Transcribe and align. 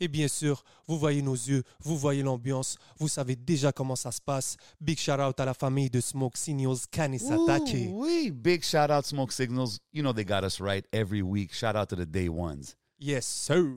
Et 0.00 0.08
bien 0.08 0.28
sûr, 0.28 0.62
vous 0.86 0.96
voyez 0.98 1.22
nos 1.22 1.34
yeux, 1.34 1.62
vous 1.80 1.96
voyez 1.96 2.22
l'ambiance, 2.22 2.76
vous 2.98 3.08
savez 3.08 3.34
déjà 3.34 3.72
comment 3.72 3.96
ça 3.96 4.12
se 4.12 4.20
passe. 4.20 4.56
Big 4.80 4.98
shout 4.98 5.20
out 5.20 5.38
à 5.40 5.44
la 5.44 5.54
famille 5.54 5.90
de 5.90 6.00
Smoke 6.00 6.36
Signals 6.36 6.86
Kanisatake. 6.90 7.88
Wee. 7.90 8.30
Big 8.30 8.62
shout 8.62 8.90
out 8.90 9.04
Smoke 9.04 9.32
Signals. 9.32 9.78
You 9.92 10.02
know 10.02 10.12
they 10.12 10.24
got 10.24 10.44
us 10.44 10.60
right 10.60 10.84
every 10.92 11.22
week. 11.22 11.52
Shout 11.52 11.74
out 11.76 11.88
to 11.88 11.96
the 11.96 12.06
day 12.06 12.28
ones. 12.28 12.76
Yes, 13.00 13.26
sir. 13.26 13.76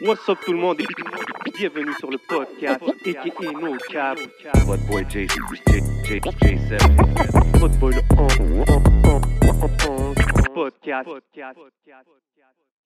What's 0.00 0.28
up 0.28 0.38
tout 0.44 0.52
le 0.52 0.58
monde 0.58 0.80
et 0.80 0.86
bienvenue 1.56 1.92
sur 2.00 2.10
le 2.10 2.18
podcast 2.18 2.80
aka 2.82 3.52
No 3.52 3.76
Cap. 3.90 4.18
What 4.66 4.78
boy 4.88 5.04
J 5.08 5.26
J 5.28 5.80
J 6.04 6.20
J7. 6.20 7.58
Votre 7.58 7.78
boy 7.78 7.94
le 7.94 8.02
on- 8.18 8.36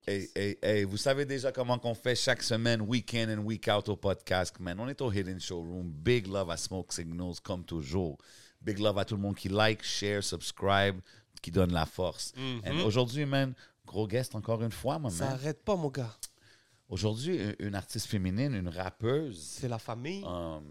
Hey, 0.07 0.29
hey, 0.35 0.59
hey, 0.63 0.85
vous 0.85 0.97
savez 0.97 1.25
déjà 1.27 1.53
comment 1.53 1.79
qu'on 1.79 1.95
fait 1.95 2.17
chaque 2.17 2.43
semaine, 2.43 2.81
week 2.81 3.15
in 3.15 3.37
and 3.39 3.43
week 3.45 3.69
out 3.69 3.89
au 3.89 3.97
podcast, 3.97 4.59
man. 4.59 4.81
On 4.81 4.89
est 4.89 5.01
au 5.03 5.13
Hidden 5.13 5.39
Showroom. 5.39 5.91
Big 5.93 6.27
love 6.27 6.51
à 6.51 6.57
Smoke 6.57 6.93
Signals, 6.93 7.35
comme 7.43 7.65
toujours. 7.65 8.17
Big 8.61 8.79
love 8.79 8.99
à 8.99 9.05
tout 9.05 9.15
le 9.15 9.21
monde 9.21 9.37
qui 9.37 9.49
like, 9.49 9.83
share, 9.85 10.25
subscribe, 10.25 11.01
qui 11.43 11.51
donne 11.51 11.73
la 11.73 11.87
force. 11.87 12.33
And 12.67 12.81
aujourd'hui, 12.85 13.27
man, 13.27 13.55
gros 13.87 14.07
guest 14.09 14.35
encore 14.35 14.63
une 14.63 14.73
fois, 14.73 14.99
my 14.99 15.11
Ça 15.11 15.27
man. 15.27 15.35
arrête 15.35 15.63
pas, 15.63 15.77
mon 15.77 15.89
gars. 15.91 16.17
Aujourd'hui, 16.89 17.37
une- 17.37 17.57
une 17.61 17.75
artiste 17.75 18.07
féminine, 18.07 18.55
une 18.55 18.69
rappeuse 18.69 19.41
C'est 19.61 19.69
la 19.69 19.79
famille. 19.79 20.25
um, 20.25 20.65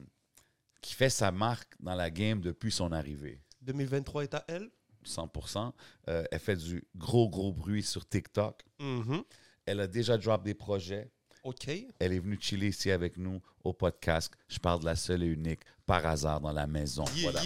qui 0.82 0.94
fait 0.96 1.10
sa 1.10 1.32
marque 1.32 1.74
dans 1.80 1.96
la 1.96 2.10
game 2.10 2.42
depuis 2.42 2.72
son 2.72 2.92
arrivée. 2.92 3.40
2023 3.62 4.24
est 4.24 4.34
à 4.34 4.44
elle? 4.48 4.70
100%. 5.06 5.72
Euh, 6.10 6.24
elle 6.32 6.40
fait 6.40 6.56
du 6.56 6.84
gros, 6.96 7.30
gros 7.30 7.52
bruit 7.54 7.84
sur 7.84 8.08
TikTok. 8.08 8.64
Mhm. 8.80 9.24
Elle 9.66 9.80
a 9.82 9.88
déjà 9.88 10.18
drop 10.18 10.44
des 10.44 10.54
projets. 10.54 11.12
OK. 11.44 11.70
Elle 12.00 12.14
est 12.14 12.20
venue 12.20 12.38
chiller 12.42 12.68
ici 12.68 12.92
avec 12.92 13.16
nous 13.18 13.42
au 13.64 13.72
podcast. 13.72 14.32
Je 14.50 14.60
parle 14.60 14.82
de 14.82 14.86
la 14.86 14.96
seule 14.98 15.24
et 15.24 15.28
unique, 15.28 15.62
par 15.86 16.06
hasard, 16.06 16.42
dans 16.42 16.52
la 16.52 16.68
maison. 16.68 17.06
Voilà. 17.22 17.42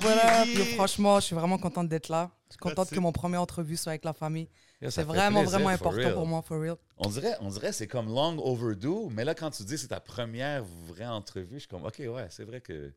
Voilà, 0.00 0.44
franchement, 0.74 1.20
je 1.20 1.26
suis 1.26 1.34
vraiment 1.36 1.58
contente 1.58 1.88
d'être 1.88 2.08
là. 2.08 2.30
Je 2.48 2.52
suis 2.54 2.58
contente 2.58 2.76
That's 2.76 2.90
que 2.90 2.94
it. 2.96 3.00
mon 3.00 3.12
premier 3.12 3.36
entrevue 3.36 3.76
soit 3.76 3.92
avec 3.92 4.04
la 4.04 4.12
famille. 4.12 4.48
Yeah, 4.80 4.90
C'est 4.90 5.02
vraiment, 5.04 5.40
plaisir, 5.40 5.58
vraiment 5.58 5.70
important 5.70 5.96
real. 5.98 6.14
pour 6.14 6.26
moi, 6.26 6.42
for 6.42 6.60
real. 6.60 6.76
On 6.98 7.08
dirait, 7.08 7.34
on 7.40 7.48
dirait 7.48 7.72
c'est 7.72 7.86
comme 7.86 8.06
long 8.08 8.38
overdue, 8.38 9.08
mais 9.10 9.24
là, 9.24 9.34
quand 9.34 9.50
tu 9.50 9.62
dis 9.64 9.72
que 9.74 9.78
c'est 9.80 9.88
ta 9.88 10.00
première 10.00 10.64
vraie 10.64 11.06
entrevue, 11.06 11.54
je 11.54 11.60
suis 11.60 11.68
comme, 11.68 11.84
OK, 11.84 11.98
ouais, 11.98 12.26
c'est 12.30 12.44
vrai 12.44 12.60
que 12.60 12.92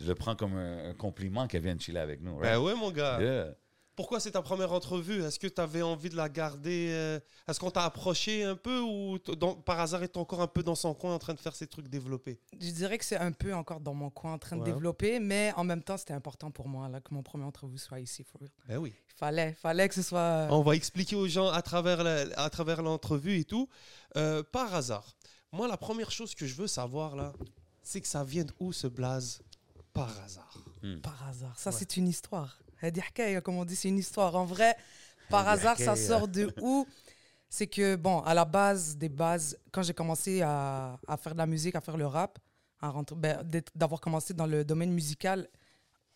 je 0.00 0.06
le 0.06 0.14
prends 0.14 0.36
comme 0.36 0.56
un, 0.56 0.90
un 0.90 0.94
compliment 0.94 1.46
qu'elle 1.46 1.62
vienne 1.62 1.80
chiller 1.80 2.00
avec 2.00 2.20
nous. 2.20 2.36
Ben 2.38 2.48
right? 2.56 2.60
ouais, 2.62 2.74
mon 2.74 2.90
gars. 2.90 3.20
Yeah. 3.20 3.54
Pourquoi 3.96 4.20
c'est 4.20 4.30
ta 4.30 4.42
première 4.42 4.72
entrevue? 4.72 5.24
Est-ce 5.24 5.40
que 5.40 5.48
tu 5.48 5.60
avais 5.60 5.82
envie 5.82 6.08
de 6.08 6.14
la 6.14 6.28
garder 6.28 6.90
euh, 6.92 7.18
Est-ce 7.48 7.58
qu'on 7.58 7.72
t'a 7.72 7.82
approché 7.82 8.44
un 8.44 8.54
peu 8.54 8.78
ou 8.78 9.18
dans- 9.18 9.56
par 9.56 9.80
hasard 9.80 10.04
est 10.04 10.16
encore 10.16 10.40
un 10.40 10.46
peu 10.46 10.62
dans 10.62 10.76
son 10.76 10.94
coin 10.94 11.12
en 11.14 11.18
train 11.18 11.34
de 11.34 11.40
faire 11.40 11.56
ses 11.56 11.66
trucs 11.66 11.88
développés? 11.88 12.38
Je 12.60 12.70
dirais 12.70 12.96
que 12.96 13.04
c'est 13.04 13.16
un 13.16 13.32
peu 13.32 13.52
encore 13.52 13.80
dans 13.80 13.94
mon 13.94 14.08
coin 14.08 14.34
en 14.34 14.38
train 14.38 14.56
de 14.56 14.62
développer, 14.62 15.18
mais 15.18 15.52
en 15.56 15.64
même 15.64 15.82
temps, 15.82 15.96
c'était 15.96 16.14
important 16.14 16.52
pour 16.52 16.68
moi 16.68 16.88
là, 16.88 17.00
que 17.00 17.12
mon 17.12 17.24
premier 17.24 17.42
entrevue 17.42 17.76
soit 17.76 17.98
ici, 17.98 18.22
for 18.22 18.40
real. 18.40 18.50
Ben 18.68 18.76
oui. 18.78 18.94
Il 18.96 19.18
fallait, 19.18 19.52
fallait 19.54 19.88
que 19.88 19.96
ce 19.96 20.02
soit... 20.02 20.20
euh, 20.20 20.48
On 20.50 20.62
va 20.62 20.76
expliquer 20.76 21.16
aux 21.16 21.26
gens 21.26 21.48
à 21.48 21.60
travers 21.60 22.04
la- 22.04 22.28
à 22.40 22.48
travers 22.50 22.82
l'entrevue 22.82 23.40
et 23.40 23.44
tout. 23.44 23.68
Euh, 24.16 24.44
par 24.44 24.72
hasard, 24.76 25.16
moi, 25.50 25.66
la 25.66 25.76
première 25.76 26.12
chose 26.12 26.36
que 26.36 26.46
je 26.46 26.54
veux 26.54 26.68
savoir 26.68 27.16
là, 27.16 27.32
c'est 27.82 28.00
que 28.00 28.06
ça 28.06 28.22
vient 28.22 28.44
d'où 28.44 28.72
ce 28.72 28.86
blaze? 28.86 29.40
Par 29.92 30.10
hasard. 30.24 30.64
Par 31.02 31.28
hasard. 31.28 31.58
Ça, 31.58 31.70
Ouais. 31.70 31.76
c'est 31.78 31.96
une 31.96 32.08
histoire. 32.08 32.58
Comme 33.44 33.56
on 33.56 33.64
dit, 33.64 33.74
c'est 33.76 33.88
une 33.88 33.98
histoire. 33.98 34.34
En 34.36 34.44
vrai, 34.44 34.76
par 35.28 35.48
hasard, 35.48 35.76
ça 35.76 35.92
hkaya. 35.94 36.06
sort 36.08 36.28
de 36.28 36.52
où? 36.62 36.86
C'est 37.48 37.66
que, 37.66 37.96
bon, 37.96 38.20
à 38.20 38.34
la 38.34 38.44
base 38.44 38.96
des 38.96 39.08
bases, 39.08 39.58
quand 39.72 39.82
j'ai 39.82 39.94
commencé 39.94 40.42
à, 40.42 40.98
à 41.06 41.16
faire 41.16 41.32
de 41.32 41.38
la 41.38 41.46
musique, 41.46 41.74
à 41.74 41.80
faire 41.80 41.96
le 41.96 42.06
rap, 42.06 42.38
à 42.80 42.90
rentrer- 42.90 43.16
ben, 43.16 43.42
d'avoir 43.74 44.00
commencé 44.00 44.34
dans 44.34 44.46
le 44.46 44.64
domaine 44.64 44.92
musical, 44.92 45.48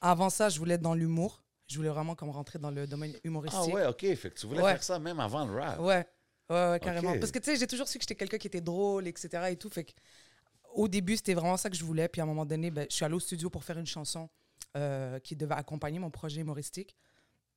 avant 0.01 0.31
ça, 0.31 0.49
je 0.49 0.59
voulais 0.59 0.75
être 0.75 0.83
dans 0.83 0.95
l'humour. 0.95 1.43
Je 1.69 1.77
voulais 1.79 1.89
vraiment 1.89 2.15
comme 2.15 2.31
rentrer 2.31 2.59
dans 2.59 2.71
le 2.71 2.87
domaine 2.87 3.15
humoristique. 3.25 3.61
Ah 3.73 3.75
ouais, 3.75 3.87
OK. 3.87 4.01
Fait 4.15 4.31
que 4.31 4.39
tu 4.39 4.47
voulais 4.47 4.63
Ouais. 4.63 4.73
faire 4.73 4.83
ça 4.83 4.99
même 4.99 5.19
avant 5.21 5.47
le 5.47 5.59
rap. 5.59 5.81
Ouais, 5.81 6.07
ouais, 6.51 6.71
ouais, 6.71 6.81
carrément. 6.81 7.19
Parce 7.19 7.33
que 7.33 7.39
tu 7.39 7.47
sais, 7.47 7.57
j'ai 7.57 7.67
toujours 7.67 7.89
su 7.89 7.99
que 7.99 8.03
j'étais 8.05 8.15
quelqu'un 8.15 8.37
qui 8.39 8.47
était 8.49 8.61
drôle, 8.61 9.07
etc. 9.09 9.29
Et 9.51 9.57
tout. 9.57 9.71
Fait 9.71 9.85
que, 9.85 9.93
au 10.75 10.89
début, 10.89 11.17
c'était 11.17 11.35
vraiment 11.35 11.57
ça 11.57 11.71
que 11.71 11.77
je 11.77 11.85
voulais. 11.85 12.09
Puis 12.09 12.21
à 12.21 12.25
un 12.25 12.27
moment 12.27 12.45
donné, 12.47 12.71
ben, 12.71 12.87
je 12.91 12.95
suis 12.95 13.05
allé 13.05 13.15
au 13.15 13.21
studio 13.21 13.51
pour 13.51 13.65
faire 13.65 13.79
une 13.79 13.87
chanson 13.87 14.29
euh, 14.77 15.19
qui 15.21 15.37
devait 15.37 15.55
accompagner 15.55 15.99
mon 15.99 16.11
projet 16.11 16.41
humoristique. 16.41 16.97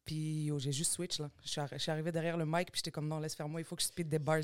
Puis 0.06 0.52
oh, 0.52 0.59
j'ai 0.59 0.72
juste 0.72 0.92
switch 0.94 1.20
là. 1.20 1.30
Je 1.44 1.50
suis, 1.50 1.62
arri- 1.62 1.74
je 1.74 1.78
suis 1.80 1.92
arrivé 1.92 2.12
derrière 2.12 2.38
le 2.38 2.46
mic, 2.46 2.72
puis 2.72 2.78
j'étais 2.80 2.92
comme 2.92 3.08
non, 3.08 3.20
laisse 3.20 3.36
faire 3.36 3.48
moi, 3.50 3.59
il 3.59 3.64
faut 3.64 3.75
que 3.75 3.81
je 3.81 3.88
speed 3.88 4.08
des 4.08 4.20
bars. 4.20 4.40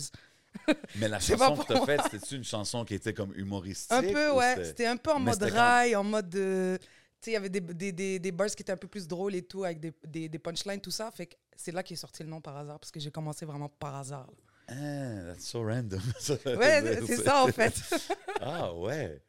Mais 0.95 1.07
la 1.07 1.19
chanson 1.19 1.51
que 1.51 1.55
pour 1.55 1.65
tu 1.67 1.73
as 1.73 1.75
moi. 1.77 1.85
faite, 1.85 2.01
c'était 2.11 2.35
une 2.35 2.43
chanson 2.43 2.83
qui 2.83 2.95
était 2.95 3.13
comme 3.13 3.33
humoristique? 3.35 3.91
Un 3.91 4.01
peu, 4.01 4.31
ou 4.31 4.37
ouais. 4.37 4.65
C'était 4.65 4.87
un 4.87 4.97
peu 4.97 5.11
en 5.11 5.19
Mais 5.19 5.31
mode 5.31 5.43
rail, 5.43 5.95
en 5.95 6.03
mode. 6.03 6.35
euh, 6.35 6.77
tu 6.77 6.85
sais, 7.21 7.31
il 7.31 7.33
y 7.35 7.37
avait 7.37 7.49
des, 7.49 7.61
des, 7.61 7.91
des, 7.91 8.19
des 8.19 8.31
bars 8.31 8.47
qui 8.49 8.63
étaient 8.63 8.71
un 8.71 8.77
peu 8.77 8.87
plus 8.87 9.07
drôles 9.07 9.35
et 9.35 9.43
tout, 9.43 9.63
avec 9.63 9.79
des, 9.79 10.39
punchlines, 10.39 10.81
tout 10.81 10.91
ça. 10.91 11.11
Fait 11.11 11.27
que 11.27 11.35
c'est 11.55 11.71
là 11.71 11.83
qu'est 11.83 11.95
sorti 11.95 12.23
le 12.23 12.29
nom 12.29 12.41
par 12.41 12.57
hasard, 12.57 12.79
parce 12.79 12.91
que 12.91 12.99
j'ai 12.99 13.11
commencé 13.11 13.45
vraiment 13.45 13.69
par 13.69 13.95
hasard. 13.95 14.27
là. 14.27 14.50
Ah, 14.71 15.23
that's 15.27 15.45
so 15.47 15.63
random. 15.63 15.99
Ouais, 16.45 17.01
c'est 17.05 17.17
ça 17.23 17.43
en 17.43 17.47
fait. 17.47 17.73
Ah 18.41 18.73
ouais. 18.73 19.21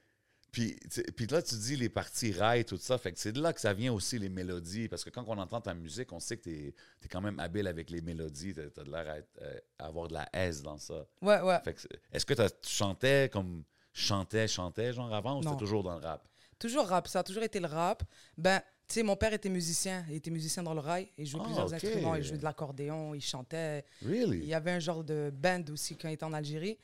Puis, 0.53 0.76
puis 1.16 1.26
là, 1.26 1.41
tu 1.42 1.54
dis 1.54 1.76
les 1.76 1.88
parties 1.88 2.32
rail, 2.32 2.64
tout 2.66 2.76
ça. 2.76 2.98
Fait 2.98 3.12
que 3.12 3.19
c'est 3.19 3.32
de 3.32 3.41
là 3.41 3.52
que 3.54 3.60
ça 3.60 3.72
vient 3.72 3.92
aussi 3.92 4.19
les 4.19 4.28
mélodies. 4.28 4.86
Parce 4.88 5.02
que 5.02 5.08
quand 5.10 5.25
on 5.26 5.38
entend 5.38 5.60
ta 5.62 5.72
musique, 5.75 6.12
on 6.12 6.20
sait 6.20 6.36
que 6.36 6.42
tu 6.42 6.69
es, 6.69 6.75
quand 7.10 7.22
même 7.22 7.38
habile 7.41 7.66
avec 7.66 7.88
les 7.91 8.02
mélodies. 8.02 8.54
Tu 8.54 8.60
as, 8.60 8.84
de 8.84 8.91
l'air 8.91 9.08
à, 9.08 9.42
euh, 9.42 9.58
à 9.78 9.86
avoir 9.86 10.08
de 10.08 10.14
la 10.14 10.28
aise 10.34 10.62
dans 10.62 10.76
ça. 10.78 11.06
Ouais, 11.22 11.41
ouais. 11.41 11.58
Fait 11.64 11.72
que 11.75 11.81
c'est- 11.81 12.00
est-ce 12.12 12.26
que 12.26 12.34
tu 12.34 12.70
chantais 12.70 13.31
comme 13.32 13.64
chantais, 13.94 14.47
chantais, 14.47 14.92
genre 14.92 15.12
avant, 15.14 15.38
ou 15.38 15.42
c'était 15.42 15.56
toujours 15.56 15.82
dans 15.82 15.98
le 15.98 16.04
rap? 16.04 16.26
Toujours 16.58 16.86
rap, 16.86 17.08
ça 17.08 17.20
a 17.20 17.22
toujours 17.25 17.42
été 17.42 17.58
le 17.58 17.66
rap. 17.66 18.02
Ben, 18.36 18.60
tu 18.92 19.00
sais, 19.00 19.03
mon 19.03 19.16
père 19.16 19.32
était 19.32 19.48
musicien, 19.48 20.04
il 20.10 20.16
était 20.16 20.30
musicien 20.30 20.62
dans 20.62 20.75
le 20.75 20.80
rail, 20.80 21.08
il 21.16 21.25
jouait 21.26 21.41
Ah, 21.42 21.47
plusieurs 21.47 21.72
instruments, 21.72 22.14
il 22.14 22.22
jouait 22.22 22.36
de 22.36 22.44
l'accordéon, 22.44 23.14
il 23.14 23.22
chantait. 23.22 23.84
Il 24.03 24.08
Really? 24.08 24.44
y 24.47 24.53
avait 24.54 24.72
un 24.72 24.78
genre 24.80 25.03
de 25.03 25.32
band 25.34 25.64
aussi 25.72 25.97
quand 25.97 26.08
il 26.08 26.12
était 26.12 26.25
en 26.25 26.32
Algérie. 26.34 26.76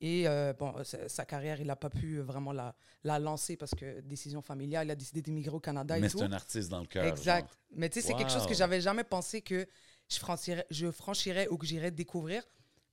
Et 0.00 0.28
euh, 0.28 0.52
bon, 0.52 0.74
sa, 0.84 1.08
sa 1.08 1.24
carrière, 1.24 1.60
il 1.60 1.66
n'a 1.66 1.74
pas 1.74 1.90
pu 1.90 2.20
vraiment 2.20 2.52
la, 2.52 2.74
la 3.02 3.18
lancer 3.18 3.56
parce 3.56 3.74
que 3.74 4.00
décision 4.02 4.42
familiale, 4.42 4.86
il 4.86 4.90
a 4.90 4.94
décidé 4.94 5.22
d'émigrer 5.22 5.56
au 5.56 5.60
Canada 5.60 5.98
Mais 5.98 6.08
c'est 6.08 6.22
un 6.22 6.32
artiste 6.32 6.68
dans 6.68 6.80
le 6.80 6.86
cœur. 6.86 7.04
Exact. 7.04 7.48
genre. 7.48 7.56
Mais 7.74 7.88
tu 7.88 8.00
sais, 8.00 8.06
c'est 8.06 8.14
quelque 8.14 8.30
chose 8.30 8.46
que 8.46 8.54
j'avais 8.54 8.80
jamais 8.80 9.04
pensé 9.04 9.40
que 9.42 9.66
je 10.08 10.18
franchirais, 10.18 10.66
je 10.70 10.90
franchirais 10.90 11.48
ou 11.48 11.56
que 11.56 11.66
j'irais 11.66 11.90
découvrir 11.90 12.44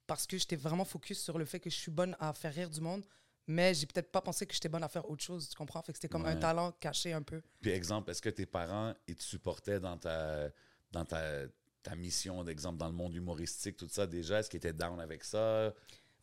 parce 0.07 0.25
que 0.25 0.37
j'étais 0.37 0.55
vraiment 0.55 0.85
focus 0.85 1.21
sur 1.21 1.37
le 1.37 1.45
fait 1.45 1.59
que 1.59 1.69
je 1.69 1.75
suis 1.75 1.91
bonne 1.91 2.15
à 2.19 2.33
faire 2.33 2.53
rire 2.53 2.69
du 2.69 2.81
monde. 2.81 3.05
Mais 3.47 3.73
j'ai 3.73 3.85
peut-être 3.85 4.11
pas 4.11 4.21
pensé 4.21 4.45
que 4.45 4.53
j'étais 4.53 4.69
bonne 4.69 4.83
à 4.83 4.87
faire 4.89 5.09
autre 5.09 5.23
chose, 5.23 5.49
tu 5.49 5.55
comprends? 5.55 5.81
Fait 5.81 5.91
que 5.91 5.97
c'était 5.97 6.07
comme 6.09 6.25
un 6.25 6.35
talent 6.35 6.71
caché 6.79 7.11
un 7.13 7.21
peu. 7.21 7.41
Puis 7.61 7.71
exemple, 7.71 8.09
est-ce 8.11 8.21
que 8.21 8.29
tes 8.29 8.45
parents, 8.45 8.93
ils 9.07 9.15
te 9.15 9.23
supportaient 9.23 9.79
dans 9.79 9.97
ta, 9.97 10.49
dans 10.91 11.03
ta, 11.05 11.21
ta 11.81 11.95
mission, 11.95 12.43
d'exemple, 12.43 12.77
dans 12.77 12.87
le 12.87 12.93
monde 12.93 13.13
humoristique, 13.15 13.77
tout 13.77 13.89
ça 13.89 14.07
déjà? 14.07 14.39
Est-ce 14.39 14.49
qu'ils 14.49 14.57
étaient 14.57 14.73
down 14.73 14.99
avec 14.99 15.23
ça? 15.23 15.73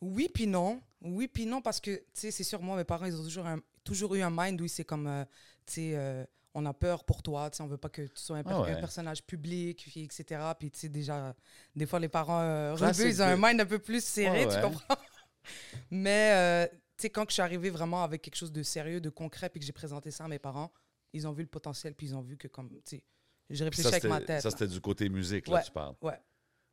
Oui, 0.01 0.29
puis 0.33 0.47
non. 0.47 0.81
Oui, 1.01 1.27
puis 1.27 1.45
non, 1.45 1.61
parce 1.61 1.79
que, 1.79 1.95
tu 1.95 2.03
sais, 2.13 2.31
c'est 2.31 2.43
sûr, 2.43 2.59
moi, 2.61 2.75
mes 2.75 2.83
parents, 2.83 3.05
ils 3.05 3.15
ont 3.15 3.23
toujours, 3.23 3.45
un- 3.45 3.61
toujours 3.83 4.15
eu 4.15 4.21
un 4.21 4.31
mind 4.31 4.59
où 4.61 4.67
c'est 4.67 4.83
comme, 4.85 5.05
euh, 5.07 5.23
tu 5.67 5.73
sais, 5.73 5.91
euh, 5.95 6.25
on 6.55 6.65
a 6.65 6.73
peur 6.73 7.03
pour 7.05 7.21
toi, 7.21 7.49
tu 7.51 7.57
sais, 7.57 7.63
on 7.63 7.67
veut 7.67 7.77
pas 7.77 7.89
que 7.89 8.01
tu 8.01 8.11
sois 8.15 8.37
un, 8.37 8.43
per- 8.43 8.49
Ah 8.55 8.61
ouais. 8.61 8.71
un 8.71 8.75
personnage 8.77 9.23
public, 9.23 9.85
puis 9.89 10.03
etc. 10.03 10.55
Puis, 10.59 10.71
tu 10.71 10.79
sais, 10.79 10.89
déjà, 10.89 11.35
des 11.75 11.85
fois, 11.85 11.99
les 11.99 12.09
parents 12.09 12.41
euh, 12.41 12.73
rebeux, 12.73 13.07
ils 13.07 13.21
ont 13.21 13.25
un 13.25 13.37
mind 13.37 13.61
un 13.61 13.65
peu 13.65 13.79
plus 13.79 14.03
serré, 14.03 14.45
Ouais, 14.47 14.55
tu 14.55 14.61
comprends? 14.61 14.95
Mais, 15.91 16.31
euh, 16.33 16.67
sais, 17.01 17.09
quand 17.09 17.25
je 17.27 17.33
suis 17.33 17.41
arrivée 17.41 17.69
vraiment 17.69 18.03
avec 18.03 18.21
quelque 18.21 18.35
chose 18.35 18.51
de 18.51 18.63
sérieux, 18.63 19.01
de 19.01 19.09
concret, 19.09 19.49
puis 19.49 19.59
que 19.59 19.65
j'ai 19.65 19.71
présenté 19.73 20.11
ça 20.11 20.25
à 20.25 20.27
mes 20.27 20.39
parents, 20.39 20.71
ils 21.13 21.27
ont 21.27 21.31
vu 21.33 21.43
le 21.43 21.49
potentiel, 21.49 21.93
puis 21.93 22.07
ils 22.07 22.15
ont 22.15 22.21
vu 22.21 22.37
que, 22.37 22.47
comme, 22.47 22.69
tu 22.69 22.97
sais, 22.97 23.03
j'ai 23.49 23.63
réfléchi 23.65 23.87
avec 23.87 24.03
ma 24.05 24.21
tête. 24.21 24.41
ça, 24.41 24.49
c'était 24.51 24.67
du 24.67 24.79
côté 24.79 25.09
musique, 25.09 25.47
là, 25.47 25.55
Ouais. 25.55 25.63
tu 25.63 25.71
parles. 25.71 25.95
Ouais, 26.01 26.19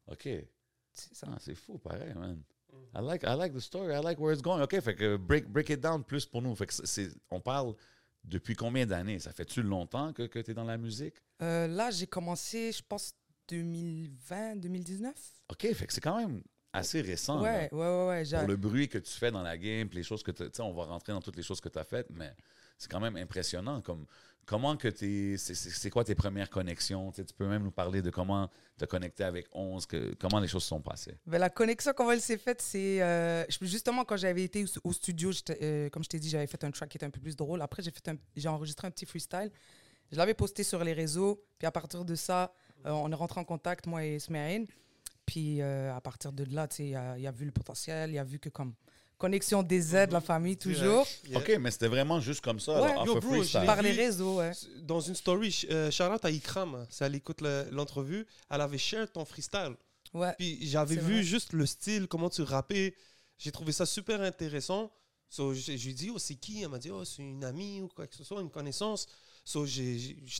OK. 0.06 0.28
c'est. 0.92 1.26
Ah, 1.26 1.36
c'est 1.40 1.54
fou, 1.54 1.78
pareil, 1.78 2.14
man. 2.14 2.42
I 2.94 3.00
like, 3.00 3.22
I 3.24 3.34
like 3.36 3.54
the 3.54 3.60
story. 3.60 3.94
I 3.94 4.00
like 4.02 4.18
where 4.20 4.32
it's 4.32 4.42
going. 4.42 4.62
OK, 4.62 4.78
fait 4.80 4.94
que 4.94 5.16
break, 5.16 5.46
break 5.48 5.70
it 5.70 5.80
down 5.80 6.04
plus 6.04 6.26
pour 6.26 6.42
nous. 6.42 6.54
Fait 6.54 6.66
que 6.66 6.74
c'est, 6.74 7.08
on 7.30 7.40
parle 7.40 7.74
depuis 8.24 8.54
combien 8.54 8.84
d'années? 8.86 9.18
Ça 9.18 9.32
fait-tu 9.32 9.62
longtemps 9.62 10.12
que, 10.12 10.24
que 10.24 10.38
tu 10.38 10.50
es 10.50 10.54
dans 10.54 10.64
la 10.64 10.76
musique? 10.76 11.14
Euh, 11.42 11.66
là, 11.66 11.90
j'ai 11.90 12.06
commencé, 12.06 12.72
je 12.72 12.82
pense, 12.86 13.14
2020, 13.48 14.56
2019. 14.56 15.14
OK, 15.50 15.72
fait 15.72 15.86
que 15.86 15.92
c'est 15.92 16.00
quand 16.00 16.18
même 16.18 16.42
assez 16.78 17.00
récent. 17.00 17.40
là. 17.40 17.42
Ouais, 17.42 17.68
ouais, 17.72 17.78
ouais, 17.78 18.06
ouais. 18.08 18.24
j'ai- 18.24 18.38
pour 18.38 18.48
le 18.48 18.56
bruit 18.56 18.88
que 18.88 18.98
tu 18.98 19.12
fais 19.12 19.30
dans 19.30 19.42
la 19.42 19.56
game, 19.58 19.88
les 19.92 20.02
choses 20.02 20.22
que 20.22 20.30
tu 20.30 20.44
sais, 20.52 20.62
on 20.62 20.72
va 20.72 20.84
rentrer 20.84 21.12
dans 21.12 21.20
toutes 21.20 21.36
les 21.36 21.42
choses 21.42 21.60
que 21.60 21.68
tu 21.68 21.78
as 21.78 21.84
faites, 21.84 22.08
mais 22.10 22.32
c'est 22.78 22.90
quand 22.90 23.00
même 23.00 23.16
impressionnant. 23.16 23.80
Comme, 23.80 24.06
comment 24.46 24.76
que 24.76 24.88
t'es, 24.88 25.36
c'est, 25.36 25.90
quoi 25.90 26.04
tes 26.04 26.14
premières 26.14 26.48
connexions? 26.50 27.12
Tu 27.12 27.22
peux 27.36 27.46
même 27.46 27.62
nous 27.64 27.70
parler 27.70 28.00
de 28.02 28.10
comment 28.10 28.48
te 28.78 28.84
connecter 28.86 29.24
avec 29.24 29.46
11, 29.52 29.84
que, 29.86 30.14
comment 30.14 30.40
les 30.40 30.48
choses 30.48 30.62
se 30.62 30.68
sont 30.68 30.80
passées? 30.80 31.16
Ben, 31.26 31.38
la 31.38 31.50
connexion, 31.50 31.92
comment 31.94 32.12
elle 32.12 32.20
s'est 32.20 32.38
faite, 32.38 32.62
c'est 32.62 33.02
euh, 33.02 33.44
justement 33.60 34.04
quand 34.04 34.16
j'avais 34.16 34.44
été 34.44 34.64
au, 34.64 34.88
au 34.88 34.92
studio, 34.92 35.30
euh, 35.60 35.90
comme 35.90 36.02
je 36.04 36.08
t'ai 36.08 36.18
dit, 36.18 36.30
j'avais 36.30 36.46
fait 36.46 36.62
un 36.64 36.70
track 36.70 36.88
qui 36.88 36.96
était 36.96 37.06
un 37.06 37.10
peu 37.10 37.20
plus 37.20 37.36
drôle. 37.36 37.60
Après, 37.60 37.82
j'ai 37.82 37.90
fait 37.90 38.10
j'ai 38.36 38.48
enregistré 38.48 38.86
un 38.86 38.90
petit 38.90 39.06
freestyle. 39.06 39.50
Je 40.10 40.16
l'avais 40.16 40.34
posté 40.34 40.62
sur 40.62 40.82
les 40.82 40.94
réseaux. 40.94 41.44
Puis 41.58 41.66
à 41.66 41.70
partir 41.70 42.04
de 42.04 42.14
ça, 42.14 42.54
euh, 42.86 42.90
on 42.90 43.10
est 43.12 43.14
rentré 43.14 43.40
en 43.40 43.44
contact, 43.44 43.86
moi 43.86 44.04
et 44.04 44.18
Smerine. 44.18 44.66
Puis 45.28 45.60
euh, 45.60 45.94
à 45.94 46.00
partir 46.00 46.32
de 46.32 46.44
là, 46.54 46.66
tu 46.66 46.76
sais, 46.76 46.86
il 46.88 46.94
a, 46.96 47.18
il 47.18 47.26
a 47.26 47.30
vu 47.30 47.44
le 47.44 47.52
potentiel, 47.52 48.10
il 48.10 48.18
a 48.18 48.24
vu 48.24 48.38
que 48.38 48.48
comme 48.48 48.72
connexion 49.18 49.62
des 49.62 49.94
aides, 49.94 50.10
la 50.12 50.22
famille, 50.22 50.56
toujours. 50.56 51.06
Yeah. 51.28 51.38
OK, 51.38 51.52
mais 51.60 51.70
c'était 51.70 51.88
vraiment 51.88 52.18
juste 52.18 52.40
comme 52.40 52.58
ça, 52.60 52.80
Ouais. 52.80 52.94
là, 52.94 53.04
Yo, 53.04 53.20
bro, 53.20 53.42
Par 53.66 53.82
les 53.82 53.92
réseaux, 53.92 54.38
ouais. 54.38 54.52
Dans 54.80 55.00
une 55.00 55.14
story, 55.14 55.66
euh, 55.70 55.90
Charlotte 55.90 56.24
à 56.24 56.30
Ikram, 56.30 56.86
si 56.88 57.04
elle 57.04 57.14
écoute 57.14 57.42
le- 57.42 57.68
l'entrevue, 57.72 58.26
elle 58.48 58.60
avait 58.62 58.78
share 58.78 59.10
ton 59.12 59.24
freestyle. 59.26 59.74
ouais. 60.14 60.32
Puis 60.38 60.66
j'avais 60.66 60.96
vu 60.96 61.14
vrai. 61.16 61.22
juste 61.22 61.52
le 61.52 61.66
style, 61.66 62.06
comment 62.08 62.30
tu 62.30 62.40
rappais. 62.42 62.94
J'ai 63.36 63.52
trouvé 63.52 63.72
ça 63.72 63.84
super 63.84 64.20
intéressant. 64.22 64.90
So, 65.28 65.52
je 65.52 65.72
lui 65.72 65.90
ai 65.90 65.92
dit, 65.92 66.10
oh, 66.10 66.18
c'est 66.18 66.36
qui? 66.36 66.62
Elle 66.62 66.70
m'a 66.70 66.78
dit, 66.78 66.90
oh, 66.90 67.04
c'est 67.04 67.20
une 67.22 67.44
amie 67.44 67.82
ou 67.82 67.88
quoi 67.88 68.06
que 68.06 68.16
ce 68.16 68.24
soit, 68.24 68.40
une 68.40 68.48
connaissance. 68.50 69.06
So, 69.48 69.64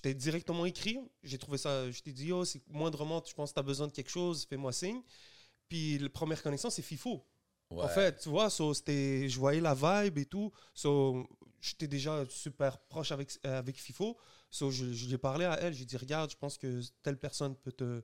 t'ai 0.02 0.12
directement 0.12 0.66
écrit. 0.66 0.98
J'ai 1.22 1.38
trouvé 1.38 1.56
ça, 1.56 1.90
je 1.90 2.02
t'ai 2.02 2.12
dit, 2.12 2.30
oh, 2.30 2.44
c'est 2.44 2.60
moindrement, 2.68 3.22
je 3.26 3.32
pense 3.32 3.52
que 3.52 3.54
tu 3.54 3.60
as 3.60 3.62
besoin 3.62 3.86
de 3.86 3.92
quelque 3.92 4.10
chose, 4.10 4.44
fais-moi 4.44 4.70
signe. 4.70 5.00
Puis 5.66 5.96
la 5.96 6.10
première 6.10 6.42
connaissance, 6.42 6.74
c'est 6.74 6.82
FIFO. 6.82 7.24
Ouais. 7.70 7.84
En 7.84 7.88
fait, 7.88 8.18
tu 8.18 8.28
vois, 8.28 8.50
so, 8.50 8.74
je 8.74 9.38
voyais 9.38 9.62
la 9.62 9.74
vibe 9.74 10.18
et 10.18 10.26
tout. 10.26 10.52
So, 10.74 11.26
j'étais 11.58 11.88
déjà 11.88 12.22
super 12.28 12.76
proche 12.80 13.10
avec, 13.10 13.30
avec 13.44 13.80
FIFO. 13.80 14.18
So, 14.50 14.70
je, 14.70 14.92
je 14.92 15.06
lui 15.06 15.14
ai 15.14 15.18
parlé 15.18 15.46
à 15.46 15.54
elle. 15.54 15.72
J'ai 15.72 15.86
dit, 15.86 15.96
regarde, 15.96 16.30
je 16.30 16.36
pense 16.36 16.58
que 16.58 16.82
telle 17.02 17.18
personne 17.18 17.56
peut 17.56 17.72
te, 17.72 18.02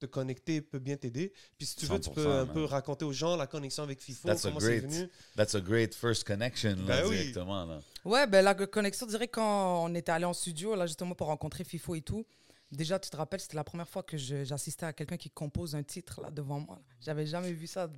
te 0.00 0.06
connecter, 0.06 0.60
peut 0.60 0.78
bien 0.78 0.96
t'aider. 0.96 1.32
Puis 1.58 1.66
si 1.66 1.76
tu 1.76 1.86
veux, 1.86 2.00
tu 2.00 2.10
100%, 2.10 2.14
peux 2.14 2.26
un 2.26 2.44
man. 2.46 2.54
peu 2.54 2.64
raconter 2.64 3.04
aux 3.04 3.12
gens 3.12 3.36
la 3.36 3.46
connexion 3.46 3.82
avec 3.84 4.00
FIFO, 4.00 4.26
That's 4.28 4.44
a 4.44 4.48
comment 4.48 4.60
c'est 4.60 4.78
great- 4.80 4.82
venu. 4.90 5.08
That's 5.36 5.54
a 5.54 5.60
great 5.60 5.94
first 5.94 6.24
connection, 6.24 6.76
là, 6.86 7.02
Ben 7.02 7.06
oui. 7.08 7.16
directement. 7.18 7.64
Là. 7.66 7.80
Ouais, 8.04 8.26
ben 8.26 8.42
la 8.42 8.54
connexion, 8.54 9.06
je 9.06 9.12
dirais 9.12 9.28
quand 9.28 9.84
on 9.84 9.94
était 9.94 10.10
allé 10.12 10.24
en 10.24 10.32
studio, 10.32 10.74
là 10.74 10.86
justement 10.86 11.14
pour 11.14 11.28
rencontrer 11.28 11.64
Fifo 11.64 11.94
et 11.94 12.00
tout. 12.00 12.24
Déjà, 12.72 13.00
tu 13.00 13.10
te 13.10 13.16
rappelles, 13.16 13.40
c'était 13.40 13.56
la 13.56 13.64
première 13.64 13.88
fois 13.88 14.02
que 14.04 14.16
j'assistais 14.16 14.86
à 14.86 14.92
quelqu'un 14.92 15.16
qui 15.16 15.28
compose 15.30 15.74
un 15.74 15.82
titre 15.82 16.20
là 16.20 16.30
devant 16.30 16.60
moi. 16.60 16.80
J'avais 17.00 17.26
jamais 17.26 17.52
vu 17.52 17.66
ça. 17.66 17.90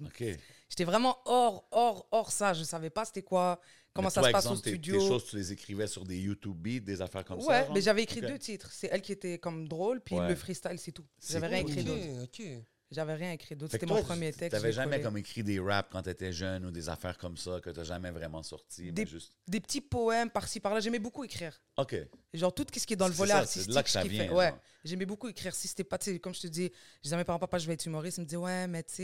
J'étais 0.69 0.85
vraiment 0.85 1.19
hors, 1.27 1.69
hors, 1.71 2.09
hors 2.11 2.33
ça. 2.33 2.55
Je 2.55 2.65
savais 2.65 2.89
pas 2.89 3.05
c'était 3.05 3.23
quoi, 3.23 3.61
comment 3.93 4.07
Mais 4.09 4.11
ça 4.15 4.21
toi, 4.23 4.29
se 4.29 4.33
passe 4.33 4.47
au 4.47 4.49
exemple, 4.55 4.69
studio. 4.71 4.99
Tes 4.99 5.07
choses, 5.09 5.25
tu 5.27 5.37
les 5.37 5.53
écrivais 5.53 5.87
sur 5.87 6.05
des 6.07 6.19
YouTube 6.19 6.57
beats, 6.57 6.81
des 6.81 7.03
affaires 7.03 7.25
comme 7.25 7.41
ça? 7.41 7.47
ouais, 7.49 7.69
mais 7.75 7.83
j'avais 7.83 8.03
écrit 8.05 8.23
deux 8.23 8.39
titres. 8.39 8.71
C'est 8.73 8.89
elle 8.91 9.03
qui 9.03 9.13
était 9.13 9.39
comme 9.39 9.69
drôle, 9.69 10.01
puis 10.01 10.15
Ouais. 10.15 10.29
le 10.29 10.35
freestyle, 10.35 10.79
c'est 10.79 10.93
tout. 10.93 11.05
J'avais 11.29 11.49
rien 11.49 11.59
écrit 11.59 11.81
Ok, 11.81 11.87
d'autre. 11.87 12.65
J'avais 12.93 13.15
rien 13.15 13.33
écrit 13.33 13.56
d'autre. 13.56 13.73
C'était 13.73 13.87
mon 13.87 14.03
premier 14.03 14.33
texte. 14.33 14.50
T'avais 14.50 14.71
jamais 14.73 14.93
collé. 14.97 15.03
comme 15.03 15.17
écrit 15.19 15.43
des 15.43 15.59
raps 15.59 15.89
quand 15.91 16.03
t'étais 16.03 16.33
jeune 16.33 16.67
ou 16.67 16.71
des 16.71 16.89
affaires 16.89 17.17
comme 17.19 17.37
ça 17.37 17.59
que 17.61 17.71
t'as 17.71 17.85
jamais 17.85 18.11
vraiment 18.11 18.43
sorti, 18.43 18.85
mais 18.85 18.93
Des- 18.93 19.06
juste... 19.06 19.33
Des 19.49 19.61
petits 19.61 19.81
poèmes 19.81 20.31
par-ci 20.31 20.61
par-là. 20.61 20.81
J'aimais 20.81 20.99
beaucoup 20.99 21.25
écrire. 21.25 21.61
OK. 21.79 21.97
Genre 22.35 22.55
tout 22.55 22.67
ce 22.77 22.87
qui 22.87 22.93
est 22.93 22.97
dans 22.97 23.09
le 23.09 23.15
volet 23.15 23.31
ça, 23.33 23.39
artistique. 23.39 23.65
c'est 23.67 23.73
là 23.75 23.83
que 23.83 23.91
ça 23.91 24.03
vient, 24.05 24.25
fait- 24.29 24.35
ouais, 24.35 24.49
genre. 24.50 24.59
j'aimais 24.85 25.06
beaucoup 25.06 25.29
écrire. 25.29 25.55
Si 25.55 25.69
c'était 25.69 25.85
pas, 25.85 25.99
comme 26.23 26.35
je 26.35 26.41
te 26.43 26.47
dis, 26.47 26.71
je 26.99 27.03
disais 27.05 27.15
à 27.15 27.19
mes 27.19 27.25
parents, 27.25 27.39
papa, 27.39 27.59
je 27.59 27.67
vais 27.67 27.73
être 27.75 27.87
humoriste. 27.87 28.19
Ils 28.19 28.21
me 28.23 28.27
disaient, 28.27 28.37
ouais, 28.37 28.67
mais 28.69 28.83
tu 28.83 28.94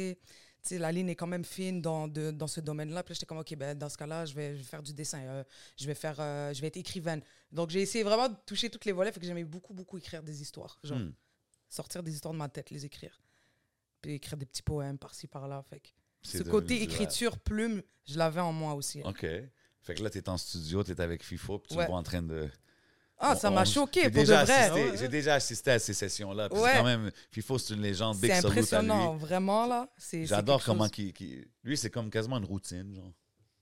sais, 0.63 0.79
la 0.79 0.93
ligne 0.93 1.09
est 1.09 1.17
quand 1.17 1.27
même 1.27 1.45
fine 1.45 1.81
dans, 1.81 2.09
de- 2.09 2.31
dans 2.31 2.47
ce 2.49 2.61
domaine-là. 2.61 3.03
Puis 3.03 3.15
j'étais 3.15 3.27
comme, 3.27 3.39
ok, 3.39 3.55
ben, 3.57 3.79
dans 3.79 3.89
ce 3.89 3.97
cas-là, 3.97 4.27
je 4.27 4.35
vais, 4.35 4.53
je 4.53 4.59
vais 4.59 4.65
faire 4.65 4.83
du 4.83 4.93
dessin, 4.93 5.21
euh, 5.21 5.45
je, 5.79 5.87
vais 5.87 5.95
faire, 5.95 6.17
euh, 6.19 6.53
je 6.53 6.61
vais 6.61 6.67
être 6.67 6.77
écrivaine. 6.77 7.23
Donc 7.51 7.71
j'ai 7.71 7.81
essayé 7.81 8.05
vraiment 8.05 8.29
de 8.29 8.35
toucher 8.45 8.69
toutes 8.69 8.85
les 8.85 8.93
volets. 8.93 9.13
Fait 9.13 9.21
que 9.21 9.25
j'aimais 9.27 9.45
beaucoup, 9.45 9.73
beaucoup 9.73 9.97
écrire 9.97 10.23
des 10.23 10.43
histoires. 10.43 10.79
Genre, 10.83 10.99
Hmm. 10.99 11.13
sortir 11.71 12.03
des 12.03 12.13
histoires 12.15 12.35
de 12.35 12.39
ma 12.39 12.49
tête, 12.49 12.71
les 12.71 12.85
écrire. 12.85 13.21
Puis 14.01 14.13
écrire 14.15 14.37
des 14.39 14.47
petits 14.47 14.63
poèmes 14.63 14.99
par-ci, 14.99 15.27
par-là. 15.27 15.63
Fait 15.69 15.81
que 15.81 15.89
ce 16.23 16.39
devenu 16.39 16.51
côté 16.51 16.83
écriture, 16.83 17.39
plume, 17.39 17.83
je 18.07 18.19
l'avais 18.19 18.41
en 18.41 18.53
moi 18.53 18.75
aussi. 18.75 19.03
OK. 19.05 19.27
Fait 19.83 19.95
que 19.95 20.03
là, 20.03 20.11
t'es 20.11 20.29
en 20.29 20.37
studio, 20.37 20.83
t'es 20.83 21.01
avec 21.01 21.23
FIFO, 21.25 21.59
puis 21.61 21.71
tu 21.73 21.77
Ouais. 21.79 21.87
vois 21.87 21.97
en 21.97 22.03
train 22.03 22.23
de... 22.23 22.49
Ah, 23.21 23.35
ça 23.35 23.51
m'a 23.51 23.65
choqué, 23.65 24.03
j'ai 24.03 24.11
pour 24.11 24.21
de 24.23 24.27
déjà 24.27 24.45
vrai. 24.45 24.53
assisté- 24.55 24.71
Ah 24.71 24.91
ouais, 24.93 24.97
J'ai 24.99 25.09
déjà 25.09 25.35
assisté 25.35 25.71
à 25.73 25.79
ces 25.81 25.93
sessions-là. 25.95 26.49
puis 26.49 26.59
Ouais. 26.61 26.71
C'est 26.71 26.77
quand 26.79 26.85
même... 26.85 27.11
FIFO, 27.33 27.59
c'est 27.59 27.75
une 27.75 27.81
légende. 27.83 28.17
Big 28.21 28.31
C'est 28.31 28.47
impressionnant, 28.47 29.15
lui. 29.15 29.19
vraiment, 29.21 29.67
là. 29.67 29.89
J'adore 30.13 30.63
comment... 30.63 30.85
chose. 30.85 30.93
qu'il- 30.93 31.13
qu'il- 31.13 31.49
Lui, 31.65 31.77
c'est 31.77 31.91
comme 31.91 32.11
quasiment 32.11 32.39
une 32.39 32.45
routine, 32.45 32.95
genre. 32.95 33.13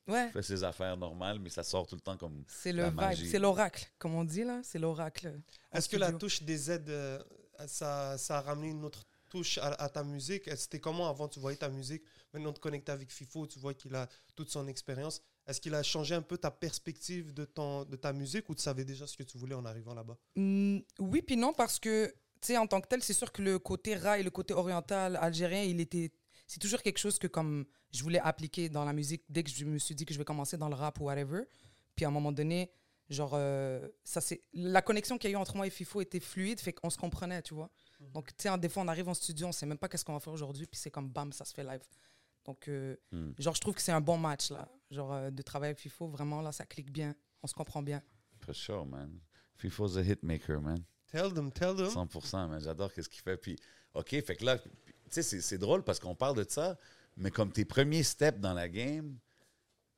Ouais. 0.09 0.27
Il 0.27 0.33
fait 0.33 0.43
ses 0.43 0.63
affaires 0.63 0.97
normales, 0.97 1.39
mais 1.41 1.49
ça 1.49 1.63
sort 1.63 1.87
tout 1.87 1.95
le 1.97 2.01
temps 2.03 2.17
comme... 2.17 2.45
C'est 2.49 2.73
La 2.73 2.91
le 2.91 3.15
vibe, 3.15 3.31
c'est 3.31 3.39
l'oracle, 3.39 3.87
comme 3.99 4.15
on 4.15 4.25
dit 4.25 4.45
là, 4.45 4.61
c'est 4.63 4.79
l'oracle. 4.79 5.41
en 5.73 5.79
Est-ce 5.79 5.89
que 5.89 5.97
la 5.97 6.13
touche 6.13 6.43
des 6.43 6.71
aides, 6.71 6.91
euh, 6.91 7.19
ça, 7.67 8.17
ça 8.19 8.39
a 8.39 8.41
ramené 8.43 8.69
une 8.69 8.85
autre 8.85 9.05
à, 9.61 9.89
ta 9.89 10.03
musique 10.05 10.49
C'était 10.57 10.81
comment 10.81 11.09
avant 11.09 11.29
tu 11.29 11.41
voyais 11.41 11.57
ta 11.57 11.69
musique? 11.69 12.03
Maintenant, 12.33 12.53
te 12.53 12.61
connecter 12.61 12.93
avec 12.93 13.11
FIFO, 13.11 13.47
tu 13.47 13.59
vois 13.59 13.75
qu'il 13.75 13.95
a 13.95 14.09
toute 14.35 14.51
son 14.51 14.69
expérience. 14.69 15.21
Est-ce 15.47 15.61
qu'il 15.61 15.75
a 15.75 15.83
changé 15.83 16.15
un 16.15 16.23
peu 16.23 16.39
ta 16.39 16.51
perspective 16.51 17.33
de, 17.33 17.45
ton, 17.45 17.85
de 17.85 17.97
ta 17.97 18.13
musique 18.13 18.49
ou 18.49 18.55
tu 18.55 18.63
savais 18.63 18.85
déjà 18.85 19.07
ce 19.07 19.17
que 19.17 19.23
tu 19.23 19.39
voulais 19.39 19.55
en 19.55 19.65
arrivant 19.65 19.95
là-bas? 19.95 20.19
Hmm, 20.35 20.79
oui 20.99 21.23
puis 21.23 21.37
non 21.37 21.53
parce 21.53 21.79
que 21.79 22.07
tu 22.41 22.49
sais 22.49 22.57
en 22.59 22.67
tant 22.67 22.81
que 22.81 22.89
tel, 22.89 23.03
c'est 23.03 23.15
sûr 23.15 23.33
que 23.33 23.43
le 23.43 23.59
côté 23.59 23.95
rail, 23.95 24.23
le 24.23 24.31
côté 24.31 24.55
oriental 24.55 25.17
algérien, 25.17 25.63
il 25.63 25.81
était 25.81 26.13
c'est 26.47 26.61
toujours 26.61 26.83
quelque 26.83 26.99
chose 26.99 27.19
que 27.19 27.27
comme 27.27 27.65
je 27.93 28.03
voulais 28.03 28.21
appliquer 28.21 28.69
dans 28.69 28.85
la 28.85 28.93
musique 28.93 29.25
dès 29.29 29.43
que 29.43 29.51
je 29.51 29.65
me 29.65 29.79
suis 29.79 29.95
dit 29.95 30.05
que 30.05 30.15
je 30.15 30.19
vais 30.19 30.25
commencer 30.25 30.57
dans 30.57 30.69
le 30.69 30.75
rap 30.75 31.01
ou 31.01 31.05
whatever. 31.05 31.43
Puis 31.95 32.05
à 32.05 32.09
un 32.09 32.13
moment 32.13 32.33
donné, 32.33 32.71
genre 33.09 33.33
euh, 33.35 33.89
ça 34.05 34.21
c'est 34.21 34.43
la 34.53 34.83
connexion 34.83 35.19
qu'il 35.19 35.31
y 35.31 35.33
a 35.33 35.37
eu 35.37 35.41
entre 35.41 35.57
moi 35.57 35.67
et 35.67 35.71
Fifo 35.71 36.01
était 36.01 36.21
fluide, 36.21 36.61
fait 36.61 36.73
qu'on 36.73 36.91
se 36.91 36.99
comprenait, 36.99 37.43
tu 37.43 37.55
vois. 37.55 37.71
Donc 38.01 38.29
tu 38.37 38.49
sais 38.49 38.59
des 38.59 38.69
fois 38.69 38.83
on 38.83 38.89
arrive 38.89 39.09
en 39.09 39.15
studio, 39.15 39.47
on 39.49 39.53
sait 39.53 39.67
même 39.67 39.79
pas 39.79 39.89
qu'est-ce 39.89 40.05
qu'on 40.05 40.13
va 40.15 40.21
faire 40.21 40.33
aujourd'hui, 40.33 40.67
puis 40.67 40.79
c'est 40.79 40.91
comme 40.91 41.09
bam, 41.09 41.33
ça 41.33 41.45
se 41.45 41.55
fait 41.55 41.65
live. 41.65 41.83
Donc 42.45 42.69
euh, 42.69 42.97
Hmm. 43.13 43.33
genre 43.39 43.55
je 43.55 43.61
trouve 43.61 43.75
que 43.75 43.83
c'est 43.83 43.93
un 43.93 44.01
bon 44.01 44.19
match 44.19 44.51
là, 44.51 44.69
genre 44.91 45.13
euh, 45.15 45.31
de 45.31 45.43
travailler 45.43 45.71
avec 45.71 45.79
Fifo, 45.81 46.07
vraiment 46.09 46.41
là 46.43 46.53
ça 46.53 46.65
clique 46.67 46.93
bien, 46.93 47.15
on 47.43 47.47
se 47.47 47.55
comprend 47.55 47.83
bien. 47.83 48.03
For 48.41 48.55
sure, 48.55 48.87
man. 48.87 49.19
FIFO's 49.57 49.97
a 49.97 50.03
hitmaker, 50.03 50.61
man. 50.61 50.83
Tell 51.11 51.33
them, 51.33 51.51
tell 51.51 51.75
them. 51.75 51.89
100%, 51.89 52.49
man. 52.49 52.61
J'adore 52.61 52.91
ce 52.93 53.09
qu'il 53.09 53.23
fait. 53.23 53.37
Puis, 53.39 53.57
OK, 53.95 54.11
fait 54.23 54.37
que 54.37 54.45
là, 54.45 54.59
tu 54.59 54.69
sais, 55.09 55.23
c'est- 55.23 55.41
c'est 55.41 55.57
drôle 55.57 55.83
parce 55.83 55.99
qu'on 55.99 56.15
parle 56.15 56.37
de 56.37 56.45
ça, 56.49 56.77
mais 57.17 57.31
comme 57.31 57.51
tes 57.51 57.65
premiers 57.65 58.03
steps 58.03 58.39
dans 58.39 58.53
la 58.53 58.69
game, 58.69 59.17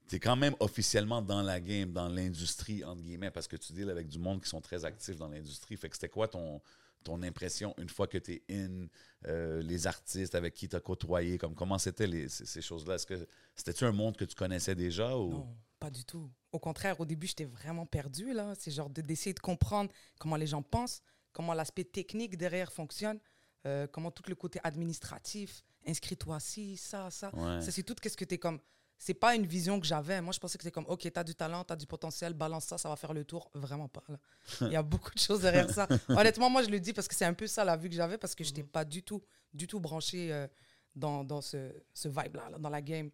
t'es 0.06 0.20
quand 0.20 0.36
même 0.36 0.54
officiellement 0.60 1.20
dans 1.20 1.42
la 1.42 1.60
game, 1.60 1.92
dans 1.92 2.08
l'industrie, 2.08 2.84
entre 2.84 3.02
guillemets, 3.02 3.30
parce 3.32 3.48
que 3.48 3.56
tu 3.56 3.72
deals 3.72 3.90
avec 3.90 4.06
du 4.08 4.18
monde 4.20 4.40
qui 4.42 4.48
sont 4.48 4.60
très 4.60 4.84
actifs 4.84 5.16
dans 5.16 5.28
l'industrie. 5.28 5.76
Fait 5.76 5.88
que 5.88 5.96
c'était 5.96 6.08
quoi 6.08 6.28
ton, 6.28 6.62
ton 7.04 7.22
impression 7.22 7.74
une 7.78 7.88
fois 7.88 8.06
que 8.06 8.18
t'es 8.18 8.42
in, 8.50 8.86
euh, 9.26 9.62
les 9.62 9.86
artistes 9.86 10.34
avec 10.34 10.54
qui 10.54 10.68
t'as 10.68 10.80
côtoyé, 10.80 11.38
comme 11.38 11.54
comment 11.54 11.78
c'était 11.78 12.28
ces, 12.28 12.44
ces 12.46 12.60
choses-là? 12.62 12.96
Est-ce 12.96 13.06
que 13.06 13.26
c'était-tu 13.54 13.84
un 13.84 13.92
monde 13.92 14.16
que 14.16 14.24
tu 14.24 14.34
connaissais 14.34 14.74
déjà 14.74 15.16
ou... 15.16 15.30
Non, 15.30 15.56
pas 15.78 15.90
du 15.90 16.04
tout. 16.04 16.30
Au 16.52 16.58
contraire, 16.58 16.98
au 17.00 17.04
début, 17.04 17.26
j'étais 17.26 17.44
vraiment 17.44 17.86
perdue. 17.86 18.32
là. 18.32 18.54
C'est 18.58 18.70
genre 18.70 18.90
de- 18.90 19.00
d'essayer 19.02 19.34
de 19.34 19.40
comprendre 19.40 19.90
comment 20.18 20.36
les 20.36 20.46
gens 20.46 20.62
pensent, 20.62 21.00
comment 21.32 21.54
l'aspect 21.54 21.84
technique 21.84 22.36
derrière 22.36 22.72
fonctionne, 22.72 23.18
euh, 23.66 23.86
comment 23.86 24.10
tout 24.10 24.22
le 24.28 24.34
côté 24.34 24.60
administratif, 24.64 25.62
inscris-toi 25.86 26.40
ci, 26.40 26.76
ça, 26.76 27.10
ça. 27.10 27.34
Ouais. 27.34 27.60
Ça, 27.60 27.70
c'est 27.70 27.82
tout 27.82 27.94
qu'est-ce 27.94 28.16
que 28.16 28.24
tu 28.24 28.34
es 28.34 28.38
comme. 28.38 28.60
C'est 29.00 29.14
pas 29.14 29.36
une 29.36 29.46
vision 29.46 29.78
que 29.78 29.86
j'avais. 29.86 30.20
Moi, 30.20 30.32
je 30.32 30.40
pensais 30.40 30.58
que 30.58 30.64
c'était 30.64 30.72
comme, 30.72 30.86
OK, 30.88 31.00
tu 31.02 31.12
as 31.14 31.22
du 31.22 31.34
talent, 31.34 31.62
tu 31.64 31.72
as 31.72 31.76
du 31.76 31.86
potentiel, 31.86 32.34
balance 32.34 32.64
ça, 32.64 32.78
ça 32.78 32.88
va 32.88 32.96
faire 32.96 33.12
le 33.12 33.24
tour. 33.24 33.48
Vraiment 33.54 33.88
pas. 33.88 34.02
là. 34.08 34.18
Il 34.62 34.72
y 34.72 34.76
a 34.76 34.82
beaucoup 34.82 35.12
de 35.14 35.18
choses 35.20 35.42
derrière 35.42 35.70
ça. 35.70 35.86
Honnêtement, 36.08 36.50
moi, 36.50 36.62
je 36.64 36.68
le 36.68 36.80
dis 36.80 36.92
parce 36.92 37.06
que 37.06 37.14
c'est 37.14 37.24
un 37.24 37.34
peu 37.34 37.46
ça 37.46 37.64
la 37.64 37.76
vue 37.76 37.88
que 37.88 37.94
j'avais 37.94 38.18
parce 38.18 38.34
que 38.34 38.42
je 38.42 38.50
n'étais 38.50 38.64
pas 38.64 38.84
du 38.84 39.02
tout, 39.04 39.22
du 39.54 39.68
tout 39.68 39.78
branché 39.78 40.32
euh, 40.32 40.48
dans, 40.96 41.22
dans 41.22 41.40
ce, 41.40 41.72
ce 41.94 42.08
vibe-là, 42.08 42.50
là, 42.50 42.58
dans 42.58 42.70
la 42.70 42.82
game. 42.82 43.10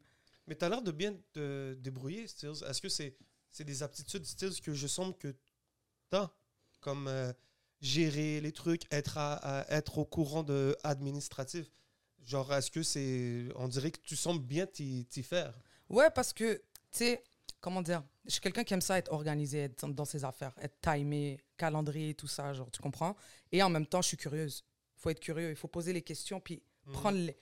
Mais 0.46 0.54
tu 0.56 0.64
as 0.64 0.70
l'air 0.70 0.80
de 0.82 0.90
bien 0.90 1.14
te 1.32 1.74
débrouiller, 1.74 2.26
Stills. 2.28 2.64
Est-ce 2.68 2.80
que 2.80 2.88
c'est 2.88 3.16
c'est 3.50 3.64
des 3.64 3.82
aptitudes, 3.82 4.24
Stills, 4.24 4.60
que 4.62 4.72
je 4.72 4.86
sens 4.86 5.14
que 5.18 5.28
tu 6.10 6.16
as 6.16 6.30
Comme 6.80 7.06
euh, 7.08 7.32
gérer 7.80 8.40
les 8.40 8.52
trucs, 8.52 8.82
être, 8.92 9.16
à, 9.18 9.34
à- 9.60 9.70
être 9.76 9.98
au 9.98 10.04
courant 10.04 10.42
de 10.42 10.76
administratif. 10.82 11.66
Genre, 12.24 12.52
est-ce 12.54 12.70
que 12.70 12.82
c'est. 12.82 13.48
On 13.56 13.68
dirait 13.68 13.90
que 13.90 14.00
tu 14.00 14.16
sembles 14.16 14.42
bien 14.44 14.66
t'y 14.66 15.06
faire? 15.22 15.54
Ouais, 15.94 16.10
parce 16.10 16.32
que, 16.32 16.54
tu 16.54 16.62
sais, 16.90 17.22
comment 17.60 17.80
dire, 17.80 18.02
je 18.24 18.30
suis 18.32 18.40
quelqu'un 18.40 18.64
qui 18.64 18.74
aime 18.74 18.80
ça 18.80 18.98
être 18.98 19.12
organisé, 19.12 19.58
être 19.60 19.86
dans- 19.86 20.04
ses 20.04 20.24
affaires, 20.24 20.52
être 20.60 20.76
timé, 20.80 21.38
calendrier, 21.56 22.14
tout 22.14 22.26
ça, 22.26 22.52
genre, 22.52 22.68
tu 22.70 22.80
comprends? 22.82 23.14
Et 23.52 23.62
en 23.62 23.70
même 23.70 23.86
temps, 23.86 24.02
je 24.02 24.08
suis 24.08 24.16
curieuse. 24.16 24.64
Il 24.96 25.00
faut 25.00 25.10
être 25.10 25.20
curieux, 25.20 25.50
il 25.50 25.56
faut 25.56 25.68
poser 25.68 25.92
les 25.92 26.02
questions, 26.02 26.40
puis 26.40 26.62
prendre 26.92 27.18
les- 27.18 27.36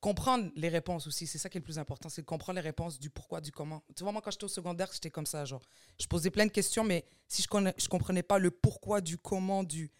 comprendre 0.00 0.50
les 0.56 0.68
réponses 0.70 1.06
aussi. 1.06 1.26
C'est 1.26 1.36
ça 1.38 1.50
qui 1.50 1.58
est 1.58 1.60
le 1.60 1.64
plus 1.64 1.78
important, 1.78 2.08
c'est 2.08 2.22
de 2.22 2.26
comprendre 2.26 2.56
les 2.56 2.62
réponses 2.62 2.98
du 2.98 3.10
pourquoi, 3.10 3.40
du 3.42 3.52
comment. 3.52 3.82
Tu 3.94 4.02
vois, 4.04 4.12
moi, 4.12 4.22
quand 4.22 4.30
j'étais 4.30 4.44
au 4.44 4.48
secondaire, 4.48 4.88
j'étais 4.92 5.10
comme 5.10 5.26
ça, 5.26 5.44
genre, 5.44 5.62
je 6.00 6.06
posais 6.06 6.30
plein 6.30 6.46
de 6.46 6.50
questions, 6.52 6.84
mais 6.84 7.04
si 7.26 7.42
je 7.42 7.56
ne 7.58 7.70
je 7.76 7.88
comprenais 7.88 8.22
pas 8.22 8.38
le 8.38 8.50
pourquoi, 8.50 9.00
du 9.02 9.18
comment, 9.18 9.64
du 9.64 9.90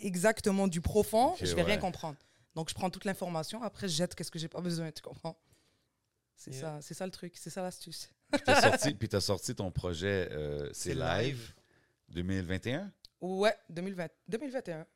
exactement 0.00 0.66
du 0.66 0.80
profond, 0.80 1.34
Ok, 1.34 1.44
je 1.44 1.54
vais 1.54 1.62
rien 1.62 1.78
comprendre. 1.78 2.16
Donc, 2.56 2.68
je 2.70 2.74
prends 2.74 2.90
toute 2.90 3.04
l'information, 3.04 3.62
après, 3.62 3.88
je 3.88 3.94
jette 3.94 4.14
qu'est-ce 4.16 4.30
que 4.32 4.38
j'ai 4.38 4.48
pas 4.48 4.60
besoin, 4.60 4.90
tu 4.90 5.00
comprends? 5.00 5.38
C'est 6.44 6.50
Yeah. 6.52 6.60
ça, 6.60 6.78
c'est 6.80 6.94
ça 6.94 7.04
le 7.06 7.12
truc, 7.12 7.34
c'est 7.36 7.50
ça 7.50 7.62
l'astuce. 7.62 8.10
Puis 8.32 8.40
t'as 8.44 8.60
sorti, 8.88 8.94
puis 8.94 9.08
t'as 9.08 9.20
sorti 9.20 9.54
ton 9.54 9.70
projet, 9.70 10.28
euh, 10.32 10.68
c'est 10.72 10.94
live. 10.94 11.36
live. 11.36 11.54
2021? 12.08 12.92
Ouais, 13.20 13.54
2020, 13.70 14.08
2021. 14.28 14.86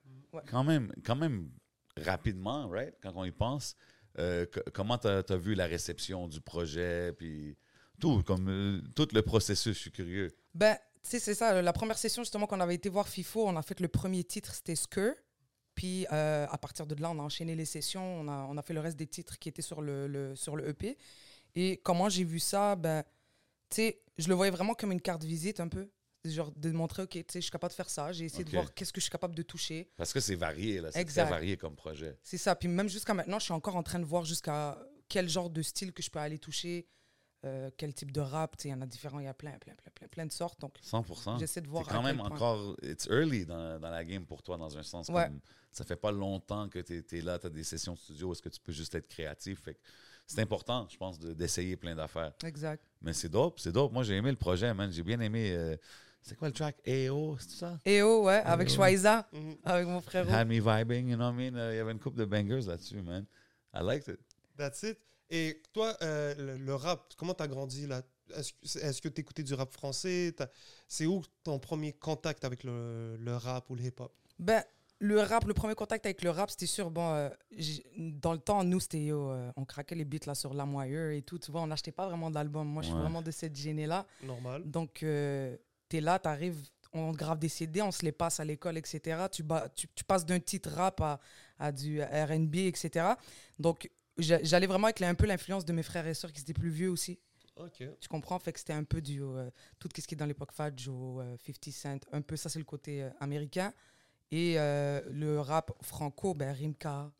Quand 0.49 0.65
même, 0.65 0.93
quand 1.05 1.15
même 1.17 1.49
rapidement, 1.97 2.69
right? 2.69 2.95
Quand 3.03 3.13
on 3.15 3.25
y 3.25 3.31
pense. 3.31 3.77
Euh, 4.19 4.47
co- 4.47 4.61
comment 4.73 4.99
tu 4.99 5.07
as, 5.09 5.37
vu 5.37 5.55
la 5.55 5.67
réception 5.67 6.27
du 6.27 6.41
projet, 6.41 7.13
puis 7.13 7.57
tout, 8.01 8.23
comme 8.23 8.49
euh, 8.49 8.81
tout 8.95 9.09
le 9.13 9.23
processus, 9.23 9.75
je 9.77 9.81
suis 9.83 9.93
curieux. 9.93 10.31
Ben, 10.55 10.75
tu 11.03 11.11
sais, 11.11 11.19
c'est 11.21 11.35
ça. 11.35 11.63
La 11.63 11.73
première 11.73 11.99
session, 11.99 12.23
justement, 12.23 12.47
qu'on 12.47 12.61
avait 12.61 12.75
été 12.75 12.89
voir 12.89 13.07
FIFO, 13.09 13.47
on 13.47 13.57
a 13.57 13.63
fait 13.63 13.79
le 13.81 13.89
premier 13.89 14.25
titre, 14.25 14.53
c'était 14.55 14.75
Skur. 14.75 15.15
Puis, 15.75 16.07
euh, 16.11 16.47
à 16.51 16.57
partir 16.59 16.87
de 16.87 16.95
là, 17.01 17.11
on 17.11 17.19
a 17.19 17.23
enchaîné 17.23 17.55
les 17.55 17.67
sessions. 17.67 18.21
On 18.23 18.29
a, 18.29 18.47
on 18.51 18.57
a 18.57 18.63
fait 18.63 18.73
le 18.75 18.81
reste 18.81 18.97
des 18.99 19.07
titres 19.07 19.39
qui 19.39 19.49
étaient 19.51 19.63
sur 19.63 19.83
le, 19.83 20.09
le- 20.09 20.35
sur 20.35 20.57
le 20.57 20.67
EP. 20.69 20.97
Et 21.57 21.79
comment 21.79 22.09
j'ai 22.09 22.23
vu 22.25 22.39
ça, 22.39 22.77
ben, 22.77 23.03
tu 23.71 23.77
sais, 23.77 24.03
je 24.19 24.29
le 24.29 24.35
voyais 24.35 24.51
vraiment 24.53 24.75
comme 24.75 24.93
une 24.93 25.01
carte 25.01 25.25
visite 25.25 25.59
un 25.59 25.69
peu. 25.69 25.89
Genre 26.25 26.51
de 26.53 26.71
montrer, 26.73 27.05
OK, 27.05 27.11
tu 27.11 27.19
sais, 27.21 27.25
je 27.37 27.41
suis 27.43 27.51
capable 27.53 27.71
de 27.71 27.77
faire 27.77 27.89
ça. 27.89 28.13
J'ai 28.13 28.25
essayé 28.25 28.45
de 28.45 28.51
voir 28.51 28.75
qu'est-ce 28.75 28.93
que 28.93 29.01
je 29.01 29.05
suis 29.05 29.11
capable 29.11 29.35
de 29.35 29.43
toucher. 29.43 29.89
Parce 29.97 30.13
que 30.13 30.19
c'est 30.21 30.35
varié, 30.35 30.81
là. 30.81 30.91
C'est 30.93 31.05
très 31.05 31.25
varié 31.25 31.57
comme 31.57 31.77
projet. 31.77 32.19
C'est 32.23 32.37
ça. 32.39 32.55
Puis 32.57 32.69
même 32.69 32.89
jusqu'à 32.89 33.15
maintenant, 33.15 33.39
je 33.39 33.45
suis 33.45 33.53
encore 33.55 33.77
en 33.77 33.83
train 33.83 34.01
de 34.01 34.05
voir 34.05 34.25
jusqu'à 34.25 34.77
quel 35.09 35.29
genre 35.29 35.51
de 35.51 35.63
style 35.63 35.93
que 35.93 36.03
je 36.03 36.11
peux 36.11 36.19
aller 36.19 36.39
toucher, 36.41 36.89
euh, 37.45 37.71
quel 37.77 37.95
type 37.95 38.11
de 38.11 38.21
rap. 38.21 38.57
Tu 38.57 38.63
sais, 38.63 38.69
il 38.71 38.73
y 38.73 38.75
en 38.75 38.81
a 38.83 38.87
différents, 38.87 39.21
il 39.21 39.27
y 39.27 39.29
a 39.29 39.35
plein, 39.35 39.53
plein, 39.59 39.75
plein, 39.77 39.93
plein, 39.95 40.09
plein 40.09 40.27
de 40.27 40.33
sortes. 40.33 40.61
Donc, 40.61 40.75
100%. 40.83 41.39
j'essaie 41.39 41.61
de 41.61 41.67
C'est 41.67 41.71
voir. 41.71 41.87
quand 41.87 42.01
à 42.01 42.03
même 42.03 42.17
point. 42.17 42.27
encore. 42.27 42.77
It's 42.83 43.07
early 43.07 43.47
dans, 43.47 43.79
dans 43.79 43.91
la 43.91 44.05
game 44.05 44.27
pour 44.27 44.43
toi, 44.43 44.57
dans 44.57 44.77
un 44.77 44.83
sens. 44.83 45.09
Ouais. 45.09 45.27
Comme, 45.27 45.41
ça 45.71 45.85
fait 45.85 45.95
pas 45.97 46.11
longtemps 46.11 46.69
que 46.69 46.81
tu 46.81 47.05
es, 47.17 47.21
là, 47.21 47.39
tu 47.39 47.47
as 47.47 47.51
des 47.51 47.63
sessions 47.63 47.95
studio. 47.95 48.33
Est-ce 48.33 48.43
que 48.43 48.49
tu 48.49 48.59
peux 48.61 48.73
juste 48.73 48.97
être 48.97 49.07
créatif? 49.07 49.61
Fait 49.63 49.75
que 49.75 49.81
c'est 50.27 50.41
important, 50.41 50.87
je 50.91 50.97
pense, 50.97 51.19
de- 51.19 51.33
d'essayer 51.33 51.77
plein 51.77 51.95
d'affaires. 51.95 52.33
Exact. 52.45 52.83
Mais 53.03 53.13
c'est 53.13 53.29
dope, 53.29 53.59
c'est 53.61 53.73
dope. 53.73 53.93
Moi, 53.93 54.03
j'ai 54.03 54.15
aimé 54.17 54.31
le 54.31 54.37
projet, 54.37 54.73
man. 54.75 54.91
J'ai 54.91 55.03
bien 55.03 55.21
aimé. 55.21 55.53
euh, 55.53 55.77
c'est 56.23 56.37
quoi 56.37 56.49
le 56.49 56.55
track? 56.55 56.77
AO, 56.87 57.37
c'est 57.39 57.51
ça? 57.59 57.79
Et 57.85 58.03
oh, 58.03 58.25
ouais, 58.25 58.43
avec. 58.45 58.69
Schweiza, 58.69 59.29
Mhm. 59.33 59.57
avec 59.65 59.87
mon 59.87 60.01
frère. 60.01 60.33
Had 60.35 60.49
me 60.49 60.61
vibing, 60.61 61.09
you 61.11 61.17
know 61.17 61.27
what 61.27 61.33
I 61.33 61.51
mean? 61.51 61.71
Il 61.73 61.77
y 61.77 61.79
avait 61.81 61.93
une 61.93 62.01
couple 62.01 62.19
de 62.19 62.25
bangers 62.25 62.63
là-dessus, 62.67 63.01
man. 63.03 63.25
I 63.73 63.79
liked 63.83 64.09
it. 64.09 64.21
That's 64.57 64.83
it. 64.83 64.99
Et 65.31 65.63
toi, 65.73 65.97
euh, 66.03 66.35
le, 66.37 66.57
le 66.57 66.75
rap, 66.75 67.13
comment 67.17 67.35
t'as 67.35 67.47
grandi 67.47 67.87
là? 67.87 68.03
Est-ce 68.35 69.01
que- 69.01 69.09
t'écoutais 69.09 69.45
du 69.45 69.55
rap 69.55 69.73
français? 69.73 70.35
C'est 70.89 71.07
où 71.07 71.23
ton 71.45 71.61
premier 71.61 71.93
contact 71.93 72.45
avec 72.45 72.65
le, 72.65 73.17
le 73.17 73.37
rap 73.37 73.71
ou 73.71 73.77
le 73.77 73.83
hip-hop? 73.85 74.13
Ben, 74.39 74.65
le 74.99 75.21
rap, 75.21 75.45
le 75.45 75.53
premier 75.55 75.75
contact 75.75 76.07
avec 76.07 76.23
le 76.23 76.31
rap, 76.31 76.51
c'était 76.51 76.67
sûr. 76.67 76.91
Bon, 76.91 77.11
euh, 77.13 77.29
dans 77.97 78.33
le 78.33 78.39
temps, 78.39 78.65
nous, 78.65 78.81
c'était. 78.81 79.05
yo, 79.05 79.31
euh, 79.31 79.51
on 79.57 79.65
craquait 79.65 79.95
les 79.95 80.05
beats 80.05 80.27
là 80.27 80.35
sur 80.35 80.55
La 80.55 80.65
Moyeur 80.65 81.11
et 81.11 81.23
tout. 81.23 81.39
Tu 81.39 81.51
vois, 81.51 81.61
on 81.63 81.67
n'achetait 81.67 81.93
pas 81.93 82.07
vraiment 82.07 82.31
d'albums. 82.31 82.67
Moi, 82.67 82.83
je 82.83 82.87
suis 82.89 82.95
Ouais. 82.95 83.03
vraiment 83.03 83.23
de 83.23 83.31
cette 83.31 83.55
gênée-là. 83.57 84.07
Normal. 84.23 84.63
Donc, 84.65 85.03
euh, 85.03 85.57
t'es 85.89 86.01
là, 86.01 86.19
t'arrives, 86.19 86.59
on 86.93 87.13
grave 87.13 87.39
des 87.39 87.49
CD, 87.51 87.83
on 87.83 87.93
se 87.93 88.03
les 88.05 88.13
passe 88.13 88.41
à 88.41 88.45
l'école, 88.45 88.79
etc. 88.79 89.27
Tu, 89.31 89.43
bas- 89.43 89.69
tu, 89.75 89.87
tu 89.95 90.03
passes 90.05 90.25
d'un 90.25 90.41
titre 90.41 90.71
rap 90.71 91.01
à, 91.03 91.21
à 91.59 91.71
du 91.73 92.01
RB, 92.03 92.55
etc. 92.57 93.07
Donc, 93.59 93.91
j'a- 94.17 94.43
j'allais 94.43 94.67
vraiment 94.67 94.87
avec 94.87 95.03
un 95.03 95.15
peu 95.15 95.27
l'influence 95.27 95.65
de 95.67 95.73
mes 95.75 95.83
frères 95.83 96.07
et 96.07 96.15
sœurs 96.15 96.33
qui 96.33 96.41
étaient 96.41 96.55
plus 96.55 96.71
vieux 96.71 96.91
aussi. 96.91 97.19
Tu 98.01 98.09
comprends? 98.09 98.39
Fait 98.39 98.53
que 98.53 98.59
c'était 98.59 98.73
un 98.75 98.85
peu 98.85 99.01
du. 99.01 99.23
euh, 99.23 99.51
tout 99.79 99.89
ce 99.95 100.07
qui 100.07 100.15
est 100.15 100.17
dans 100.19 100.27
l'époque 100.27 100.51
euh, 100.59 101.37
50 101.47 101.71
Cent, 101.73 101.99
un 102.13 102.21
peu 102.23 102.37
ça, 102.37 102.49
c'est 102.51 102.59
le 102.59 102.65
côté 102.67 103.03
euh, 103.03 103.11
américain. 103.21 103.73
Et 104.31 104.59
euh, 104.59 105.01
le 105.11 105.41
rap 105.41 105.73
franco, 105.83 106.35
ben, 106.35 106.53
Rimka, 106.53 107.13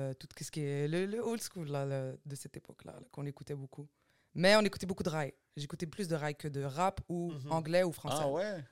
euh, 0.00 0.12
tout 0.14 0.28
ce 0.40 0.50
qui 0.50 0.60
est. 0.60 0.88
Le, 0.88 1.06
le 1.06 1.20
old 1.20 1.40
school 1.42 1.68
là, 1.68 1.84
le- 1.86 2.18
de 2.26 2.34
cette 2.36 2.56
époque-là, 2.56 2.92
là, 2.92 3.06
qu'on 3.10 3.24
écoutait 3.26 3.54
beaucoup. 3.54 3.88
Mais 4.34 4.54
on 4.56 4.60
écoutait 4.60 4.86
beaucoup 4.86 5.02
de 5.04 5.08
rail. 5.10 5.32
J'écoutais 5.56 5.86
plus 5.86 6.08
de 6.08 6.16
rail 6.16 6.34
que 6.34 6.48
de 6.48 6.62
rap 6.62 7.00
ou 7.08 7.30
Mhm. 7.32 7.52
anglais 7.52 7.82
ou 7.84 7.92
français. 7.92 8.18
Ah 8.20 8.28
ouais? 8.30 8.62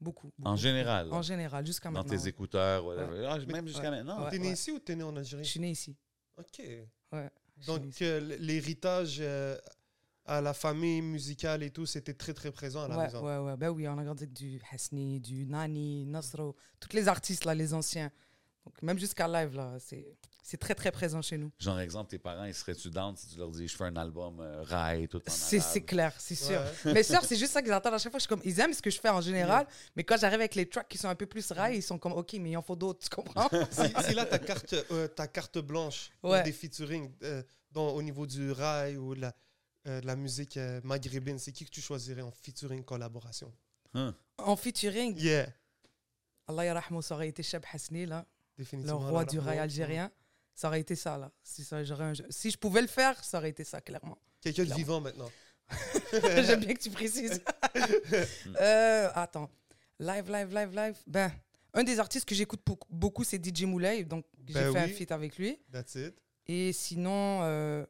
Beaucoup. 0.00 0.30
En 0.42 0.56
général. 0.56 1.10
En 1.12 1.22
général, 1.22 1.64
jusqu'à 1.64 1.88
dans 1.88 2.02
maintenant. 2.02 2.10
tes 2.18 2.28
écouteurs, 2.28 2.84
whatever. 2.84 3.24
Ah, 3.26 3.38
même 3.46 3.66
jusqu'à 3.66 3.84
ouais. 3.84 3.90
maintenant. 3.90 4.24
Ouais. 4.24 4.30
T'es 4.30 4.38
né 4.38 4.50
ici 4.52 4.70
ou 4.72 4.78
t'es 4.78 4.96
né 4.96 5.02
en 5.04 5.12
Je 5.14 5.18
Algérie 5.20 5.44
suis 5.46 5.60
né 5.60 5.70
ici. 5.70 5.96
Ok. 6.36 6.60
Ouais. 7.12 7.30
je 7.60 7.66
Donc 7.66 7.86
ici. 7.86 8.04
euh, 8.04 8.20
l'héritage 8.40 9.18
euh, 9.20 9.56
à 10.26 10.40
la 10.40 10.54
famille 10.54 11.02
musicale 11.02 11.62
et 11.62 11.70
tout, 11.70 11.86
c'était 11.86 12.14
très 12.14 12.32
très 12.32 12.50
présent 12.50 12.82
à 12.84 12.88
la 12.88 12.96
ouais, 12.96 13.04
maison. 13.04 13.24
ouais, 13.24 13.38
ouais. 13.38 13.56
Ben 13.56 13.68
oui, 13.70 13.86
on 13.88 13.98
a 13.98 14.04
grandi 14.04 14.24
avec 14.24 14.32
du 14.32 14.60
Hasni, 14.72 15.20
du 15.20 15.46
Nani, 15.46 16.06
Nasro, 16.06 16.56
tous 16.80 16.94
les 16.96 17.08
artistes, 17.08 17.44
là, 17.44 17.54
les 17.54 17.74
anciens. 17.74 18.10
Donc, 18.64 18.80
même 18.82 18.98
jusqu'à 18.98 19.28
live, 19.28 19.54
là, 19.54 19.74
c'est 19.78 20.16
c'est 20.46 20.58
très, 20.58 20.74
très 20.74 20.90
présent 20.92 21.22
chez 21.22 21.38
nous. 21.38 21.50
Genre, 21.58 21.80
exemple, 21.80 22.10
tes 22.10 22.18
parents, 22.18 22.44
ils 22.44 22.52
seraient-tu 22.52 22.90
down 22.90 23.16
si 23.16 23.28
tu 23.28 23.38
leur 23.38 23.50
dis, 23.50 23.66
je 23.66 23.74
fais 23.74 23.84
un 23.84 23.96
album 23.96 24.40
euh, 24.40 24.62
rail, 24.62 25.08
tout 25.08 25.16
en 25.16 25.30
C'est 25.30 25.56
arabe? 25.56 25.70
c'est 25.72 25.80
clair, 25.80 26.12
c'est 26.18 26.34
sûr. 26.34 26.60
Ouais. 26.84 26.92
Mes 26.92 27.02
sœurs, 27.02 27.24
c'est 27.24 27.36
juste 27.36 27.54
ça 27.54 27.62
qu'ils 27.62 27.72
attendent 27.72 27.94
à 27.94 27.98
chaque 27.98 28.12
fois. 28.12 28.18
Je 28.18 28.24
suis 28.24 28.28
comme, 28.28 28.42
ils 28.44 28.60
aiment 28.60 28.74
ce 28.74 28.82
que 28.82 28.90
je 28.90 29.00
fais 29.00 29.08
en 29.08 29.22
général, 29.22 29.66
mais 29.96 30.04
quand 30.04 30.18
j'arrive 30.18 30.40
avec 30.40 30.54
les 30.54 30.68
tracks 30.68 30.86
qui 30.86 30.98
sont 30.98 31.08
un 31.08 31.14
peu 31.14 31.24
plus 31.24 31.50
rails, 31.50 31.76
ils 31.78 31.82
sont 31.82 31.98
comme, 31.98 32.12
OK, 32.12 32.34
mais 32.34 32.50
il 32.50 32.56
en 32.58 32.62
faut 32.62 32.76
d'autres, 32.76 33.00
tu 33.00 33.08
comprends? 33.08 33.48
si, 33.70 34.06
si 34.06 34.14
là, 34.14 34.26
ta 34.26 34.38
carte, 34.38 34.74
euh, 34.90 35.08
ta 35.08 35.26
carte 35.28 35.58
blanche 35.60 36.10
Ouais. 36.22 36.42
des 36.42 36.52
featuring 36.52 37.10
euh, 37.22 37.42
dans, 37.72 37.88
au 37.94 38.02
niveau 38.02 38.26
du 38.26 38.52
rail 38.52 38.98
ou 38.98 39.14
de 39.14 39.22
la, 39.22 39.34
euh, 39.86 40.00
de 40.00 40.06
la 40.06 40.16
musique 40.16 40.56
euh, 40.56 40.80
maghrébine, 40.84 41.38
c'est 41.38 41.52
qui 41.52 41.64
que 41.64 41.70
tu 41.70 41.80
choisirais 41.80 42.22
en 42.22 42.30
featuring 42.30 42.82
collaboration? 42.84 43.52
Hein? 43.94 44.14
en 44.38 44.56
featuring, 44.56 45.16
Yeah, 45.18 45.46
Allah 46.46 46.64
yarahmou, 46.64 47.00
ça 47.02 47.14
aurait 47.14 47.28
été 47.28 47.42
Cheb 47.42 47.62
Hasni, 47.72 48.06
là, 48.06 48.26
le 48.58 48.92
roi 48.92 49.24
du 49.24 49.38
rail 49.38 49.58
algérien. 49.58 50.10
Ça 50.54 50.68
aurait 50.68 50.80
été 50.80 50.94
ça, 50.94 51.16
là. 51.18 51.32
Si, 51.42 51.64
ça, 51.64 51.82
j'aurais 51.84 52.04
un- 52.04 52.30
si 52.30 52.50
je 52.50 52.56
pouvais 52.58 52.80
le 52.82 52.86
faire, 52.86 53.22
ça 53.24 53.38
aurait 53.38 53.50
été 53.50 53.64
ça, 53.64 53.80
clairement. 53.80 54.16
Quelqu'un 54.40 54.64
de 54.64 54.74
vivant 54.74 55.00
maintenant. 55.00 55.30
J'aime 56.12 56.60
bien 56.60 56.74
que 56.74 56.80
tu 56.82 56.90
précises. 56.90 57.40
Euh, 58.60 59.10
attends. 59.14 59.50
Live, 59.98 60.30
live, 60.30 60.54
live, 60.54 60.74
live. 60.74 60.96
Ben, 61.06 61.32
un 61.72 61.82
des 61.84 61.98
artistes 61.98 62.24
que 62.28 62.34
j'écoute 62.34 62.60
beaucoup- 62.90 63.24
c'est 63.24 63.42
DJ 63.44 63.62
Moulay. 63.64 64.04
Donc, 64.04 64.24
j'ai 64.46 64.54
Ben 64.54 64.72
fait 64.72 64.78
un 64.78 64.88
feat 64.88 65.12
avec 65.12 65.36
lui. 65.38 65.58
That's 65.72 65.94
it. 65.96 66.14
Et 66.46 66.72
sinon, 66.72 67.40
euh, 67.42 67.86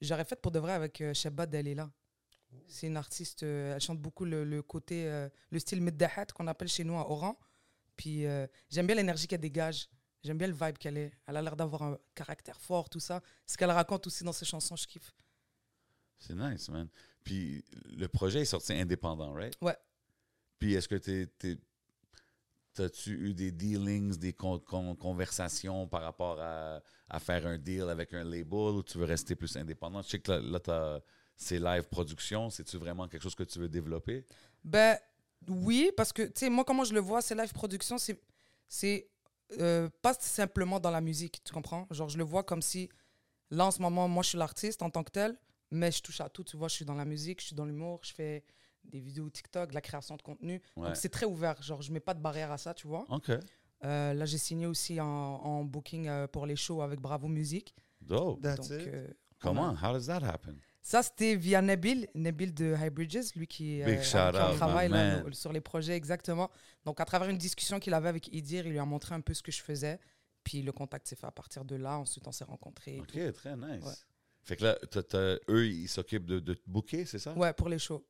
j'aurais 0.00 0.24
fait 0.24 0.40
pour 0.40 0.50
de 0.52 0.58
vrai 0.58 0.72
avec 0.72 1.00
euh, 1.00 1.14
Shabbat 1.14 1.50
Dalila. 1.50 1.90
C'est 2.66 2.88
une 2.88 2.96
artiste, 2.96 3.42
euh, 3.44 3.74
elle 3.74 3.80
chante 3.80 4.00
beaucoup 4.00 4.24
le, 4.24 4.44
le 4.44 4.62
côté, 4.62 5.06
euh, 5.08 5.28
le 5.50 5.58
style 5.60 5.80
Middahat 5.80 6.26
qu'on 6.26 6.46
appelle 6.48 6.68
chez 6.68 6.82
nous 6.84 6.96
à 6.98 7.08
Oran. 7.10 7.38
Puis 7.96 8.24
j'aime 8.70 8.86
bien 8.86 8.96
l'énergie 8.96 9.26
qu'elle 9.28 9.40
dégage. 9.40 9.88
J'aime 10.22 10.38
bien 10.38 10.46
le 10.48 10.54
vibe 10.54 10.78
qu'elle 10.78 10.96
est. 10.96 11.12
Elle 11.26 11.36
a 11.36 11.42
l'air 11.42 11.54
d'avoir 11.54 11.82
un 11.82 11.98
caractère 12.14 12.58
fort, 12.60 12.88
tout 12.88 12.98
ça. 13.00 13.20
Ce 13.46 13.56
qu'elle 13.58 13.70
raconte 13.70 14.06
aussi 14.06 14.24
dans 14.24 14.32
ses 14.32 14.46
chansons, 14.46 14.74
je 14.76 14.86
kiffe. 14.86 15.12
C'est 16.18 16.34
nice, 16.34 16.68
man. 16.70 16.88
Puis 17.24 17.62
le 17.84 18.08
projet 18.08 18.40
est 18.40 18.44
sorti 18.46 18.72
indépendant, 18.72 19.32
right? 19.34 19.54
Ouais. 19.60 19.76
Puis 20.58 20.74
est-ce 20.74 20.88
que 20.88 20.94
t'es, 20.94 21.26
t'es- 21.38 21.58
t'as-tu 22.74 23.10
eu 23.12 23.34
des 23.34 23.52
dealings, 23.52 24.16
des 24.18 24.32
con- 24.32 24.58
con- 24.58 24.94
conversations 24.94 25.86
par 25.86 26.02
rapport 26.02 26.38
à, 26.40 26.80
faire 27.18 27.46
un 27.46 27.58
deal 27.58 27.82
avec 27.88 28.14
un 28.14 28.24
label 28.24 28.76
ou 28.76 28.82
tu 28.82 28.98
veux 28.98 29.04
rester 29.04 29.34
plus 29.34 29.56
indépendant? 29.56 30.02
Je 30.02 30.08
sais 30.08 30.18
que 30.20 30.32
là, 30.32 30.40
là 30.40 31.00
c'est 31.36 31.58
live 31.58 31.84
production. 31.88 32.50
C'est-tu 32.50 32.76
vraiment 32.76 33.08
quelque 33.08 33.22
chose 33.22 33.34
que 33.34 33.44
tu 33.44 33.58
veux 33.58 33.68
développer? 33.68 34.24
Ben 34.62 34.98
oui, 35.48 35.90
parce 35.96 36.12
que, 36.12 36.22
tu 36.22 36.32
sais, 36.36 36.50
moi, 36.50 36.64
comment 36.64 36.84
je 36.84 36.92
le 36.92 37.00
vois, 37.00 37.22
c'est 37.22 37.34
live 37.34 37.52
production, 37.52 37.96
c'est, 37.98 38.20
c'est 38.68 39.08
euh, 39.58 39.88
pas 40.02 40.14
simplement 40.14 40.78
dans 40.78 40.90
la 40.90 41.00
musique, 41.00 41.42
tu 41.42 41.52
comprends? 41.52 41.86
Genre, 41.90 42.08
je 42.08 42.18
le 42.18 42.24
vois 42.24 42.44
comme 42.44 42.60
si, 42.62 42.90
là, 43.50 43.66
en 43.66 43.70
ce 43.70 43.80
moment, 43.80 44.06
moi, 44.06 44.22
je 44.22 44.30
suis 44.30 44.38
l'artiste 44.38 44.82
en 44.82 44.90
tant 44.90 45.02
que 45.02 45.10
tel, 45.10 45.38
mais 45.70 45.90
je 45.90 46.02
touche 46.02 46.20
à 46.20 46.28
tout, 46.28 46.44
tu 46.44 46.56
vois, 46.56 46.68
je 46.68 46.74
suis 46.74 46.84
dans 46.84 46.94
la 46.94 47.06
musique, 47.06 47.40
je 47.40 47.46
suis 47.46 47.56
dans 47.56 47.64
l'humour, 47.64 48.00
je 48.04 48.12
fais 48.12 48.44
des 48.84 49.00
vidéos 49.00 49.28
TikTok, 49.30 49.70
de 49.70 49.74
la 49.74 49.80
création 49.80 50.16
de 50.16 50.22
contenu. 50.22 50.60
Ouais. 50.76 50.86
Donc, 50.88 50.96
c'est 50.96 51.08
très 51.08 51.26
ouvert, 51.26 51.60
genre, 51.62 51.82
je 51.82 51.92
mets 51.92 52.00
pas 52.00 52.14
de 52.14 52.20
barrière 52.20 52.50
à 52.50 52.58
ça, 52.58 52.74
tu 52.74 52.86
vois. 52.86 53.04
OK. 53.08 53.30
Euh, 53.82 54.12
là, 54.12 54.26
j'ai 54.26 54.38
signé 54.38 54.66
aussi 54.66 55.00
en, 55.00 55.06
en 55.06 55.64
booking 55.64 56.06
euh, 56.08 56.26
pour 56.26 56.44
les 56.46 56.56
shows 56.56 56.82
avec 56.82 57.00
Bravo 57.00 57.28
Musique. 57.28 57.74
Dope. 58.00 58.42
That's 58.42 58.68
Donc, 58.68 58.80
it. 58.80 58.88
euh, 58.88 59.08
Comment? 59.38 59.70
on 59.70 59.74
How 59.86 59.94
does 59.94 60.06
that 60.06 60.22
happen? 60.26 60.56
Ça, 60.82 61.02
c'était 61.02 61.34
via 61.36 61.60
Nabil, 61.62 62.08
Nabil 62.14 62.52
de 62.54 62.74
High 62.74 62.92
Bridges, 62.92 63.34
lui 63.36 63.46
qui, 63.46 63.80
shout 64.02 64.18
qui 64.18 64.56
travaille 64.56 64.88
là, 64.88 65.22
sur 65.32 65.52
les 65.52 65.60
projets, 65.60 65.94
exactement. 65.94 66.50
Donc, 66.84 67.00
à 67.00 67.04
travers 67.04 67.28
une 67.28 67.36
discussion 67.38 67.78
qu'il 67.78 67.92
avait 67.94 68.08
avec 68.08 68.28
Idir, 68.34 68.66
il 68.66 68.72
lui 68.72 68.78
a 68.78 68.84
montré 68.84 69.14
un 69.14 69.20
peu 69.20 69.34
ce 69.34 69.42
que 69.42 69.52
je 69.52 69.62
faisais. 69.62 69.98
Puis 70.42 70.62
le 70.62 70.72
contact 70.72 71.06
s'est 71.06 71.16
fait 71.16 71.26
à 71.26 71.30
partir 71.30 71.66
de 71.66 71.76
là. 71.76 71.98
Ensuite, 71.98 72.26
on 72.26 72.32
s'est 72.32 72.44
rencontrés. 72.44 72.98
OK, 73.00 73.32
très 73.34 73.56
nice. 73.56 73.84
Ouais. 73.84 73.92
Fait 74.42 74.56
que 74.56 74.64
là, 74.64 74.78
eux, 75.50 75.66
ils 75.68 75.86
s'occupent 75.88 76.24
de, 76.24 76.40
de 76.40 76.54
te 76.54 76.62
booker, 76.66 77.04
c'est 77.04 77.18
ça? 77.18 77.34
Ouais, 77.34 77.52
pour 77.52 77.68
les 77.68 77.78
shows. 77.78 78.02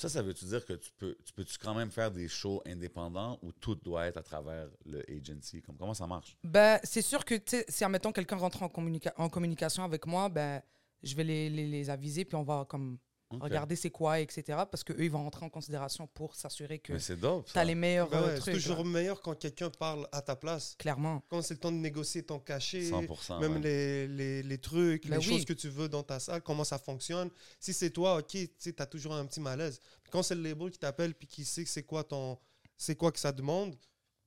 Ça, 0.00 0.08
ça 0.08 0.22
veut-tu 0.22 0.44
dire 0.44 0.64
que 0.64 0.74
tu 0.74 0.92
peux, 0.96 1.16
tu 1.24 1.32
peux-tu 1.32 1.58
quand 1.58 1.74
même 1.74 1.90
faire 1.90 2.12
des 2.12 2.28
shows 2.28 2.62
indépendants 2.64 3.36
ou 3.42 3.50
tout 3.50 3.74
doit 3.74 4.06
être 4.06 4.18
à 4.18 4.22
travers 4.22 4.68
le 4.86 5.02
agency? 5.10 5.60
Comme, 5.60 5.76
comment 5.76 5.92
ça 5.92 6.06
marche? 6.06 6.36
Ben, 6.44 6.78
c'est 6.84 7.02
sûr 7.02 7.24
que, 7.24 7.34
si, 7.68 7.82
admettons, 7.82 8.12
quelqu'un 8.12 8.36
rentre 8.36 8.62
en, 8.62 8.68
communica- 8.68 9.12
en 9.16 9.28
communication 9.28 9.82
avec 9.82 10.06
moi, 10.06 10.28
ben, 10.28 10.62
je 11.02 11.16
vais 11.16 11.24
les, 11.24 11.50
les, 11.50 11.66
les 11.66 11.90
aviser, 11.90 12.24
puis 12.24 12.36
on 12.36 12.44
va 12.44 12.64
comme 12.68 12.96
Ok. 13.30 13.42
regarder 13.42 13.76
c'est 13.76 13.90
quoi, 13.90 14.20
etc. 14.20 14.42
Parce 14.70 14.82
qu'eux, 14.82 14.96
ils 15.04 15.10
vont 15.10 15.22
rentrer 15.22 15.44
en 15.44 15.50
considération 15.50 16.06
pour 16.06 16.34
s'assurer 16.34 16.78
que 16.78 16.94
tu 16.94 17.58
as 17.58 17.64
les 17.64 17.74
meilleurs 17.74 18.08
Ben 18.08 18.18
euh, 18.22 18.26
ouais, 18.28 18.34
c'est 18.36 18.40
trucs. 18.40 18.54
toujours 18.54 18.78
là. 18.78 18.84
meilleur 18.84 19.20
quand 19.20 19.34
quelqu'un 19.38 19.68
parle 19.68 20.08
à 20.12 20.22
ta 20.22 20.34
place. 20.34 20.74
Clairement. 20.78 21.22
Quand 21.28 21.42
c'est 21.42 21.54
le 21.54 21.60
temps 21.60 21.70
de 21.72 21.76
négocier 21.76 22.22
ton 22.22 22.38
cachet, 22.38 22.90
100%. 22.90 23.40
même 23.40 23.52
ouais. 23.56 23.60
les, 23.60 24.08
les, 24.08 24.42
les 24.42 24.58
trucs, 24.58 25.06
Ben 25.08 25.18
les 25.18 25.26
oui. 25.26 25.32
choses 25.34 25.44
que 25.44 25.52
tu 25.52 25.68
veux 25.68 25.88
dans 25.90 26.02
ta 26.02 26.18
salle, 26.20 26.40
comment 26.42 26.64
ça 26.64 26.78
fonctionne. 26.78 27.28
Si 27.60 27.74
c'est 27.74 27.90
toi, 27.90 28.16
ok, 28.18 28.36
tu 28.58 28.74
as 28.78 28.86
toujours 28.86 29.14
un 29.14 29.26
petit 29.26 29.40
malaise. 29.40 29.78
Quand 30.10 30.22
c'est 30.22 30.34
le 30.34 30.42
label 30.42 30.70
qui 30.70 30.78
t'appelle 30.78 31.14
puis 31.14 31.28
qui 31.28 31.44
sait 31.44 31.64
que 31.64 31.70
c'est 31.70 31.82
quoi 31.82 32.04
ton, 32.04 32.38
c'est 32.78 32.96
quoi 32.96 33.12
que 33.12 33.18
ça 33.20 33.30
demande, 33.32 33.76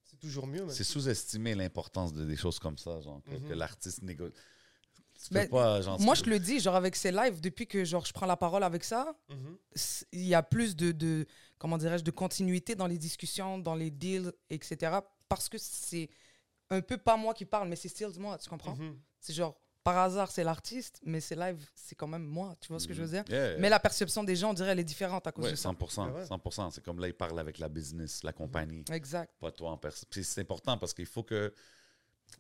c'est 0.03 0.19
toujours 0.19 0.45
mieux. 0.45 0.67
C'est 0.69 0.83
sous-estimer 0.83 1.55
l'importance 1.55 2.13
de 2.13 2.23
des 2.23 2.35
choses 2.35 2.59
comme 2.59 2.77
ça, 2.77 3.01
genre, 3.01 3.23
que, 3.23 3.31
Mhm. 3.31 3.47
que 3.49 3.53
l'artiste 3.53 4.03
négocie. 4.03 4.35
Tu 5.27 5.33
Ben, 5.33 5.43
peux 5.45 5.51
pas, 5.51 5.81
genre, 5.81 5.99
Moi, 6.01 6.15
je 6.15 6.23
le 6.25 6.39
dis, 6.39 6.59
genre 6.59 6.75
avec 6.75 6.95
ces 6.95 7.11
lives, 7.11 7.41
depuis 7.41 7.67
que 7.67 7.83
genre, 7.85 8.05
je 8.05 8.11
prends 8.13 8.25
la 8.25 8.37
parole 8.37 8.63
avec 8.63 8.83
ça, 8.83 9.13
Mhm. 9.29 9.57
il 10.13 10.25
y 10.25 10.33
a 10.35 10.41
plus 10.43 10.75
de, 10.75 10.91
de 10.91 11.25
comment 11.59 11.77
dirais-je, 11.77 12.03
de 12.03 12.11
continuité 12.11 12.75
dans 12.75 12.87
les 12.87 12.97
discussions, 12.97 13.59
dans 13.59 13.75
les 13.75 13.91
deals, 13.91 14.31
etc. 14.49 14.97
Parce 15.29 15.47
que 15.47 15.57
c'est 15.59 16.09
un 16.69 16.81
peu 16.81 16.97
pas 16.97 17.17
moi 17.17 17.33
qui 17.33 17.45
parle, 17.45 17.67
mais 17.69 17.75
c'est 17.75 17.89
still 17.89 18.09
moi, 18.17 18.37
tu 18.37 18.49
comprends? 18.49 18.75
Mhm. 18.75 18.97
C'est 19.19 19.33
genre, 19.33 19.55
par 19.83 19.97
hasard, 19.97 20.29
c'est 20.31 20.43
l'artiste, 20.43 20.99
mais 21.03 21.19
c'est 21.19 21.35
live, 21.35 21.63
c'est 21.75 21.95
quand 21.95 22.07
même 22.07 22.23
moi, 22.23 22.55
tu 22.59 22.67
vois 22.69 22.79
ce 22.79 22.87
que 22.87 22.93
je 22.93 23.01
veux 23.01 23.07
dire? 23.09 23.23
Yeah, 23.29 23.49
yeah. 23.51 23.57
Mais 23.59 23.69
la 23.69 23.79
perception 23.79 24.23
des 24.23 24.35
gens, 24.35 24.51
on 24.51 24.53
dirait, 24.53 24.69
elle 24.71 24.79
est 24.79 24.83
différente 24.83 25.25
à 25.27 25.31
cause 25.31 25.45
Ouais, 25.45 25.51
de 25.51 25.55
ça. 25.55 25.69
100%. 25.69 26.07
Ah 26.09 26.13
ouais. 26.13 26.25
100%. 26.25 26.69
C'est 26.71 26.83
comme 26.83 26.99
là, 26.99 27.07
il 27.07 27.13
parle 27.13 27.39
avec 27.39 27.57
la 27.59 27.67
business, 27.69 28.23
la 28.23 28.31
compagnie, 28.33 28.83
Exact. 28.91 29.31
pas 29.39 29.51
toi 29.51 29.71
en 29.71 29.77
personne. 29.77 30.07
Puis 30.09 30.23
c'est 30.23 30.41
important 30.41 30.77
parce 30.77 30.93
qu'il 30.93 31.05
faut 31.07 31.23
que 31.23 31.53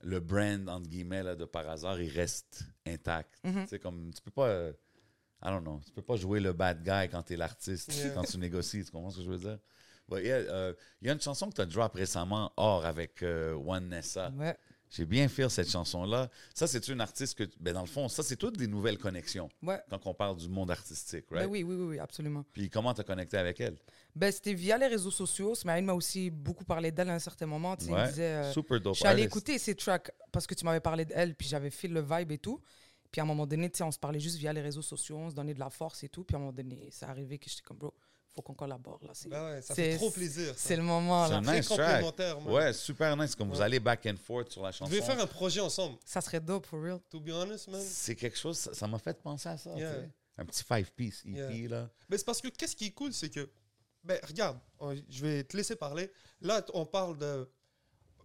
le 0.03 0.19
brand, 0.19 0.67
entre 0.69 0.87
guillemets, 0.89 1.23
là, 1.23 1.35
de 1.35 1.45
par 1.45 1.67
hasard, 1.69 1.99
il 2.01 2.09
reste 2.09 2.63
intact. 2.85 3.35
Mhm. 3.43 3.63
Tu 3.63 3.67
sais, 3.69 3.79
comme, 3.79 4.11
tu 4.13 4.21
peux 4.21 4.31
pas, 4.31 4.47
euh, 4.47 4.73
I 5.43 5.47
don't 5.49 5.61
know, 5.63 5.81
tu 5.85 5.91
peux 5.91 6.01
pas 6.01 6.15
jouer 6.17 6.39
le 6.39 6.53
bad 6.53 6.83
guy 6.83 7.09
quand 7.09 7.23
t'es 7.23 7.35
l'artiste, 7.35 7.93
Yeah. 7.95 8.09
quand 8.11 8.23
tu 8.23 8.37
négocies, 8.37 8.85
tu 8.85 8.91
comprends 8.91 9.09
ce 9.11 9.17
que 9.17 9.23
je 9.23 9.29
veux 9.31 9.37
dire? 9.39 9.59
Ouais, 10.09 10.23
yeah, 10.23 10.35
euh, 10.37 10.73
Il 11.01 11.07
y 11.07 11.09
a 11.09 11.13
une 11.13 11.21
chanson 11.21 11.49
que 11.49 11.55
tu 11.55 11.61
as 11.61 11.65
drop 11.65 11.93
récemment, 11.93 12.51
Or, 12.57 12.85
avec 12.85 13.23
euh, 13.23 13.53
One 13.53 13.89
Nessa. 13.89 14.31
Ouais. 14.37 14.57
J'ai 14.89 15.05
bien 15.05 15.29
fait 15.29 15.47
cette 15.47 15.69
chanson-là. 15.69 16.29
Ça, 16.53 16.67
c'est 16.67 16.89
une 16.89 16.99
artiste 16.99 17.37
que, 17.37 17.45
ben, 17.61 17.73
dans 17.73 17.79
le 17.81 17.87
fond, 17.87 18.09
ça, 18.09 18.23
c'est 18.23 18.35
toutes 18.35 18.57
des 18.57 18.67
nouvelles 18.67 18.97
connexions 18.97 19.47
Ouais. 19.63 19.79
quand 19.89 20.05
on 20.05 20.13
parle 20.13 20.35
du 20.35 20.49
monde 20.49 20.69
artistique, 20.69 21.25
Ben 21.31 21.37
right? 21.37 21.49
oui, 21.49 21.63
oui, 21.63 21.75
oui, 21.75 21.85
oui, 21.91 21.99
absolument. 21.99 22.43
Puis 22.51 22.69
comment 22.69 22.93
t'as 22.93 23.03
connecté 23.03 23.37
avec 23.37 23.61
elle? 23.61 23.77
Ben, 24.15 24.31
c'était 24.31 24.53
via 24.53 24.77
les 24.77 24.87
réseaux 24.87 25.11
sociaux. 25.11 25.55
Smaïn 25.55 25.83
m'a 25.85 25.93
aussi 25.93 26.29
beaucoup 26.29 26.65
parlé 26.65 26.91
d'elle 26.91 27.09
à 27.09 27.13
un 27.13 27.19
certain 27.19 27.45
moment. 27.45 27.75
Tu 27.77 27.85
sais, 27.85 27.91
il 27.91 27.97
me 27.97 28.07
disait, 28.07 28.23
euh, 28.23 28.51
Super 28.51 28.81
dope 28.81 28.93
Je 28.95 28.99
suis 28.99 29.07
artist. 29.07 29.25
écouter 29.25 29.57
ces 29.57 29.73
tracks 29.75 30.11
parce 30.31 30.45
que 30.45 30.53
tu 30.53 30.65
m'avais 30.65 30.81
parlé 30.81 31.05
d'elle, 31.05 31.33
puis 31.35 31.47
j'avais 31.47 31.69
fait 31.69 31.87
le 31.87 32.01
vibe 32.01 32.31
et 32.31 32.37
tout. 32.37 32.59
Puis 33.11 33.19
à 33.21 33.23
un 33.23 33.27
moment 33.27 33.45
donné, 33.47 33.69
tu 33.69 33.77
sais, 33.77 33.83
on 33.83 33.91
se 33.91 33.99
parlait 33.99 34.19
juste 34.19 34.37
via 34.37 34.51
les 34.53 34.61
réseaux 34.61 34.81
sociaux, 34.81 35.17
on 35.17 35.29
se 35.29 35.35
donnait 35.35 35.53
de 35.53 35.59
la 35.59 35.69
force 35.69 36.03
et 36.03 36.09
tout. 36.09 36.23
Puis 36.23 36.35
à 36.35 36.37
un 36.37 36.41
moment 36.41 36.53
donné, 36.53 36.89
c'est 36.91 37.05
arrivé 37.05 37.37
que 37.37 37.49
j'étais 37.49 37.61
comme, 37.61 37.77
bro, 37.77 37.93
faut 38.33 38.41
qu'on 38.41 38.53
collabore 38.53 38.99
là. 39.03 39.11
C'est 39.13 39.27
Ben 39.29 39.43
ouais, 39.55 39.61
ça 39.61 39.75
c'est- 39.75 39.91
fait 39.91 39.97
trop 39.97 40.09
plaisir. 40.11 40.47
ça. 40.47 40.53
c'est 40.57 40.75
le 40.77 40.83
moment 40.83 41.25
C'est 41.25 41.31
là. 41.31 41.37
un 41.37 41.41
Très 41.41 41.57
nice 41.57 41.65
track. 41.67 41.89
complémentaire. 42.03 42.41
man. 42.41 42.53
Ouais, 42.53 42.73
super 42.73 43.17
nice. 43.17 43.35
Comme 43.35 43.49
vous 43.49 43.59
allez 43.61 43.79
back 43.81 44.05
and 44.05 44.15
forth 44.21 44.49
sur 44.51 44.61
la 44.63 44.71
Vous 44.71 44.77
chanson. 44.77 44.91
devez 44.91 45.01
faire 45.01 45.19
un 45.19 45.27
projet 45.27 45.59
ensemble. 45.59 45.97
Ça 46.05 46.21
serait 46.21 46.39
dope, 46.39 46.65
for 46.65 46.81
real. 46.81 46.99
To 47.09 47.19
be 47.19 47.29
honest, 47.31 47.67
man. 47.69 47.81
C'est 47.81 48.15
quelque 48.15 48.37
chose, 48.37 48.57
ça 48.57 48.73
ça 48.73 48.87
m'a 48.87 48.99
fait 48.99 49.21
penser 49.21 49.49
à 49.49 49.57
ça. 49.57 49.73
Yeah. 49.75 50.03
Un 50.37 50.45
petit 50.45 50.63
five-piece 50.63 51.23
EP, 51.25 51.37
Yeah. 51.57 51.67
là. 51.69 51.89
Mais 52.09 52.17
c'est 52.17 52.25
parce 52.25 52.39
que 52.41 52.47
qu'est-ce 52.47 52.75
qui 52.75 52.85
est 52.85 52.91
cool, 52.91 53.11
c'est 53.13 53.29
que. 53.29 53.49
Ben, 54.03 54.19
regarde, 54.27 54.59
je 55.09 55.21
vais 55.25 55.43
te 55.43 55.55
laisser 55.55 55.75
parler. 55.75 56.11
Là, 56.41 56.63
on 56.73 56.85
parle 56.85 57.17
de. 57.17 57.49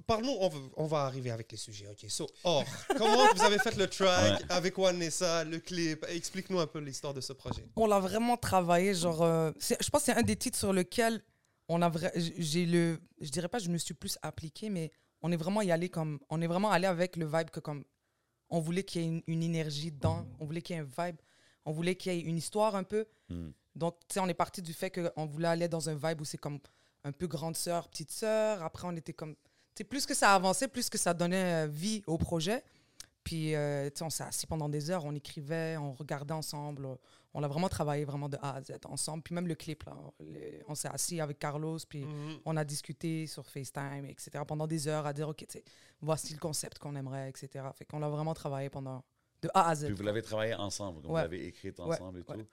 Parlons, 0.07 0.37
on 0.41 0.49
va, 0.49 0.59
on 0.77 0.87
va 0.87 0.99
arriver 1.05 1.31
avec 1.31 1.51
les 1.51 1.59
sujets. 1.59 1.89
Ok, 1.89 2.09
so, 2.09 2.29
or, 2.45 2.65
comment 2.97 3.27
vous 3.35 3.43
avez 3.43 3.59
fait 3.59 3.77
le 3.77 3.89
track 3.89 4.45
avec 4.49 4.79
Vanessa, 4.79 5.43
le 5.43 5.59
clip? 5.59 6.07
Explique-nous 6.09 6.61
un 6.61 6.67
peu 6.67 6.79
l'histoire 6.79 7.13
de 7.13 7.21
ce 7.21 7.33
projet. 7.33 7.67
On 7.75 7.87
l'a 7.87 7.99
vraiment 7.99 8.37
travaillé, 8.37 8.95
genre, 8.95 9.23
euh, 9.23 9.51
je 9.59 9.91
pense 9.91 10.03
que 10.03 10.07
c'est 10.07 10.17
un 10.17 10.23
des 10.23 10.37
titres 10.37 10.59
sur 10.59 10.73
lequel 10.73 11.23
on 11.69 11.83
a 11.83 11.89
vrai, 11.89 12.13
j'ai 12.15 12.67
le, 12.67 13.01
je 13.21 13.31
dirais 13.31 13.49
pas, 13.49 13.59
je 13.59 13.69
me 13.69 13.79
suis 13.79 13.95
plus 13.95 14.19
appliqué, 14.23 14.71
mais 14.71 14.93
on 15.23 15.33
est 15.33 15.37
vraiment 15.37 15.63
y 15.63 15.73
allé 15.73 15.89
comme, 15.89 16.21
on 16.31 16.41
est 16.41 16.47
vraiment 16.47 16.71
allé 16.71 16.87
avec 16.87 17.17
le 17.17 17.27
vibe 17.27 17.51
que 17.51 17.61
comme, 17.61 17.85
on 18.49 18.61
voulait 18.61 18.85
qu'il 18.85 19.03
y 19.03 19.05
ait 19.05 19.09
une, 19.09 19.23
une 19.27 19.43
énergie 19.43 19.91
dedans, 19.91 20.25
on 20.39 20.45
voulait 20.45 20.63
qu'il 20.63 20.77
y 20.77 20.79
ait 20.79 20.83
un 20.83 21.05
vibe, 21.07 21.17
on 21.65 21.73
voulait 21.73 21.97
qu'il 21.97 22.13
y 22.13 22.17
ait 22.17 22.21
une 22.21 22.37
histoire 22.37 22.77
un 22.77 22.85
peu. 22.85 23.07
Mm. 23.29 23.49
Donc, 23.77 23.97
tu 24.09 24.15
sais, 24.15 24.21
on 24.21 24.27
est 24.29 24.35
parti 24.35 24.63
du 24.63 24.73
fait 24.73 24.91
qu'on 24.91 25.27
voulait 25.27 25.49
aller 25.49 25.69
dans 25.69 25.89
un 25.89 25.95
vibe 25.95 26.23
où 26.23 26.25
c'est 26.25 26.39
comme 26.39 26.59
un 27.05 27.13
peu 27.13 27.27
grande 27.27 27.57
sœur, 27.57 27.89
petite 27.89 28.11
sœur. 28.11 28.63
Après, 28.63 28.89
on 28.89 28.97
était 28.97 29.13
comme, 29.13 29.35
tu 29.35 29.41
sais, 29.79 29.85
plus 29.85 30.07
que 30.07 30.15
ça 30.15 30.35
avançait, 30.35 30.67
plus 30.67 30.89
que 30.89 30.99
ça 30.99 31.13
donnait 31.15 31.65
euh, 31.65 31.69
vie 31.69 32.03
au 32.07 32.17
projet. 32.19 32.65
Puis, 33.23 33.55
euh, 33.55 33.91
tu 33.91 33.99
sais, 33.99 34.05
on 34.05 34.11
s'est 34.11 34.23
assis 34.25 34.47
pendant 34.47 34.69
des 34.69 34.91
heures, 34.91 35.05
on 35.05 35.15
écrivait, 35.15 35.77
on 35.77 35.93
regardait 35.93 36.33
ensemble. 36.33 36.89
On 37.35 37.43
a 37.43 37.49
vraiment 37.49 37.69
travaillé 37.69 38.05
vraiment 38.05 38.29
de 38.29 38.39
A 38.41 38.55
à 38.55 38.63
Z 38.63 38.73
ensemble. 38.87 39.23
Puis 39.23 39.35
même 39.35 39.47
le 39.47 39.55
clip, 39.57 39.83
là, 39.85 39.95
on 40.69 40.75
s'est 40.75 40.89
assis 40.89 41.21
avec 41.21 41.39
Carlos, 41.39 41.79
puis 41.89 42.05
Mhm. 42.05 42.39
on 42.47 42.57
a 42.57 42.65
discuté 42.65 43.27
sur 43.27 43.45
FaceTime, 43.47 44.07
etc. 44.07 44.31
pendant 44.47 44.67
des 44.67 44.89
heures 44.89 45.05
à 45.07 45.13
dire, 45.13 45.29
OK, 45.29 45.39
tu 45.39 45.47
sais, 45.51 45.65
voici 46.01 46.33
le 46.33 46.39
concept 46.39 46.79
qu'on 46.79 46.95
aimerait, 46.97 47.29
etc. 47.29 47.67
Fait 47.75 47.85
qu'on 47.85 48.03
a 48.03 48.09
vraiment 48.09 48.33
travaillé 48.33 48.71
pendant 48.71 49.05
de 49.43 49.51
A 49.53 49.69
à 49.69 49.75
Z. 49.75 49.85
Puis 49.87 49.95
vous 49.95 50.03
l'avez 50.03 50.23
travaillé 50.23 50.55
ensemble, 50.55 51.03
comme 51.03 51.11
Ouais. 51.11 51.23
vous 51.27 51.31
l'avez 51.31 51.53
Ouais, 51.63 51.81
ensemble 51.81 52.21
et 52.21 52.33
ouais. 52.33 52.47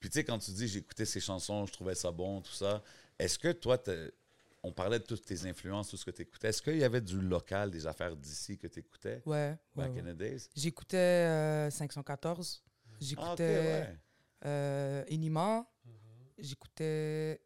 Puis 0.00 0.08
tu 0.10 0.14
sais, 0.14 0.24
quand 0.24 0.38
tu 0.38 0.50
dis 0.52 0.66
j'écoutais 0.66 1.04
ces 1.04 1.20
chansons, 1.20 1.66
je 1.66 1.72
trouvais 1.72 1.94
ça 1.94 2.10
bon, 2.10 2.40
tout 2.40 2.52
ça, 2.52 2.82
est-ce 3.18 3.38
que 3.38 3.52
toi, 3.52 3.78
on 4.62 4.72
parlait 4.72 4.98
de 4.98 5.04
toutes 5.04 5.24
tes 5.24 5.46
influences, 5.46 5.88
tout 5.90 5.96
ce 5.98 6.04
que 6.04 6.10
tu 6.10 6.22
écoutais, 6.22 6.48
est-ce 6.48 6.62
qu'il 6.62 6.78
y 6.78 6.84
avait 6.84 7.00
du 7.02 7.20
local, 7.20 7.70
des 7.70 7.86
affaires 7.86 8.16
d'ici 8.16 8.56
que 8.58 8.66
tu 8.66 8.80
écoutais 8.80 9.22
Ouais, 9.26 9.56
ouais, 9.76 9.84
back 9.88 9.92
ouais. 9.94 10.00
in 10.00 10.14
the 10.14 10.16
days? 10.16 10.48
J'écoutais 10.56 10.96
euh, 10.96 11.70
514. 11.70 12.62
J'écoutais 13.00 13.26
Ah, 13.84 13.88
ouais. 13.90 13.98
euh, 14.46 15.04
Inima. 15.08 15.66
J'écoutais. 16.38 17.40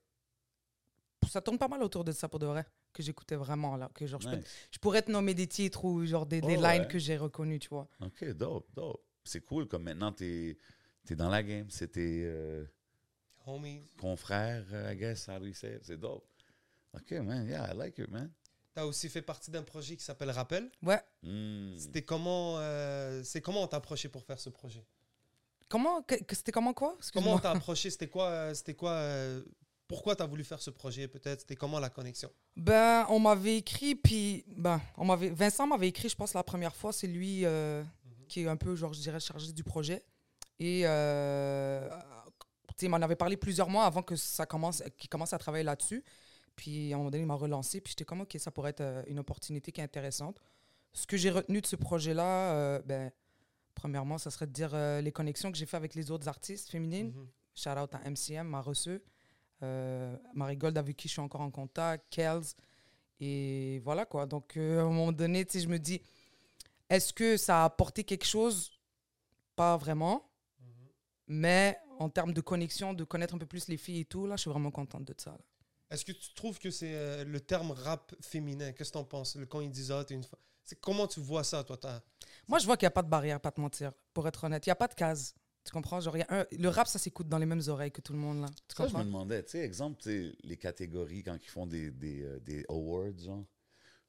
Ça 1.28 1.40
tourne 1.40 1.58
pas 1.58 1.68
mal 1.68 1.82
autour 1.82 2.04
de 2.04 2.12
ça 2.12 2.28
pour 2.28 2.38
de 2.38 2.46
vrai. 2.46 2.64
Que 2.92 3.02
j'écoutais 3.02 3.34
vraiment 3.34 3.76
là. 3.76 3.90
Que 3.92 4.06
genre, 4.06 4.20
je, 4.20 4.28
peux- 4.28 4.40
je 4.70 4.78
pourrais 4.78 5.02
te 5.02 5.10
nommer 5.10 5.34
des 5.34 5.48
titres 5.48 5.84
ou 5.84 6.04
genre 6.06 6.26
des, 6.26 6.40
des 6.40 6.56
Oh, 6.56 6.62
lines 6.62 6.82
ouais. 6.82 6.88
que 6.88 6.98
j'ai 6.98 7.16
reconnus, 7.16 7.58
tu 7.60 7.68
vois. 7.70 7.88
OK, 8.00 8.24
dope, 8.34 8.68
dope. 8.72 9.02
C'est 9.24 9.40
cool, 9.40 9.66
comme 9.66 9.82
maintenant, 9.84 10.12
tu 10.12 10.24
es, 10.24 10.58
dans 11.12 11.28
la 11.28 11.42
game, 11.42 11.66
tes 11.68 12.24
euh, 12.24 12.64
Homies. 13.46 13.82
confrères, 13.98 14.64
euh, 14.72 14.92
I 14.92 14.96
guess, 14.96 15.28
how 15.28 15.38
do 15.38 15.46
you 15.46 15.52
say 15.54 15.76
it? 15.76 15.84
C'est 15.84 15.98
dope. 15.98 16.26
OK, 16.94 17.10
man, 17.12 17.46
yeah, 17.46 17.72
I 17.72 17.76
like 17.76 17.98
it, 17.98 18.08
man. 18.10 18.30
T'as 18.72 18.84
aussi 18.84 19.08
fait 19.08 19.22
partie 19.22 19.50
d'un 19.50 19.62
projet 19.62 19.96
qui 19.96 20.02
s'appelle 20.04 20.30
Rappel. 20.30 20.70
Ouais. 20.82 21.00
Mm. 21.22 21.76
C'était 21.78 22.02
comment, 22.02 22.58
euh, 22.58 23.22
c'est 23.22 23.40
comment 23.40 23.62
on 23.62 23.66
t'a 23.68 23.76
approché 23.76 24.08
pour 24.08 24.24
faire 24.24 24.38
ce 24.40 24.48
projet? 24.50 24.84
Comment 25.68 26.02
que- 26.02 26.22
que 26.22 26.34
C'était 26.34 26.52
comment 26.52 26.72
quoi? 26.74 26.96
Comment 27.12 27.34
on 27.34 27.38
t'a 27.38 27.50
approché? 27.72 27.90
C'était 27.90 28.08
quoi, 28.08 28.28
euh, 28.28 28.54
c'était 28.54 28.74
quoi 28.74 28.92
euh, 28.92 29.42
Pourquoi 29.88 30.16
t'as 30.16 30.26
voulu 30.26 30.42
faire 30.44 30.60
ce 30.60 30.70
projet 30.70 31.06
Peut-être? 31.08 31.40
C'était 31.40 31.56
comment 31.56 31.78
la 31.78 31.90
connexion? 31.90 32.30
Ben, 32.56 33.06
on 33.10 33.18
m'avait 33.20 33.58
écrit, 33.58 33.94
puis 33.94 34.44
ben, 34.56 34.80
on 34.96 35.04
m'avait, 35.04 35.30
Vincent 35.30 35.66
m'avait 35.66 35.88
écrit, 35.88 36.08
je 36.08 36.16
pense, 36.16 36.32
la 36.34 36.42
première 36.42 36.74
fois. 36.74 36.92
C'est 36.92 37.06
lui 37.06 37.44
euh, 37.44 37.82
qui 38.28 38.40
est 38.42 38.48
un 38.48 38.56
peu, 38.56 38.74
genre, 38.76 38.92
je 38.92 39.00
dirais, 39.00 39.20
chargé 39.20 39.52
du 39.52 39.62
projet. 39.64 40.02
Et 40.60 40.82
euh, 40.84 41.88
il 42.82 42.88
m'en 42.88 42.98
avait 42.98 43.16
parlé 43.16 43.36
plusieurs 43.36 43.68
mois 43.68 43.84
avant 43.84 44.02
que 44.02 44.16
ça 44.16 44.46
commence, 44.46 44.82
qu'il 44.98 45.08
commence 45.08 45.32
à 45.32 45.38
travailler 45.38 45.64
là-dessus. 45.64 46.04
Puis 46.56 46.92
à 46.92 46.96
un 46.96 46.98
moment 46.98 47.10
donné, 47.10 47.22
il 47.22 47.26
m'a 47.26 47.34
relancé, 47.34 47.80
puis 47.80 47.92
j'étais 47.92 48.04
comme, 48.04 48.20
OK, 48.20 48.36
ça 48.38 48.50
pourrait 48.50 48.70
être 48.70 48.80
euh, 48.80 49.02
une 49.06 49.18
opportunité 49.18 49.72
qui 49.72 49.80
est 49.80 49.84
intéressante. 49.84 50.40
Ce 50.92 51.06
que 51.06 51.16
j'ai 51.16 51.30
retenu 51.30 51.60
de 51.60 51.66
ce 51.66 51.74
projet-là, 51.74 52.54
euh, 52.54 52.82
ben, 52.84 53.10
premièrement, 53.74 54.18
ça 54.18 54.30
serait 54.30 54.46
de 54.46 54.52
dire 54.52 54.70
euh, 54.74 55.00
les 55.00 55.10
connexions 55.10 55.50
que 55.50 55.58
j'ai 55.58 55.66
fait 55.66 55.76
avec 55.76 55.94
les 55.94 56.10
autres 56.10 56.28
artistes 56.28 56.70
féminines. 56.70 57.08
Mhm. 57.08 57.28
Shout 57.54 57.70
out 57.70 57.94
à 57.94 58.08
MCM, 58.08 58.46
m'a 58.46 58.60
reçu. 58.60 59.02
Euh, 59.62 60.16
Marigold, 60.34 60.76
avec 60.78 60.96
qui 60.96 61.08
je 61.08 61.12
suis 61.14 61.20
encore 61.20 61.40
en 61.40 61.50
contact, 61.50 62.04
Kels. 62.10 62.54
Et 63.20 63.80
voilà 63.80 64.06
quoi. 64.06 64.26
Donc, 64.26 64.56
à 64.56 64.60
un 64.60 64.84
moment 64.84 65.12
donné, 65.12 65.46
je 65.52 65.66
me 65.68 65.78
dis, 65.78 66.00
est-ce 66.88 67.12
que 67.12 67.36
ça 67.36 67.62
a 67.62 67.64
apporté 67.64 68.04
quelque 68.04 68.26
chose? 68.26 68.70
Pas 69.56 69.76
vraiment. 69.76 70.28
Mais 71.26 71.78
en 71.98 72.08
termes 72.10 72.32
de 72.32 72.40
connexion, 72.40 72.92
de 72.94 73.04
connaître 73.04 73.34
un 73.34 73.38
peu 73.38 73.46
plus 73.46 73.68
les 73.68 73.76
filles 73.76 74.00
et 74.00 74.04
tout, 74.04 74.26
là, 74.26 74.37
je 74.37 74.42
suis 74.42 74.50
vraiment 74.50 74.70
contente 74.70 75.04
de 75.04 75.14
ça. 75.16 75.30
là. 75.30 75.38
Est-ce 75.90 76.04
que 76.04 76.12
tu 76.12 76.34
trouves 76.34 76.58
que 76.58 76.70
c'est 76.70 76.94
euh, 76.94 77.24
le 77.24 77.40
terme 77.40 77.70
rap 77.70 78.14
féminin 78.20 78.72
Qu'est-ce 78.72 78.90
que 78.90 78.94
t'en 78.94 79.04
penses? 79.04 79.37
Le- 79.37 79.46
Quand 79.46 79.60
ils 79.60 79.70
disent 79.70 79.90
ah, 79.92 80.04
t'es 80.04 80.14
une 80.14 80.24
femme. 80.24 80.40
C'est 80.62 80.80
comment 80.80 81.06
tu 81.06 81.20
vois 81.20 81.44
ça, 81.44 81.62
toi 81.62 81.76
t'as- 81.76 82.02
Moi, 82.48 82.58
je 82.58 82.64
vois 82.66 82.76
qu'il 82.76 82.84
n'y 82.87 82.88
a 82.88 82.92
pas 82.92 83.02
de 83.02 83.08
barrière, 83.08 83.38
pas 83.40 83.52
te 83.52 83.60
mentir, 83.60 83.92
pour 84.12 84.26
être 84.26 84.44
honnête. 84.44 84.66
Il 84.66 84.70
n'y 84.70 84.72
a 84.72 84.76
pas 84.76 84.88
de 84.88 84.94
case. 84.94 85.34
Tu 85.62 85.70
comprends? 85.72 86.00
Genre, 86.00 86.16
il 86.16 86.20
y 86.20 86.22
a 86.22 86.40
un- 86.40 86.46
Le 86.50 86.68
rap, 86.68 86.87
ça 86.88 86.98
s'écoute 86.98 87.28
dans 87.28 87.38
les 87.38 87.46
mêmes 87.46 87.62
oreilles 87.68 87.92
que 87.92 88.00
tout 88.00 88.12
le 88.12 88.18
monde, 88.18 88.40
là. 88.42 88.48
Tu 88.68 88.74
Ça, 88.76 88.88
je 88.88 88.96
me 88.96 89.04
demandais, 89.04 89.42
tu 89.44 89.52
sais, 89.52 89.58
exemple, 89.60 90.02
les 90.42 90.56
catégories 90.56 91.22
quand 91.22 91.37
ils 91.42 91.48
font 91.48 91.66
des, 91.66 91.90
des, 91.90 92.22
euh, 92.22 92.40
des 92.40 92.64
awards, 92.68 93.16
genre, 93.18 93.44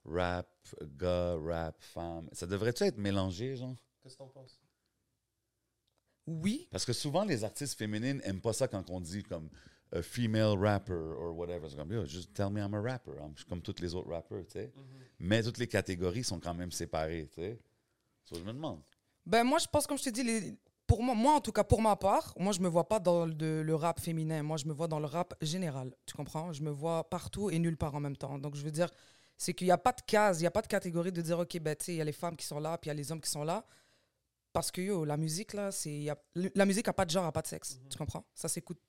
rap, 0.06 0.50
gars, 0.98 1.36
rap, 1.38 1.76
femme, 1.82 2.30
ça 2.34 2.46
devrait-tu 2.48 2.84
être 2.84 2.98
mélangé, 2.98 3.56
genre? 3.56 3.76
Qu'est-ce 4.02 4.16
que 4.16 4.20
t'en 4.20 4.28
penses? 4.30 4.60
Oui, 6.28 6.68
Parce 6.72 6.86
que 6.86 6.94
souvent, 6.94 7.24
les 7.24 7.44
artistes 7.44 7.78
féminines 7.78 8.20
aiment 8.24 8.42
pas 8.42 8.54
ça 8.54 8.68
quand 8.68 8.90
on 8.90 9.00
dit 9.00 9.24
comme 9.24 9.50
a 9.92 10.02
female 10.02 10.58
rapper 10.58 10.94
or 10.94 11.38
whatever. 11.38 11.70
C'est 11.70 11.76
comme, 11.78 11.92
yo, 11.92 12.06
just 12.06 12.34
tell 12.34 12.50
me 12.50 12.60
I'm 12.60 12.74
a 12.74 12.82
rapper. 12.82 13.12
I'm- 13.20 13.32
je 13.36 13.42
suis 13.42 13.46
comme 13.50 13.62
tous 13.62 13.80
les 13.80 13.94
autres 13.94 14.10
rappers, 14.10 14.44
tu 14.48 14.54
sais. 14.54 14.72
Mais 15.20 15.44
toutes 15.44 15.60
les 15.60 15.68
catégories 15.68 16.24
sont 16.24 16.40
quand 16.40 16.54
même 16.56 16.72
séparées, 16.72 17.30
tu 17.34 17.42
sais. 17.42 17.60
So, 18.24 18.36
je 18.36 18.42
me 18.44 18.52
demande. 18.54 18.82
Ben 19.26 19.44
moi, 19.44 19.60
je 19.60 19.68
pense, 19.68 19.86
comme 19.86 19.98
je 20.00 20.04
te 20.06 20.10
dis, 20.10 20.24
les- 20.24 20.58
pour 20.88 21.04
moi, 21.04 21.14
moi, 21.16 21.34
en 21.36 21.42
tout 21.42 21.52
cas, 21.52 21.64
pour 21.64 21.82
ma 21.82 21.96
part, 21.96 22.34
moi, 22.38 22.52
je 22.52 22.60
me 22.60 22.68
vois 22.68 22.88
pas 22.88 23.00
dans 23.00 23.26
le, 23.28 23.62
le 23.64 23.76
rap 23.76 24.00
féminin. 24.00 24.42
Moi, 24.42 24.58
je 24.58 24.66
me 24.66 24.74
vois 24.74 24.88
dans 24.88 25.00
le 25.00 25.06
rap 25.06 25.36
général. 25.42 25.94
Tu 26.08 26.16
comprends? 26.16 26.52
Je 26.54 26.64
me 26.64 26.72
vois 26.72 27.08
partout 27.10 27.50
et 27.52 27.60
nulle 27.60 27.78
part 27.78 27.94
en 27.96 28.00
même 28.00 28.18
temps. 28.18 28.38
Donc, 28.40 28.56
je 28.56 28.64
veux 28.64 28.72
dire, 28.72 28.90
c'est 29.38 29.54
qu'il 29.54 29.68
n'y 29.68 29.72
a 29.72 29.78
pas 29.78 29.94
de 29.94 30.02
case, 30.02 30.40
il 30.40 30.44
n'y 30.44 30.48
a 30.48 30.52
pas 30.52 30.62
de 30.64 30.68
catégorie 30.68 31.12
de 31.12 31.22
dire, 31.22 31.38
OK, 31.40 31.60
ben, 31.60 31.76
tu 31.76 31.86
sais, 31.86 31.94
il 31.94 31.98
y 31.98 32.02
a 32.02 32.06
les 32.06 32.12
femmes 32.12 32.36
qui 32.36 32.46
sont 32.48 32.60
là, 32.60 32.78
puis 32.80 32.88
il 32.88 32.90
y 32.90 32.92
a 32.92 32.96
les 32.96 33.12
hommes 33.12 33.22
qui 33.22 33.30
sont 33.30 33.44
là. 33.44 33.64
Parce 34.56 34.72
que, 34.72 34.80
yo, 34.82 35.04
la 35.06 35.18
musique, 35.18 35.54
là, 35.54 35.70
c'est. 35.72 35.92
y 35.92 36.10
a- 36.10 36.18
La 36.56 36.66
musique 36.66 36.88
n'a 36.88 36.94
pas 36.94 37.04
de 37.06 37.12
genre, 37.12 37.24
n'a 37.26 37.32
pas 37.34 37.42
de 37.42 37.48
sexe. 37.48 37.78
Tu 37.90 37.98
comprends? 37.98 38.26
Ça 38.34 38.48
s'écoute 38.48 38.80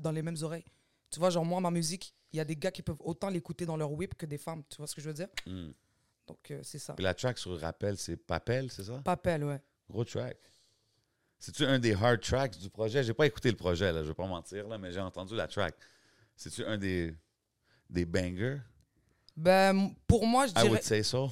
dans 0.00 0.10
les 0.12 0.22
mêmes 0.22 0.36
oreilles. 0.42 0.64
Tu 1.10 1.18
vois, 1.20 1.28
genre, 1.30 1.44
moi, 1.44 1.60
ma 1.60 1.70
musique, 1.70 2.14
il 2.32 2.38
y 2.38 2.40
a 2.40 2.44
des 2.44 2.56
gars 2.56 2.70
qui 2.70 2.80
peuvent 2.82 2.96
autant 3.00 3.28
l'écouter 3.28 3.66
dans 3.66 3.76
leur 3.76 3.92
whip 3.92 4.14
que 4.14 4.24
des 4.24 4.38
femmes. 4.38 4.62
Tu 4.70 4.78
vois 4.78 4.86
ce 4.86 4.94
que 4.94 5.02
je 5.02 5.08
veux 5.08 5.14
dire? 5.14 5.28
Hmm. 5.46 5.72
Donc, 6.26 6.50
euh, 6.50 6.60
c'est 6.62 6.78
ça. 6.78 6.94
Puis 6.94 7.04
la 7.04 7.12
track 7.12 7.36
sur 7.38 7.60
Rappel, 7.60 7.98
c'est 7.98 8.16
Papel, 8.16 8.70
c'est 8.70 8.84
ça? 8.84 9.00
Papel, 9.04 9.44
ouais. 9.44 9.60
Gros 9.90 10.04
track. 10.04 10.38
C'est-tu 11.38 11.64
un 11.66 11.78
des 11.78 11.92
hard 11.94 12.20
tracks 12.20 12.56
du 12.58 12.70
projet? 12.70 13.02
J'ai 13.02 13.14
pas 13.14 13.26
écouté 13.26 13.50
le 13.50 13.56
projet, 13.56 13.92
là, 13.92 14.02
je 14.02 14.08
vais 14.08 14.14
pas 14.14 14.26
mentir, 14.26 14.68
là, 14.68 14.78
mais 14.78 14.90
j'ai 14.92 15.00
entendu 15.00 15.34
la 15.36 15.48
track. 15.48 15.74
C'est-tu 16.36 16.64
un 16.64 16.78
des, 16.78 17.14
des 17.90 18.04
bangers? 18.06 18.58
Ben, 19.36 19.70
m- 19.76 19.94
pour 20.06 20.26
moi, 20.26 20.46
je 20.46 20.52
I 20.52 20.54
dirais. 20.54 20.68
would 20.68 20.82
say 20.82 21.02
so. 21.02 21.30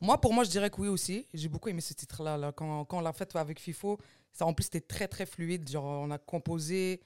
Moi, 0.00 0.20
pour 0.20 0.32
moi, 0.34 0.44
je 0.44 0.50
dirais 0.50 0.70
que 0.70 0.80
oui 0.80 0.88
aussi. 0.88 1.26
J'ai 1.32 1.48
beaucoup 1.48 1.68
aimé 1.68 1.80
ce 1.80 1.94
titre-là. 1.94 2.36
Là. 2.36 2.52
Quand, 2.52 2.84
quand 2.84 2.98
on 2.98 3.00
l'a 3.00 3.12
fait 3.12 3.34
avec 3.36 3.58
FIFO, 3.60 3.98
ça, 4.32 4.44
en 4.46 4.52
plus, 4.52 4.64
c'était 4.64 4.80
très, 4.80 5.08
très 5.08 5.24
fluide. 5.26 5.68
Genre, 5.68 5.84
on 5.84 6.10
a 6.10 6.18
composé, 6.18 7.00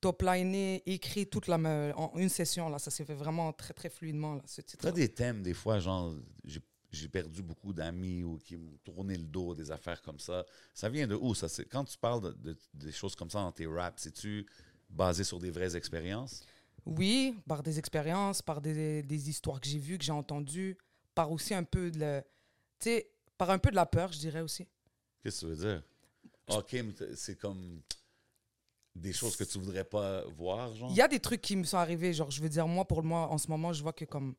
top-liné, 0.00 0.82
écrit 0.86 1.26
toute 1.26 1.46
la, 1.46 1.56
en 1.96 2.12
une 2.18 2.28
session. 2.28 2.68
Là. 2.68 2.78
Ça 2.78 2.90
s'est 2.90 3.04
fait 3.04 3.14
vraiment 3.14 3.52
très, 3.52 3.72
très 3.72 3.88
fluidement, 3.88 4.34
là, 4.34 4.42
ce 4.46 4.60
titre 4.60 4.90
des 4.90 5.08
thèmes, 5.08 5.42
des 5.42 5.54
fois, 5.54 5.78
genre, 5.78 6.14
j'ai- 6.44 6.60
j'ai 6.90 7.08
perdu 7.08 7.42
beaucoup 7.42 7.72
d'amis 7.72 8.22
ou 8.22 8.38
qui 8.38 8.56
m'ont 8.56 8.76
tourné 8.84 9.16
le 9.16 9.24
dos, 9.24 9.54
des 9.54 9.70
affaires 9.70 10.00
comme 10.02 10.18
ça. 10.18 10.44
Ça 10.74 10.88
vient 10.88 11.06
de 11.06 11.14
où, 11.14 11.34
ça? 11.34 11.48
C'est- 11.48 11.64
Quand 11.64 11.84
tu 11.84 11.96
parles 11.98 12.20
de, 12.20 12.32
de- 12.52 12.58
des 12.74 12.92
choses 12.92 13.16
comme 13.16 13.30
ça 13.30 13.40
dans 13.40 13.50
tes 13.52 13.66
raps, 13.66 14.02
c'est-tu 14.02 14.46
basé 14.90 15.24
sur 15.24 15.38
des 15.40 15.50
vraies 15.50 15.74
expériences? 15.76 16.44
Oui, 16.86 17.34
par 17.48 17.62
des 17.62 17.78
expériences, 17.78 18.42
par 18.42 18.60
des, 18.60 19.02
des 19.02 19.30
histoires 19.30 19.60
que 19.60 19.66
j'ai 19.66 19.78
vues, 19.78 19.96
que 19.98 20.04
j'ai 20.04 20.12
entendues, 20.12 20.76
par 21.14 21.30
aussi 21.30 21.54
un 21.54 21.64
peu 21.64 21.90
de 21.90 21.98
la, 22.00 22.22
tu 22.22 22.28
sais, 22.80 23.10
par 23.38 23.50
un 23.50 23.58
peu 23.58 23.70
de 23.70 23.76
la 23.76 23.86
peur, 23.86 24.12
je 24.12 24.18
dirais 24.18 24.40
aussi. 24.40 24.66
Qu'est-ce 25.22 25.40
que 25.42 25.46
tu 25.52 25.52
veux 25.54 25.68
dire? 25.70 25.82
OK, 26.48 26.72
mais 26.72 27.16
c'est 27.16 27.36
comme 27.36 27.80
des 28.94 29.12
choses 29.12 29.36
que 29.36 29.44
tu 29.44 29.58
voudrais 29.58 29.84
pas 29.84 30.24
voir, 30.36 30.74
genre? 30.74 30.90
Il 30.90 30.96
y 30.96 31.00
a 31.00 31.08
des 31.08 31.18
trucs 31.20 31.40
qui 31.40 31.56
me 31.56 31.64
sont 31.64 31.78
arrivés. 31.78 32.12
Genre, 32.12 32.30
je 32.30 32.40
veux 32.42 32.48
dire, 32.48 32.66
moi, 32.68 32.84
pour 32.84 33.02
moi, 33.02 33.28
en 33.28 33.38
ce 33.38 33.48
moment, 33.48 33.72
je 33.72 33.82
vois 33.82 33.92
que 33.92 34.04
comme 34.04 34.34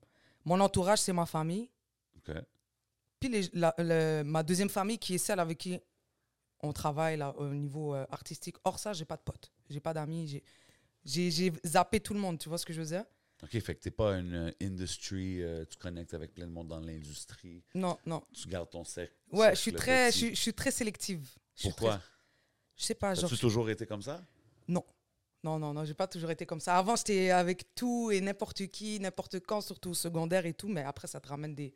mon 0.46 0.60
entourage, 0.60 1.00
c'est 1.00 1.14
ma 1.14 1.26
famille. 1.26 1.70
OK. 2.18 2.36
Puis 3.20 3.30
les- 3.30 3.50
la- 3.54 3.74
le- 3.78 4.24
ma 4.24 4.44
deuxième 4.44 4.70
famille, 4.70 5.00
qui 5.00 5.16
est 5.16 5.20
celle 5.20 5.40
avec 5.40 5.58
qui 5.58 5.80
on 6.62 6.72
travaille 6.72 7.18
là, 7.18 7.36
au 7.38 7.48
niveau 7.50 7.96
euh, 7.96 8.06
artistique. 8.12 8.56
Hors 8.64 8.80
ça, 8.80 8.94
j'ai 8.94 9.06
pas 9.06 9.18
de 9.18 9.22
potes, 9.24 9.52
j'ai 9.70 9.80
pas 9.80 9.94
d'amis, 9.94 10.28
j'ai- 10.28 10.44
j'ai 11.04 11.32
j'ai 11.32 11.54
zappé 11.66 12.00
tout 12.00 12.14
le 12.14 12.20
monde, 12.20 12.38
tu 12.40 12.48
vois 12.50 12.58
ce 12.58 12.66
que 12.66 12.74
je 12.74 12.82
veux 12.82 12.88
dire? 12.88 13.04
OK, 13.44 13.60
fait 13.60 13.76
que 13.76 13.82
t'es 13.82 13.92
pas 13.92 14.14
une 14.18 14.34
euh, 14.34 14.52
industry, 14.62 15.44
euh, 15.44 15.66
tu 15.66 15.78
connectes 15.78 16.14
avec 16.14 16.34
plein 16.34 16.48
de 16.48 16.52
monde 16.52 16.70
dans 16.70 16.80
l'industrie, 16.80 17.64
Non, 17.76 17.98
non. 18.06 18.24
tu 18.34 18.48
gardes 18.48 18.70
ton 18.70 18.84
cercle. 18.84 19.14
Ouais, 19.32 19.54
je 19.56 19.60
suis 19.62 19.74
très, 19.74 20.12
je 20.12 20.28
je 20.30 20.36
suis 20.36 20.54
très 20.54 20.72
sélective. 20.72 21.28
Je 21.56 21.64
Pourquoi? 21.64 21.98
très- 21.98 22.06
Je 22.78 22.84
sais 22.86 22.96
pas, 22.96 23.14
genre. 23.14 23.26
As-tu 23.26 23.38
toujours 23.38 23.70
été 23.70 23.86
comme 23.86 24.02
ça? 24.02 24.22
Non. 24.68 24.84
Non, 25.44 25.60
non, 25.60 25.74
non, 25.74 25.86
j'ai 25.86 25.94
pas 25.94 26.08
toujours 26.08 26.32
été 26.32 26.46
comme 26.46 26.60
ça. 26.60 26.76
Avant, 26.78 26.96
j'étais 26.96 27.30
avec 27.30 27.76
tout 27.76 28.10
et 28.10 28.20
n'importe 28.20 28.66
qui, 28.68 29.00
n'importe 29.00 29.40
quand, 29.42 29.62
surtout 29.62 29.92
au 29.92 29.94
secondaire 29.94 30.46
et 30.48 30.54
tout, 30.54 30.68
mais 30.68 30.82
après, 30.82 31.08
ça 31.08 31.20
te 31.20 31.28
ramène 31.28 31.54
des, 31.54 31.72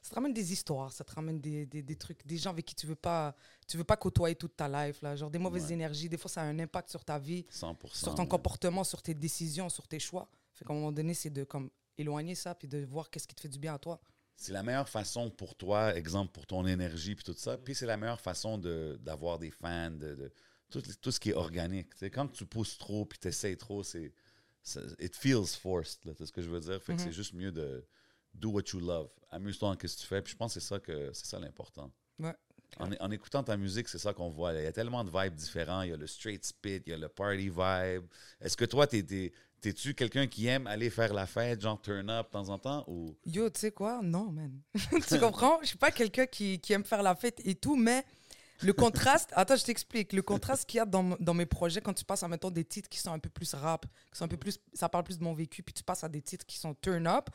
ça 0.00 0.10
te 0.10 0.14
ramène 0.16 0.32
des 0.34 0.52
histoires, 0.52 0.92
ça 0.92 1.04
te 1.04 1.12
ramène 1.14 1.40
des, 1.40 1.64
des, 1.66 1.82
des 1.82 1.94
trucs, 1.96 2.26
des 2.26 2.36
gens 2.38 2.50
avec 2.50 2.64
qui 2.64 2.74
tu 2.74 2.86
veux 2.86 2.96
pas, 2.96 3.36
tu 3.68 3.76
veux 3.76 3.84
pas 3.84 3.96
côtoyer 3.96 4.34
toute 4.34 4.56
ta 4.56 4.66
life, 4.68 5.00
là, 5.02 5.14
genre 5.14 5.30
des 5.30 5.38
mauvaises 5.38 5.66
Ouais. 5.66 5.74
énergies. 5.74 6.08
Des 6.08 6.16
fois, 6.16 6.30
ça 6.30 6.42
a 6.42 6.44
un 6.46 6.58
impact 6.58 6.88
sur 6.90 7.04
ta 7.04 7.16
vie, 7.18 7.46
100%. 7.50 7.76
sur 7.94 8.14
ton 8.14 8.26
comportement, 8.26 8.82
sur 8.82 9.00
tes 9.02 9.14
décisions, 9.14 9.68
sur 9.68 9.86
tes 9.86 10.00
choix. 10.00 10.28
Fait 10.62 10.66
qu'à 10.68 10.72
un 10.72 10.76
moment 10.76 10.92
donné, 10.92 11.12
c'est 11.14 11.30
de 11.30 11.42
comme 11.44 11.70
éloigner 11.98 12.34
ça 12.36 12.54
puis 12.54 12.68
de 12.68 12.84
voir 12.84 13.10
qu'est-ce 13.10 13.26
qui 13.26 13.34
te 13.34 13.40
fait 13.40 13.48
du 13.48 13.58
bien 13.58 13.74
à 13.74 13.78
toi. 13.78 14.00
C'est 14.36 14.52
la 14.52 14.62
meilleure 14.62 14.88
façon 14.88 15.28
pour 15.30 15.56
toi, 15.56 15.94
exemple 15.96 16.32
pour 16.32 16.46
ton 16.46 16.66
énergie 16.66 17.14
puis 17.14 17.24
tout 17.24 17.34
ça. 17.34 17.58
Puis 17.58 17.74
c'est 17.74 17.86
la 17.86 17.96
meilleure 17.96 18.20
façon 18.20 18.58
de- 18.58 18.98
d'avoir 19.02 19.38
des 19.38 19.50
fans, 19.50 19.90
de, 19.90 20.14
de- 20.14 20.32
tout, 20.70 20.80
tout 21.00 21.10
ce 21.10 21.20
qui 21.20 21.30
est 21.30 21.34
organique. 21.34 21.94
Tu 21.96 22.06
quand 22.06 22.28
tu 22.28 22.46
pousses 22.46 22.78
trop 22.78 23.04
puis 23.04 23.18
tu 23.18 23.28
essaies 23.28 23.56
trop, 23.56 23.82
c'est 23.82 24.12
it 25.00 25.14
feels 25.16 25.46
forced. 25.46 26.00
C'est 26.16 26.26
ce 26.26 26.32
que 26.32 26.40
je 26.42 26.48
veux 26.48 26.60
dire? 26.60 26.80
Fait 26.82 26.94
que 26.96 27.02
c'est 27.02 27.12
juste 27.12 27.34
mieux 27.34 27.52
de 27.52 27.84
do 28.34 28.50
what 28.50 28.62
you 28.72 28.80
love. 28.80 29.10
Amuse-toi 29.30 29.68
en 29.68 29.72
ce 29.74 29.78
que 29.78 29.86
tu 29.86 30.06
fais. 30.06 30.22
Puis 30.22 30.32
je 30.32 30.36
pense 30.36 30.54
que 30.54 30.60
c'est 30.60 30.66
ça 30.66 30.78
que 30.80 31.10
c'est 31.12 31.26
ça 31.26 31.38
l'important. 31.38 31.92
Ouais. 32.18 32.34
En, 32.78 32.90
en 33.00 33.10
écoutant 33.10 33.44
ta 33.44 33.56
musique, 33.58 33.86
c'est 33.88 33.98
ça 33.98 34.14
qu'on 34.14 34.30
voit. 34.30 34.54
Il 34.54 34.62
y 34.62 34.66
a 34.66 34.72
tellement 34.72 35.04
de 35.04 35.10
vibes 35.10 35.34
différents. 35.34 35.82
Il 35.82 35.90
y 35.90 35.92
a 35.92 35.96
le 35.98 36.06
straight 36.06 36.42
spit, 36.44 36.76
il 36.86 36.88
y 36.90 36.92
a 36.94 36.96
le 36.96 37.08
party 37.10 37.50
vibe. 37.50 38.06
Est-ce 38.40 38.56
que 38.56 38.64
toi, 38.64 38.86
t'es, 38.86 39.02
t'es, 39.02 39.32
t'es-tu 39.62 39.94
quelqu'un 39.94 40.26
qui 40.26 40.48
aime 40.48 40.66
aller 40.66 40.90
faire 40.90 41.14
la 41.14 41.26
fête, 41.26 41.62
genre 41.62 41.80
turn 41.80 42.10
up 42.10 42.26
de 42.26 42.32
temps 42.32 42.48
en 42.50 42.58
temps? 42.58 42.84
Ou... 42.88 43.16
Yo, 43.24 43.48
tu 43.48 43.60
sais 43.60 43.70
quoi? 43.70 44.00
Non, 44.02 44.30
man. 44.30 44.52
tu 45.08 45.18
comprends? 45.18 45.58
Je 45.62 45.68
suis 45.68 45.78
pas 45.78 45.90
quelqu'un 45.90 46.26
qui, 46.26 46.58
qui 46.60 46.72
aime 46.74 46.84
faire 46.84 47.02
la 47.02 47.14
fête 47.14 47.40
et 47.44 47.54
tout, 47.54 47.76
mais 47.76 48.04
le 48.60 48.72
contraste, 48.72 49.30
attends, 49.36 49.56
je 49.56 49.64
t'explique. 49.64 50.12
Le 50.12 50.22
contraste 50.22 50.68
qu'il 50.68 50.78
y 50.78 50.80
a 50.80 50.84
dans, 50.84 51.16
dans 51.20 51.34
mes 51.34 51.46
projets 51.46 51.80
quand 51.80 51.94
tu 51.94 52.04
passes 52.04 52.22
à, 52.22 52.28
mettons, 52.28 52.50
des 52.50 52.64
titres 52.64 52.88
qui 52.88 52.98
sont 52.98 53.12
un 53.12 53.18
peu 53.18 53.30
plus 53.30 53.54
rap, 53.54 53.86
qui 54.10 54.18
sont 54.18 54.24
un 54.24 54.28
peu 54.28 54.36
plus, 54.36 54.58
ça 54.74 54.88
parle 54.88 55.04
plus 55.04 55.18
de 55.18 55.24
mon 55.24 55.32
vécu, 55.32 55.62
puis 55.62 55.72
tu 55.72 55.84
passes 55.84 56.04
à 56.04 56.08
des 56.08 56.20
titres 56.20 56.44
qui 56.44 56.58
sont 56.58 56.74
turn 56.74 57.06
up, 57.06 57.30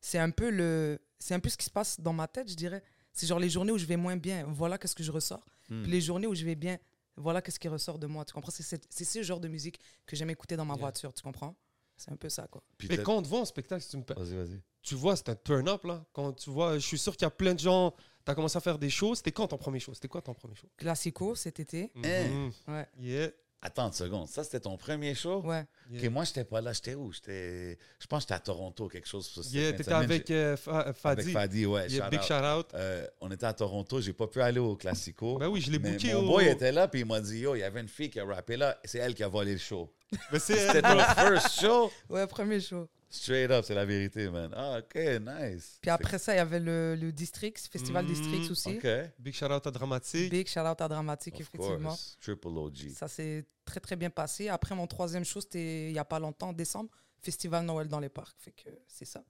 c'est 0.00 0.18
un 0.18 0.30
peu 0.30 0.50
le, 0.50 0.98
c'est 1.18 1.34
un 1.34 1.40
peu 1.40 1.48
ce 1.50 1.56
qui 1.56 1.66
se 1.66 1.70
passe 1.70 2.00
dans 2.00 2.12
ma 2.12 2.26
tête, 2.26 2.50
je 2.50 2.54
dirais. 2.56 2.82
C'est 3.12 3.26
genre 3.26 3.38
les 3.38 3.48
journées 3.50 3.72
où 3.72 3.78
je 3.78 3.86
vais 3.86 3.96
moins 3.96 4.16
bien, 4.16 4.44
voilà 4.48 4.78
qu'est-ce 4.78 4.94
que 4.94 5.02
je 5.02 5.12
ressors. 5.12 5.44
Hmm. 5.68 5.82
Puis 5.82 5.92
les 5.92 6.00
journées 6.00 6.26
où 6.26 6.34
je 6.34 6.44
vais 6.44 6.54
bien, 6.54 6.78
voilà 7.16 7.40
qu'est-ce 7.40 7.58
qui 7.58 7.68
ressort 7.68 7.98
de 7.98 8.06
moi. 8.06 8.24
Tu 8.24 8.34
comprends? 8.34 8.52
C'est 8.52 9.04
ce 9.04 9.22
genre 9.22 9.40
de 9.40 9.48
musique 9.48 9.80
que 10.06 10.16
j'aime 10.16 10.30
écouter 10.30 10.56
dans 10.56 10.66
ma 10.66 10.74
Yeah. 10.74 10.80
voiture, 10.80 11.14
tu 11.14 11.22
comprends? 11.22 11.56
C'est 11.96 12.12
un 12.12 12.16
peu 12.16 12.28
ça, 12.28 12.46
quoi. 12.50 12.62
Puis 12.78 12.88
Mais 12.90 12.98
quand 12.98 13.16
on 13.16 13.22
te 13.22 13.28
voit 13.28 13.40
en 13.40 13.44
spectacle, 13.44 13.82
si 13.82 13.90
tu 13.90 13.96
me 13.96 14.02
per- 14.02 14.14
Vas-y, 14.16 14.34
vas-y. 14.36 14.60
tu 14.82 14.94
vois, 14.94 15.16
c'est 15.16 15.28
un 15.30 15.34
turn-up, 15.36 15.84
là. 15.84 16.04
Quand 16.12 16.32
tu 16.32 16.50
vois, 16.50 16.74
je 16.74 16.86
suis 16.86 16.98
sûr 16.98 17.12
qu'il 17.16 17.24
y 17.24 17.26
a 17.26 17.30
plein 17.30 17.54
de 17.54 17.60
gens. 17.60 17.94
Tu 18.24 18.30
as 18.32 18.34
commencé 18.34 18.56
à 18.58 18.60
faire 18.60 18.78
des 18.78 18.90
shows. 18.90 19.14
C'était 19.14 19.32
quand 19.32 19.46
ton 19.48 19.56
premier 19.58 19.78
show? 19.80 19.94
C'était 19.94 20.08
quoi 20.08 20.20
ton 20.20 20.34
premier 20.34 20.54
show? 20.56 20.66
Classico 20.76 21.34
cet 21.34 21.60
été. 21.60 21.92
Eh. 22.04 22.28
Mhm. 22.28 22.52
Ouais. 22.68 22.86
Yeah. 22.98 23.28
Attends 23.62 23.86
une 23.86 23.92
seconde. 23.92 24.28
Ça, 24.28 24.44
c'était 24.44 24.60
ton 24.60 24.76
premier 24.76 25.14
show? 25.14 25.40
Ouais. 25.40 25.64
Yeah, 25.90 26.04
Ok, 26.06 26.12
moi, 26.12 26.24
j'étais 26.24 26.44
pas 26.44 26.60
là. 26.60 26.72
J'étais 26.72 26.94
où? 26.94 27.10
J'étais... 27.12 27.78
Je 27.98 28.06
pense 28.06 28.18
que 28.24 28.28
j'étais 28.28 28.34
à 28.34 28.38
Toronto, 28.40 28.86
quelque 28.86 29.08
chose. 29.08 29.26
Ça, 29.28 29.42
c'était 29.42 29.56
Yeah, 29.56 29.64
fin 29.64 29.70
de 29.72 29.76
t'étais 29.78 29.84
semaine. 29.90 30.02
avec 30.02 30.26
J'ai- 30.28 30.34
euh, 30.34 30.56
Fa- 30.56 30.80
avec 30.80 30.96
Fadi. 30.96 31.32
Fadi, 31.32 31.66
ouais. 31.66 31.88
Yeah, 31.88 32.04
shout 32.04 32.10
big 32.10 32.20
out. 32.20 32.26
shout 32.26 32.34
out. 32.34 32.66
Euh, 32.74 33.06
on 33.22 33.30
était 33.30 33.46
à 33.46 33.54
Toronto. 33.54 34.00
J'ai 34.00 34.12
pas 34.12 34.26
pu 34.26 34.40
aller 34.42 34.60
au 34.60 34.76
Classico. 34.76 35.38
Ben 35.38 35.48
oui, 35.48 35.60
je 35.62 35.70
l'ai 35.72 35.78
mais 35.78 35.92
booké 35.92 36.12
mon 36.12 36.20
au- 36.20 36.26
boy 36.26 36.46
était 36.48 36.70
là, 36.70 36.86
puis 36.86 37.00
il 37.00 37.06
m'a 37.06 37.20
dit, 37.20 37.38
yo, 37.40 37.54
il 37.56 37.60
y 37.60 37.62
avait 37.64 37.80
une 37.80 37.88
fille 37.88 38.10
qui 38.10 38.20
a 38.20 38.24
rappé 38.26 38.56
là. 38.56 38.78
C'est 38.84 38.98
elle 38.98 39.14
qui 39.14 39.22
a 39.24 39.28
volé 39.28 39.52
le 39.52 39.58
show. 39.58 39.90
Mais 40.32 40.38
c'est 40.38 40.66
C'était 40.66 40.82
ton 40.82 40.98
first 41.16 41.60
show? 41.60 41.90
Ouais, 42.08 42.26
premier 42.26 42.60
show. 42.60 42.88
Straight 43.08 43.50
up, 43.50 43.64
c'est 43.66 43.74
la 43.74 43.84
vérité, 43.84 44.28
man. 44.28 44.52
Ah, 44.54 44.78
OK, 44.80 44.94
nice. 44.94 45.78
Puis 45.80 45.90
après 45.90 46.18
ça, 46.18 46.34
il 46.34 46.36
y 46.36 46.40
avait 46.40 46.58
le, 46.60 46.96
le 46.96 47.12
Districts, 47.12 47.68
Festival 47.70 48.04
Mm, 48.04 48.08
Districts 48.08 48.50
aussi. 48.50 48.76
OK. 48.76 48.86
Big 49.18 49.34
shout 49.34 49.46
out 49.46 49.66
à 49.66 49.70
Dramatique. 49.70 50.30
Big 50.30 50.48
shout 50.48 50.60
out 50.60 50.80
à 50.80 50.88
Dramatique, 50.88 51.34
Of 51.34 51.40
effectivement. 51.42 51.90
course. 51.90 52.16
Triple 52.20 52.48
OG. 52.48 52.90
Ça 52.94 53.08
s'est 53.08 53.46
très 53.64 53.80
très 53.80 53.96
bien 53.96 54.10
passé. 54.10 54.48
Après, 54.48 54.74
mon 54.74 54.86
troisième 54.86 55.24
show, 55.24 55.40
c'était 55.40 55.88
il 55.88 55.92
n'y 55.92 55.98
a 55.98 56.04
pas 56.04 56.18
longtemps, 56.18 56.48
en 56.48 56.52
décembre, 56.52 56.90
Festival 57.22 57.64
Noël 57.64 57.88
dans 57.88 58.00
les 58.00 58.08
parcs. 58.08 58.36
Fait 58.38 58.52
que 58.52 58.68
c'est 58.88 59.04
ça. 59.06 59.22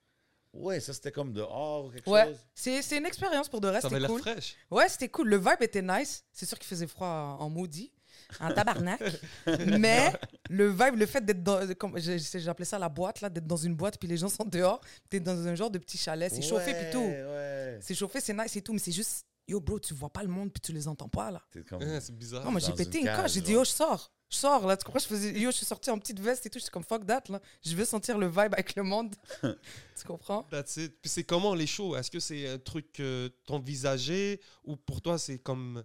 Ouais, 0.52 0.80
ça, 0.80 0.94
c'était 0.94 1.12
comme 1.12 1.34
dehors 1.34 1.84
ou 1.86 1.90
quelque 1.90 2.08
Ouais, 2.08 2.24
chose? 2.24 2.38
c'est 2.54 2.80
c'est 2.80 2.96
une 2.96 3.04
expérience 3.06 3.46
pour 3.48 3.60
de 3.60 3.68
reste, 3.68 3.82
Ça 3.82 3.88
avait 3.88 4.00
l'air 4.00 4.08
cool. 4.08 4.20
fraîche. 4.22 4.56
Ouais, 4.70 4.88
c'était 4.88 5.10
cool. 5.10 5.28
Le 5.28 5.36
vibe 5.36 5.60
était 5.60 5.82
nice. 5.82 6.24
C'est 6.32 6.46
sûr 6.46 6.58
qu'il 6.58 6.66
faisait 6.66 6.86
froid 6.86 7.36
en 7.38 7.50
maudit, 7.50 7.92
en 8.40 8.52
tabarnak. 8.52 9.00
Mais 9.78 10.12
le 10.50 10.68
vibe, 10.70 10.96
le 10.96 11.06
fait 11.06 11.24
d'être 11.24 11.42
dans, 11.42 11.66
comme 11.74 11.98
je- 11.98 12.18
je- 12.18 12.38
j'appelais 12.38 12.64
ça 12.64 12.78
la 12.78 12.88
boîte, 12.88 13.20
là, 13.20 13.28
d'être 13.30 13.46
dans 13.46 13.56
une 13.56 13.74
boîte, 13.74 13.98
puis 13.98 14.08
les 14.08 14.16
gens 14.16 14.28
sont 14.28 14.44
dehors, 14.44 14.80
t'es 15.08 15.20
dans 15.20 15.46
un 15.46 15.54
genre 15.54 15.70
de 15.70 15.78
petit 15.78 15.98
chalet, 15.98 16.32
c'est 16.32 16.42
chauffé, 16.42 16.74
puis 16.74 16.90
tout. 16.92 16.98
Ouais. 17.04 17.78
C'est 17.80 17.94
chauffé, 17.94 18.20
c'est 18.20 18.34
nice 18.34 18.54
et 18.56 18.62
tout, 18.62 18.72
mais 18.72 18.78
c'est 18.78 18.92
juste, 18.92 19.26
yo, 19.48 19.60
bro, 19.60 19.78
tu 19.78 19.94
vois 19.94 20.10
pas 20.10 20.22
le 20.22 20.28
monde, 20.28 20.52
puis 20.52 20.60
tu 20.60 20.72
les 20.72 20.88
entends 20.88 21.08
pas, 21.08 21.30
là. 21.30 21.42
Comme... 21.68 21.80
C'est 22.00 22.16
bizarre. 22.16 22.44
Non, 22.44 22.50
moi, 22.50 22.60
j'ai 22.60 22.72
pété 22.72 22.98
une 23.00 23.06
une 23.06 23.12
coche. 23.12 23.22
cage, 23.22 23.32
J'ai 23.32 23.40
dit, 23.40 23.52
yo, 23.52 23.64
je 23.64 23.70
sors. 23.70 24.12
Je 24.28 24.38
sors, 24.38 24.66
là. 24.66 24.76
Tu 24.76 24.84
comprends? 24.84 24.98
Je 24.98 25.06
faisais, 25.06 25.38
yo, 25.38 25.52
je 25.52 25.56
suis 25.58 25.66
sorti 25.66 25.88
en 25.88 25.98
petite 26.00 26.18
veste 26.18 26.44
et 26.46 26.50
tout. 26.50 26.58
J'étais 26.58 26.72
comme, 26.72 26.82
fuck 26.82 27.06
that, 27.06 27.22
là. 27.28 27.40
Je 27.64 27.76
veux 27.76 27.84
sentir 27.84 28.18
le 28.18 28.26
vibe 28.26 28.54
avec 28.54 28.74
le 28.74 28.82
monde. 28.82 29.14
tu 29.42 30.04
comprends? 30.04 30.42
That's 30.50 30.76
it. 30.78 31.00
Puis 31.00 31.08
c'est 31.10 31.22
comment 31.22 31.54
les 31.54 31.68
shows? 31.68 31.94
Est-ce 31.96 32.10
que 32.10 32.18
c'est 32.18 32.48
un 32.48 32.58
truc 32.58 32.92
que 32.92 33.30
t'envisageais 33.46 34.40
ou 34.64 34.74
pour 34.76 35.00
toi 35.00 35.16
c'est 35.16 35.38
comme 35.38 35.84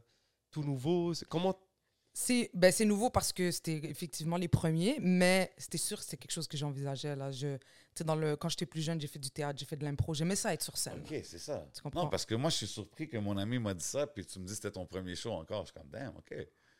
tout 0.49 0.63
nouveau? 0.63 1.13
C'est- 1.13 1.25
Comment 1.27 1.56
C'est 2.13 2.50
ben, 2.54 2.71
c'est 2.74 2.84
nouveau 2.84 3.10
parce 3.10 3.32
que 3.32 3.52
c'était 3.52 3.78
effectivement 3.86 4.36
les 4.36 4.50
premiers, 4.50 4.97
mais 5.00 5.54
c'était 5.58 5.78
sûr 5.78 5.97
que 5.97 6.04
c'était 6.04 6.17
quelque 6.17 6.32
chose 6.32 6.47
que 6.47 6.58
j'envisageais, 6.58 7.15
là. 7.15 7.32
Je, 7.32 7.58
dans 8.04 8.15
le, 8.15 8.36
quand 8.36 8.50
j'étais 8.50 8.65
plus 8.65 8.82
jeune, 8.82 9.00
j'ai 9.00 9.08
fait 9.08 9.19
du 9.19 9.32
théâtre, 9.32 9.58
j'ai 9.58 9.65
fait 9.65 9.78
de 9.78 9.86
l'impro. 9.86 10.13
J'aimais 10.13 10.36
ça 10.36 10.54
être 10.54 10.62
sur 10.62 10.78
scène. 10.78 11.02
OK, 11.06 11.21
c'est 11.24 11.39
ça. 11.39 11.65
Tu 11.74 11.82
comprends? 11.82 12.04
Non, 12.04 12.10
parce 12.10 12.26
que 12.26 12.36
moi, 12.36 12.50
je 12.50 12.58
suis 12.58 12.67
surpris 12.67 13.08
que 13.08 13.17
mon 13.17 13.38
ami 13.38 13.60
m'a 13.60 13.74
dit 13.74 13.86
ça, 13.86 14.08
puis 14.08 14.26
tu 14.26 14.39
me 14.39 14.45
dis 14.45 14.52
que 14.52 14.56
c'était 14.56 14.71
ton 14.71 14.86
premier 14.86 15.15
show 15.15 15.32
encore. 15.32 15.65
Je 15.65 15.71
suis 15.71 15.74
comme, 15.74 15.89
damn, 15.89 16.13
OK. 16.17 16.36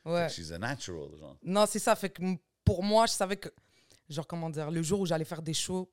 Ouais. 0.06 0.28
She's 0.30 0.52
a 0.52 0.58
natural, 0.58 1.16
genre. 1.18 1.38
Non, 1.44 1.66
c'est 1.66 1.80
ça. 1.80 1.96
Fait 1.96 2.10
que 2.10 2.22
pour 2.66 2.84
moi, 2.84 3.06
je 3.06 3.14
savais 3.14 3.38
que, 3.38 3.50
genre, 4.10 4.28
comment 4.28 4.50
dire, 4.50 4.70
le 4.70 4.82
jour 4.84 5.00
où 5.00 5.06
j'allais 5.06 5.26
faire 5.26 5.42
des 5.42 5.54
shows, 5.54 5.90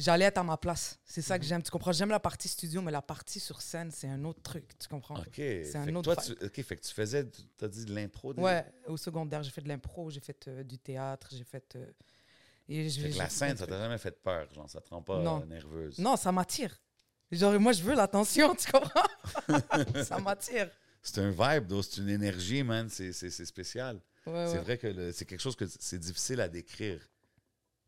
j'allais 0.00 0.24
être 0.24 0.38
à 0.38 0.42
ma 0.42 0.56
place. 0.56 0.98
C'est 1.04 1.22
ça 1.22 1.38
que 1.38 1.44
Mhm. 1.44 1.48
j'aime. 1.48 1.62
Tu 1.62 1.70
comprends? 1.70 1.92
J'aime 1.92 2.08
la 2.10 2.20
partie 2.20 2.48
studio, 2.48 2.82
mais 2.82 2.90
la 2.92 3.02
partie 3.02 3.38
sur 3.40 3.60
scène, 3.62 3.90
c'est 3.90 4.08
un 4.08 4.24
autre 4.24 4.40
truc. 4.42 4.76
Tu 4.78 4.88
comprends? 4.88 5.14
OK. 5.18 5.26
C'est 5.36 5.76
un 5.76 5.84
fait 5.84 5.94
autre 5.94 6.14
toi, 6.14 6.22
tu, 6.22 6.32
OK, 6.44 6.62
fait 6.62 6.76
que 6.76 6.82
tu 6.82 6.92
faisais, 6.92 7.28
tu 7.28 7.64
as 7.64 7.68
dit 7.68 7.84
de 7.84 7.94
l'impro. 7.94 8.32
Ouais, 8.34 8.64
au 8.86 8.96
secondaire, 8.96 9.42
j'ai 9.42 9.50
fait 9.50 9.60
de 9.62 9.68
l'impro, 9.68 10.10
j'ai 10.10 10.20
fait 10.20 10.48
euh, 10.48 10.62
du 10.64 10.78
théâtre, 10.78 11.28
j'ai 11.32 11.44
fait. 11.44 11.76
euh, 11.76 11.86
et 12.68 12.88
Fait 12.88 13.10
que 13.10 13.18
la 13.18 13.28
scène, 13.28 13.56
ça 13.56 13.66
t'a 13.66 13.78
jamais 13.78 13.98
fait 13.98 14.20
peur, 14.22 14.48
genre, 14.54 14.68
ça 14.70 14.80
te 14.80 14.90
rend 14.90 15.02
pas 15.02 15.18
Non. 15.20 15.42
euh, 15.42 15.46
nerveuse. 15.46 15.98
Non, 15.98 16.16
ça 16.16 16.30
m'attire. 16.32 16.80
Genre, 17.32 17.58
moi, 17.60 17.72
je 17.72 17.82
veux 17.82 17.94
l'attention, 17.94 18.54
tu 18.56 18.70
comprends? 18.70 19.06
ça 20.04 20.18
m'attire. 20.18 20.70
C'est 21.02 21.18
un 21.20 21.30
vibe, 21.30 21.72
c'est 21.82 21.96
une 22.00 22.10
énergie, 22.10 22.62
man. 22.62 22.88
C'est 22.90 23.12
spécial. 23.44 23.96
Ouais, 24.26 24.44
C'est 24.46 24.52
ouais. 24.54 24.60
vrai 24.60 24.78
que 24.78 25.12
c'est 25.12 25.24
quelque 25.24 25.40
chose 25.40 25.56
que 25.56 25.64
c'est 25.66 25.98
difficile 25.98 26.40
à 26.40 26.48
décrire. 26.48 27.00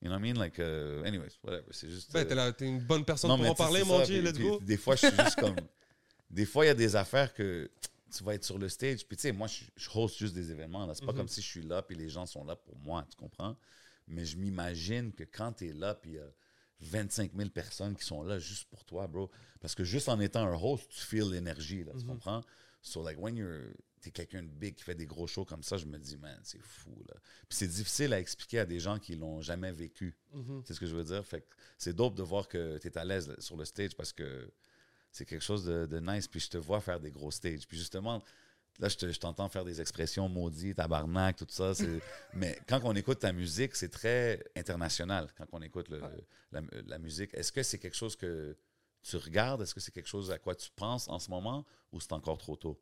You 0.03 0.09
know 0.09 0.17
what 0.17 0.19
I 0.19 0.33
mean? 0.33 0.37
Like, 0.37 0.59
uh, 0.59 1.05
anyways, 1.07 1.39
whatever. 1.45 1.69
C'est 1.71 1.89
juste. 1.89 2.13
Ben, 2.13 2.27
euh, 2.31 2.51
t'es 2.51 2.59
t'es 2.59 2.67
une 2.69 2.81
bonne 2.81 3.05
personne 3.05 3.31
non, 3.31 3.39
pour 3.39 3.47
en 3.51 3.55
parler, 3.55 3.85
mon 3.85 4.03
Dieu, 4.03 4.21
let's 4.21 4.33
puis 4.33 4.43
go. 4.43 4.59
Des 4.61 4.77
fois, 4.77 4.97
je 4.97 5.07
suis 5.07 5.17
juste 5.17 5.37
comme. 5.39 5.57
Des 6.31 6.45
fois, 6.47 6.65
il 6.65 6.69
y 6.69 6.71
a 6.71 6.75
des 6.75 6.97
affaires 6.97 7.33
que 7.35 7.71
tu 8.11 8.25
vas 8.25 8.35
être 8.35 8.45
sur 8.45 8.59
le 8.59 8.69
stage. 8.69 9.07
Puis, 9.07 9.17
tu 9.17 9.23
sais, 9.23 9.33
moi, 9.33 9.47
je, 9.47 9.61
je 9.77 9.89
host 9.95 10.19
juste 10.19 10.35
des 10.35 10.51
événements. 10.51 10.87
là. 10.87 10.95
C'est 10.95 11.05
pas 11.05 11.13
Mhm. 11.13 11.19
comme 11.19 11.29
si 11.29 11.41
je 11.43 11.47
suis 11.47 11.63
là, 11.63 11.83
puis 11.83 11.95
les 11.97 12.09
gens 12.09 12.27
sont 12.27 12.45
là 12.45 12.57
pour 12.57 12.77
moi, 12.79 13.07
tu 13.09 13.17
comprends? 13.17 13.57
Mais 14.09 14.25
je 14.25 14.37
m'imagine 14.39 15.13
que 15.13 15.25
quand 15.25 15.53
tu 15.53 15.69
es 15.69 15.73
là, 15.73 15.95
puis 15.95 16.13
il 16.13 16.17
y 16.17 16.19
a 16.19 16.27
25 16.81 17.31
000 17.37 17.51
personnes 17.51 17.95
qui 17.95 18.05
sont 18.05 18.23
là 18.25 18.39
juste 18.41 18.65
pour 18.71 18.85
toi, 18.85 19.07
bro. 19.07 19.31
Parce 19.61 19.75
que 19.77 19.85
juste 19.85 20.09
en 20.09 20.19
étant 20.21 20.45
un 20.47 20.55
host, 20.61 20.89
tu 20.91 21.01
feels 21.01 21.31
l'énergie, 21.31 21.85
là, 21.85 21.93
tu 21.93 21.99
Mhm. 22.05 22.07
comprends? 22.07 22.43
So, 22.81 23.03
like, 23.05 23.19
when 23.21 23.37
you're. 23.37 23.73
T'es 24.03 24.11
quelqu'un 24.11 24.43
de 24.43 24.49
big 24.49 24.75
qui 24.75 24.83
fait 24.83 24.95
des 24.97 25.07
gros 25.07 25.27
shows 25.29 25.45
comme 25.45 25.63
ça, 25.63 25.77
je 25.79 25.87
me 25.87 25.97
dis, 25.97 26.17
man, 26.19 26.39
c'est 26.43 26.61
fou, 26.61 26.91
là. 27.09 27.15
Puis 27.49 27.57
c'est 27.57 27.69
difficile 27.69 28.13
à 28.13 28.19
expliquer 28.21 28.59
à 28.59 28.67
des 28.67 28.81
gens 28.81 28.99
qui 28.99 29.15
l'ont 29.17 29.41
jamais 29.41 29.71
vécu. 29.73 30.15
Mhm. 30.35 30.63
C'est 30.67 30.75
ce 30.75 30.81
que 30.81 30.87
je 30.87 30.95
veux 30.97 31.05
dire? 31.05 31.25
Fait 31.25 31.41
que 31.43 31.55
c'est 31.79 31.95
dope 31.95 32.15
de 32.17 32.23
voir 32.25 32.49
que 32.49 32.79
tu 32.79 32.89
es 32.89 32.99
à 32.99 33.05
l'aise 33.05 33.35
sur 33.39 33.57
le 33.57 33.65
stage 33.65 33.95
parce 33.97 34.13
que 34.13 34.51
c'est 35.13 35.25
quelque 35.25 35.45
chose 35.45 35.65
de, 35.65 35.87
de 35.87 36.01
nice. 36.01 36.27
Puis 36.27 36.41
je 36.41 36.51
te 36.51 36.59
vois 36.59 36.81
faire 36.81 36.99
des 36.99 37.13
gros 37.13 37.31
stages. 37.31 37.67
Puis 37.69 37.79
justement, 37.79 38.23
là, 38.81 38.89
je 38.89 38.97
te- 38.97 39.13
je 39.13 39.21
t'entends 39.21 39.49
faire 39.49 39.65
des 39.65 39.81
expressions 39.81 40.29
maudits, 40.29 40.75
tabarnak, 40.75 41.37
tout 41.37 41.47
ça. 41.49 41.73
Mais 42.35 42.59
quand 42.67 42.81
on 42.83 42.95
écoute 42.97 43.21
ta 43.21 43.33
musique, 43.33 43.77
c'est 43.77 43.91
très 43.91 44.43
international. 44.57 45.29
Quand 45.39 45.47
on 45.53 45.63
écoute 45.63 45.89
le- 45.91 46.03
la, 46.51 46.61
la 46.87 46.99
musique, 46.99 47.31
est-ce 47.35 47.53
que 47.53 47.63
c'est 47.63 47.79
quelque 47.79 47.97
chose 47.97 48.17
que 48.17 48.57
tu 49.03 49.17
regardes? 49.17 49.63
Est-ce 49.63 49.75
que 49.75 49.81
c'est 49.81 49.93
quelque 49.93 50.09
chose 50.09 50.31
à 50.31 50.39
quoi 50.39 50.55
tu 50.55 50.71
penses 50.75 51.09
en 51.09 51.19
ce 51.19 51.31
moment 51.31 51.65
ou 51.93 52.01
c'est 52.01 52.13
encore 52.13 52.39
trop 52.39 52.57
tôt? 52.57 52.81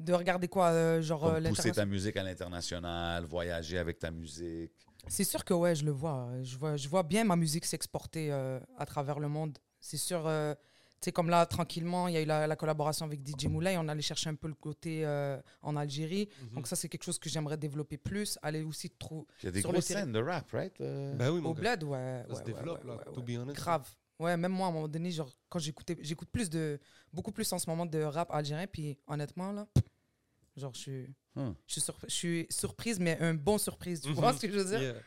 De 0.00 0.12
regarder 0.14 0.48
quoi, 0.48 0.68
euh, 0.70 1.02
genre 1.02 1.20
Comme 1.20 1.46
euh, 1.46 1.48
pousser 1.50 1.72
ta 1.72 1.84
musique 1.86 2.16
à 2.16 2.22
l'international, 2.22 3.24
voyager 3.24 3.78
avec 3.78 3.98
ta 3.98 4.10
musique. 4.10 4.72
C'est 5.08 5.24
sûr 5.24 5.44
que 5.44 5.54
ouais, 5.54 5.74
je 5.74 5.84
le 5.84 5.90
vois. 5.92 6.28
Je 6.42 6.56
vois, 6.56 6.76
je 6.76 6.88
vois 6.88 7.02
bien 7.02 7.24
ma 7.24 7.36
musique 7.36 7.64
s'exporter 7.64 8.32
euh, 8.32 8.58
à 8.78 8.86
travers 8.86 9.18
le 9.18 9.28
monde. 9.28 9.58
C'est 9.80 9.96
sûr, 9.96 10.26
euh, 10.26 10.54
tu 10.54 11.06
sais, 11.06 11.12
comme 11.12 11.30
là, 11.30 11.46
tranquillement, 11.46 12.08
il 12.08 12.14
y 12.14 12.16
a 12.18 12.22
eu 12.22 12.26
la, 12.26 12.46
la 12.46 12.56
collaboration 12.56 13.06
avec 13.06 13.20
DJ 13.26 13.46
Moulay. 13.46 13.76
On 13.78 13.88
allait 13.88 14.02
chercher 14.02 14.28
un 14.30 14.34
peu 14.34 14.48
le 14.48 14.54
côté 14.54 15.04
euh, 15.04 15.40
en 15.62 15.76
Algérie. 15.76 16.28
Mhm. 16.42 16.54
Donc 16.56 16.66
ça, 16.66 16.76
c'est 16.76 16.88
quelque 16.88 17.04
chose 17.04 17.18
que 17.18 17.28
j'aimerais 17.30 17.56
développer 17.56 17.96
plus. 17.96 18.38
Aller 18.42 18.62
aussi 18.62 18.90
trop 18.90 19.26
Il 19.42 19.46
y 19.46 19.48
a 19.48 19.52
des 19.52 19.60
Sur 19.60 19.70
le 19.70 19.74
grosses 19.78 19.86
scènes 19.86 20.12
de 20.12 20.20
rap, 20.22 20.50
right? 20.52 20.78
Euh, 20.80 21.14
Ben 21.14 21.30
oui, 21.30 21.40
mon 21.40 21.50
au 21.50 21.54
gars. 21.54 21.76
bled, 21.76 21.84
ouais. 21.84 22.24
Ça 22.28 22.34
se 22.36 22.42
développe, 22.42 22.82
ouais, 22.84 22.90
là, 22.90 22.96
ouais, 22.96 23.04
to 23.14 23.20
ouais. 23.20 23.36
be 23.36 23.40
honest. 23.40 23.56
Grave. 23.56 23.88
Ouais, 24.18 24.36
même 24.36 24.52
moi, 24.52 24.66
à 24.66 24.70
un 24.70 24.72
moment 24.74 24.88
donné, 24.88 25.10
genre, 25.10 25.30
quand 25.48 25.58
j'écoutais, 25.58 25.96
j'écoute 26.02 26.28
plus 26.30 26.50
de, 26.50 26.78
beaucoup 27.10 27.32
plus 27.32 27.50
en 27.54 27.58
ce 27.58 27.70
moment 27.70 27.86
de 27.86 28.02
rap 28.02 28.30
algérien, 28.30 28.66
puis 28.66 28.98
honnêtement, 29.06 29.50
là, 29.50 29.66
genre, 30.60 30.74
je 30.74 30.78
suis, 30.80 31.06
Hmm. 31.34 31.52
je 31.66 31.72
suis, 31.72 31.80
surp- 31.80 32.04
je 32.08 32.14
suis 32.14 32.46
surprise, 32.50 32.98
mais 33.00 33.18
un 33.20 33.34
bon 33.34 33.58
surprise. 33.58 34.00
Tu 34.02 34.08
Mhm. 34.08 34.14
vois 34.14 34.32
ce 34.32 34.46
que 34.46 34.52
je 34.52 34.58
veux 34.58 34.64
dire? 34.64 34.80
Yeah. 34.80 35.02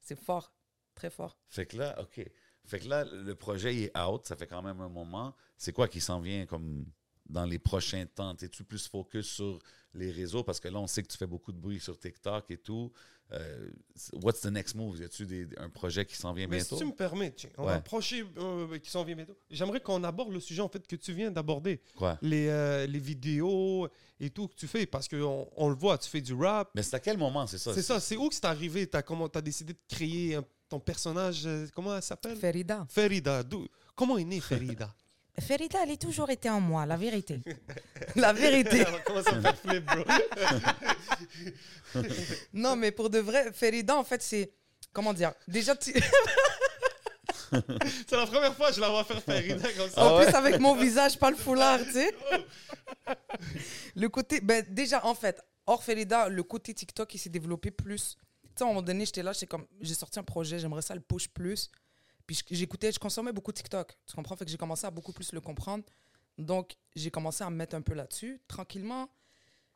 C'est 0.00 0.18
fort, 0.18 0.52
très 0.94 1.10
fort. 1.10 1.38
Fait 1.48 1.66
que 1.66 1.76
là, 1.76 2.00
OK. 2.00 2.20
Fait 2.66 2.78
que 2.78 2.88
là, 2.88 3.04
le 3.04 3.34
projet 3.34 3.74
il 3.74 3.82
est 3.84 3.98
out, 3.98 4.26
ça 4.26 4.36
fait 4.36 4.46
quand 4.46 4.62
même 4.62 4.80
un 4.80 4.88
moment. 4.88 5.34
C'est 5.56 5.72
quoi 5.72 5.88
qui 5.88 6.00
s'en 6.00 6.20
vient 6.20 6.46
comme 6.46 6.84
dans 7.30 7.44
les 7.46 7.58
prochains 7.58 8.04
temps? 8.06 8.34
Es-tu 8.40 8.64
plus 8.64 8.86
focus 8.88 9.26
sur 9.26 9.58
les 9.94 10.10
réseaux? 10.10 10.42
Parce 10.44 10.60
que 10.60 10.68
là, 10.68 10.78
on 10.78 10.86
sait 10.86 11.02
que 11.02 11.08
tu 11.08 11.16
fais 11.16 11.26
beaucoup 11.26 11.52
de 11.52 11.58
bruit 11.58 11.80
sur 11.80 11.98
TikTok 11.98 12.50
et 12.50 12.58
tout. 12.58 12.92
Euh, 13.32 13.70
what's 14.24 14.40
the 14.40 14.46
next 14.46 14.74
move? 14.74 14.98
Y 14.98 15.04
a-tu 15.04 15.48
un 15.58 15.68
projet 15.70 16.04
qui 16.04 16.16
s'en 16.16 16.32
vient 16.32 16.48
Mais 16.48 16.56
bientôt? 16.56 16.74
si 16.76 16.82
tu 16.82 16.86
me 16.88 16.92
permets, 16.94 17.30
tiens, 17.30 17.50
on 17.58 17.62
Ouais. 17.62 17.68
va 17.68 17.74
approcher 17.76 18.24
euh, 18.38 18.76
qui 18.80 18.90
s'en 18.90 19.04
vient 19.04 19.14
bientôt. 19.14 19.36
J'aimerais 19.48 19.80
qu'on 19.80 20.02
aborde 20.02 20.32
le 20.32 20.40
sujet 20.40 20.62
en 20.62 20.68
fait 20.68 20.84
que 20.84 20.96
tu 20.96 21.12
viens 21.12 21.30
d'aborder, 21.30 21.80
Quoi? 21.96 22.18
les, 22.22 22.48
euh, 22.48 22.86
les 22.88 22.98
vidéos 22.98 23.88
et 24.18 24.30
tout 24.30 24.48
que 24.48 24.56
tu 24.56 24.66
fais, 24.66 24.84
parce 24.84 25.06
qu'on 25.06 25.48
on 25.56 25.68
le 25.68 25.76
voit, 25.76 25.96
tu 25.98 26.10
fais 26.10 26.20
du 26.20 26.34
rap. 26.34 26.70
Mais 26.74 26.82
c'est 26.82 26.96
à 26.96 27.00
quel 27.00 27.18
moment, 27.18 27.46
c'est 27.46 27.58
ça? 27.58 27.72
C'est 27.72 27.82
ça, 27.82 28.00
c'est 28.00 28.16
où 28.16 28.28
que 28.28 28.34
c'est 28.34 28.44
arrivé? 28.46 28.86
T'as 28.88 29.02
comment 29.02 29.28
t'as 29.28 29.40
décidé 29.42 29.74
de 29.74 29.78
créer 29.88 30.34
un- 30.34 30.44
ton 30.68 30.80
personnage 30.80 31.48
Comment 31.72 31.94
elle 31.96 32.02
s'appelle? 32.02 32.36
Ferida. 32.36 32.84
Ferida. 32.88 33.44
d'où- 33.44 33.68
Comment 33.94 34.18
est 34.18 34.24
née 34.24 34.40
Ferida? 34.40 34.92
Ferida, 35.38 35.78
elle 35.82 35.92
a 35.92 35.96
toujours 35.96 36.28
été 36.30 36.50
en 36.50 36.60
moi, 36.60 36.84
la 36.86 36.96
vérité. 36.96 37.40
la 38.16 38.32
vérité. 38.34 38.84
Non, 42.52 42.76
mais 42.76 42.90
pour 42.92 43.10
de 43.10 43.18
vrai, 43.18 43.52
Ferida, 43.52 43.96
en 43.96 44.04
fait, 44.04 44.22
c'est. 44.22 44.52
Comment 44.92 45.12
dire 45.12 45.32
Déjà, 45.46 45.76
tu- 45.76 45.92
C'est 47.52 48.12
la 48.16 48.26
première 48.26 48.54
fois 48.54 48.68
que 48.70 48.76
je 48.76 48.80
la 48.80 48.88
vois 48.90 49.02
faire 49.04 49.20
Ferida 49.22 49.72
comme 49.72 49.88
ça. 49.88 49.94
Ah 49.96 50.06
en 50.06 50.18
ouais? 50.18 50.24
plus 50.26 50.34
avec 50.34 50.60
mon 50.60 50.74
visage, 50.76 51.18
pas 51.18 51.30
le 51.30 51.36
foulard, 51.36 51.80
tu 51.84 51.92
sais. 51.92 52.14
Le 53.96 54.08
côté. 54.08 54.40
Ben, 54.40 54.64
déjà, 54.68 55.04
en 55.04 55.14
fait, 55.14 55.40
hors 55.66 55.82
Ferida, 55.82 56.28
le 56.28 56.42
côté 56.44 56.72
TikTok, 56.74 57.12
il 57.14 57.18
s'est 57.18 57.28
développé 57.30 57.70
plus. 57.72 58.16
Tu 58.42 58.48
sais, 58.56 58.62
à 58.62 58.66
un 58.66 58.68
moment 58.68 58.82
donné, 58.82 59.04
j'étais 59.04 59.22
là, 59.22 59.32
j'étais 59.32 59.46
comme. 59.46 59.66
J'ai 59.80 59.94
sorti 59.94 60.18
un 60.18 60.22
projet, 60.24 60.58
j'aimerais 60.58 60.82
ça 60.82 60.94
le 60.94 61.00
push 61.00 61.28
plus. 61.28 61.70
Puis 62.30 62.44
j'écoutais, 62.52 62.92
je 62.92 62.98
consommais 63.00 63.32
beaucoup 63.32 63.50
TikTok. 63.50 63.96
Tu 64.06 64.14
comprends? 64.14 64.36
Fait 64.36 64.44
que 64.44 64.50
j'ai 64.52 64.56
commencé 64.56 64.86
à 64.86 64.90
beaucoup 64.92 65.12
plus 65.12 65.32
le 65.32 65.40
comprendre. 65.40 65.82
Donc, 66.38 66.76
j'ai 66.94 67.10
commencé 67.10 67.42
à 67.42 67.50
me 67.50 67.56
mettre 67.56 67.74
un 67.74 67.80
peu 67.80 67.92
là-dessus. 67.92 68.40
Tranquillement, 68.46 69.08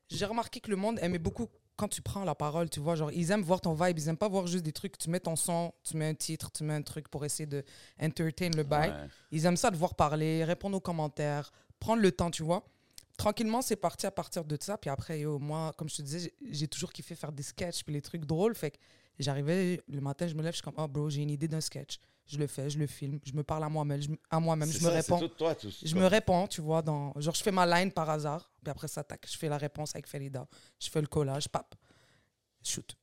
j'ai 0.09 0.25
remarqué 0.25 0.61
que 0.61 0.71
le 0.71 0.77
monde 0.77 1.01
aimait 1.03 1.19
beaucoup 1.19 1.49
quand 1.75 1.88
tu 1.88 2.01
prends 2.01 2.23
la 2.23 2.37
parole, 2.37 2.71
tu 2.71 2.79
vois. 2.79 2.95
Genre, 2.95 3.11
ils 3.11 3.33
aiment 3.33 3.43
voir 3.43 3.61
ton 3.61 3.75
vibe, 3.75 3.99
ils 3.99 4.07
aiment 4.09 4.17
pas 4.17 4.29
voir 4.29 4.47
juste 4.47 4.64
des 4.64 4.71
trucs. 4.73 4.97
Tu 4.99 5.11
mets 5.11 5.19
ton 5.19 5.35
son, 5.35 5.73
tu 5.83 5.97
mets 5.97 6.07
un 6.07 6.14
titre, 6.14 6.53
tu 6.53 6.62
mets 6.62 6.75
un 6.75 6.83
truc 6.83 7.09
pour 7.09 7.25
essayer 7.25 7.47
de 7.47 7.64
entertain 8.01 8.51
le 8.51 8.62
bail. 8.62 8.90
Ouais. 8.90 9.09
Ils 9.33 9.45
aiment 9.47 9.57
ça 9.57 9.73
de 9.73 9.77
voir 9.77 9.97
parler, 9.97 10.45
répondre 10.45 10.77
aux 10.77 10.81
commentaires, 10.81 11.51
prendre 11.81 12.03
le 12.03 12.12
temps, 12.12 12.31
tu 12.31 12.45
vois. 12.45 12.64
Tranquillement, 13.17 13.62
c'est 13.62 13.75
parti 13.75 14.07
à 14.07 14.12
partir 14.12 14.45
de 14.45 14.57
ça. 14.61 14.79
Puis 14.79 14.90
après, 14.90 15.19
yo, 15.19 15.40
moi, 15.40 15.73
comme 15.77 15.88
je 15.88 15.97
te 15.97 16.03
disais, 16.03 16.21
j'ai- 16.21 16.53
j'ai 16.55 16.69
toujours 16.69 16.93
kiffé 16.93 17.17
faire 17.17 17.33
des 17.33 17.43
sketchs 17.43 17.83
puis 17.83 17.93
les 17.95 18.01
trucs 18.03 18.25
drôles. 18.25 18.55
Fait 18.55 18.71
que 18.71 18.77
j'arrivais 19.19 19.81
le 19.88 20.01
matin, 20.01 20.29
je 20.29 20.35
me 20.35 20.43
lève, 20.43 20.53
je 20.53 20.59
suis 20.59 20.62
comme, 20.62 20.75
oh 20.77 20.87
bro, 20.87 21.11
j'ai 21.11 21.23
une 21.23 21.31
idée 21.31 21.49
d'un 21.49 21.61
sketch. 21.61 21.99
Je 22.27 22.39
le 22.39 22.47
fais, 22.47 22.71
je 22.71 22.79
le 22.79 22.87
filme, 22.87 23.21
je 23.25 23.33
me 23.35 23.43
parle 23.45 23.65
à 23.65 23.69
moi-même, 23.69 24.01
je, 24.01 24.09
à 24.31 24.41
moi-même, 24.41 24.71
je 24.71 24.83
me 24.83 24.89
réponds. 24.89 25.19
Tout 25.19 25.29
toi, 25.29 25.55
tout- 25.55 25.71
Je 25.83 25.95
me 25.95 26.07
réponds, 26.07 26.47
tu 26.47 26.63
vois, 26.63 26.81
dans... 26.81 27.13
genre 27.21 27.35
je 27.35 27.43
fais 27.43 27.53
ma 27.53 27.67
line 27.67 27.93
par 27.93 28.09
hasard, 28.09 28.51
puis 28.63 28.71
après 28.71 28.89
ça, 28.89 29.05
tac, 29.05 29.27
je 29.31 29.37
fais 29.37 29.49
la 29.49 29.59
réponse 29.59 29.95
avec 29.95 30.07
Felida. 30.07 30.47
Je 30.81 30.89
fais 30.89 31.03
le 31.03 31.07
collage, 31.07 31.49
pap, 31.49 31.75
shoot. 32.63 32.97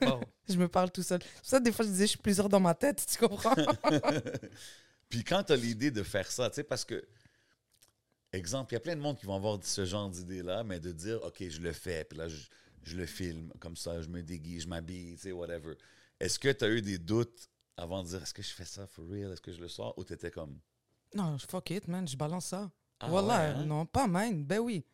Wow. 0.00 0.20
Je 0.48 0.56
me 0.56 0.68
parle 0.68 0.90
tout 0.90 1.02
seul. 1.02 1.20
Ça, 1.42 1.58
des 1.58 1.72
fois, 1.72 1.84
je 1.86 1.90
disais, 1.90 2.04
je 2.04 2.10
suis 2.10 2.18
plusieurs 2.18 2.48
dans 2.50 2.60
ma 2.60 2.74
tête, 2.74 3.04
tu 3.10 3.18
comprends? 3.18 3.54
Puis 5.08 5.24
quand 5.24 5.42
tu 5.44 5.52
as 5.52 5.56
l'idée 5.56 5.90
de 5.90 6.02
faire 6.02 6.30
ça, 6.30 6.48
tu 6.50 6.56
sais, 6.56 6.64
parce 6.64 6.84
que, 6.84 7.02
exemple, 8.32 8.72
il 8.72 8.74
y 8.74 8.76
a 8.76 8.80
plein 8.80 8.96
de 8.96 9.00
monde 9.00 9.16
qui 9.18 9.26
vont 9.26 9.36
avoir 9.36 9.58
ce 9.62 9.84
genre 9.84 10.08
d'idée-là, 10.10 10.64
mais 10.64 10.80
de 10.80 10.92
dire, 10.92 11.22
OK, 11.24 11.42
je 11.48 11.60
le 11.60 11.72
fais, 11.72 12.04
puis 12.04 12.18
là, 12.18 12.28
je, 12.28 12.42
je 12.82 12.96
le 12.96 13.06
filme, 13.06 13.52
comme 13.60 13.76
ça, 13.76 14.00
je 14.02 14.08
me 14.08 14.22
déguise, 14.22 14.62
je 14.64 14.68
m'habille, 14.68 15.14
tu 15.16 15.22
sais, 15.22 15.32
whatever. 15.32 15.74
Est-ce 16.20 16.38
que 16.38 16.50
tu 16.50 16.64
as 16.64 16.68
eu 16.68 16.82
des 16.82 16.98
doutes 16.98 17.48
avant 17.76 18.02
de 18.02 18.08
dire, 18.08 18.22
est-ce 18.22 18.34
que 18.34 18.42
je 18.42 18.52
fais 18.52 18.64
ça 18.64 18.86
for 18.86 19.04
real, 19.08 19.32
est-ce 19.32 19.40
que 19.40 19.52
je 19.52 19.60
le 19.60 19.68
sors, 19.68 19.96
ou 19.98 20.04
tu 20.04 20.12
étais 20.12 20.30
comme, 20.30 20.58
non, 21.14 21.36
fuck 21.48 21.70
it, 21.70 21.86
man, 21.88 22.06
je 22.06 22.16
balance 22.16 22.46
ça. 22.46 22.70
Ah 23.00 23.08
voilà, 23.08 23.38
ouais, 23.38 23.44
hein? 23.56 23.64
non, 23.64 23.86
pas 23.86 24.06
mine, 24.08 24.44
ben 24.44 24.58
oui. 24.58 24.84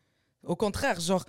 Au 0.44 0.56
contraire, 0.56 1.00
genre, 1.00 1.24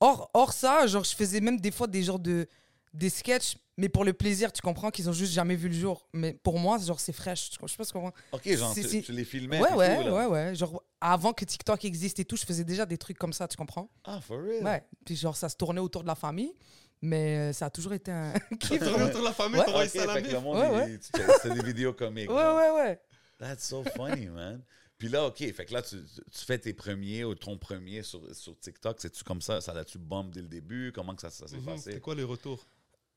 hors, 0.00 0.30
hors 0.34 0.52
ça, 0.52 0.86
genre, 0.86 1.04
je 1.04 1.14
faisais 1.14 1.40
même 1.40 1.60
des 1.60 1.70
fois 1.70 1.86
des 1.86 2.02
genres 2.02 2.18
de 2.18 2.46
des 2.94 3.10
sketchs, 3.10 3.56
mais 3.76 3.88
pour 3.88 4.04
le 4.04 4.12
plaisir, 4.12 4.52
tu 4.52 4.62
comprends 4.62 4.90
qu'ils 4.90 5.08
ont 5.10 5.12
juste 5.12 5.32
jamais 5.32 5.56
vu 5.56 5.68
le 5.68 5.74
jour. 5.74 6.06
Mais 6.12 6.32
pour 6.32 6.60
moi, 6.60 6.78
genre, 6.78 7.00
c'est 7.00 7.12
fraîche. 7.12 7.50
Je 7.60 7.66
sais 7.66 7.76
pas 7.76 7.84
ce 7.84 7.92
qu'on 7.92 8.12
OK, 8.32 8.48
genre, 8.56 8.72
tu, 8.72 9.02
tu 9.02 9.12
les 9.12 9.24
filmais, 9.24 9.60
Ouais, 9.60 9.74
ouais, 9.74 10.04
tout, 10.04 10.10
ouais, 10.10 10.26
ouais. 10.26 10.54
Genre, 10.54 10.80
avant 11.00 11.32
que 11.32 11.44
TikTok 11.44 11.84
existe 11.84 12.20
et 12.20 12.24
tout, 12.24 12.36
je 12.36 12.44
faisais 12.44 12.62
déjà 12.62 12.86
des 12.86 12.96
trucs 12.96 13.18
comme 13.18 13.32
ça, 13.32 13.48
tu 13.48 13.56
comprends? 13.56 13.90
Ah, 14.04 14.20
for 14.20 14.38
real? 14.40 14.64
Ouais. 14.64 14.86
Puis 15.04 15.16
genre, 15.16 15.36
ça 15.36 15.48
se 15.48 15.56
tournait 15.56 15.80
autour 15.80 16.02
de 16.02 16.06
la 16.06 16.14
famille, 16.14 16.54
mais 17.04 17.50
euh, 17.50 17.52
ça 17.52 17.66
a 17.66 17.70
toujours 17.70 17.92
été 17.92 18.10
un 18.10 18.32
kiff. 18.60 18.82
Autour 18.82 19.20
de 19.20 19.24
la 19.24 19.32
famille, 19.32 19.60
Ouais. 19.60 19.66
t'envoies 19.66 19.88
ça 19.88 20.02
à 20.02 20.06
la 20.06 20.14
Ouais, 20.40 20.70
ouais. 20.70 20.98
tu 20.98 21.20
c'est 21.42 21.54
des 21.54 21.62
vidéos 21.62 21.92
comiques. 21.92 22.30
Ouais, 22.30 22.36
ouais, 22.54 22.70
ouais. 22.70 23.00
That's 23.38 23.64
so 23.66 23.84
funny, 23.96 24.26
man. 24.26 24.62
Puis 24.96 25.08
là, 25.08 25.26
OK, 25.26 25.38
fait 25.52 25.64
que 25.64 25.72
là, 25.74 25.82
tu, 25.82 25.96
tu 26.04 26.44
fais 26.44 26.58
tes 26.58 26.72
premiers 26.72 27.24
ou 27.24 27.34
ton 27.34 27.58
premier 27.58 28.02
sur, 28.02 28.22
sur 28.34 28.58
TikTok. 28.58 28.96
C'est-tu 29.00 29.22
comme 29.24 29.40
ça? 29.42 29.60
Ça 29.60 29.74
l'a-tu 29.74 29.98
bombe 29.98 30.30
dès 30.32 30.40
le 30.40 30.48
début? 30.48 30.92
Comment 30.94 31.14
que 31.14 31.20
ça, 31.22 31.30
ça 31.30 31.46
s'est 31.48 31.56
Mhm. 31.56 31.64
passé? 31.64 31.82
C'était 31.90 32.00
quoi 32.00 32.14
les 32.14 32.22
retours? 32.22 32.64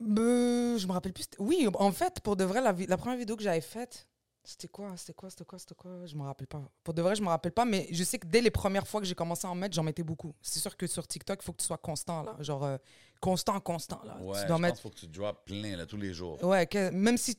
Euh, 0.01 0.77
je 0.77 0.85
me 0.87 0.91
rappelle 0.91 1.13
plus. 1.13 1.25
Oui, 1.39 1.67
en 1.73 1.91
fait, 1.91 2.19
pour 2.21 2.35
de 2.35 2.43
vrai, 2.43 2.61
la 2.61 2.97
première 2.97 3.17
vidéo 3.17 3.35
que 3.35 3.43
j'avais 3.43 3.61
faite, 3.61 4.07
c'était 4.49 4.67
quoi 4.69 4.95
C'était 4.95 5.13
quoi 5.13 5.29
C'était 5.29 5.45
quoi 5.45 5.59
C'était 5.59 5.75
quoi? 5.75 6.05
Je 6.05 6.15
me 6.15 6.23
rappelle 6.23 6.47
pas. 6.47 6.63
Pour 6.83 6.93
de 6.93 7.01
vrai, 7.01 7.15
je 7.15 7.21
me 7.21 7.27
rappelle 7.27 7.51
pas, 7.51 7.65
mais 7.65 7.87
je 7.91 8.03
sais 8.03 8.17
que 8.17 8.25
dès 8.27 8.39
les 8.41 8.49
premières 8.51 8.87
fois 8.87 9.01
que 9.01 9.07
j'ai 9.07 9.13
commencé 9.15 9.45
à 9.45 9.49
en 9.49 9.55
mettre, 9.55 9.75
j'en 9.75 9.83
mettais 9.83 10.03
beaucoup. 10.03 10.33
C'est 10.41 10.59
sûr 10.59 10.75
que 10.77 10.87
sur 10.87 11.05
TikTok, 11.07 11.39
il 11.41 11.45
faut 11.45 11.51
que 11.53 11.59
tu 11.61 11.65
sois 11.65 11.77
constant, 11.77 12.23
là. 12.23 12.35
Genre, 12.39 12.63
euh, 12.63 12.77
constant, 13.19 13.59
constant, 13.59 14.01
là. 14.05 14.17
Ouais, 14.21 14.41
tu 14.41 14.47
dois 14.47 14.57
mettre. 14.59 14.79
faut 14.81 14.89
que 14.89 14.95
tu 14.95 15.07
drops 15.07 15.41
plein 15.45 15.75
là, 15.75 15.85
tous 15.85 15.97
les 15.97 16.13
jours. 16.13 16.41
Ouais, 16.43 16.65
que- 16.65 16.89
même 16.91 17.17
si. 17.17 17.37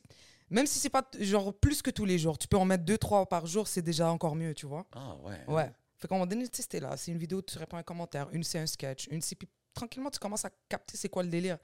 Même 0.51 0.65
si 0.65 0.79
c'est 0.79 0.89
pas 0.89 1.07
genre 1.19 1.53
plus 1.53 1.81
que 1.83 1.91
tous 1.91 2.05
les 2.05 2.17
jours, 2.17 2.37
tu 2.37 2.47
peux 2.47 2.57
en 2.57 2.65
mettre 2.65 2.83
deux, 2.83 2.97
trois 2.97 3.25
par 3.27 3.45
jour, 3.45 3.67
c'est 3.67 3.83
déjà 3.83 4.11
encore 4.11 4.35
mieux, 4.35 4.53
tu 4.55 4.65
vois. 4.65 4.85
Ah 4.93 5.15
ouais. 5.17 5.39
Ouais. 5.47 5.71
Fait 5.97 6.07
qu'à 6.07 6.15
un 6.15 6.17
moment 6.17 6.27
donné, 6.27 6.47
tu 6.47 6.61
sais, 6.63 6.79
là. 6.79 6.95
C'est 6.97 7.11
une 7.11 7.17
vidéo, 7.19 7.41
tu 7.41 7.57
réponds 7.59 7.77
à 7.77 7.81
un 7.81 7.83
commentaire. 7.83 8.27
Une, 8.31 8.43
c'est 8.43 8.57
un 8.59 8.65
sketch. 8.65 9.07
Une, 9.11 9.21
c'est. 9.21 9.35
Puis 9.35 9.47
tranquillement, 9.75 10.09
tu 10.09 10.17
commences 10.17 10.45
à 10.45 10.49
capter 10.67 10.97
c'est 10.97 11.09
quoi 11.09 11.21
le 11.23 11.29
délire. 11.29 11.57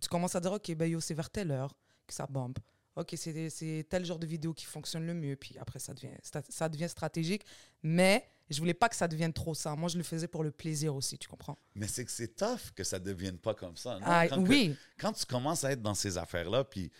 Tu 0.00 0.08
commences 0.08 0.34
à 0.36 0.40
dire, 0.40 0.52
OK, 0.52 0.72
ben 0.76 0.88
yo, 0.90 1.00
c'est 1.00 1.14
vers 1.14 1.28
telle 1.28 1.50
heure 1.50 1.74
que 2.06 2.14
ça 2.14 2.26
bombe. 2.26 2.56
OK, 2.96 3.14
c'est 3.16 3.86
tel 3.88 4.04
genre 4.04 4.18
de 4.18 4.26
vidéo 4.26 4.52
qui 4.52 4.64
fonctionne 4.66 5.06
le 5.06 5.14
mieux. 5.14 5.36
Puis 5.36 5.56
après, 5.58 5.78
ça 5.78 5.94
devient, 5.94 6.08
ça, 6.48 6.68
devient 6.68 6.88
stratégique. 6.88 7.44
Mais 7.82 8.28
je 8.50 8.58
voulais 8.58 8.74
pas 8.74 8.88
que 8.88 8.96
ça 8.96 9.06
devienne 9.08 9.32
trop 9.32 9.54
ça. 9.54 9.76
Moi, 9.76 9.88
je 9.88 9.96
le 9.96 10.02
faisais 10.02 10.26
pour 10.28 10.42
le 10.42 10.50
plaisir 10.50 10.94
aussi, 10.94 11.16
tu 11.16 11.28
comprends? 11.28 11.56
Mais 11.74 11.86
c'est 11.86 12.04
que 12.04 12.10
c'est 12.10 12.34
tough 12.36 12.72
que 12.74 12.82
ça 12.84 12.98
devienne 12.98 13.38
pas 13.38 13.54
comme 13.54 13.76
ça. 13.76 13.94
non? 13.94 14.00
Ah, 14.04 14.26
quand, 14.28 14.42
que- 14.42 14.48
oui. 14.48 14.76
quand 14.98 15.12
tu 15.12 15.24
commences 15.24 15.62
à 15.64 15.72
être 15.72 15.82
dans 15.82 15.94
ces 15.94 16.18
affaires-là, 16.18 16.64
puis. 16.64 16.90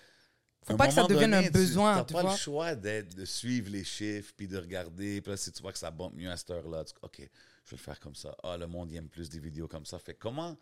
Faut 0.63 0.77
pas 0.77 0.89
que 0.89 0.93
ça 0.93 1.05
devienne 1.07 1.31
donné, 1.31 1.47
un 1.49 1.51
besoin, 1.51 1.93
Tu 2.05 2.13
n'as 2.13 2.21
pas 2.21 2.23
vois. 2.23 2.33
le 2.33 2.39
choix 2.39 2.75
de 2.75 3.25
suivre 3.25 3.71
les 3.71 3.83
chiffres, 3.83 4.33
puis 4.37 4.47
de 4.47 4.59
regarder. 4.59 5.21
Puis 5.23 5.31
là, 5.31 5.37
si 5.39 5.51
tu 5.51 5.63
vois 5.63 5.73
que 5.73 5.79
ça 5.79 5.91
bombe 5.91 6.15
mieux 6.15 6.31
à 6.31 6.37
cette 6.37 6.51
heure-là, 6.51 6.85
tu 6.85 6.93
OK, 7.03 7.17
je 7.19 7.23
vais 7.23 7.29
le 7.73 7.77
faire 7.79 7.99
comme 7.99 8.15
ça. 8.15 8.37
Ah, 8.43 8.57
le 8.59 8.67
monde 8.67 8.91
il 8.93 8.97
aime 8.97 9.09
plus 9.09 9.29
des 9.31 9.41
vidéos 9.41 9.67
comme 9.67 9.87
ça. 9.87 9.99
Fait 9.99 10.13
comment 10.15 10.57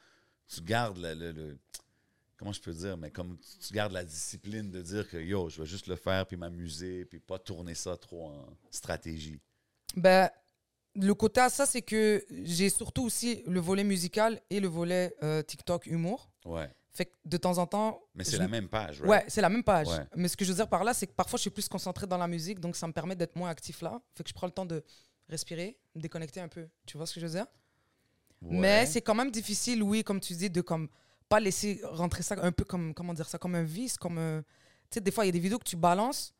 tu 0.46 0.60
gardes 0.62 0.98
le, 0.98 1.14
le- 1.14 1.32
le- 1.32 1.58
Comment 2.38 2.52
je 2.52 2.60
peux 2.60 2.72
dire? 2.72 2.96
Mais 2.96 3.10
comme 3.10 3.36
tu- 3.38 3.66
tu 3.66 3.74
gardes 3.74 3.92
la 3.92 4.04
discipline 4.04 4.70
de 4.70 4.80
dire 4.80 5.08
que 5.10 5.16
yo, 5.16 5.48
je 5.48 5.60
vais 5.60 5.66
juste 5.66 5.88
le 5.88 5.96
faire, 5.96 6.24
puis 6.26 6.36
m'amuser, 6.36 7.04
puis 7.04 7.18
pas 7.18 7.38
tourner 7.38 7.74
ça 7.74 7.96
trop 7.96 8.26
en 8.28 8.46
stratégie. 8.70 9.40
Ben, 9.96 10.30
le 10.94 11.14
côté 11.14 11.40
à 11.40 11.50
ça, 11.50 11.66
c'est 11.66 11.82
que 11.82 12.24
j'ai 12.30 12.70
surtout 12.70 13.02
aussi 13.04 13.42
le 13.46 13.58
volet 13.60 13.82
musical 13.84 14.40
et 14.50 14.60
le 14.60 14.68
volet 14.68 15.14
euh, 15.22 15.42
TikTok 15.42 15.86
humour. 15.86 16.30
Ouais. 16.44 16.70
Fait 16.92 17.06
que 17.06 17.14
de 17.24 17.36
temps 17.36 17.58
en 17.58 17.66
temps. 17.66 18.00
Mais 18.14 18.24
je 18.24 18.30
c'est 18.30 18.38
la 18.38 18.46
me- 18.46 18.52
même 18.52 18.68
page, 18.68 19.00
right? 19.00 19.10
Ouais, 19.10 19.24
c'est 19.28 19.40
la 19.40 19.48
même 19.48 19.62
page. 19.64 19.88
Ouais. 19.88 20.04
Mais 20.16 20.28
ce 20.28 20.36
que 20.36 20.44
je 20.44 20.50
veux 20.50 20.56
dire 20.56 20.68
par 20.68 20.84
là, 20.84 20.94
c'est 20.94 21.06
que 21.06 21.12
parfois, 21.12 21.36
je 21.38 21.42
suis 21.42 21.50
plus 21.50 21.68
concentré 21.68 22.06
dans 22.06 22.18
la 22.18 22.26
musique, 22.28 22.60
donc 22.60 22.76
ça 22.76 22.86
me 22.86 22.92
permet 22.92 23.14
d'être 23.16 23.34
moins 23.36 23.50
actif 23.50 23.82
là. 23.82 24.00
Fait 24.14 24.22
que 24.22 24.28
je 24.28 24.34
prends 24.34 24.46
le 24.46 24.52
temps 24.52 24.66
de 24.66 24.82
respirer, 25.28 25.76
me 25.94 26.00
déconnecter 26.00 26.40
un 26.40 26.48
peu. 26.48 26.68
Tu 26.86 26.96
vois 26.96 27.06
ce 27.06 27.14
que 27.14 27.20
je 27.20 27.26
veux 27.26 27.32
dire? 27.32 27.46
Ouais. 28.42 28.56
Mais 28.58 28.86
c'est 28.86 29.00
quand 29.02 29.14
même 29.16 29.30
difficile, 29.32 29.82
oui, 29.82 30.02
comme 30.04 30.20
tu 30.20 30.34
dis, 30.34 30.50
de 30.50 30.60
comme 30.60 30.88
pas 31.28 31.40
laisser 31.40 31.80
rentrer 31.84 32.22
ça 32.22 32.36
un 32.42 32.52
peu 32.52 32.64
comme, 32.64 32.94
comment 32.94 33.14
dire 33.14 33.28
ça, 33.28 33.38
comme 33.38 33.54
un 33.54 33.62
vice, 33.64 33.96
comme... 33.96 34.18
un- 34.18 34.42
Tu 34.90 34.94
sais, 34.94 35.00
des 35.00 35.10
fois, 35.10 35.24
il 35.24 35.28
y 35.28 35.30
a 35.30 35.32
des 35.32 35.40
vidéos 35.40 35.58
que 35.58 35.64
tu 35.68 35.76
balances 35.76 36.34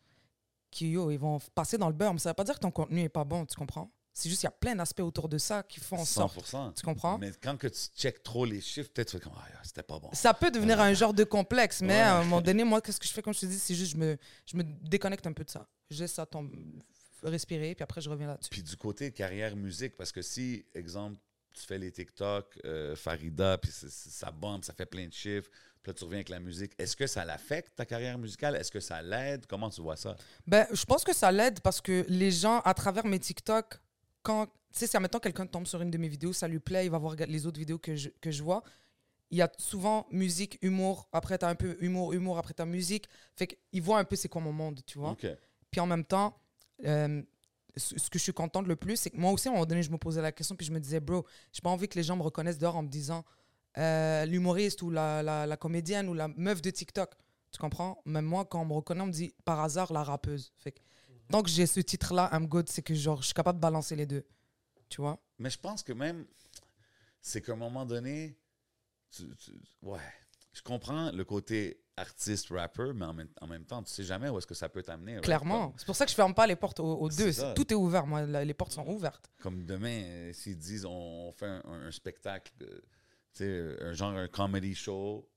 qui, 0.70 0.90
yo, 0.90 1.10
ils 1.10 1.18
vont 1.18 1.38
passer 1.54 1.78
dans 1.78 1.88
le 1.88 1.94
beurre, 1.94 2.12
mais 2.12 2.18
ça 2.20 2.30
veut 2.30 2.34
pas 2.34 2.44
dire 2.44 2.54
que 2.54 2.60
ton 2.60 2.70
contenu 2.70 3.02
est 3.02 3.08
pas 3.08 3.24
bon, 3.24 3.44
tu 3.46 3.54
comprends? 3.56 3.90
C'est 4.12 4.28
juste 4.28 4.40
qu'il 4.40 4.46
y 4.48 4.52
a 4.52 4.56
plein 4.58 4.74
d'aspects 4.74 5.00
autour 5.00 5.28
de 5.28 5.38
ça 5.38 5.62
qui 5.62 5.78
font 5.78 5.98
en 5.98 6.04
sorte... 6.04 6.36
100%. 6.52 6.74
Tu 6.74 6.82
comprends? 6.84 7.18
Mais 7.18 7.30
quand 7.40 7.56
que 7.56 7.68
tu 7.68 7.78
checkes 7.96 8.22
trop 8.22 8.44
les 8.44 8.60
chiffres, 8.60 8.90
peut-être 8.92 9.10
tu 9.10 9.16
fais 9.18 9.22
comme, 9.22 9.32
ah, 9.36 9.46
c'était 9.62 9.82
pas 9.84 9.98
bon. 10.00 10.10
Ça 10.12 10.34
peut 10.34 10.50
devenir 10.50 10.80
un 10.80 10.92
genre 10.92 11.14
de 11.14 11.22
complexe, 11.24 11.80
mais 11.82 11.94
Ouais. 11.94 12.00
à 12.00 12.16
un 12.18 12.24
moment 12.24 12.40
donné, 12.42 12.64
moi, 12.64 12.80
qu'est-ce 12.80 12.98
que 12.98 13.06
je 13.06 13.12
fais, 13.12 13.22
comme 13.22 13.32
je 13.34 13.40
te 13.40 13.46
dis, 13.46 13.58
c'est 13.58 13.74
juste, 13.76 13.92
je 13.92 13.96
me, 13.96 14.16
je 14.44 14.56
me 14.56 14.62
déconnecte 14.64 15.26
un 15.26 15.32
peu 15.32 15.44
de 15.44 15.50
ça. 15.50 15.68
Je 15.90 16.00
laisse 16.00 16.12
ça 16.14 16.26
tomber, 16.26 16.58
respirer, 17.22 17.74
puis 17.74 17.82
après, 17.84 18.00
je 18.00 18.10
reviens 18.10 18.26
là-dessus. 18.26 18.50
Puis 18.50 18.62
du 18.62 18.76
côté 18.76 19.12
carrière 19.12 19.54
musique, 19.56 19.96
parce 19.96 20.10
que 20.12 20.20
si, 20.22 20.64
exemple, 20.74 21.16
tu 21.58 21.66
fais 21.66 21.78
les 21.78 21.90
TikTok, 21.90 22.58
euh, 22.64 22.96
Farida, 22.96 23.58
puis 23.58 23.70
ça 23.72 24.30
bombe, 24.30 24.64
ça 24.64 24.72
fait 24.72 24.86
plein 24.86 25.06
de 25.06 25.12
chiffres, 25.12 25.50
puis 25.82 25.90
là 25.90 25.94
tu 25.94 26.04
reviens 26.04 26.18
avec 26.18 26.28
la 26.28 26.40
musique, 26.40 26.72
est-ce 26.78 26.96
que 26.96 27.06
ça 27.06 27.24
l'affecte 27.24 27.74
ta 27.76 27.84
carrière 27.84 28.18
musicale? 28.18 28.56
Est-ce 28.56 28.70
que 28.70 28.80
ça 28.80 29.02
l'aide? 29.02 29.46
Comment 29.46 29.70
tu 29.70 29.80
vois 29.80 29.96
ça? 29.96 30.16
Ben, 30.46 30.66
je 30.72 30.84
pense 30.84 31.04
que 31.04 31.14
ça 31.14 31.30
l'aide 31.32 31.60
parce 31.60 31.80
que 31.80 32.04
les 32.08 32.30
gens, 32.30 32.60
à 32.60 32.74
travers 32.74 33.06
mes 33.06 33.18
TikTok, 33.18 33.80
quand, 34.22 34.46
tu 34.46 34.52
sais, 34.72 34.86
si 34.86 34.96
admettons 34.96 35.18
quelqu'un 35.18 35.46
tombe 35.46 35.66
sur 35.66 35.80
une 35.80 35.90
de 35.90 35.98
mes 35.98 36.08
vidéos, 36.08 36.32
ça 36.32 36.48
lui 36.48 36.60
plaît, 36.60 36.86
il 36.86 36.90
va 36.90 36.98
voir 36.98 37.14
les 37.16 37.46
autres 37.46 37.58
vidéos 37.58 37.78
que 37.78 37.96
je, 37.96 38.10
que 38.20 38.30
je 38.30 38.42
vois. 38.42 38.62
Il 39.30 39.38
y 39.38 39.42
a 39.42 39.50
souvent 39.58 40.06
musique, 40.10 40.58
humour, 40.62 41.08
après 41.12 41.36
t'as 41.36 41.48
un 41.48 41.54
peu 41.54 41.76
humour, 41.80 42.14
humour, 42.14 42.38
après 42.38 42.54
t'as 42.54 42.64
musique. 42.64 43.08
Fait 43.36 43.46
qu'il 43.46 43.82
voit 43.82 43.98
un 43.98 44.04
peu 44.04 44.16
c'est 44.16 44.28
quoi 44.28 44.40
mon 44.40 44.52
monde, 44.52 44.80
tu 44.86 44.98
vois. 44.98 45.16
Puis 45.70 45.80
en 45.80 45.86
même 45.86 46.04
temps, 46.04 46.40
euh, 46.86 47.22
ce 47.78 48.10
que 48.10 48.18
je 48.18 48.22
suis 48.24 48.32
contente 48.32 48.66
le 48.66 48.76
plus, 48.76 48.96
c'est 48.96 49.10
que 49.10 49.16
moi 49.16 49.32
aussi, 49.32 49.48
à 49.48 49.50
un 49.50 49.54
moment 49.54 49.66
donné, 49.66 49.82
je 49.82 49.90
me 49.90 49.98
posais 49.98 50.20
la 50.22 50.32
question, 50.32 50.56
puis 50.56 50.66
je 50.66 50.72
me 50.72 50.80
disais, 50.80 51.00
bro, 51.00 51.24
j'ai 51.52 51.60
pas 51.60 51.70
envie 51.70 51.88
que 51.88 51.96
les 51.96 52.02
gens 52.02 52.16
me 52.16 52.22
reconnaissent 52.22 52.58
dehors 52.58 52.76
en 52.76 52.82
me 52.82 52.88
disant 52.88 53.24
euh, 53.76 54.24
l'humoriste 54.26 54.82
ou 54.82 54.90
la, 54.90 55.22
la, 55.22 55.56
comédienne 55.56 56.08
ou 56.08 56.14
la 56.14 56.28
meuf 56.28 56.60
de 56.62 56.70
TikTok. 56.70 57.14
Tu 57.50 57.58
comprends? 57.58 58.02
Même 58.04 58.24
moi, 58.24 58.44
quand 58.44 58.60
on 58.60 58.64
me 58.64 58.72
reconnaît, 58.74 59.02
on 59.02 59.06
me 59.06 59.12
dit 59.12 59.32
par 59.44 59.60
hasard 59.60 59.92
la 59.92 60.02
rappeuse. 60.02 60.52
Fait 60.58 60.74
tant 61.30 61.42
que 61.42 61.48
j'ai 61.50 61.66
ce 61.66 61.80
titre-là, 61.80 62.30
I'm 62.32 62.46
good, 62.46 62.68
c'est 62.68 62.82
que 62.82 62.94
genre, 62.94 63.20
je 63.20 63.26
suis 63.26 63.34
capable 63.34 63.58
de 63.58 63.62
balancer 63.62 63.96
les 63.96 64.06
deux. 64.06 64.26
Tu 64.88 65.00
vois? 65.00 65.22
Mais 65.38 65.50
je 65.50 65.58
pense 65.58 65.82
que 65.82 65.92
même, 65.92 66.26
c'est 67.20 67.42
qu'à 67.42 67.52
un 67.52 67.56
moment 67.56 67.84
donné, 67.86 68.38
tu- 69.10 69.26
ouais, 69.82 70.00
je 70.58 70.62
comprends 70.62 71.10
le 71.12 71.24
côté 71.24 71.80
artiste, 71.96 72.48
rapper, 72.50 72.92
mais 72.94 73.06
en 73.06 73.12
même, 73.12 73.28
en 73.40 73.46
même 73.48 73.64
temps, 73.64 73.82
tu 73.82 73.90
sais 73.92 74.04
jamais 74.04 74.28
où 74.28 74.38
est-ce 74.38 74.46
que 74.46 74.54
ça 74.54 74.68
peut 74.68 74.82
t'amener. 74.82 75.12
right? 75.14 75.24
Clairement. 75.24 75.68
Comme, 75.70 75.78
C'est 75.78 75.86
pour 75.86 75.96
ça 75.96 76.04
que 76.04 76.10
je 76.10 76.16
ferme 76.16 76.32
pas 76.34 76.46
les 76.46 76.54
portes 76.56 76.78
aux, 76.80 77.08
deux. 77.08 77.32
Tout 77.56 77.72
est 77.72 77.76
ouvert, 77.76 78.06
moi. 78.06 78.22
la- 78.22 78.44
Les 78.44 78.54
portes 78.54 78.72
sont 78.72 78.86
ouvertes. 78.86 79.28
comme 79.40 79.64
demain, 79.64 80.02
euh, 80.04 80.32
s'ils 80.32 80.58
disent 80.58 80.84
on, 80.84 80.90
on 81.28 81.32
fait 81.32 81.46
un, 81.46 81.62
un- 81.64 81.86
un 81.88 81.90
spectacle, 81.90 82.52
euh, 82.62 82.80
tu 83.34 83.44
sais, 83.44 83.76
un 83.82 83.92
genre 83.94 84.12
un 84.12 84.28
comedy 84.28 84.74
show 84.74 85.28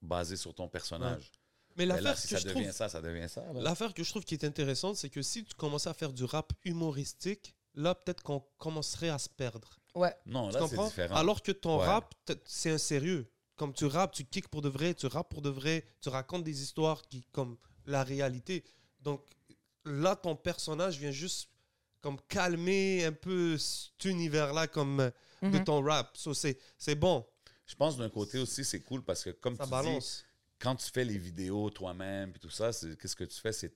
basé 0.00 0.36
sur 0.36 0.54
ton 0.54 0.68
personnage. 0.68 1.30
Mais 1.76 1.84
Mais 1.84 1.86
là, 1.86 2.00
l'affaire 2.00 2.18
si 2.18 2.28
que 2.28 2.34
ça 2.34 2.38
je 2.40 2.48
devient 2.48 2.62
trouve, 2.62 2.72
ça, 2.74 2.88
ça 2.88 3.00
devient 3.02 3.28
ça. 3.28 3.44
l'affaire 3.54 3.92
que 3.94 4.02
je 4.02 4.10
trouve 4.10 4.24
qui 4.24 4.34
est 4.34 4.44
intéressante, 4.44 4.96
c'est 4.96 5.10
que 5.10 5.22
si 5.22 5.44
tu 5.44 5.54
commençais 5.54 5.88
à 5.90 5.94
faire 5.94 6.12
du 6.12 6.24
rap 6.24 6.52
humoristique, 6.64 7.54
là 7.74 7.94
peut-être 7.94 8.22
qu'on 8.22 8.40
commencerait 8.56 9.10
à 9.10 9.18
se 9.18 9.28
perdre. 9.28 9.78
Ouais. 9.94 10.14
Non, 10.26 10.48
Tu 10.48 10.54
là, 10.58 10.66
c'est 10.68 10.76
différent. 10.78 11.14
Alors 11.16 11.42
que 11.42 11.52
ton 11.52 11.78
Ouais. 11.80 11.86
rap, 11.86 12.14
c'est 12.46 12.70
un 12.70 12.78
sérieux. 12.78 13.30
Comme 13.58 13.74
tu 13.74 13.84
rappes, 13.86 14.12
tu 14.14 14.24
kicks 14.24 14.48
pour 14.48 14.62
de 14.62 14.68
vrai, 14.70 14.94
tu 14.94 15.06
rappes 15.06 15.28
pour 15.28 15.42
de 15.42 15.50
vrai, 15.50 15.84
tu 16.00 16.08
racontes 16.08 16.44
des 16.44 16.62
histoires 16.62 17.02
qui 17.08 17.24
comme 17.32 17.58
la 17.86 18.04
réalité. 18.04 18.64
Donc 19.00 19.20
là, 19.84 20.16
ton 20.16 20.36
personnage 20.36 20.98
vient 20.98 21.10
juste 21.10 21.50
comme 22.00 22.18
calmer 22.28 23.04
un 23.04 23.12
peu 23.12 23.58
cet 23.58 24.04
univers-là 24.04 24.68
comme 24.68 25.00
euh, 25.00 25.10
de 25.42 25.58
Mhm. 25.58 25.64
ton 25.64 25.82
rap. 25.82 26.16
So, 26.16 26.32
c'est 26.34 26.56
c'est 26.78 26.94
bon, 26.94 27.26
Je 27.66 27.74
pense 27.74 27.96
d'un 27.98 28.08
côté 28.08 28.38
aussi, 28.38 28.64
c'est 28.64 28.80
cool 28.80 29.02
parce 29.04 29.24
que, 29.24 29.30
comme 29.30 29.56
ça 29.56 29.64
tu 29.64 29.70
dis, 29.90 30.06
quand 30.58 30.74
tu 30.76 30.90
fais 30.90 31.04
les 31.04 31.18
vidéos 31.18 31.68
toi-même 31.70 32.32
et 32.34 32.38
tout 32.38 32.50
ça, 32.50 32.72
c'est- 32.72 32.96
qu'est-ce 32.96 33.14
que 33.16 33.24
tu 33.24 33.38
fais? 33.40 33.52
C'est 33.52 33.74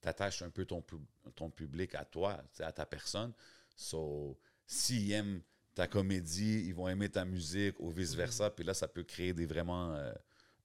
t'attaches 0.00 0.42
un 0.42 0.50
peu 0.50 0.64
ton, 0.64 0.80
pub- 0.82 1.04
ton 1.34 1.50
public 1.50 1.94
à 1.94 2.04
toi, 2.04 2.42
à 2.60 2.72
ta 2.72 2.86
personne. 2.86 3.32
So, 3.76 4.38
s'ils 4.66 5.10
aiment 5.12 5.42
ta 5.74 5.86
comédie, 5.86 6.64
ils 6.66 6.74
vont 6.74 6.88
aimer 6.88 7.08
ta 7.08 7.24
musique 7.24 7.78
ou 7.80 7.90
vice-versa. 7.90 8.50
Puis 8.50 8.64
là, 8.64 8.74
ça 8.74 8.88
peut 8.88 9.02
créer 9.02 9.32
des 9.32 9.46
vraiment 9.46 9.92
euh, 9.94 10.12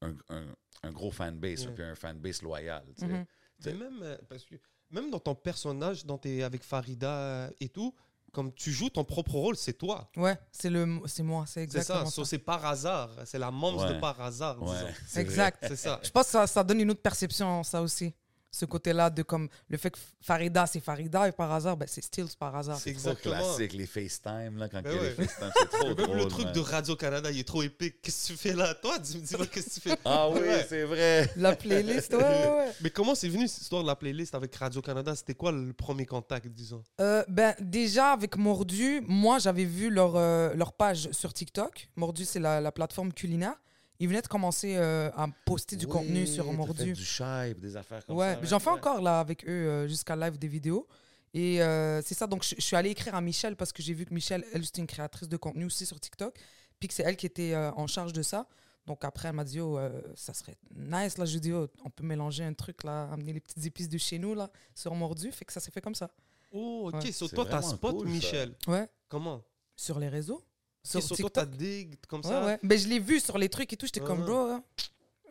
un, 0.01 0.13
un- 0.29 0.55
un 0.83 0.91
gros 0.91 1.11
fanbase, 1.11 1.65
puis 1.73 1.83
un 1.83 1.95
fanbase 1.95 2.41
loyal. 2.41 2.83
tu 2.97 3.01
sais. 3.01 3.07
Mhm. 3.07 3.25
Mais 3.65 3.73
même, 3.73 3.99
euh, 4.01 4.17
parce 4.29 4.45
que 4.45 4.55
même 4.91 5.09
dans 5.11 5.19
ton 5.19 5.35
personnage, 5.35 6.05
dans 6.05 6.17
tes, 6.17 6.43
avec 6.43 6.63
Farida 6.63 7.09
euh, 7.11 7.49
et 7.59 7.69
tout, 7.69 7.93
comme 8.31 8.53
tu 8.53 8.71
joues 8.71 8.89
ton 8.91 9.03
propre 9.03 9.31
rôle, 9.33 9.55
c'est 9.55 9.73
toi. 9.73 10.09
Ouais, 10.15 10.37
c'est 10.51 10.69
le, 10.69 10.99
c'est 11.07 11.23
moi, 11.23 11.45
c'est 11.47 11.63
exactement 11.63 12.05
ça. 12.05 12.25
c'est 12.25 12.37
par 12.37 12.63
hasard. 12.63 13.09
C'est 13.25 13.39
la 13.39 13.49
Ouais. 13.83 13.95
de 13.95 13.99
par 13.99 14.21
hasard. 14.21 14.61
Ouais. 14.61 14.93
Exact. 15.15 15.57
C'est 15.67 15.75
ça. 15.75 15.99
Je 16.03 16.11
pense 16.11 16.25
que 16.27 16.31
ça, 16.33 16.45
ça 16.47 16.63
donne 16.63 16.79
une 16.81 16.91
autre 16.91 17.01
perception, 17.01 17.63
ça 17.63 17.81
aussi. 17.81 18.13
Ce 18.51 18.65
côté-là 18.65 19.09
de 19.11 19.21
comme 19.21 19.47
le 19.69 19.77
fait 19.77 19.91
que 19.91 19.99
Farida, 20.21 20.65
c'est 20.65 20.79
Farida 20.79 21.27
et 21.27 21.31
par 21.31 21.51
hasard, 21.51 21.77
ben, 21.77 21.87
c'est 21.87 22.03
Stills 22.03 22.35
par 22.39 22.55
hasard. 22.55 22.77
C'est 22.77 22.93
trop 22.93 23.09
Exactement. 23.11 23.35
classique, 23.35 23.73
les 23.73 23.85
FaceTime, 23.85 24.57
là, 24.57 24.67
quand 24.69 24.81
Ben 24.81 24.91
il 24.91 24.95
y 24.95 24.97
a 24.97 25.01
ouais. 25.01 25.15
les 25.19 25.25
FaceTime, 25.27 25.51
c'est 25.55 25.69
trop 25.69 25.87
Même 25.95 25.95
drôle. 25.95 26.17
le 26.17 26.25
truc 26.25 26.45
man. 26.45 26.53
de 26.53 26.59
Radio-Canada, 26.59 27.31
il 27.31 27.39
est 27.39 27.47
trop 27.47 27.61
épique. 27.61 28.01
Qu'est-ce 28.01 28.29
que 28.29 28.33
tu 28.33 28.37
fais 28.39 28.53
là? 28.53 28.73
Toi, 28.73 28.97
dis- 28.97 29.21
dis-moi 29.21 29.45
qu'est-ce 29.47 29.67
que 29.69 29.73
tu 29.75 29.89
fais? 29.89 29.97
Ah 30.03 30.29
oui, 30.29 30.39
Ouais. 30.39 30.65
c'est 30.67 30.83
vrai. 30.83 31.29
La 31.35 31.55
playlist, 31.55 32.11
ouais, 32.13 32.17
ouais, 32.23 32.47
ouais. 32.57 32.71
Mais 32.81 32.89
comment 32.89 33.13
c'est 33.13 33.29
venu 33.29 33.47
cette 33.47 33.61
histoire 33.61 33.83
de 33.83 33.87
la 33.87 33.95
playlist 33.95 34.33
avec 34.33 34.55
Radio-Canada 34.55 35.15
C'était 35.15 35.35
quoi 35.35 35.51
le 35.51 35.71
premier 35.73 36.05
contact, 36.07 36.47
disons? 36.47 36.83
Euh, 37.01 37.23
ben, 37.27 37.53
déjà, 37.59 38.13
avec 38.13 38.35
Mordu, 38.35 39.01
moi, 39.07 39.37
j'avais 39.39 39.65
vu 39.65 39.89
leur, 39.91 40.15
euh, 40.15 40.53
leur 40.55 40.73
page 40.73 41.09
sur 41.11 41.33
TikTok. 41.33 41.89
Mordu, 41.95 42.25
c'est 42.25 42.39
la, 42.39 42.59
la 42.61 42.71
plateforme 42.71 43.13
culinaire. 43.13 43.53
Ils 43.99 44.07
venaient 44.07 44.21
de 44.21 44.27
commencer 44.27 44.75
euh, 44.77 45.11
à 45.15 45.27
poster 45.45 45.75
du 45.75 45.85
Oui, 45.85 45.91
contenu 45.91 46.25
sur 46.25 46.51
Mordu. 46.53 46.93
Du 46.93 47.03
chive, 47.03 47.59
des 47.59 47.75
affaires 47.75 48.05
comme 48.05 48.15
Ouais, 48.15 48.33
ça. 48.35 48.39
mais 48.41 48.47
j'en 48.47 48.59
fais 48.59 48.69
ouais. 48.69 48.77
encore 48.77 49.01
là 49.01 49.19
avec 49.19 49.43
eux 49.45 49.49
euh, 49.49 49.87
jusqu'à 49.87 50.15
live 50.15 50.37
des 50.37 50.47
vidéos. 50.47 50.87
Et 51.33 51.61
euh, 51.61 52.01
c'est 52.01 52.15
ça, 52.15 52.25
donc 52.25 52.43
je, 52.43 52.55
je 52.57 52.61
suis 52.61 52.75
allée 52.75 52.89
écrire 52.91 53.13
à 53.13 53.21
Michel 53.21 53.55
parce 53.55 53.71
que 53.73 53.83
j'ai 53.83 53.93
vu 53.93 54.05
que 54.05 54.13
Michel, 54.13 54.43
elle, 54.53 54.65
c'est 54.65 54.77
une 54.77 54.87
créatrice 54.87 55.27
de 55.29 55.37
contenu 55.37 55.65
aussi 55.65 55.85
sur 55.85 55.99
TikTok. 55.99 56.33
Puis 56.79 56.87
que 56.87 56.93
c'est 56.93 57.03
elle 57.03 57.17
qui 57.17 57.25
était 57.25 57.53
euh, 57.53 57.71
en 57.73 57.87
charge 57.87 58.13
de 58.13 58.21
ça. 58.21 58.47
Donc 58.87 59.03
après, 59.03 59.27
elle 59.27 59.35
m'a 59.35 59.43
dit, 59.43 59.59
oh, 59.59 59.77
euh, 59.77 60.01
ça 60.15 60.33
serait 60.33 60.55
nice. 60.73 61.17
Là, 61.17 61.25
je 61.25 61.31
lui 61.31 61.37
ai 61.37 61.41
dit, 61.41 61.51
oh, 61.53 61.67
on 61.83 61.89
peut 61.89 62.03
mélanger 62.05 62.43
un 62.45 62.53
truc 62.53 62.83
là, 62.85 63.09
amener 63.11 63.33
les 63.33 63.41
petites 63.41 63.63
épices 63.65 63.89
de 63.89 63.97
chez 63.97 64.17
nous 64.17 64.33
là, 64.33 64.49
sur 64.73 64.95
Mordu. 64.95 65.31
Fait 65.33 65.43
que 65.45 65.51
ça 65.53 65.59
s'est 65.59 65.71
fait 65.71 65.81
comme 65.81 65.93
ça. 65.93 66.09
Oh, 66.51 66.89
ok. 66.91 67.03
Ouais. 67.03 67.11
So, 67.11 67.27
C'est 67.27 67.35
toi, 67.35 67.45
t'as 67.45 67.61
spot 67.61 67.97
cool, 67.97 68.07
ça. 68.07 68.13
Michel. 68.13 68.55
Ouais, 68.65 68.87
Comment? 69.09 69.43
Sur 69.75 69.99
les 69.99 70.07
réseaux. 70.07 70.41
Sur 70.89 71.03
Sur 71.03 71.17
toi, 71.17 71.29
t'as 71.29 71.45
TikTok. 71.45 71.57
dig 71.59 71.95
comme 72.07 72.21
Ouais, 72.21 72.29
ça 72.29 72.45
ouais. 72.45 72.59
Ben, 72.63 72.77
je 72.79 72.87
l'ai 72.87 72.99
vu 72.99 73.19
sur 73.19 73.37
les 73.37 73.47
trucs 73.49 73.71
et 73.73 73.77
tout. 73.77 73.85
J'étais 73.85 73.99
comme, 73.99 74.23
bro, 74.25 74.37
hein, 74.49 74.63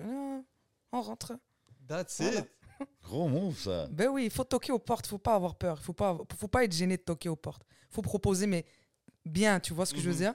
euh, 0.01 0.41
on 0.93 1.03
rentre. 1.03 1.33
That's 1.87 2.21
Voilà. 2.21 2.41
it. 2.41 2.49
Gros 3.03 3.29
move, 3.29 3.59
ça. 3.59 3.89
Ben 3.91 4.09
oui, 4.09 4.27
il 4.27 4.31
faut 4.31 4.45
toquer 4.45 4.71
aux 4.71 4.79
portes, 4.79 5.07
faut 5.09 5.19
pas 5.19 5.35
avoir 5.35 5.57
peur, 5.57 5.79
il 5.81 5.85
faut 5.85 5.93
pas, 5.93 6.17
faut 6.39 6.47
pas 6.47 6.63
être 6.65 6.73
gêné 6.73 6.97
de 6.97 7.03
toquer 7.03 7.29
aux 7.29 7.37
portes. 7.37 7.63
faut 7.91 8.03
proposer, 8.03 8.47
mais 8.47 8.67
bien, 9.25 9.59
tu 9.61 9.73
vois 9.73 9.87
ce 9.87 9.95
que 9.95 10.01
je 10.01 10.05
veux 10.05 10.13
Mhm. 10.13 10.19
dire? 10.21 10.35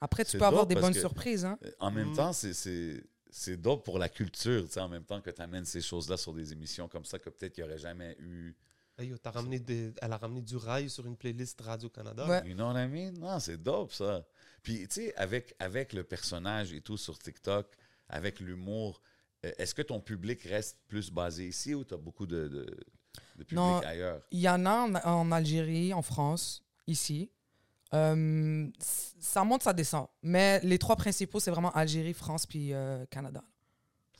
Après, 0.00 0.24
tu 0.24 0.38
peux 0.38 0.44
avoir 0.44 0.64
des 0.66 0.76
bonnes 0.76 0.94
surprises. 0.94 1.44
Hein? 1.44 1.58
En 1.80 1.90
même 1.90 2.10
Mhm. 2.10 2.16
temps, 2.16 2.32
c'est- 2.32 2.52
c'est 2.54 3.02
c'est 3.36 3.56
dope 3.56 3.84
pour 3.84 3.98
la 3.98 4.08
culture, 4.08 4.62
tu 4.64 4.70
sais, 4.70 4.78
en 4.80 4.88
même 4.88 5.02
temps 5.04 5.20
que 5.20 5.28
tu 5.30 5.42
amènes 5.42 5.64
ces 5.64 5.80
choses-là 5.80 6.16
sur 6.16 6.32
des 6.32 6.52
émissions 6.52 6.86
comme 6.86 7.04
ça 7.04 7.18
que 7.18 7.28
peut-être 7.30 7.52
qu'il 7.52 7.64
n'y 7.64 7.68
aurait 7.70 7.78
jamais 7.80 8.14
eu. 8.20 8.54
Hey, 8.96 9.08
yo, 9.08 9.18
t'as 9.18 9.32
ramené 9.32 9.58
des- 9.58 9.92
elle 10.00 10.12
a 10.12 10.16
ramené 10.16 10.40
du 10.40 10.56
rail 10.56 10.88
sur 10.88 11.04
une 11.04 11.16
playlist 11.16 11.60
Radio-Canada. 11.60 12.28
Ouais. 12.28 12.48
You 12.48 12.54
know 12.54 12.70
what 12.70 12.80
I 12.80 12.86
mean? 12.86 13.10
Non, 13.18 13.40
c'est 13.40 13.60
dope, 13.60 13.92
ça. 13.92 14.24
Puis, 14.64 14.88
tu 14.88 14.94
sais, 15.02 15.14
avec, 15.16 15.54
avec 15.60 15.92
le 15.92 16.02
personnage 16.02 16.72
et 16.72 16.80
tout 16.80 16.96
sur 16.96 17.18
TikTok, 17.18 17.66
avec 18.08 18.40
l'humour, 18.40 19.00
euh, 19.44 19.52
est-ce 19.58 19.74
que 19.74 19.82
ton 19.82 20.00
public 20.00 20.42
reste 20.42 20.78
plus 20.88 21.10
basé 21.12 21.46
ici 21.46 21.74
ou 21.74 21.84
tu 21.84 21.94
as 21.94 21.98
beaucoup 21.98 22.26
de, 22.26 22.48
de, 22.48 22.60
de 23.36 23.44
public 23.44 23.52
Non. 23.56 23.78
ailleurs? 23.80 24.22
Il 24.32 24.40
y 24.40 24.48
en 24.48 24.64
a 24.66 24.72
en, 24.72 24.94
en 24.94 25.30
Algérie, 25.32 25.92
en 25.94 26.00
France, 26.02 26.64
ici. 26.86 27.30
Euh, 27.92 28.66
ça 28.80 29.44
monte, 29.44 29.62
ça 29.62 29.72
descend. 29.74 30.08
Mais 30.22 30.58
les 30.60 30.78
trois 30.78 30.96
principaux, 30.96 31.38
c'est 31.40 31.50
vraiment 31.50 31.70
Algérie, 31.72 32.14
France, 32.14 32.46
puis 32.46 32.72
euh, 32.72 33.04
Canada. 33.06 33.44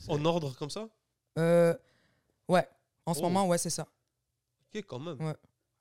En 0.09 0.23
ordre 0.27 0.55
comme 0.57 0.71
ça? 0.71 0.89
Euh, 1.39 1.75
ouais, 2.49 2.69
en 3.07 3.15
ce 3.15 3.21
Oh. 3.21 3.23
moment, 3.23 3.49
ouais, 3.49 3.57
c'est 3.59 3.71
ça. 3.71 3.89
Ok, 4.75 4.85
quand 4.87 4.99
même. 4.99 5.21
Ouais. 5.21 5.35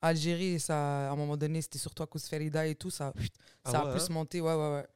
Algérie, 0.03 0.59
ça, 0.59 1.09
à 1.09 1.13
un 1.13 1.15
moment 1.15 1.37
donné, 1.37 1.61
c'était 1.61 1.79
surtout 1.79 2.03
à 2.03 2.07
cause 2.07 2.23
de 2.23 2.27
Ferida 2.27 2.67
et 2.67 2.75
tout, 2.75 2.89
ça, 2.91 3.13
Ah 3.63 3.71
ça 3.71 3.83
ouais, 3.85 3.89
a 3.89 3.93
plus 3.93 4.03
hein? 4.03 4.13
monté, 4.13 4.41
ouais, 4.41 4.53
ouais, 4.53 4.71
ouais. 4.73 4.87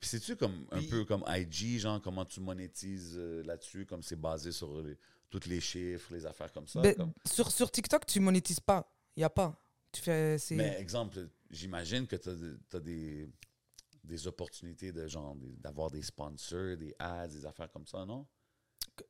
Puis 0.00 0.08
c'est-tu 0.08 0.34
comme 0.34 0.66
un 0.70 0.78
Puis- 0.78 0.88
peu 0.88 1.04
comme 1.04 1.22
IG, 1.28 1.78
genre 1.78 2.00
comment 2.00 2.24
tu 2.24 2.40
monétises 2.40 3.16
euh, 3.18 3.42
là-dessus, 3.44 3.84
comme 3.84 4.02
c'est 4.02 4.16
basé 4.16 4.50
sur 4.50 4.80
les- 4.82 4.96
tous 5.28 5.46
les 5.46 5.60
chiffres, 5.60 6.12
les 6.14 6.24
affaires 6.24 6.50
comme 6.52 6.66
ça? 6.66 6.80
Ben, 6.80 6.94
comme- 6.94 7.12
sur, 7.26 7.50
sur 7.52 7.70
TikTok, 7.70 8.06
tu 8.06 8.18
monétises 8.18 8.60
pas. 8.60 8.90
Il 9.14 9.20
y 9.20 9.24
a 9.24 9.30
pas. 9.30 9.54
Tu 9.92 10.00
fais. 10.00 10.38
c'est- 10.38 10.54
Mais 10.54 10.76
exemple, 10.80 11.28
j'imagine 11.50 12.06
que 12.06 12.16
tu 12.16 12.30
as, 12.30 12.80
des, 12.80 13.28
des 14.02 14.26
opportunités 14.26 14.90
de 14.90 15.06
genre 15.06 15.36
d'avoir 15.58 15.90
des 15.90 16.00
sponsors, 16.02 16.76
des 16.78 16.94
ads, 16.98 17.28
des 17.28 17.44
affaires 17.44 17.70
comme 17.70 17.86
ça, 17.86 18.06
non? 18.06 18.26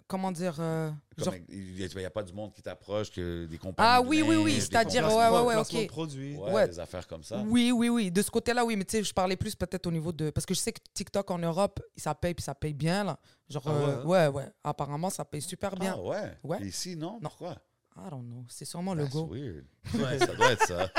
Comment 0.07 0.33
dire 0.33 0.57
euh, 0.59 0.91
genre- 1.19 1.35
il 1.49 1.75
n'y 1.75 2.05
a, 2.05 2.11
pas 2.11 2.23
du 2.23 2.33
monde 2.33 2.53
qui 2.53 2.63
t'approche, 2.63 3.11
que 3.11 3.47
des 3.47 3.59
compagnies. 3.59 3.89
Ah 3.91 4.01
oui, 4.01 4.23
oui, 4.27 4.37
oui, 4.37 4.61
c'est-à-dire, 4.61 5.07
ouais, 5.07 5.29
ouais, 5.29 5.41
ouais, 5.43 5.57
ok. 5.57 5.73
de 5.73 5.87
produits. 5.87 6.37
Ouais, 6.37 6.53
Ouais. 6.53 6.69
des 6.69 6.79
affaires 6.81 7.07
comme 7.07 7.23
ça. 7.23 7.43
Oui, 7.47 7.73
oui, 7.73 7.89
oui. 7.89 8.11
De 8.11 8.23
ce 8.23 8.31
côté-là, 8.31 8.65
oui. 8.65 8.77
Mais 8.77 8.85
tu 8.85 8.99
sais, 8.99 9.05
je 9.05 9.13
parlais 9.15 9.37
plus 9.37 9.55
peut-être 9.55 9.87
au 9.87 9.91
niveau 9.91 10.13
de. 10.13 10.31
Parce 10.31 10.47
que 10.47 10.55
je 10.55 10.61
sais 10.61 10.73
que 10.73 10.81
TikTok 10.95 11.31
en 11.31 11.39
Europe, 11.39 11.81
ça 11.97 12.15
paye, 12.15 12.35
puis 12.35 12.43
ça 12.43 12.55
paye 12.55 12.75
bien, 12.75 13.05
là. 13.05 13.19
Genre, 13.49 13.63
Ah 13.67 13.71
ouais, 13.73 13.85
euh, 13.89 14.05
ouais, 14.05 14.27
ouais. 14.29 14.49
Apparemment, 14.65 15.11
ça 15.11 15.25
paye 15.25 15.43
super 15.43 15.75
bien. 15.77 15.95
Ah 15.97 16.01
ouais? 16.03 16.39
Ouais. 16.43 16.63
Ici, 16.67 16.97
non? 16.97 17.13
Non. 17.15 17.21
Pourquoi? 17.23 17.57
I 17.97 18.09
don't 18.09 18.23
know. 18.25 18.45
C'est 18.49 18.65
sûrement 18.65 18.95
le 18.95 19.03
That's 19.03 19.13
go. 19.15 19.27
weird. 19.33 19.65
Ouais, 19.95 20.19
ça 20.19 20.35
doit 20.35 20.53
être 20.53 20.67
ça. 20.67 20.91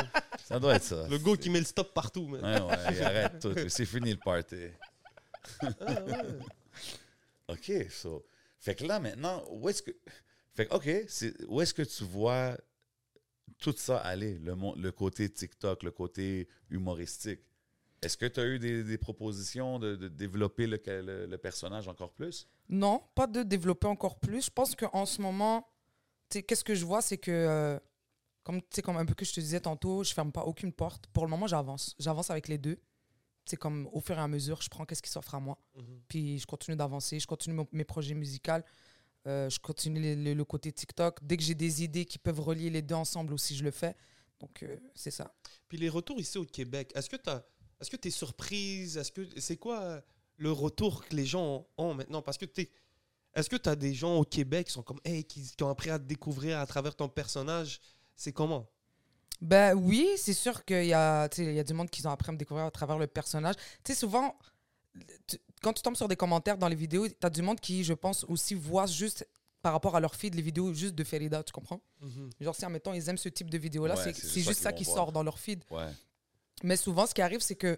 Ça 0.43 0.59
doit 0.59 0.75
être 0.75 0.83
ça. 0.83 1.07
Le 1.09 1.17
go 1.17 1.35
qui 1.35 1.49
met 1.49 1.59
le 1.59 1.65
stop 1.65 1.93
partout. 1.93 2.27
man. 2.27 2.41
Ouais, 2.43 2.61
ouais, 2.61 3.01
arrête 3.01 3.39
tout. 3.39 3.55
C'est 3.69 3.85
fini 3.85 4.11
le 4.11 4.17
party. 4.17 4.67
Ah, 5.61 5.67
ouais. 6.05 6.39
OK, 7.49 7.71
so. 7.89 8.23
Fait 8.61 8.75
que 8.75 8.85
là, 8.85 8.99
maintenant, 8.99 9.43
où 9.49 9.67
est-ce 9.67 9.81
que. 9.81 9.91
Fait 10.53 10.67
que, 10.67 10.73
OK, 10.75 11.05
c'est- 11.09 11.35
où 11.49 11.59
est-ce 11.61 11.73
que 11.73 11.81
tu 11.81 12.03
vois 12.05 12.55
tout 13.57 13.73
ça 13.77 13.97
aller, 13.97 14.37
le, 14.39 14.55
le 14.77 14.91
côté 14.91 15.29
TikTok, 15.29 15.83
le 15.83 15.91
côté 15.91 16.47
humoristique? 16.69 17.41
Est-ce 18.01 18.17
que 18.17 18.25
tu 18.25 18.39
as 18.39 18.45
eu 18.45 18.57
des, 18.59 18.83
des 18.83 18.97
propositions 18.97 19.77
de, 19.77 19.95
de 19.95 20.07
développer 20.07 20.65
le, 20.67 20.79
le- 21.27 21.37
personnage 21.37 21.87
encore 21.87 22.13
plus? 22.13 22.47
Non, 22.69 23.03
pas 23.15 23.27
de 23.27 23.43
développer 23.43 23.87
encore 23.87 24.19
plus. 24.19 24.45
Je 24.45 24.49
pense 24.51 24.75
qu'en 24.75 25.05
ce 25.05 25.21
moment, 25.21 25.67
qu'est-ce 26.29 26.63
que 26.63 26.73
je 26.75 26.85
vois, 26.85 27.01
c'est 27.01 27.17
que, 27.19 27.29
euh, 27.31 27.79
comme, 28.43 28.61
comme 28.83 28.97
un 28.97 29.05
peu 29.05 29.13
que 29.13 29.25
je 29.25 29.33
te 29.33 29.39
disais 29.39 29.59
tantôt, 29.59 30.03
je 30.03 30.13
ferme 30.13 30.31
pas 30.31 30.43
aucune 30.43 30.73
porte. 30.73 31.05
Pour 31.13 31.25
le 31.25 31.29
moment, 31.29 31.45
j'avance. 31.47 31.95
J'avance 31.99 32.31
avec 32.31 32.47
les 32.47 32.57
deux. 32.57 32.79
C'est 33.45 33.57
comme 33.57 33.89
au 33.91 33.99
fur 33.99 34.17
et 34.17 34.21
à 34.21 34.27
mesure, 34.27 34.61
je 34.61 34.69
prends 34.69 34.85
qu'est-ce 34.85 35.01
qui 35.01 35.09
s'offre 35.09 35.35
à 35.35 35.39
moi. 35.39 35.57
Mhm. 35.75 36.01
Puis 36.07 36.39
je 36.39 36.45
continue 36.45 36.77
d'avancer, 36.77 37.19
je 37.19 37.27
continue 37.27 37.55
mon- 37.55 37.67
mes 37.71 37.83
projets 37.83 38.13
musicaux, 38.13 38.51
euh, 39.27 39.49
je 39.49 39.59
continue 39.59 39.99
les- 39.99 40.15
les- 40.15 40.35
le 40.35 40.45
côté 40.45 40.71
TikTok. 40.71 41.19
Dès 41.23 41.37
que 41.37 41.43
j'ai 41.43 41.55
des 41.55 41.83
idées 41.83 42.05
qui 42.05 42.17
peuvent 42.19 42.39
relier 42.39 42.69
les 42.69 42.81
deux 42.81 42.95
ensemble 42.95 43.33
aussi, 43.33 43.55
je 43.55 43.63
le 43.63 43.71
fais. 43.71 43.95
Donc, 44.39 44.63
euh, 44.63 44.77
c'est 44.95 45.11
ça. 45.11 45.33
Puis 45.67 45.77
les 45.77 45.89
retours 45.89 46.19
ici 46.19 46.37
au 46.37 46.45
Québec, 46.45 46.91
est-ce 46.95 47.09
que 47.09 47.15
tu 47.17 47.29
est-ce 47.79 47.89
que 47.89 48.07
es 48.07 48.11
surprise? 48.11 48.97
Est-ce 48.97 49.11
que 49.11 49.27
c'est 49.39 49.57
quoi 49.57 49.79
euh, 49.81 50.01
le 50.37 50.51
retour 50.51 51.03
que 51.05 51.15
les 51.15 51.25
gens 51.25 51.67
ont 51.77 51.93
maintenant? 51.95 52.21
Parce 52.21 52.37
que 52.37 52.45
t'es 52.45 52.69
est-ce 53.33 53.49
que 53.49 53.55
tu 53.55 53.69
as 53.69 53.75
des 53.75 53.93
gens 53.93 54.17
au 54.17 54.23
Québec 54.23 54.67
qui 54.67 54.73
sont 54.73 54.83
comme 54.83 54.99
hey, 55.05 55.23
qui, 55.23 55.41
qui 55.55 55.63
ont 55.63 55.69
appris 55.69 55.89
à 55.89 55.97
te 55.97 56.03
découvrir 56.03 56.59
à 56.59 56.65
travers 56.67 56.95
ton 56.95 57.09
personnage? 57.09 57.79
C'est 58.15 58.33
comment? 58.33 58.67
Ben 59.41 59.73
oui, 59.73 60.07
c'est 60.17 60.33
sûr 60.33 60.63
qu'il 60.65 60.85
y 60.85 60.93
a, 60.93 61.27
il 61.37 61.53
y 61.53 61.59
a 61.59 61.63
du 61.63 61.73
monde 61.73 61.89
qui 61.89 62.05
ont 62.05 62.11
appris 62.11 62.29
à 62.29 62.31
me 62.33 62.37
découvrir 62.37 62.65
à 62.65 62.71
travers 62.71 62.97
le 62.99 63.07
personnage. 63.07 63.55
Tu 63.83 63.93
sais, 63.93 63.95
souvent, 63.99 64.35
tu- 65.27 65.37
quand 65.63 65.73
tu 65.73 65.81
tombes 65.81 65.95
sur 65.95 66.07
des 66.07 66.15
commentaires 66.15 66.57
dans 66.57 66.67
les 66.67 66.75
vidéos, 66.75 67.07
tu 67.07 67.15
as 67.23 67.29
du 67.29 67.41
monde 67.41 67.59
qui, 67.59 67.83
je 67.83 67.93
pense, 67.93 68.23
aussi 68.25 68.53
voit 68.53 68.85
juste 68.85 69.27
par 69.63 69.73
rapport 69.73 69.95
à 69.95 69.99
leur 69.99 70.15
feed 70.15 70.33
les 70.35 70.41
vidéos 70.41 70.73
juste 70.73 70.95
de 70.95 71.03
Ferida, 71.03 71.43
tu 71.43 71.51
comprends? 71.53 71.81
Genre, 72.39 72.55
si, 72.55 72.65
admettons, 72.65 72.93
ils 72.93 73.07
aiment 73.09 73.17
ce 73.17 73.29
type 73.29 73.49
de 73.49 73.57
vidéo-là, 73.57 73.95
Ouais, 73.95 74.03
c'est 74.03 74.13
c'est 74.15 74.27
c'est 74.27 74.41
juste 74.41 74.61
ça 74.61 74.71
qui 74.73 74.83
voir. 74.83 74.97
sort 74.97 75.11
dans 75.11 75.23
leur 75.23 75.37
feed. 75.39 75.63
Ouais. 75.69 75.87
Mais 76.63 76.75
souvent, 76.77 77.05
ce 77.07 77.13
qui 77.13 77.21
arrive, 77.21 77.41
c'est 77.41 77.55
que 77.55 77.77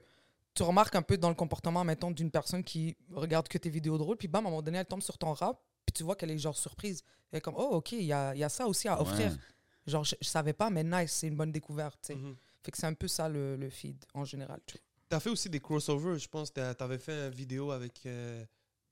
tu 0.54 0.64
remarques 0.64 0.96
un 0.96 1.02
peu 1.02 1.18
dans 1.18 1.30
le 1.30 1.36
comportement, 1.36 1.84
mettons, 1.84 2.12
d'une 2.12 2.30
personne 2.32 2.64
qui 2.64 2.96
regarde 3.12 3.48
que 3.48 3.58
tes 3.58 3.70
vidéos 3.70 3.98
drôles, 3.98 4.18
puis 4.18 4.28
bam, 4.28 4.46
à 4.46 4.48
un 4.48 4.52
moment 4.52 4.62
donné, 4.62 4.78
elle 4.80 4.86
tombe 4.86 5.02
sur 5.02 5.18
ton 5.18 5.34
rap, 5.34 5.62
puis 5.86 5.94
tu 5.94 6.04
vois 6.04 6.16
qu'elle 6.16 6.32
est 6.32 6.38
genre 6.38 6.56
surprise. 6.58 7.02
Elle 7.32 7.38
est 7.40 7.42
comme, 7.42 7.56
oh, 7.58 7.70
ok, 7.74 7.94
il 7.94 8.04
y 8.04 8.14
a, 8.14 8.36
y 8.36 8.44
a 8.44 8.50
ça 8.50 8.68
aussi 8.68 8.88
à 8.88 9.02
offrir. 9.02 9.32
Ouais. 9.32 9.38
Genre, 9.86 10.04
je, 10.04 10.16
je 10.22 10.28
savais 10.28 10.54
pas, 10.54 10.70
mais 10.70 10.84
nice, 10.84 11.12
c'est 11.12 11.28
une 11.28 11.36
bonne 11.36 11.52
découverte. 11.52 12.00
sais. 12.02 12.16
Mhm. 12.16 12.36
Fait 12.64 12.72
que 12.72 12.78
c'est 12.78 12.86
un 12.88 12.94
peu 12.94 13.08
ça 13.08 13.28
le, 13.28 13.56
le 13.58 13.70
feed 13.70 13.98
en 14.14 14.24
général. 14.24 14.60
Tu 14.66 14.78
as 15.12 15.20
fait 15.20 15.30
aussi 15.30 15.50
des 15.50 15.60
crossovers, 15.60 16.18
je 16.18 16.28
pense. 16.30 16.54
Tu 16.54 16.62
avais 16.62 16.98
fait 16.98 17.28
une 17.28 17.34
vidéo 17.34 17.72
avec 17.72 18.06
euh, 18.06 18.44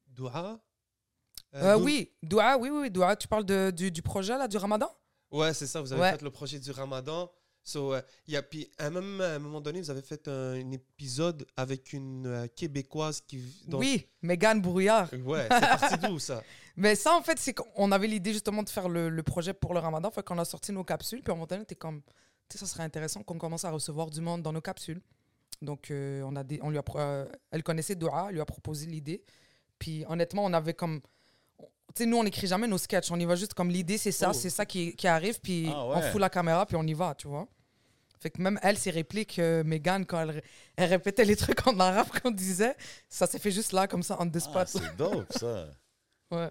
Doha. 0.08 0.60
Euh, 1.54 1.78
Dou- 1.78 1.84
oui, 1.84 2.12
Doua, 2.22 2.58
oui, 2.58 2.70
oui, 2.70 2.90
Doua, 2.92 3.16
tu 3.16 3.28
parles 3.28 3.46
de, 3.46 3.72
du, 3.76 3.92
du 3.92 4.02
projet 4.02 4.38
là, 4.38 4.48
du 4.48 4.58
ramadan? 4.58 4.90
Ouais, 5.32 5.54
c'est 5.54 5.68
ça. 5.68 5.82
Vous 5.82 5.92
avez 5.94 6.02
Ouais. 6.02 6.12
fait 6.12 6.22
le 6.22 6.30
projet 6.30 6.60
du 6.60 6.72
Ramadan. 6.72 7.32
So, 7.64 7.94
euh, 7.94 8.02
y 8.28 8.36
a, 8.36 8.42
puis, 8.42 8.70
à, 8.80 8.88
un 8.88 8.90
même, 8.90 9.22
à 9.22 9.36
un 9.36 9.40
moment 9.40 9.62
donné, 9.62 9.80
vous 9.82 9.90
avez 9.92 10.02
fait 10.02 10.28
un, 10.28 10.54
un 10.56 10.72
épisode 10.72 11.46
avec 11.56 11.94
une 11.94 12.26
euh, 12.26 12.48
Québécoise 12.48 13.22
qui. 13.22 13.40
dont- 13.68 13.78
Oui, 13.80 14.08
Mégane 14.22 14.62
Brouillard. 14.62 15.10
Ouais, 15.24 15.48
c'est 15.50 15.60
parti 15.62 15.98
d'où 16.00 16.20
ça? 16.20 16.44
Mais 16.78 16.96
ça, 16.96 17.14
en 17.16 17.22
fait, 17.22 17.38
c'est 17.40 17.54
qu'on 17.54 17.92
avait 17.92 18.08
l'idée 18.08 18.34
justement 18.34 18.64
de 18.64 18.70
faire 18.70 18.88
le, 18.90 19.10
le 19.10 19.24
projet 19.24 19.54
pour 19.54 19.74
le 19.74 19.80
ramadan. 19.80 20.10
Fait 20.12 20.24
qu'on 20.24 20.38
a 20.38 20.46
sorti 20.46 20.72
nos 20.72 20.84
capsules, 20.84 21.22
puis 21.22 21.32
à 21.32 21.34
un 21.34 21.36
moment 21.36 21.48
donné, 21.48 21.66
t'es 21.66 21.76
comme, 21.76 22.02
tu 22.50 22.58
sais, 22.58 22.60
ça 22.60 22.66
serait 22.72 22.84
intéressant 22.84 23.24
qu'on 23.24 23.38
commence 23.38 23.66
à 23.66 23.72
recevoir 23.72 24.10
du 24.10 24.22
monde 24.22 24.42
dans 24.42 24.54
nos 24.54 24.62
capsules. 24.62 25.02
Donc, 25.62 25.92
euh, 25.92 26.24
on 26.24 26.36
a 26.36 26.44
des, 26.44 26.60
on 26.64 26.70
lui 26.70 26.78
a, 26.78 26.84
euh, 26.96 27.26
elle 27.52 27.62
connaissait 27.64 27.96
Doha, 27.96 28.28
elle 28.30 28.36
lui 28.36 28.42
a 28.42 28.46
proposé 28.46 28.86
l'idée. 28.88 29.24
Puis 29.78 30.06
honnêtement, 30.08 30.44
on 30.46 30.54
avait 30.54 30.74
comme. 30.74 31.02
Tu 31.94 32.04
sais, 32.04 32.06
nous, 32.06 32.18
on 32.18 32.24
n'écrit 32.24 32.48
jamais 32.48 32.68
nos 32.68 32.78
sketchs. 32.78 33.12
On 33.12 33.20
y 33.20 33.26
va 33.26 33.36
juste 33.36 33.54
comme 33.54 33.70
l'idée, 33.70 33.98
c'est 33.98 34.12
ça, 34.14 34.30
Oh. 34.30 34.34
c'est 34.34 34.50
ça 34.50 34.66
qui, 34.66 34.96
qui 34.96 35.08
arrive, 35.08 35.40
puis 35.42 35.68
Ah 35.70 35.86
on 35.86 36.02
fout 36.04 36.22
la 36.22 36.30
caméra, 36.30 36.66
puis 36.66 36.78
on 36.78 36.84
y 36.84 36.94
va, 36.94 37.14
tu 37.16 37.28
vois. 37.28 37.48
Fait 38.20 38.30
que 38.30 38.42
même 38.42 38.60
elle, 38.64 38.78
ses 38.78 38.92
répliques, 38.92 39.40
euh, 39.40 39.64
Megan, 39.64 40.06
quand 40.06 40.22
elle, 40.22 40.42
elle 40.78 40.90
répétait 40.90 41.26
les 41.26 41.36
trucs 41.36 41.68
en 41.68 41.78
arabe 41.80 42.08
qu'on 42.24 42.32
disait, 42.32 42.76
ça 43.10 43.28
s'est 43.28 43.40
fait 43.40 43.52
juste 43.52 43.74
là, 43.74 43.88
comme 43.88 44.04
ça, 44.04 44.16
on 44.20 44.28
the 44.30 44.36
Ah, 44.38 44.40
spot. 44.40 44.68
c'est 44.68 44.96
dope, 44.96 45.34
ça. 45.34 45.68
ouais. 46.32 46.50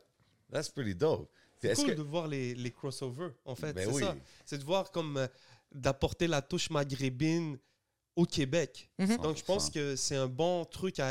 That's 0.50 0.68
pretty 0.68 0.94
dope. 0.94 1.30
C'est 1.60 1.74
cool 1.74 1.86
que- 1.88 1.92
de 1.92 2.02
voir 2.02 2.26
les, 2.26 2.54
les 2.54 2.70
crossovers, 2.72 3.32
en 3.44 3.54
fait. 3.54 3.72
Ben 3.74 3.86
c'est 3.88 3.94
oui. 3.94 4.02
ça. 4.02 4.16
C'est 4.46 4.58
de 4.58 4.64
voir 4.64 4.90
comme 4.90 5.16
euh, 5.18 5.28
d'apporter 5.72 6.26
la 6.26 6.40
touche 6.42 6.70
maghrébine 6.70 7.58
au 8.16 8.24
Québec. 8.24 8.90
Mhm. 8.98 9.18
Donc, 9.18 9.36
je 9.36 9.44
pense 9.44 9.68
100%. 9.68 9.72
que 9.74 9.96
c'est 9.96 10.16
un 10.16 10.26
bon 10.26 10.64
truc 10.64 10.98
à, 11.00 11.10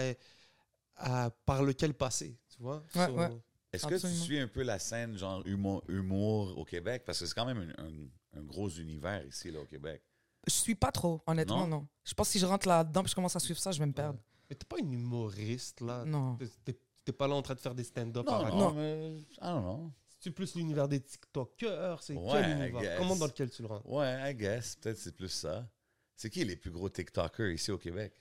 à- 0.95 1.29
par 1.45 1.63
lequel 1.63 1.93
passer, 1.93 2.37
tu 2.49 2.61
vois. 2.61 2.83
Ouais, 2.95 3.05
So, 3.05 3.11
ouais. 3.13 3.29
Est-ce 3.71 3.85
que 3.85 3.95
tu 3.95 4.07
suis 4.15 4.39
un 4.39 4.47
peu 4.47 4.63
la 4.63 4.79
scène 4.79 5.15
genre 5.17 5.45
humour, 5.45 5.83
humour 5.87 6.57
au 6.57 6.65
Québec? 6.65 7.03
Parce 7.05 7.19
que 7.19 7.25
c'est 7.27 7.35
quand 7.35 7.45
même 7.45 7.73
un, 7.77 7.83
un- 7.85 8.39
un 8.39 8.43
gros 8.43 8.67
univers 8.69 9.23
ici, 9.27 9.51
là, 9.51 9.59
au 9.61 9.65
Québec. 9.65 10.01
Je 10.47 10.51
suis 10.53 10.73
pas 10.75 10.91
trop, 10.91 11.21
honnêtement, 11.27 11.67
Non? 11.67 11.81
non. 11.81 11.87
Je 12.03 12.13
pense 12.15 12.27
que 12.29 12.31
si 12.33 12.39
je 12.39 12.45
rentre 12.47 12.67
là-dedans 12.67 13.03
et 13.03 13.07
je 13.07 13.13
commence 13.13 13.35
à 13.35 13.39
suivre 13.39 13.59
ça, 13.59 13.71
je 13.71 13.77
vais 13.79 13.85
me 13.85 13.93
perdre. 13.93 14.19
Mais 14.49 14.55
t'es 14.55 14.65
pas 14.65 14.79
une 14.79 14.93
humoriste, 14.93 15.81
là. 15.81 16.03
Non. 16.05 16.37
T'es- 16.65 16.79
T'es 17.09 17.13
pas 17.13 17.27
là 17.27 17.33
en 17.33 17.41
train 17.41 17.55
de 17.55 17.59
faire 17.59 17.73
des 17.73 17.83
stand-up 17.85 18.23
Non, 18.23 18.31
par 18.31 18.55
non, 18.55 18.71
mais... 18.71 19.13
I 19.17 19.23
don't 19.41 19.61
know. 19.63 19.91
C'est 20.19 20.29
plus 20.29 20.53
l'univers 20.53 20.87
des 20.87 20.99
TikTokers, 20.99 22.03
c'est 22.03 22.13
Ouais, 22.13 22.27
quel 22.33 22.49
I 22.49 22.51
univers? 22.51 22.81
guess. 22.83 22.97
Comment 22.99 23.15
dans 23.15 23.25
lequel 23.25 23.49
tu 23.49 23.63
le 23.63 23.67
rends? 23.67 23.81
Ouais, 23.85 24.31
I 24.31 24.35
guess. 24.35 24.75
Peut-être 24.75 24.99
c'est 24.99 25.15
plus 25.15 25.29
ça. 25.29 25.67
C'est 26.15 26.29
qui 26.29 26.45
les 26.45 26.55
plus 26.55 26.69
gros 26.69 26.87
TikTokers 26.87 27.49
ici 27.49 27.71
au 27.71 27.79
Québec? 27.79 28.13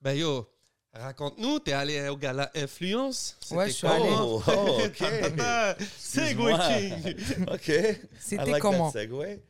Ben 0.00 0.14
yo, 0.14 0.50
raconte-nous, 0.94 1.58
t'es 1.58 1.72
allé 1.74 2.08
au 2.08 2.16
gala 2.16 2.50
Influence? 2.54 3.36
Ouais, 3.50 3.66
je 3.68 3.72
suis 3.74 3.86
allé. 3.86 4.08
Oh, 4.18 4.42
oh, 4.46 4.80
ok. 4.86 5.78
Segway. 5.98 6.54
King 7.02 7.44
OK. 7.52 7.72
C'était 8.18 8.46
like 8.46 8.62
comment? 8.62 8.90
Segue. 8.90 9.42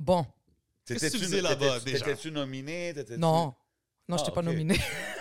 Bon, 0.00 0.26
Qu'est-ce 0.84 1.06
que 1.06 1.12
tu 1.12 1.18
faisais 1.22 1.42
là-bas, 1.42 1.78
déjà? 1.78 1.98
T'étais-tu 2.06 2.32
nominé? 2.32 2.92
T'étais-tu- 2.92 3.20
non. 3.20 3.54
Non, 4.08 4.16
je 4.16 4.22
Ah, 4.22 4.26
t'ai 4.26 4.32
pas 4.32 4.40
ok. 4.40 4.46
nominé. 4.46 4.76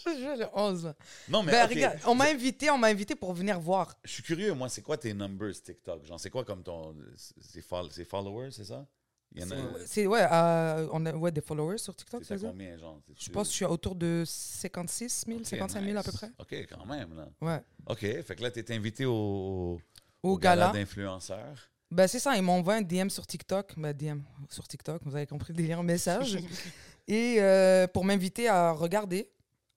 je 0.06 0.18
jure, 0.18 0.36
j'ai 0.36 0.46
11. 0.54 0.94
Non, 1.28 1.42
mais 1.42 1.52
Ben, 1.52 1.68
regarde, 1.68 1.98
on 2.06 2.14
m'a 2.14 2.26
invité, 2.30 2.70
on 2.70 2.78
m'a 2.78 2.88
invité 2.88 3.14
pour 3.14 3.32
venir 3.32 3.58
voir. 3.60 3.94
Je 4.04 4.12
suis 4.12 4.22
curieux, 4.22 4.52
moi, 4.54 4.68
c'est 4.68 4.82
quoi 4.82 4.96
tes 4.96 5.12
numbers 5.14 5.60
TikTok? 5.62 6.04
Genre, 6.04 6.18
c'est 6.20 6.30
quoi 6.30 6.44
comme 6.44 6.62
ton... 6.62 6.94
C'est 7.16 7.60
fol- 7.66 7.88
c'est 7.90 8.04
followers, 8.04 8.50
c'est 8.52 8.64
ça? 8.64 8.86
Il 9.34 9.42
y 9.42 9.44
en 9.44 9.50
a. 9.50 9.56
C'est, 9.84 10.06
ouais, 10.06 10.26
euh, 10.32 10.88
on 10.90 11.04
a 11.04 11.12
ouais, 11.12 11.30
des 11.30 11.42
followers 11.42 11.76
sur 11.76 11.94
TikTok, 11.94 12.24
C'est 12.24 12.40
combien, 12.40 12.78
genre? 12.78 12.98
Je 13.18 13.28
pense 13.30 13.48
que 13.48 13.52
je 13.52 13.56
suis 13.56 13.64
autour 13.66 13.94
de 13.94 14.24
56 14.26 15.24
000, 15.28 15.40
55 15.44 15.84
000 15.84 15.98
à 15.98 16.02
peu 16.02 16.12
près. 16.12 16.30
OK, 16.38 16.54
quand 16.70 16.86
même, 16.86 17.14
là. 17.14 17.28
Ouais. 17.42 17.60
OK, 17.86 18.00
fait 18.00 18.36
que 18.36 18.42
là, 18.42 18.50
tu 18.50 18.60
es 18.60 18.72
invité 18.72 19.04
au, 19.04 19.78
Au, 20.22 20.38
gala. 20.38 20.70
d'influenceurs. 20.70 21.70
Ben, 21.90 22.06
c'est 22.06 22.18
ça, 22.20 22.36
ils 22.36 22.42
m'ont 22.42 22.54
envoyé 22.54 22.80
un 22.80 22.82
DM 22.82 23.10
sur 23.10 23.26
TikTok. 23.26 23.74
Ben, 23.76 23.92
DM 23.92 24.20
sur 24.48 24.66
TikTok, 24.66 25.02
vous 25.04 25.14
avez 25.14 25.26
compris 25.26 25.52
le 25.52 25.58
délire, 25.58 25.82
message. 25.82 26.38
et 27.06 27.36
euh, 27.38 27.86
pour 27.86 28.04
m'inviter 28.06 28.48
à 28.48 28.72
regarder. 28.72 29.30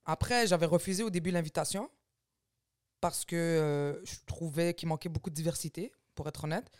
Après, 0.05 0.47
j'avais 0.47 0.65
refusé 0.65 1.03
au 1.03 1.09
début 1.09 1.31
l'invitation 1.31 1.89
parce 2.99 3.25
que 3.25 3.35
euh, 3.35 4.05
je 4.05 4.15
trouvais 4.25 4.73
qu'il 4.73 4.87
manquait 4.87 5.09
beaucoup 5.09 5.29
de 5.29 5.35
diversité, 5.35 5.91
pour 6.15 6.27
être 6.27 6.43
honnête. 6.43 6.71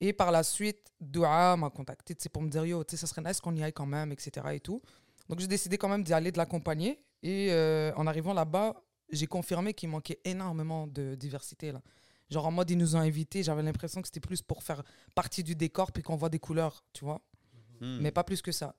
Et 0.00 0.12
par 0.12 0.30
la 0.30 0.42
suite, 0.42 0.92
Doua 1.00 1.56
m'a 1.56 1.70
contacté 1.70 2.14
pour 2.28 2.42
me 2.42 2.48
dire 2.48 2.64
Yo, 2.64 2.84
ça 2.86 3.06
serait 3.06 3.22
nice 3.22 3.40
qu'on 3.40 3.54
y 3.54 3.62
aille 3.62 3.72
quand 3.72 3.86
même, 3.86 4.12
etc. 4.12 4.46
Et 4.52 4.60
tout. 4.60 4.80
Donc 5.28 5.40
j'ai 5.40 5.46
décidé 5.46 5.78
quand 5.78 5.88
même 5.88 6.04
d'y 6.04 6.12
aller, 6.12 6.30
de 6.30 6.38
l'accompagner. 6.38 7.00
Et 7.22 7.48
euh, 7.50 7.92
en 7.96 8.06
arrivant 8.06 8.34
là-bas, 8.34 8.74
j'ai 9.10 9.26
confirmé 9.26 9.74
qu'il 9.74 9.88
manquait 9.88 10.20
énormément 10.24 10.86
de 10.86 11.14
diversité. 11.14 11.72
Là. 11.72 11.82
Genre 12.30 12.46
en 12.46 12.52
mode, 12.52 12.70
ils 12.70 12.78
nous 12.78 12.94
ont 12.94 13.00
invités, 13.00 13.42
j'avais 13.42 13.62
l'impression 13.62 14.02
que 14.02 14.08
c'était 14.08 14.20
plus 14.20 14.42
pour 14.42 14.62
faire 14.62 14.82
partie 15.14 15.42
du 15.42 15.54
décor 15.54 15.92
puis 15.92 16.02
qu'on 16.02 16.16
voit 16.16 16.28
des 16.28 16.38
couleurs, 16.38 16.84
tu 16.92 17.04
vois. 17.04 17.20
Hmm. 17.80 17.98
Mais 18.00 18.10
pas 18.10 18.24
plus 18.24 18.42
que 18.42 18.52
ça. 18.52 18.74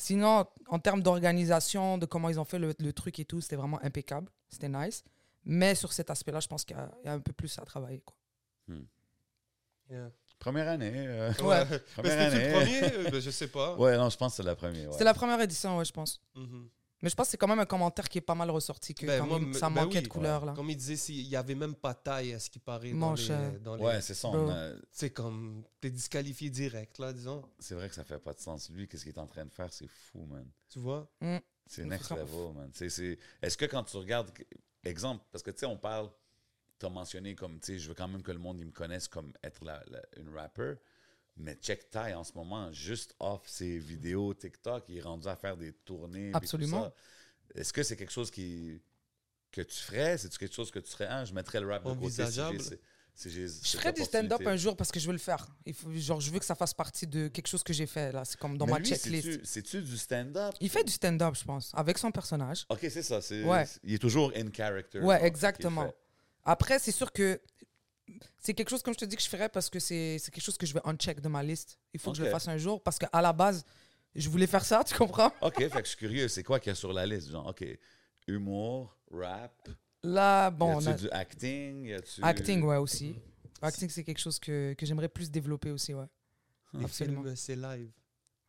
Sinon, 0.00 0.46
en 0.68 0.78
termes 0.78 1.02
d'organisation, 1.02 1.98
de 1.98 2.06
comment 2.06 2.28
ils 2.28 2.38
ont 2.38 2.44
fait 2.44 2.58
le, 2.60 2.72
le 2.78 2.92
truc 2.92 3.18
et 3.18 3.24
tout, 3.24 3.40
c'était 3.40 3.56
vraiment 3.56 3.82
impeccable. 3.82 4.30
C'était 4.48 4.68
nice. 4.68 5.02
Mais 5.44 5.74
sur 5.74 5.92
cet 5.92 6.08
aspect-là, 6.10 6.38
je 6.40 6.46
pense 6.46 6.64
qu'il 6.64 6.76
y, 6.76 6.80
a- 6.80 6.90
il 7.02 7.06
y 7.06 7.08
a 7.08 7.14
un 7.14 7.18
peu 7.20 7.32
plus 7.32 7.58
à 7.58 7.64
travailler. 7.64 8.00
Quoi. 8.06 8.14
Yeah. 9.90 10.10
Première 10.38 10.68
année. 10.68 10.92
euh, 10.94 11.32
Ouais. 11.42 11.64
Mais 11.70 11.78
Première 11.96 12.30
c'était 12.30 12.50
le 12.50 12.56
année. 12.58 12.80
premier? 12.80 13.06
Euh, 13.06 13.10
ben, 13.10 13.20
Je 13.20 13.30
sais 13.30 13.48
pas. 13.48 13.74
Ouais, 13.76 13.96
non, 13.96 14.08
je 14.10 14.16
pense 14.16 14.32
que 14.32 14.36
c'est 14.36 14.42
la 14.44 14.54
première. 14.54 14.86
ouais. 14.86 14.92
C'était 14.92 15.04
la 15.04 15.14
première 15.14 15.40
édition, 15.40 15.78
ouais, 15.78 15.84
je 15.84 15.92
pense. 15.92 16.20
Mhm. 16.34 16.68
Mais 17.02 17.08
je 17.10 17.14
pense 17.14 17.26
que 17.28 17.30
c'est 17.32 17.36
quand 17.36 17.46
même 17.46 17.60
un 17.60 17.64
commentaire 17.66 18.08
qui 18.08 18.18
est 18.18 18.22
pas 18.22 18.34
mal 18.34 18.50
ressorti, 18.50 18.92
que 18.92 19.06
Ben, 19.06 19.20
quand 19.20 19.38
moi, 19.38 19.52
ça 19.54 19.68
ben 19.70 19.82
manquait 19.84 19.98
oui. 19.98 20.02
de 20.04 20.08
couleurs. 20.08 20.44
Là. 20.44 20.52
Comme 20.54 20.68
il 20.70 20.76
disait, 20.76 20.96
s'il- 20.96 21.20
il 21.20 21.28
n'y 21.28 21.36
avait 21.36 21.54
même 21.54 21.74
pas 21.76 21.94
taille 21.94 22.32
à 22.34 22.40
ce 22.40 22.50
qui 22.50 22.58
paraît 22.58 22.92
dans 22.92 23.14
cher. 23.14 23.52
les, 23.52 23.58
dans 23.60 23.76
les- 23.76 23.84
Ouais, 23.84 24.00
c'est 24.00 24.14
ça. 24.14 24.28
A- 24.28 24.72
C'est 24.90 25.10
comme, 25.10 25.62
t'es 25.80 25.90
disqualifié 25.90 26.50
direct, 26.50 26.98
là, 26.98 27.12
disons. 27.12 27.42
C'est 27.60 27.74
vrai 27.76 27.88
que 27.88 27.94
ça 27.94 28.02
fait 28.04 28.18
pas 28.18 28.32
de 28.34 28.40
sens. 28.40 28.68
Lui, 28.70 28.88
qu'est-ce 28.88 29.04
qu'il 29.04 29.12
est 29.14 29.18
en 29.18 29.26
train 29.28 29.44
de 29.44 29.52
faire, 29.52 29.72
c'est 29.72 29.86
fou, 29.88 30.26
man. 30.26 30.46
Tu 30.68 30.80
vois? 30.80 31.08
C'est 31.66 31.82
Il 31.82 31.88
next 31.88 32.10
level, 32.10 32.52
man. 32.54 32.70
C'est- 32.74 32.88
c'est- 32.88 33.18
Est-ce 33.42 33.56
que 33.56 33.66
quand 33.66 33.84
tu 33.84 33.96
regardes, 33.96 34.30
exemple, 34.84 35.24
parce 35.30 35.42
que 35.44 35.50
tu 35.52 35.58
sais, 35.60 35.66
on 35.66 35.76
parle, 35.76 36.10
tu 36.80 36.86
as 36.86 36.90
mentionné 36.90 37.34
comme, 37.34 37.60
tu 37.60 37.74
sais, 37.74 37.78
je 37.78 37.88
veux 37.88 37.94
quand 37.94 38.08
même 38.08 38.22
que 38.22 38.32
le 38.32 38.38
monde 38.38 38.58
il 38.58 38.66
me 38.66 38.72
connaisse 38.72 39.06
comme 39.08 39.32
être 39.44 39.64
la, 39.64 39.82
la- 39.88 40.02
une 40.16 40.34
rapper, 40.34 40.74
mais 41.38 41.54
Check 41.56 41.90
Ty 41.90 42.14
en 42.14 42.24
ce 42.24 42.32
moment, 42.34 42.72
juste 42.72 43.14
off 43.20 43.42
ses 43.46 43.78
vidéos 43.78 44.34
TikTok, 44.34 44.84
il 44.88 44.98
est 44.98 45.02
rendu 45.02 45.26
à 45.28 45.36
faire 45.36 45.56
des 45.56 45.72
tournées. 45.72 46.30
Absolument. 46.34 46.92
Est-ce 47.54 47.72
que 47.72 47.82
c'est 47.82 47.96
quelque 47.96 48.12
chose 48.12 48.30
qui 48.30 48.80
que 49.50 49.62
tu 49.62 49.76
ferais? 49.76 50.18
C'est-tu 50.18 50.36
quelque 50.38 50.54
chose 50.54 50.70
que 50.70 50.78
tu 50.78 50.90
serais, 50.90 51.06
ah, 51.08 51.24
je 51.24 51.32
mettrais 51.32 51.60
le 51.60 51.68
rap 51.68 51.84
de 51.84 51.94
côté 51.94 52.26
si 53.18 53.30
Je 53.30 53.76
ferais 53.76 53.92
du 53.92 54.04
stand-up 54.04 54.40
un 54.46 54.56
jour 54.56 54.76
parce 54.76 54.92
que 54.92 55.00
je 55.00 55.06
veux 55.06 55.12
le 55.12 55.18
faire. 55.18 55.44
Il 55.66 55.74
faut, 55.74 55.90
genre, 55.92 56.20
je 56.20 56.30
veux 56.30 56.38
que 56.38 56.44
ça 56.44 56.54
fasse 56.54 56.72
partie 56.72 57.06
de 57.06 57.26
quelque 57.26 57.48
chose 57.48 57.64
que 57.64 57.72
j'ai 57.72 57.86
fait. 57.86 58.12
là. 58.12 58.24
C'est 58.24 58.38
comme 58.38 58.56
dans 58.56 58.64
Mais 58.66 58.72
ma 58.72 58.78
lui, 58.78 58.86
checklist. 58.86 59.44
c'est-tu- 59.44 59.82
du 59.82 59.96
stand-up? 59.96 60.54
Il 60.60 60.70
fait 60.70 60.84
du 60.84 60.92
stand-up, 60.92 61.34
je 61.34 61.44
pense, 61.44 61.72
avec 61.74 61.98
son 61.98 62.12
personnage. 62.12 62.64
Ok, 62.68 62.78
c'est 62.88 63.02
ça. 63.02 63.18
Ouais. 63.44 63.66
Il 63.82 63.94
est 63.94 63.98
toujours 63.98 64.32
in 64.36 64.52
character. 64.52 65.00
Ouais, 65.00 65.24
exactement. 65.24 65.92
Après, 66.44 66.78
c'est 66.78 66.92
sûr 66.92 67.10
que 67.12 67.40
c'est 68.38 68.54
quelque 68.54 68.70
chose, 68.70 68.82
comme 68.82 68.94
je 68.94 68.98
te 68.98 69.04
dis, 69.04 69.16
que 69.16 69.22
je 69.22 69.28
ferais 69.28 69.48
parce 69.48 69.68
que 69.70 69.78
c'est 69.78 70.18
c'est 70.18 70.30
quelque 70.30 70.44
chose 70.44 70.56
que 70.58 70.66
je 70.66 70.74
vais 70.74 70.80
uncheck 70.84 71.20
de 71.20 71.28
ma 71.28 71.42
liste. 71.42 71.78
Il 71.92 72.00
faut 72.00 72.12
que 72.12 72.18
je 72.18 72.24
le 72.24 72.30
fasse 72.30 72.48
un 72.48 72.58
jour 72.58 72.82
parce 72.82 72.98
qu'à 72.98 73.20
la 73.20 73.32
base, 73.32 73.64
je 74.14 74.28
voulais 74.28 74.46
faire 74.46 74.64
ça, 74.64 74.82
tu 74.86 74.94
comprends? 74.94 75.32
OK, 75.40 75.58
fait 75.58 75.70
que 75.70 75.78
je 75.84 75.88
suis 75.88 75.96
curieux. 75.96 76.28
C'est 76.28 76.42
quoi 76.42 76.58
qu'il 76.60 76.70
y 76.70 76.72
a 76.72 76.76
sur 76.76 76.92
la 76.92 77.06
liste? 77.06 77.30
Genre, 77.30 77.46
OK, 77.46 77.64
humour, 78.26 78.96
rap, 79.10 79.68
Là, 80.02 80.50
bon, 80.50 80.80
y 80.80 80.84
on 80.84 80.86
a 80.86 80.92
du 80.94 81.10
acting? 81.10 81.86
Y 81.86 81.92
a-tu... 81.94 82.22
acting, 82.22 82.62
ouais, 82.62 82.76
aussi. 82.76 83.16
Acting, 83.60 83.88
c'est 83.90 84.04
quelque 84.04 84.20
chose 84.20 84.38
que, 84.38 84.74
que 84.74 84.86
j'aimerais 84.86 85.08
plus 85.08 85.30
développer 85.30 85.70
aussi, 85.72 85.92
ouais. 85.92 86.06
Les 86.72 86.84
Absolument. 86.84 87.22
films, 87.22 87.36
c'est 87.36 87.56
live. 87.56 87.90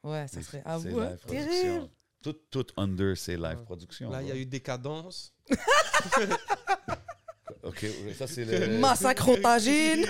Ouais, 0.03 0.27
ça 0.27 0.41
serait 0.41 0.61
à 0.63 0.79
c'est 0.79 0.89
vous. 0.89 0.99
live 0.99 1.81
hein. 1.81 1.89
Tout, 2.21 2.33
tout 2.51 2.67
under, 2.77 3.17
c'est 3.17 3.35
live 3.37 3.57
Ouais. 3.57 3.63
production. 3.63 4.09
Là, 4.11 4.21
il 4.21 4.27
y 4.27 4.31
a 4.31 4.35
eu 4.35 4.45
Décadence. 4.45 5.33
OK, 7.69 7.85
ça, 8.17 8.27
c'est 8.27 8.45
le... 8.67 8.79
Massacre 8.79 9.29
au 9.29 9.37
tagine. 9.37 10.05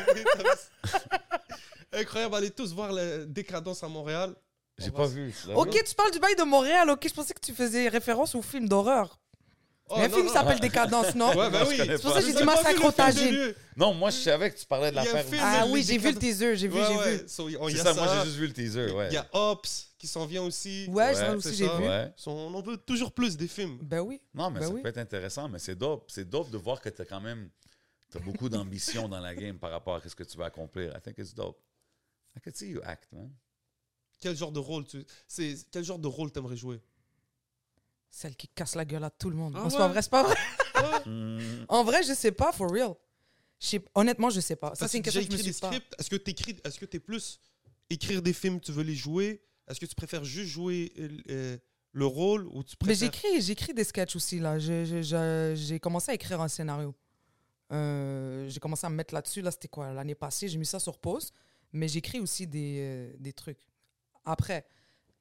Incroyable, 1.94 2.36
allez 2.36 2.52
tous 2.52 2.74
voir 2.74 2.92
la 2.92 3.26
Décadence 3.26 3.84
à 3.84 3.88
Montréal. 3.88 4.36
J'ai 4.78 4.92
pas 4.92 5.04
va- 5.04 5.08
vu. 5.08 5.34
Ok, 5.56 5.84
tu 5.84 5.96
parles 5.96 6.12
du 6.12 6.20
bail 6.20 6.36
de 6.36 6.44
Montréal, 6.44 6.90
ok, 6.90 7.06
je 7.08 7.14
pensais 7.14 7.34
que 7.34 7.42
tu 7.42 7.54
faisais 7.54 7.88
référence 7.90 8.36
au 8.36 8.42
film 8.42 8.68
d'horreur. 8.70 9.20
Oh, 9.90 9.96
Il 9.96 10.00
y 10.00 10.02
a 10.02 10.06
un 10.06 10.08
non, 10.10 10.16
film 10.16 10.28
qui 10.28 10.34
s'appelle 10.34 10.60
Décadence, 10.60 11.16
non? 11.16 11.30
Ouais, 11.36 11.50
bah 11.50 11.64
oui. 11.68 11.78
C'est 11.78 12.02
pour 12.02 12.14
ça 12.14 12.22
que 12.22 12.28
j'ai 12.28 12.34
dit 12.34 12.44
massacre 12.44 13.22
lieu? 13.32 13.56
Non, 13.76 13.94
moi, 13.94 14.10
je 14.10 14.18
savais 14.18 14.52
que 14.52 14.60
tu 14.60 14.66
parlais 14.66 14.92
de 14.92 14.98
Il 14.98 15.04
y 15.04 15.08
a 15.08 15.12
un 15.12 15.14
l'affaire. 15.14 15.40
Ah 15.42 15.66
oui, 15.70 15.84
j'ai 15.84 15.98
vu 15.98 16.12
le 16.12 16.18
teaser, 16.18 16.56
j'ai 16.56 16.68
vu, 16.68 16.78
j'ai 16.78 17.12
vu. 17.12 17.24
C'est 17.28 17.78
ça, 17.78 17.94
moi, 17.94 18.08
j'ai 18.16 18.26
juste 18.26 18.38
vu 18.38 18.48
le 18.48 18.54
teaser, 18.54 18.92
ouais. 18.92 19.08
Il 19.10 19.14
y 19.14 19.18
a 19.18 19.28
Ops 19.34 19.90
qui 19.98 20.08
s'en 20.08 20.26
vient 20.26 20.44
aussi. 20.44 20.88
Ouais, 20.90 21.14
ça 21.14 21.36
aussi, 21.36 21.56
j'ai 21.56 21.68
vu. 21.68 21.86
On 22.28 22.54
en 22.54 22.62
veut 22.62 22.78
toujours 22.78 23.12
plus 23.12 23.36
des 23.38 23.48
films. 23.48 23.78
Ben 23.82 24.02
oui. 24.02 24.22
Non, 24.34 24.50
mais 24.50 24.60
Ben 24.60 24.68
ça 24.68 24.74
peut 24.74 24.88
être 24.88 24.98
intéressant, 24.98 25.50
mais 25.50 25.60
c'est 25.60 25.76
dope. 25.76 26.10
C'est 26.10 26.30
dope 26.30 26.50
de 26.52 26.58
voir 26.58 26.80
que 26.82 26.90
tu 26.90 27.02
as 27.02 27.06
quand 27.06 27.22
même 27.22 27.50
t'as 28.10 28.20
beaucoup 28.20 28.50
d'ambition 28.50 29.08
dans 29.08 29.20
la 29.20 29.36
game 29.36 29.58
par 29.58 29.72
rapport 29.72 29.96
à 29.96 30.02
ce 30.02 30.16
que 30.16 30.24
tu 30.24 30.38
veux 30.38 30.44
accomplir. 30.44 30.96
I 30.96 31.02
think 31.02 31.18
it's 31.18 31.34
dope. 31.34 31.60
I 32.36 32.40
could 32.40 32.56
see 32.56 32.70
you 32.70 32.82
act, 32.84 33.12
man. 33.12 33.32
Quel 34.20 34.36
genre 34.36 34.52
de 34.52 34.60
rôle 34.60 34.86
tu 34.86 35.06
c'est 35.28 35.56
quel 35.72 35.84
genre 35.84 36.00
de 36.00 36.08
rôle 36.08 36.32
t'aimerais 36.32 36.58
jouer? 36.58 36.82
Celle 38.10 38.36
qui 38.36 38.48
casse 38.48 38.76
la 38.76 38.86
gueule 38.86 39.04
à 39.04 39.10
tout 39.10 39.30
le 39.30 39.36
monde. 39.36 39.54
Ah 39.58 39.64
Non, 39.64 39.70
c'est 39.70 39.78
pas 39.78 39.88
vrai, 39.88 40.02
c'est 40.02 40.10
pas 40.12 40.24
vrai. 40.24 40.36
Hmm. 41.06 41.66
En 41.68 41.84
vrai, 41.84 42.02
je 42.04 42.14
sais 42.14 42.32
pas, 42.32 42.52
for 42.52 42.72
real. 42.72 42.94
Je 43.60 43.68
sais- 43.68 43.86
Honnêtement, 43.96 44.30
je 44.30 44.40
sais 44.40 44.56
pas. 44.56 44.74
Ça, 44.76 44.88
c'est 44.88 44.98
une 44.98 45.04
que 45.04 45.12
question 45.12 45.22
déjà 45.22 45.30
que 45.30 45.36
je 45.38 45.38
me 45.38 45.50
écrit 45.50 45.54
suis 45.54 45.62
des 45.62 45.68
pas. 45.68 45.72
scripts. 45.76 45.96
Est-ce 46.00 46.10
que 46.10 46.16
t'écris 46.16 46.56
est-ce 46.64 46.80
que 46.80 46.86
t'es 46.86 47.00
plus 47.00 47.40
écrire 47.90 48.22
des 48.22 48.34
films, 48.34 48.60
tu 48.60 48.72
veux 48.72 48.84
les 48.84 48.96
jouer? 48.96 49.42
Est-ce 49.68 49.80
que 49.80 49.86
tu 49.86 49.96
préfères 49.96 50.24
juste 50.24 50.50
jouer 50.50 50.92
euh, 50.98 51.10
euh, 51.30 51.58
le 51.92 52.06
rôle 52.06 52.48
ou 52.48 52.64
tu 52.64 52.76
Mais 52.82 52.88
préfères 52.96 53.12
j'écris, 53.12 53.42
j'écris 53.42 53.74
des 53.74 53.84
sketchs 53.84 54.16
aussi, 54.16 54.40
là. 54.40 54.58
Je- 54.58 54.86
je- 54.86 55.02
je- 55.02 55.54
J'ai 55.56 55.80
commencé 55.80 56.12
à 56.12 56.14
écrire 56.16 56.42
un 56.42 56.48
scénario. 56.48 56.96
Euh, 57.72 58.48
j'ai 58.50 58.60
commencé 58.60 58.86
à 58.88 58.90
me 58.90 58.96
mettre 58.96 59.14
là-dessus. 59.14 59.42
Là, 59.42 59.52
c'était 59.52 59.68
quoi? 59.68 59.92
L'année 59.94 60.16
passée, 60.16 60.48
j'ai 60.48 60.58
mis 60.58 60.66
ça 60.66 60.80
sur 60.80 60.98
pause. 60.98 61.32
Mais 61.72 61.88
j'écris 61.88 62.20
aussi 62.20 62.48
des, 62.48 62.78
euh, 62.82 63.14
des 63.20 63.34
trucs. 63.34 63.68
Après, 64.26 64.66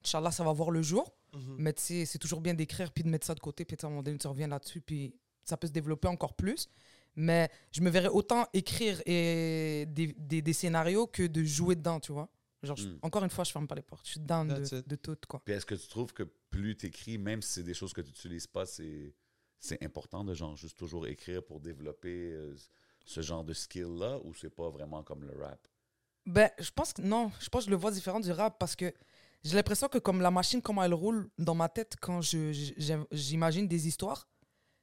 Inch'Allah, 0.04 0.30
ça 0.30 0.44
va 0.44 0.52
voir 0.52 0.70
le 0.70 0.80
jour. 0.82 1.12
Mhm. 1.34 1.56
Mais 1.58 1.72
tu 1.72 1.82
sais, 1.82 2.04
c'est 2.06 2.18
toujours 2.18 2.40
bien 2.40 2.54
d'écrire 2.54 2.90
puis 2.92 3.04
de 3.04 3.08
mettre 3.08 3.26
ça 3.26 3.34
de 3.34 3.40
côté. 3.40 3.64
Puis 3.64 3.76
à 3.82 3.86
un 3.86 3.90
moment 3.90 4.02
donné, 4.02 4.18
tu 4.18 4.26
reviens 4.26 4.48
là-dessus. 4.48 4.80
Puis 4.80 5.14
ça 5.44 5.56
peut 5.56 5.66
se 5.66 5.72
développer 5.72 6.08
encore 6.08 6.34
plus. 6.34 6.68
Mais 7.16 7.50
je 7.72 7.80
me 7.80 7.90
verrais 7.90 8.08
autant 8.08 8.46
écrire 8.52 9.00
et 9.06 9.86
des, 9.88 10.14
des, 10.16 10.40
des 10.42 10.52
scénarios 10.52 11.06
que 11.06 11.26
de 11.26 11.42
jouer 11.42 11.74
dedans, 11.74 11.98
tu 12.00 12.12
vois. 12.12 12.28
Genre, 12.62 12.76
je- 12.76 12.88
Mm. 12.88 12.98
encore 13.02 13.24
une 13.24 13.30
fois, 13.30 13.44
je 13.44 13.52
ferme 13.52 13.66
pas 13.66 13.74
les 13.74 13.82
portes. 13.82 14.04
Je 14.06 14.12
suis 14.12 14.20
down 14.20 14.46
de, 14.48 14.62
it. 14.64 14.88
de 14.88 14.96
tout, 14.96 15.16
quoi. 15.28 15.40
Puis 15.44 15.54
est-ce 15.54 15.66
que 15.66 15.74
tu 15.74 15.88
trouves 15.88 16.12
que 16.12 16.22
plus 16.50 16.76
tu 16.76 16.86
écris, 16.86 17.18
même 17.18 17.42
si 17.42 17.52
c'est 17.54 17.62
des 17.62 17.74
choses 17.74 17.92
que 17.92 18.00
tu 18.00 18.08
n'utilises 18.08 18.46
pas, 18.46 18.66
c'est, 18.66 19.14
c'est 19.58 19.82
important 19.84 20.24
de 20.24 20.34
genre 20.34 20.56
juste 20.56 20.76
toujours 20.78 21.06
écrire 21.06 21.42
pour 21.44 21.60
développer 21.60 22.32
euh, 22.32 22.54
ce 23.04 23.20
genre 23.20 23.44
de 23.44 23.52
skill-là 23.52 24.18
ou 24.24 24.34
c'est 24.34 24.50
pas 24.50 24.68
vraiment 24.70 25.02
comme 25.02 25.24
le 25.24 25.36
rap? 25.40 25.66
Ben, 26.26 26.50
je 26.58 26.70
pense 26.70 26.92
que 26.92 27.02
non. 27.02 27.32
Je 27.40 27.48
pense 27.48 27.62
que 27.64 27.66
je 27.66 27.70
le 27.70 27.76
vois 27.76 27.90
différent 27.90 28.20
du 28.20 28.30
rap 28.32 28.58
parce 28.58 28.76
que 28.76 28.92
j'ai 29.44 29.54
l'impression 29.54 29.88
que 29.88 29.98
comme 29.98 30.20
la 30.20 30.30
machine, 30.30 30.60
comment 30.62 30.82
elle 30.82 30.94
roule 30.94 31.30
dans 31.38 31.54
ma 31.54 31.68
tête 31.68 31.96
quand 32.00 32.20
je, 32.20 32.52
j'imagine 33.12 33.68
des 33.68 33.86
histoires, 33.88 34.28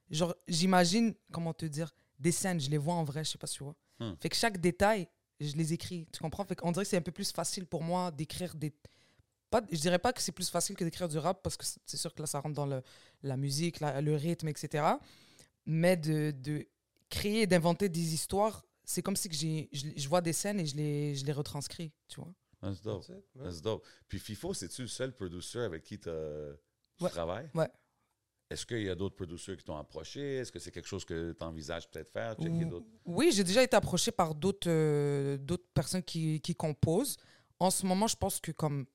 genre, 0.10 0.36
j'imagine, 0.48 1.14
comment 1.32 1.54
te 1.54 1.66
dire, 1.66 1.94
des 2.20 2.32
scènes, 2.32 2.60
je 2.60 2.70
les 2.70 2.78
vois 2.78 2.96
en 2.96 3.04
vrai, 3.04 3.24
je 3.24 3.32
sais 3.32 3.38
pas 3.38 3.48
si 3.48 3.56
tu 3.58 3.64
vois. 3.64 3.76
Hmm. 4.00 4.14
Fait 4.20 4.30
que 4.30 4.36
chaque 4.36 4.60
détail, 4.60 5.08
je 5.40 5.56
les 5.56 5.74
écris, 5.74 6.08
tu 6.12 6.20
comprends? 6.20 6.46
Fait 6.46 6.56
qu'on 6.56 6.72
dirait 6.72 6.86
que 6.86 6.90
c'est 6.90 6.98
un 6.98 7.02
peu 7.02 7.12
plus 7.12 7.32
facile 7.32 7.66
pour 7.66 7.84
moi 7.84 8.12
d'écrire 8.12 8.56
des... 8.56 8.74
Pas, 9.50 9.62
je 9.72 9.78
dirais 9.80 10.00
pas 10.00 10.14
que 10.14 10.22
c'est 10.22 10.32
plus 10.32 10.50
facile 10.50 10.76
que 10.76 10.84
d'écrire 10.84 11.08
du 11.08 11.18
rap 11.18 11.42
parce 11.44 11.58
que 11.58 11.66
c'est 11.86 11.98
sûr 11.98 12.14
que 12.14 12.22
là, 12.22 12.26
ça 12.28 12.40
rentre 12.40 12.56
dans 12.56 12.66
le, 12.66 12.82
la 13.24 13.38
musique, 13.38 13.80
la- 13.80 14.02
le 14.02 14.16
rythme, 14.16 14.48
etc. 14.48 14.86
Mais 15.66 15.98
de, 15.98 16.32
de 16.32 16.68
créer, 17.10 17.46
d'inventer 17.48 17.90
des 17.90 18.14
histoires, 18.14 18.66
c'est 18.84 19.02
comme 19.02 19.16
si 19.16 19.30
que 19.30 19.36
j'ai, 19.36 19.70
je, 19.72 19.88
je 19.96 20.08
vois 20.10 20.22
des 20.22 20.34
scènes 20.34 20.60
et 20.60 20.66
je 20.66 20.76
les, 20.76 21.16
je 21.16 21.26
les 21.26 21.32
retranscris, 21.32 21.92
tu 22.08 22.20
vois? 22.22 22.34
That's 22.70 22.82
dope. 22.82 23.02
That's 23.06 23.10
it, 23.18 23.26
ouais. 23.36 23.44
That's 23.44 23.62
dope. 23.62 23.86
Puis 24.08 24.20
FIFO, 24.20 24.54
c'est-tu 24.54 24.82
le 24.84 24.88
seul 24.88 25.14
producer 25.14 25.60
avec 25.60 25.84
qui 25.84 26.00
t'as- 26.00 26.54
tu 26.98 27.04
Ouais. 27.04 27.10
travailles? 27.10 27.50
Ouais. 27.54 27.70
Est-ce 28.50 28.66
qu'il 28.66 28.84
y 28.84 28.90
a 28.90 28.96
d'autres 28.96 29.16
producers 29.16 29.58
qui 29.58 29.64
t'ont 29.64 29.76
approché? 29.78 30.36
Est-ce 30.38 30.52
que 30.52 30.60
c'est 30.60 30.70
quelque 30.72 30.88
chose 30.88 31.04
que 31.04 31.32
tu 31.34 31.44
envisages 31.44 31.90
peut-être 31.90 32.12
faire? 32.12 32.36
Oui, 33.06 33.32
j'ai 33.32 33.44
déjà 33.44 33.64
été 33.64 33.76
approché 33.76 34.12
par 34.12 34.36
d'autres 34.36 34.70
euh, 34.70 35.38
d'autres 35.38 35.68
personnes 35.74 36.04
qui, 36.04 36.40
qui 36.42 36.54
composent. 36.54 37.18
En 37.60 37.72
ce 37.72 37.86
moment, 37.86 38.06
je 38.08 38.16
pense 38.16 38.40
que 38.40 38.52
comme, 38.52 38.86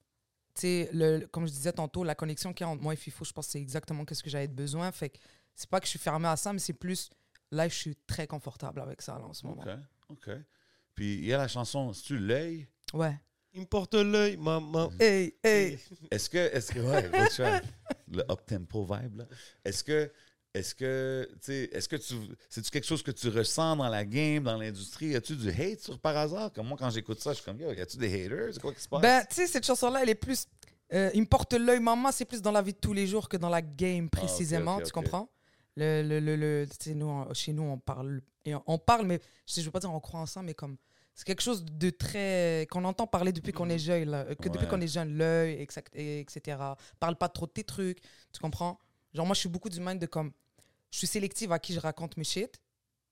tu 0.55 0.61
sais, 0.61 0.91
le- 0.93 1.27
comme 1.27 1.47
je 1.47 1.53
disais 1.53 1.73
tantôt, 1.73 2.05
la 2.05 2.15
connexion 2.15 2.53
qu'il 2.53 2.65
y 2.65 2.69
a 2.69 2.71
entre 2.73 2.83
moi 2.83 2.93
et 2.93 2.97
FIFO, 2.97 3.25
je 3.25 3.33
pense 3.33 3.47
que 3.47 3.53
c'est 3.53 3.61
exactement 3.61 4.05
ce 4.13 4.23
que 4.23 4.31
j'avais 4.31 4.47
besoin. 4.49 4.93
Fait 4.93 5.09
que 5.11 5.19
c'est 5.57 5.69
pas 5.69 5.81
que 5.81 5.87
je 5.87 5.91
suis 5.91 5.99
fermé 5.99 6.29
à 6.29 6.37
ça, 6.37 6.53
mais 6.53 6.59
c'est 6.61 6.73
plus, 6.73 7.11
là, 7.51 7.69
je 7.69 7.75
suis 7.75 7.97
très 8.07 8.29
confortable 8.29 8.81
avec 8.81 9.03
ça 9.03 9.19
là, 9.19 9.25
en 9.25 9.33
ce 9.35 9.45
moment. 9.47 9.63
OK. 9.63 10.29
OK. 10.29 10.31
Puis 10.95 11.15
il 11.19 11.25
y 11.25 11.33
a 11.33 11.39
la 11.39 11.49
chanson, 11.49 11.93
c'est-tu 11.93 12.19
L'œil? 12.19 12.69
Ouais. 12.93 13.19
Il 13.53 13.61
me 13.63 13.67
porte 13.67 13.95
l'œil, 13.95 14.37
maman. 14.37 14.91
Hey, 14.99 15.35
hey. 15.43 15.79
Est-ce 16.11 16.31
que, 16.31 16.39
est-ce 16.39 16.73
que, 16.73 16.79
ouais, 16.81 17.61
le 18.09 18.23
up-tempo 18.31 18.85
vibe, 18.85 19.19
là. 19.19 19.25
Est-ce 19.65 19.83
que, 19.83 20.11
est-ce 20.55 20.75
que, 20.75 21.29
tu 21.35 21.39
sais, 21.43 21.69
est-ce 21.73 21.89
que 21.89 21.97
tu, 21.97 22.15
c'est-tu 22.49 22.71
quelque 22.71 22.87
chose 22.87 23.03
que 23.03 23.11
tu 23.11 23.29
ressens 23.29 23.77
dans 23.77 23.89
la 23.89 24.05
game, 24.05 24.45
dans 24.45 24.57
l'industrie? 24.57 25.15
As-tu 25.17 25.37
du 25.37 25.49
hate 25.51 25.81
sur 25.81 25.99
par 25.99 26.17
hasard? 26.17 26.53
Comme 26.53 26.69
moi, 26.69 26.77
quand 26.79 26.91
j'écoute 26.91 27.21
ça, 27.21 27.31
je 27.33 27.37
suis 27.37 27.45
comme, 27.45 27.61
yo, 27.61 27.73
y 27.73 27.81
a-tu 27.81 27.97
des 27.97 28.25
haters? 28.25 28.55
C'est 28.55 28.61
quoi 28.61 28.73
qui 28.73 28.81
se 28.81 28.89
passe? 28.89 29.01
Ben, 29.03 29.25
tu 29.29 29.37
sais, 29.37 29.47
cette 29.47 29.67
chanson-là, 29.67 30.01
elle 30.03 30.11
est 30.11 30.15
plus. 30.15 30.47
euh, 30.93 31.11
il 31.15 31.21
me 31.23 31.27
porte 31.27 31.53
l'œil, 31.55 31.81
maman, 31.81 32.11
c'est 32.13 32.25
plus 32.25 32.43
dans 32.43 32.53
la 32.53 32.63
vie 32.63 32.73
de 32.73 32.79
tous 32.79 32.93
les 32.93 33.07
jours 33.07 33.29
que 33.29 33.37
dans 33.37 33.49
la 33.49 33.63
game 33.63 34.09
Ah, 34.13 34.19
ok, 34.19 34.27
précisément, 34.29 34.77
ok, 34.77 34.83
tu 34.83 34.89
ok. 34.89 34.93
comprends? 34.93 35.29
Le, 35.77 36.03
le, 36.03 36.19
le, 36.21 36.37
le- 36.37 36.67
nous, 36.95 37.07
en- 37.09 37.33
chez 37.35 37.53
nous, 37.53 37.63
on 37.63 37.79
parle. 37.79 38.21
Et 38.45 38.55
on, 38.55 38.63
on 38.67 38.79
parle, 38.79 39.07
mais 39.07 39.21
je 39.47 39.61
je 39.61 39.65
veux 39.67 39.71
pas 39.71 39.81
dire 39.81 39.93
on 39.93 40.01
croit 40.01 40.21
ensemble, 40.21 40.47
mais 40.47 40.55
comme. 40.55 40.77
C'est 41.15 41.25
quelque 41.27 41.43
chose 41.43 41.65
de 41.65 41.91
très. 41.91 42.67
qu'on 42.71 42.85
entend 42.85 43.07
parler 43.07 43.33
depuis 43.33 43.53
qu'on 43.53 43.69
est 43.69 43.79
jeune, 43.79 44.09
là, 44.09 44.35
que 44.35 44.49
depuis 44.49 44.67
qu'on 44.67 44.81
est 44.81 44.89
jeune, 44.89 45.17
l'œil, 45.17 45.61
etc. 45.61 46.57
Parle 46.99 47.17
pas 47.17 47.29
trop 47.29 47.47
de 47.47 47.53
tes 47.53 47.65
trucs, 47.65 48.01
tu 48.33 48.41
comprends? 48.41 48.79
Genre, 49.13 49.27
moi, 49.27 49.35
je 49.35 49.41
suis 49.41 49.49
beaucoup 49.49 49.69
du 49.69 49.81
mind 49.81 50.01
de 50.01 50.07
comme. 50.07 50.33
Je 50.91 50.99
suis 50.99 51.07
sélective 51.07 51.53
à 51.53 51.59
qui 51.59 51.75
je 51.75 51.81
raconte 51.81 52.17
mes 52.17 52.25
shit, 52.25 52.61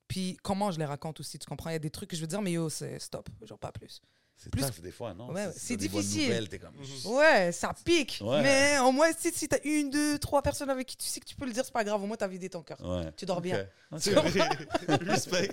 puis 0.09 0.37
comment 0.43 0.71
je 0.71 0.79
les 0.79 0.85
raconte 0.85 1.21
aussi, 1.21 1.39
tu 1.39 1.47
comprends? 1.47 1.71
Il 1.71 1.75
y 1.75 1.77
a 1.77 1.81
des 1.81 1.91
trucs 1.91 2.11
que 2.11 2.17
je 2.17 2.21
veux 2.23 2.27
dire, 2.27 2.43
mais 2.43 2.53
yo, 2.53 2.69
c'est 2.69 2.99
stop, 2.99 3.29
genre 3.43 3.59
pas 3.59 3.73
plus. 3.73 4.01
C'est 4.39 4.51
plus- 4.51 4.63
tough 4.63 4.81
des 4.81 4.93
fois, 4.93 5.13
non? 5.15 5.31
Ouais, 5.33 5.49
c'est 5.57 5.77
difficile. 5.77 6.49
comme, 6.61 7.15
Ouais, 7.17 7.51
ça 7.53 7.75
pique. 7.85 8.21
Ouais. 8.23 8.41
Mais 8.43 8.79
au 8.79 8.93
moins, 8.93 9.09
si, 9.19 9.31
si 9.33 9.49
t'as 9.49 9.59
une, 9.65 9.91
deux, 9.91 10.19
trois 10.19 10.41
personnes 10.43 10.71
avec 10.71 10.87
qui 10.87 10.97
tu 10.97 11.07
sais 11.07 11.19
que 11.21 11.27
tu 11.27 11.35
peux 11.35 11.45
le 11.45 11.53
dire, 11.53 11.65
c'est 11.65 11.73
pas 11.73 11.85
grave. 11.85 12.03
Au 12.03 12.07
moins, 12.07 12.17
t'as 12.17 12.29
vidé 12.29 12.49
ton 12.49 12.63
cœur. 12.63 12.79
ouais. 12.81 13.11
Tu 13.17 13.27
dors 13.27 13.41
bien. 13.41 13.67
Ok. 13.91 13.99
C'est 14.01 14.13
vrai. 14.13 14.49
Respect. 15.03 15.49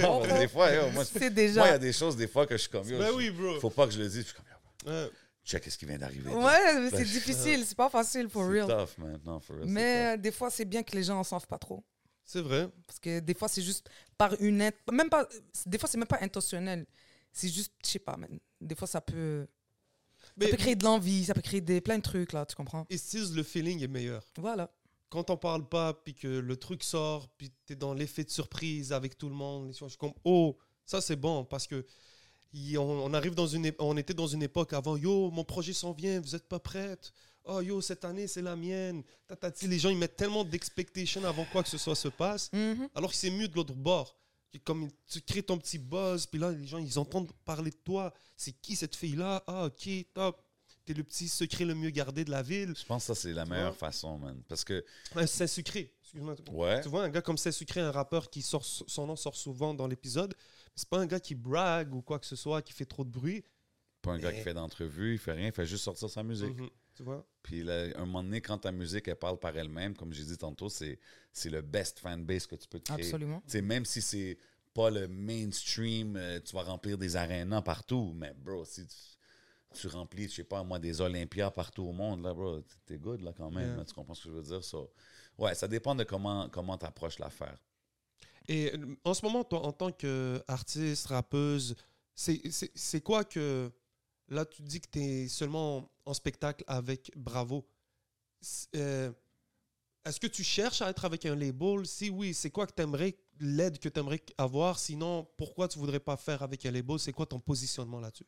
Non, 0.00 0.26
mais 0.26 0.38
des 0.40 0.48
fois, 0.48 0.72
yo, 0.72 0.90
moi, 0.90 1.04
C'est 1.04 1.14
moi, 1.20 1.26
il 1.28 1.30
y 1.30 1.30
déjà. 1.34 1.64
a 1.64 1.78
des 1.78 1.92
choses, 1.92 2.16
des 2.16 2.26
fois, 2.28 2.46
que 2.46 2.56
je 2.56 2.62
suis 2.62 2.70
comme, 2.70 2.88
yo, 2.88 2.98
Ben 2.98 3.06
je- 3.08 3.12
oui, 3.12 3.30
bro. 3.30 3.60
faut 3.60 3.70
pas 3.70 3.86
que 3.86 3.92
je 3.92 3.98
le 4.00 4.08
dise. 4.08 4.18
Je 4.18 4.22
suis 4.22 4.34
comme, 4.34 4.92
yo, 4.92 5.08
check 5.44 5.64
ce 5.70 5.78
qui 5.78 5.86
vient 5.86 5.98
d'arriver. 5.98 6.28
Ouais, 6.30 6.74
mais 6.74 6.90
Ben, 6.90 6.98
c'est 6.98 7.04
difficile. 7.04 7.64
C'est 7.66 7.76
pas 7.76 7.88
facile, 7.88 8.28
for 8.28 8.42
C'est 8.44 8.50
real. 8.62 8.66
tough, 8.66 8.98
man. 8.98 9.20
Non, 9.24 9.38
for 9.40 9.56
real, 9.56 9.66
c'est 9.68 9.72
Mais 9.72 10.18
des 10.18 10.32
fois, 10.32 10.50
c'est 10.50 10.64
bien 10.64 10.82
que 10.82 10.96
les 10.96 11.04
gens 11.04 11.18
en 11.20 11.24
savent 11.24 11.46
pas 11.46 11.58
trop. 11.58 11.84
C'est 12.24 12.40
vrai. 12.40 12.68
Parce 12.88 12.98
que 12.98 13.20
des 13.20 13.34
fois, 13.34 13.46
c'est 13.46 13.62
juste 13.62 13.88
par 14.18 14.34
une. 14.40 14.56
Même 14.90 15.08
pas. 15.08 15.28
Des 15.64 15.78
fois, 15.78 15.88
c'est 15.88 15.96
même 15.98 16.08
pas 16.08 16.18
intentionnel. 16.20 16.84
C'est 17.36 17.50
juste, 17.50 17.72
je 17.84 17.90
sais 17.90 17.98
pas, 17.98 18.16
man. 18.16 18.38
Des 18.62 18.74
fois, 18.74 18.88
ça 18.88 19.02
peut. 19.02 19.46
Mais 20.38 20.46
ça 20.46 20.52
peut 20.52 20.56
créer 20.56 20.74
de 20.74 20.84
l'envie, 20.84 21.26
ça 21.26 21.34
peut 21.34 21.42
créer 21.42 21.60
des, 21.60 21.82
plein 21.82 21.98
de 21.98 22.02
trucs, 22.02 22.32
là, 22.32 22.46
tu 22.46 22.56
comprends? 22.56 22.86
et 22.88 22.96
si 22.96 23.18
le 23.34 23.42
feeling 23.42 23.82
est 23.82 23.88
meilleur? 23.88 24.24
Voilà. 24.38 24.72
Quand 25.10 25.28
on 25.28 25.36
parle 25.36 25.68
pas, 25.68 25.92
puis 25.92 26.14
que 26.14 26.26
le 26.26 26.56
truc 26.56 26.82
sort, 26.82 27.28
puis 27.36 27.52
t'es 27.66 27.76
dans 27.76 27.92
l'effet 27.92 28.24
de 28.24 28.30
surprise 28.30 28.90
avec 28.90 29.18
tout 29.18 29.28
le 29.28 29.34
monde, 29.34 29.72
je 29.78 29.86
suis 29.86 29.98
comme, 29.98 30.14
oh, 30.24 30.56
ça 30.86 31.02
c'est 31.02 31.16
bon, 31.16 31.44
parce 31.44 31.66
que 31.66 31.84
on, 32.76 32.80
on 32.80 33.12
arrive 33.12 33.34
dans 33.34 33.46
une, 33.46 33.70
on 33.80 33.96
était 33.98 34.14
dans 34.14 34.26
une 34.26 34.42
époque 34.42 34.72
avant, 34.72 34.96
yo, 34.96 35.30
mon 35.30 35.44
projet 35.44 35.74
s'en 35.74 35.92
vient, 35.92 36.20
vous 36.20 36.34
êtes 36.34 36.48
pas 36.48 36.58
prête. 36.58 37.12
Oh, 37.44 37.60
yo, 37.60 37.80
cette 37.82 38.04
année, 38.04 38.26
c'est 38.26 38.42
la 38.42 38.56
mienne. 38.56 39.04
Tatati, 39.28 39.68
les 39.68 39.78
gens, 39.78 39.90
ils 39.90 39.98
mettent 39.98 40.16
tellement 40.16 40.42
d'expectations 40.42 41.24
avant 41.24 41.44
quoi 41.52 41.62
que 41.62 41.68
ce 41.68 41.78
soit 41.78 41.94
se 41.94 42.08
passe. 42.08 42.50
Mhm. 42.52 42.88
Alors 42.94 43.10
que 43.10 43.16
c'est 43.16 43.30
mieux 43.30 43.46
de 43.46 43.54
l'autre 43.54 43.74
bord. 43.74 44.16
Comme 44.64 44.88
tu 45.06 45.20
crées 45.20 45.42
ton 45.42 45.58
petit 45.58 45.78
buzz, 45.78 46.26
puis 46.26 46.40
là, 46.40 46.50
les 46.50 46.66
gens, 46.66 46.78
ils 46.78 46.98
entendent 46.98 47.30
parler 47.44 47.70
de 47.70 47.76
toi. 47.76 48.12
C'est 48.36 48.52
qui 48.52 48.74
cette 48.74 48.96
fille-là? 48.96 49.42
Ah, 49.46 49.66
ok, 49.66 49.88
top. 50.14 50.42
T'es 50.86 50.94
le 50.94 51.02
petit 51.02 51.28
secret 51.28 51.64
le 51.64 51.74
mieux 51.74 51.90
gardé 51.90 52.24
de 52.24 52.30
la 52.30 52.42
ville. 52.42 52.72
Je 52.78 52.84
pense 52.86 53.02
que 53.02 53.06
ça, 53.08 53.14
c'est 53.20 53.32
la 53.32 53.42
Tu 53.44 53.50
meilleure 53.50 53.70
vois? 53.72 53.88
façon, 53.90 54.18
man. 54.18 54.40
Parce 54.48 54.64
que, 54.64 54.84
Un 55.16 55.26
C'est 55.26 55.48
sucré. 55.48 55.92
Excuse-moi. 56.00 56.36
ouais, 56.52 56.80
Tu 56.80 56.88
vois, 56.88 57.02
un 57.04 57.08
gars 57.10 57.20
comme 57.22 57.36
C'est 57.36 57.50
sucré, 57.52 57.80
un 57.80 57.90
rappeur 57.90 58.30
qui 58.30 58.40
sort, 58.40 58.64
son 58.64 59.06
nom 59.06 59.16
sort 59.16 59.34
souvent 59.36 59.74
dans 59.74 59.88
l'épisode. 59.88 60.34
C'est 60.76 60.88
pas 60.88 60.98
un 61.00 61.06
gars 61.06 61.18
qui 61.20 61.34
brague 61.34 61.92
ou 61.94 62.02
quoi 62.02 62.18
que 62.20 62.26
ce 62.26 62.36
soit, 62.36 62.62
qui 62.62 62.72
fait 62.72 62.84
trop 62.86 63.04
de 63.04 63.10
bruit. 63.10 63.44
pas 64.00 64.12
un 64.12 64.18
gars 64.18 64.32
qui 64.32 64.40
fait 64.42 64.54
d'entrevue, 64.54 65.14
il 65.14 65.18
fait 65.18 65.32
rien, 65.32 65.46
il 65.48 65.52
fait 65.52 65.66
juste 65.66 65.82
sortir 65.84 66.08
sa 66.08 66.22
musique. 66.22 66.56
Mhm. 66.56 66.70
Tu 66.96 67.02
vois? 67.02 67.24
Puis 67.42 67.62
là, 67.62 67.86
un 67.96 68.06
moment 68.06 68.24
donné, 68.24 68.40
quand 68.40 68.58
ta 68.58 68.72
musique, 68.72 69.06
elle 69.08 69.16
parle 69.16 69.38
par 69.38 69.56
elle-même, 69.56 69.94
comme 69.94 70.12
j'ai 70.12 70.24
dit 70.24 70.36
tantôt, 70.38 70.68
c'est, 70.68 70.98
c'est 71.32 71.50
le 71.50 71.60
best 71.62 71.98
fanbase 72.00 72.46
que 72.46 72.56
tu 72.56 72.66
peux 72.66 72.80
te 72.80 72.90
créer. 72.92 73.04
Absolument. 73.04 73.42
Même 73.62 73.84
si 73.84 74.02
c'est 74.02 74.38
pas 74.74 74.90
le 74.90 75.06
mainstream, 75.06 76.16
euh, 76.16 76.40
tu 76.40 76.54
vas 76.56 76.62
remplir 76.62 76.98
des 76.98 77.16
arénas 77.16 77.62
partout, 77.62 78.12
mais 78.14 78.32
bro, 78.34 78.64
si 78.64 78.86
tu, 78.86 78.96
tu 79.74 79.86
remplis, 79.88 80.28
je 80.28 80.34
sais 80.36 80.44
pas 80.44 80.62
moi, 80.64 80.78
des 80.78 81.00
Olympias 81.00 81.50
partout 81.50 81.84
au 81.84 81.92
monde, 81.92 82.22
là, 82.22 82.34
bro, 82.34 82.60
t'es 82.86 82.98
good, 82.98 83.20
là, 83.20 83.32
quand 83.36 83.50
même. 83.50 83.68
Yeah. 83.68 83.76
là, 83.76 83.84
tu 83.84 83.94
comprends 83.94 84.14
ce 84.14 84.24
que 84.24 84.30
je 84.30 84.34
veux 84.34 84.42
dire? 84.42 84.64
So, 84.64 84.90
ouais, 85.38 85.54
ça 85.54 85.68
dépend 85.68 85.94
de 85.94 86.04
comment 86.04 86.48
comment 86.48 86.76
t'approches 86.78 87.18
l'affaire. 87.18 87.58
Et 88.48 88.72
euh, 88.74 88.96
en 89.04 89.14
ce 89.14 89.24
moment, 89.24 89.44
toi, 89.44 89.60
en 89.64 89.72
tant 89.72 89.92
qu'artiste, 89.92 91.06
rappeuse, 91.08 91.74
c'est- 92.14 92.50
c'est 92.50 92.70
c'est 92.74 93.00
quoi 93.00 93.24
que. 93.24 93.70
Là, 94.28 94.44
tu 94.44 94.62
dis 94.62 94.80
que 94.80 94.88
tu 94.90 94.98
es 95.00 95.28
seulement 95.28 95.88
en 96.06 96.14
spectacle 96.14 96.64
avec 96.66 97.12
Bravo. 97.16 97.66
Euh, 98.74 99.12
Est-ce 100.04 100.20
que 100.20 100.26
tu 100.28 100.44
cherches 100.44 100.80
à 100.82 100.88
être 100.90 101.04
avec 101.04 101.26
un 101.26 101.34
label? 101.34 101.84
Si 101.84 102.10
oui, 102.10 102.32
c'est 102.32 102.50
quoi 102.50 102.66
que 102.66 102.72
tu 102.72 102.82
aimerais, 102.82 103.16
l'aide 103.40 103.78
que 103.78 103.88
tu 103.88 104.00
aimerais 104.00 104.22
avoir? 104.38 104.78
Sinon, 104.78 105.28
pourquoi 105.36 105.68
tu 105.68 105.78
voudrais 105.78 106.00
pas 106.00 106.16
faire 106.16 106.42
avec 106.42 106.64
un 106.64 106.70
label? 106.70 106.98
C'est 106.98 107.12
quoi 107.12 107.26
ton 107.26 107.40
positionnement 107.40 108.00
là-dessus? 108.00 108.26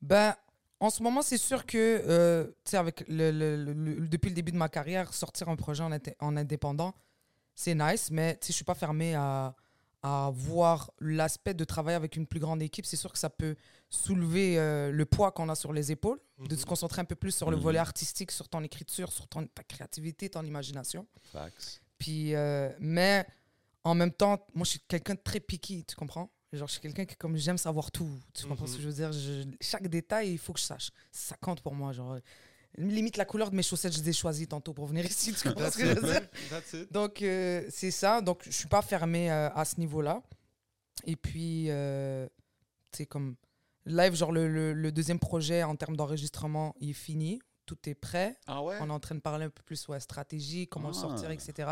Ben, 0.00 0.34
en 0.78 0.88
ce 0.88 1.02
moment, 1.02 1.20
c'est 1.20 1.36
sûr 1.36 1.66
que, 1.66 1.76
euh, 2.06 2.46
avec 2.72 3.04
le, 3.08 3.74
depuis 4.08 4.28
le 4.28 4.34
début 4.34 4.52
de 4.52 4.56
ma 4.56 4.68
carrière, 4.68 5.12
sortir 5.12 5.48
un 5.48 5.56
projet 5.56 5.82
en, 5.82 5.90
en 6.20 6.36
indépendant, 6.36 6.94
c'est 7.54 7.74
nice, 7.74 8.10
mais 8.10 8.36
tu 8.36 8.46
sais, 8.46 8.52
je 8.52 8.56
suis 8.56 8.64
pas 8.64 8.74
fermé 8.74 9.14
à, 9.14 9.54
à 10.02 10.30
voir 10.32 10.90
l'aspect 11.00 11.52
de 11.54 11.64
travailler 11.64 11.96
avec 11.96 12.16
une 12.16 12.26
plus 12.26 12.40
grande 12.40 12.62
équipe. 12.62 12.86
C'est 12.86 12.96
sûr 12.96 13.12
que 13.12 13.18
ça 13.18 13.28
peut 13.30 13.54
soulever 13.90 14.58
euh, 14.58 14.90
le 14.90 15.04
poids 15.04 15.30
qu'on 15.32 15.48
a 15.48 15.54
sur 15.54 15.72
les 15.72 15.92
épaules, 15.92 16.18
de 16.38 16.56
se 16.56 16.64
concentrer 16.64 17.00
un 17.02 17.04
peu 17.04 17.16
plus 17.16 17.32
sur 17.32 17.50
le 17.50 17.56
Mhm. 17.56 17.62
volet 17.62 17.78
artistique, 17.78 18.30
sur 18.30 18.48
ton 18.48 18.62
écriture, 18.62 19.12
sur 19.12 19.26
ton, 19.28 19.46
ta 19.46 19.62
créativité, 19.62 20.30
ton 20.30 20.42
imagination. 20.44 21.06
Facts. 21.32 21.82
Puis, 21.98 22.34
euh, 22.34 22.70
mais 22.78 23.26
en 23.84 23.94
même 23.94 24.12
temps, 24.12 24.46
moi, 24.54 24.64
je 24.64 24.70
suis 24.70 24.80
quelqu'un 24.88 25.14
de 25.14 25.20
très 25.22 25.40
picky, 25.40 25.84
tu 25.84 25.94
comprends? 25.96 26.30
Genre, 26.52 26.66
je 26.66 26.72
suis 26.72 26.80
quelqu'un 26.80 27.04
qui, 27.04 27.14
comme 27.16 27.36
j'aime 27.36 27.58
savoir 27.58 27.90
tout. 27.92 28.10
Tu 28.34 28.46
comprends 28.46 28.66
ce 28.66 28.76
que 28.76 28.82
je 28.82 28.88
veux 28.88 28.94
dire? 28.94 29.12
Je- 29.12 29.44
chaque 29.60 29.86
détail, 29.86 30.32
il 30.32 30.38
faut 30.38 30.52
que 30.52 30.58
je 30.60 30.64
sache. 30.64 30.90
Ça 31.12 31.36
compte 31.36 31.60
pour 31.60 31.74
moi. 31.74 31.92
Genre, 31.92 32.18
limite 32.78 33.16
la 33.16 33.24
couleur 33.24 33.50
de 33.50 33.56
mes 33.56 33.62
chaussettes, 33.62 33.92
je 33.92 34.00
les 34.00 34.10
ai 34.10 34.12
choisies 34.12 34.46
tantôt 34.48 34.72
pour 34.72 34.86
venir 34.86 35.04
ici. 35.06 35.32
Tu 35.34 35.48
comprends 35.48 35.70
ce 35.70 35.78
que 35.78 35.86
je 35.86 35.94
veux 36.00 36.12
dire? 36.12 36.86
Donc, 36.90 37.22
euh, 37.22 37.64
c'est 37.70 37.90
ça. 37.90 38.20
Donc, 38.20 38.42
je 38.44 38.50
suis 38.50 38.68
pas 38.68 38.82
fermé 38.82 39.30
euh, 39.30 39.48
à 39.50 39.64
ce 39.64 39.78
niveau-là. 39.80 40.22
Et 41.04 41.16
puis, 41.16 41.66
euh, 41.70 42.26
tu 42.92 42.98
sais, 42.98 43.06
comme 43.06 43.36
live, 43.86 44.14
genre, 44.14 44.32
le, 44.32 44.48
le- 44.48 44.72
le 44.74 44.92
deuxième 44.92 45.18
projet 45.18 45.62
en 45.62 45.74
termes 45.76 45.96
d'enregistrement, 45.96 46.74
il 46.80 46.90
est 46.90 46.92
fini. 46.94 47.40
Tout 47.66 47.78
est 47.88 47.94
prêt. 47.94 48.36
Ah 48.46 48.62
ouais? 48.62 48.76
On 48.80 48.88
est 48.88 48.92
en 48.92 48.98
train 49.00 49.14
de 49.14 49.20
parler 49.20 49.44
un 49.46 49.50
peu 49.50 49.62
plus 49.62 49.86
ouais, 49.88 50.00
stratégie, 50.00 50.66
comment 50.66 50.88
le 50.88 50.94
sortir, 50.94 51.28
Ah. 51.30 51.34
etc. 51.34 51.70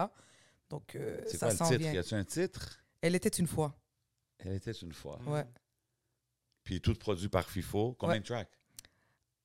Donc, 0.71 0.95
euh, 0.95 1.21
C'est 1.27 1.39
ça 1.39 1.47
quoi 1.47 1.53
le 1.53 1.57
s'en 1.59 1.67
titre? 1.69 1.79
vient. 1.81 1.93
Y 1.93 1.99
a-tu 1.99 2.15
un 2.15 2.25
titre? 2.25 2.81
Elle 3.01 3.15
était 3.17 3.29
une 3.31 3.47
fois. 3.49 3.75
Elle 4.39 4.55
était 4.55 4.71
une 4.73 4.93
fois. 4.93 5.19
Ouais. 5.27 5.45
Puis 6.63 6.81
tout 6.81 6.95
produit 6.95 7.29
par 7.29 7.49
FIFO. 7.49 7.95
Combien 7.99 8.15
Ouais. 8.17 8.21
de 8.21 8.25
tracks? 8.27 8.51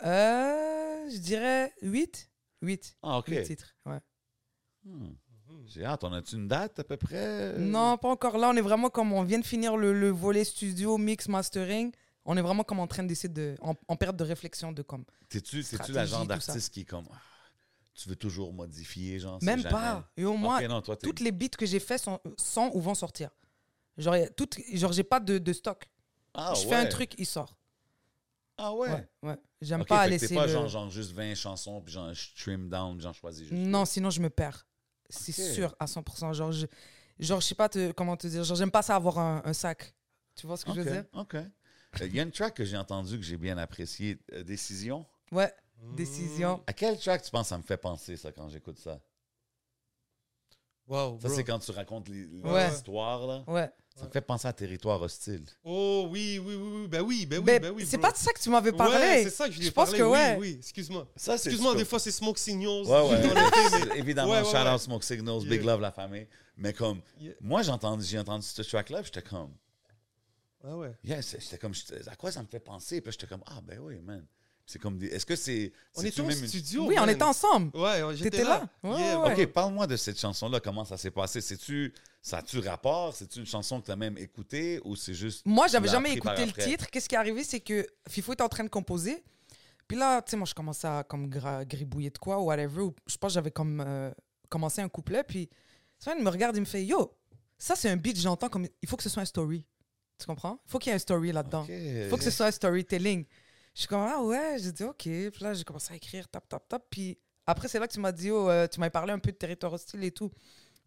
Euh, 0.03 0.62
je 1.09 1.17
dirais 1.17 1.73
8. 1.81 2.29
8. 2.61 2.97
Ah, 3.03 3.17
OK. 3.19 3.43
titres. 3.43 3.75
Ouais. 3.85 3.99
Hmm. 4.85 5.13
J'ai 5.65 5.85
hâte. 5.85 6.03
On 6.03 6.11
a-tu 6.13 6.35
une 6.35 6.47
date 6.47 6.79
à 6.79 6.83
peu 6.83 6.97
près? 6.97 7.53
Non, 7.57 7.97
pas 7.97 8.09
encore. 8.09 8.37
Là, 8.37 8.49
on 8.49 8.55
est 8.55 8.61
vraiment 8.61 8.89
comme 8.89 9.13
on 9.13 9.23
vient 9.23 9.39
de 9.39 9.45
finir 9.45 9.77
le, 9.77 9.93
le 9.97 10.09
volet 10.09 10.43
studio, 10.43 10.97
mix, 10.97 11.27
mastering. 11.27 11.91
On 12.25 12.37
est 12.37 12.41
vraiment 12.41 12.63
comme 12.63 12.79
en 12.79 12.87
train 12.87 13.03
d'essayer 13.03 13.29
de. 13.33 13.55
En, 13.61 13.75
en 13.87 13.95
période 13.95 14.17
de 14.17 14.23
réflexion 14.23 14.71
de 14.71 14.81
comme. 14.81 15.05
T'es-tu, 15.29 15.63
la 15.89 16.05
genre 16.05 16.25
d'artiste 16.25 16.73
qui 16.73 16.81
est 16.81 16.85
comme. 16.85 17.05
ah, 17.11 17.17
tu 17.93 18.09
veux 18.09 18.15
toujours 18.15 18.51
modifier, 18.53 19.19
genre? 19.19 19.39
Même 19.41 19.59
jamais- 19.59 19.71
pas. 19.71 20.09
Et 20.17 20.25
au 20.25 20.35
moins, 20.35 20.59
Ok, 20.61 20.67
non, 20.69 20.81
toi, 20.81 20.95
t'es- 20.95 21.05
toutes 21.05 21.19
les 21.19 21.31
beats 21.31 21.49
que 21.57 21.65
j'ai 21.65 21.79
fait 21.79 21.97
sont, 21.97 22.19
sont 22.37 22.71
ou 22.73 22.79
vont 22.81 22.95
sortir. 22.95 23.29
Genre, 23.97 24.15
tout, 24.35 24.49
genre 24.73 24.91
j'ai 24.93 25.03
pas 25.03 25.19
de, 25.19 25.37
de 25.37 25.53
stock. 25.53 25.87
Ah, 26.33 26.53
je 26.55 26.61
ouais. 26.63 26.69
fais 26.69 26.75
un 26.75 26.85
truc, 26.87 27.13
il 27.19 27.25
sort. 27.27 27.55
Ah 28.65 28.73
ouais? 28.73 28.89
Ouais. 28.93 29.07
ouais. 29.23 29.37
J'aime 29.61 29.81
Ok, 29.81 29.87
pas 29.87 30.03
fait 30.03 30.05
que 30.05 30.11
laisser. 30.11 30.27
T'es 30.29 30.35
pas 30.35 30.45
le- 30.45 30.53
genre, 30.53 30.67
genre 30.69 30.89
juste 30.89 31.11
20 31.11 31.35
chansons, 31.35 31.81
puis 31.81 31.93
genre 31.93 32.13
je 32.13 32.33
trim 32.41 32.69
down, 32.69 32.95
puis 32.95 33.03
j'en 33.03 33.11
choisis 33.13 33.47
juste. 33.47 33.53
Non, 33.61 33.83
sinon 33.85 34.09
je 34.09 34.21
me 34.21 34.29
perds. 34.29 34.65
C'est 35.09 35.37
Ok. 35.37 35.53
sûr, 35.55 35.75
à 35.79 35.85
100%. 35.85 36.31
Genre, 36.33 36.51
je, 36.53 36.65
genre, 37.19 37.41
je 37.41 37.45
sais 37.47 37.55
pas 37.55 37.67
te- 37.69 37.91
comment 37.91 38.15
te 38.15 38.25
dire. 38.27 38.43
Genre, 38.43 38.55
j'aime 38.57 38.71
pas 38.71 38.81
ça 38.81 38.95
avoir 38.95 39.19
un, 39.19 39.41
un 39.43 39.53
sac. 39.53 39.93
Tu 40.35 40.47
vois 40.47 40.55
ce 40.57 40.63
que 40.65 40.71
Ok, 40.71 40.77
je 40.77 40.81
veux 40.81 40.91
dire? 40.91 41.05
OK. 41.13 41.35
Il 42.01 42.15
y 42.15 42.19
a 42.19 42.23
une 42.23 42.31
track 42.31 42.55
que 42.55 42.65
j'ai 42.65 42.77
entendue 42.77 43.17
que 43.17 43.23
j'ai 43.25 43.37
bien 43.37 43.57
appréciée, 43.57 44.17
euh, 44.31 44.43
Décision. 44.43 45.05
Ouais. 45.31 45.53
Décision. 45.95 46.63
À 46.65 46.73
quel 46.73 46.97
track 46.97 47.21
tu 47.21 47.29
penses 47.29 47.43
que 47.43 47.49
ça 47.49 47.57
me 47.57 47.63
fait 47.63 47.77
penser, 47.77 48.15
ça, 48.17 48.31
quand 48.31 48.47
j'écoute 48.49 48.79
ça? 48.79 48.99
Wow, 50.87 51.17
Ça, 51.21 51.29
c'est 51.29 51.43
quand 51.43 51.59
tu 51.59 51.71
racontes 51.71 52.09
les, 52.09 52.25
les 52.25 52.41
Ouais. 52.41 52.69
histoires, 52.71 53.25
là. 53.25 53.43
Ouais. 53.47 53.71
Ça 53.95 54.05
me 54.05 54.09
fait 54.11 54.21
penser 54.21 54.47
à 54.47 54.53
Territoire 54.53 54.99
hostile. 55.01 55.45
Oh 55.63 56.07
oui, 56.09 56.39
oui, 56.43 56.55
oui, 56.55 56.71
oui. 56.81 56.87
Ben 56.87 57.01
oui, 57.01 57.25
ben 57.27 57.37
oui, 57.39 57.59
ben 57.59 57.71
oui. 57.75 57.85
c'est 57.85 57.99
pas 57.99 58.11
de 58.11 58.17
ça 58.17 58.33
que 58.33 58.39
tu 58.39 58.49
m'avais 58.49 58.71
parlé. 58.71 58.95
Ouais, 58.97 59.23
c'est 59.23 59.29
ça 59.29 59.45
que 59.47 59.51
je 59.53 59.59
lui 59.59 59.65
ai 59.67 59.69
Je 59.69 59.73
pense 59.73 59.89
parlé. 59.91 59.99
que 59.99 60.03
oui, 60.03 60.11
ouais. 60.17 60.37
oui, 60.39 60.55
excuse-moi. 60.57 61.07
Ça, 61.15 61.37
c'est 61.37 61.49
Excuse-moi, 61.49 61.75
des 61.75 61.85
fois, 61.85 61.99
c'est 61.99 62.09
Smoke 62.11 62.39
Signals. 62.39 62.87
Ouais, 62.87 63.09
ouais. 63.09 63.97
Évidemment, 63.99 64.31
Ouais, 64.31 64.41
ouais, 64.41 64.45
shout 64.51 64.67
out 64.67 64.79
Smoke 64.81 65.03
Signals, 65.03 65.45
Big. 65.45 65.63
Love, 65.63 65.79
la 65.79 65.91
famille. 65.91 66.27
Mais 66.57 66.73
comme, 66.73 67.01
Yeah. 67.19 67.33
moi, 67.39 67.61
j'ai 67.61 67.71
entendu, 67.71 68.03
j'ai 68.03 68.17
entendu 68.19 68.45
ce 68.45 68.61
track-là, 68.63 69.03
puis 69.03 69.11
j'étais 69.13 69.27
comme, 69.29 69.51
Ah 70.63 70.75
ouais. 70.75 70.93
Yeah, 71.03 71.21
j'étais 71.21 71.57
comme, 71.59 71.73
à 72.07 72.15
quoi 72.15 72.31
ça 72.31 72.41
me 72.41 72.47
fait 72.47 72.59
penser? 72.59 72.99
Puis 72.99 73.11
j'étais 73.11 73.27
comme, 73.27 73.43
ah 73.45 73.61
ben 73.61 73.77
oui, 73.79 73.99
man. 74.01 74.25
C'est 74.65 74.79
comme, 74.79 74.97
des- 74.97 75.07
est-ce 75.07 75.25
que 75.25 75.35
c'est. 75.35 75.73
On 75.93 75.99
c'est-tu 76.01 76.13
était 76.13 76.21
au 76.21 76.25
même 76.25 76.39
une- 76.39 76.47
studio. 76.47 76.85
Oui, 76.87 76.95
on 76.99 77.07
était 77.07 77.21
ensemble. 77.23 77.75
Ouais, 77.77 77.99
j'étais 78.15 78.29
T'étais 78.31 78.43
là. 78.45 78.69
là? 78.83 78.89
Ouais, 78.89 78.97
Yeah, 78.99 79.19
ouais, 79.19 79.33
ouais. 79.35 79.43
Ok, 79.45 79.51
parle-moi 79.53 79.87
de 79.87 79.97
cette 79.97 80.17
chanson-là, 80.19 80.59
comment 80.61 80.85
ça 80.85 80.95
s'est 80.95 81.11
passé? 81.11 81.41
C'est-tu, 81.41 81.93
ça 82.21 82.37
a-tu 82.37 82.59
rapport? 82.59 83.13
C'est-tu 83.13 83.39
une 83.39 83.45
chanson 83.45 83.81
que 83.81 83.85
tu 83.87 83.91
as 83.91 83.95
même 83.97 84.17
écoutée 84.17 84.79
ou 84.85 84.95
c'est 84.95 85.13
juste. 85.13 85.45
Moi, 85.45 85.67
j'avais 85.67 85.89
jamais 85.89 86.13
écouté 86.13 86.45
le 86.45 86.53
titre. 86.53 86.89
Qu'est-ce 86.89 87.09
qui 87.09 87.15
est 87.15 87.17
arrivé, 87.17 87.43
c'est 87.43 87.59
que 87.59 87.85
Fifo 88.07 88.31
était 88.33 88.41
en 88.43 88.47
train 88.49 88.63
de 88.63 88.69
composer. 88.69 89.21
Puis 89.85 89.97
là, 89.97 90.21
tu 90.21 90.31
sais, 90.31 90.37
moi, 90.37 90.45
je 90.47 90.53
commençais 90.53 90.87
à 90.87 91.03
comme 91.03 91.27
gribouiller 91.29 92.09
de 92.09 92.17
quoi 92.17 92.39
ou 92.39 92.45
whatever. 92.45 92.83
ou 92.83 92.95
Je 93.05 93.17
pense 93.17 93.31
que 93.31 93.33
j'avais 93.33 93.51
comme 93.51 93.83
euh, 93.85 94.11
commencé 94.47 94.81
un 94.81 94.87
couplet. 94.87 95.23
Puis 95.25 95.49
Sven 95.99 96.15
il 96.19 96.23
me 96.23 96.29
regarde, 96.29 96.55
il 96.55 96.61
me 96.61 96.65
fait 96.65 96.85
Yo, 96.85 97.13
ça, 97.57 97.75
c'est 97.75 97.89
un 97.89 97.97
beat, 97.97 98.17
j'entends 98.17 98.47
comme. 98.47 98.65
Il 98.81 98.87
faut 98.87 98.95
que 98.95 99.03
ce 99.03 99.09
soit 99.09 99.23
un 99.23 99.25
story. 99.25 99.65
Tu 100.17 100.25
comprends? 100.25 100.61
Il 100.67 100.71
faut 100.71 100.79
qu'il 100.79 100.89
y 100.89 100.93
ait 100.93 100.95
un 100.95 100.99
story 100.99 101.33
là-dedans. 101.33 101.65
Il 101.67 102.07
faut 102.09 102.15
que 102.15 102.23
ce 102.23 102.31
soit 102.31 102.45
un 102.45 102.51
storytelling. 102.51 103.25
Je 103.73 103.79
suis 103.81 103.87
comme, 103.87 104.01
ah 104.01 104.21
ouais, 104.23 104.57
j'ai 104.59 104.71
dit, 104.71 104.83
ok. 104.83 104.95
Puis 105.03 105.31
là, 105.41 105.53
j'ai 105.53 105.63
commencé 105.63 105.93
à 105.93 105.95
écrire, 105.95 106.27
tap, 106.27 106.47
tap, 106.47 106.67
tap. 106.67 106.83
Puis 106.89 107.17
après, 107.45 107.67
c'est 107.67 107.79
là 107.79 107.87
que 107.87 107.93
tu 107.93 107.99
m'as 107.99 108.11
dit, 108.11 108.29
oh, 108.31 108.49
euh, 108.49 108.67
tu 108.67 108.79
m'as 108.79 108.89
parlé 108.89 109.11
un 109.13 109.19
peu 109.19 109.31
de 109.31 109.37
territoire 109.37 109.73
hostile 109.73 110.03
et 110.03 110.11
tout. 110.11 110.31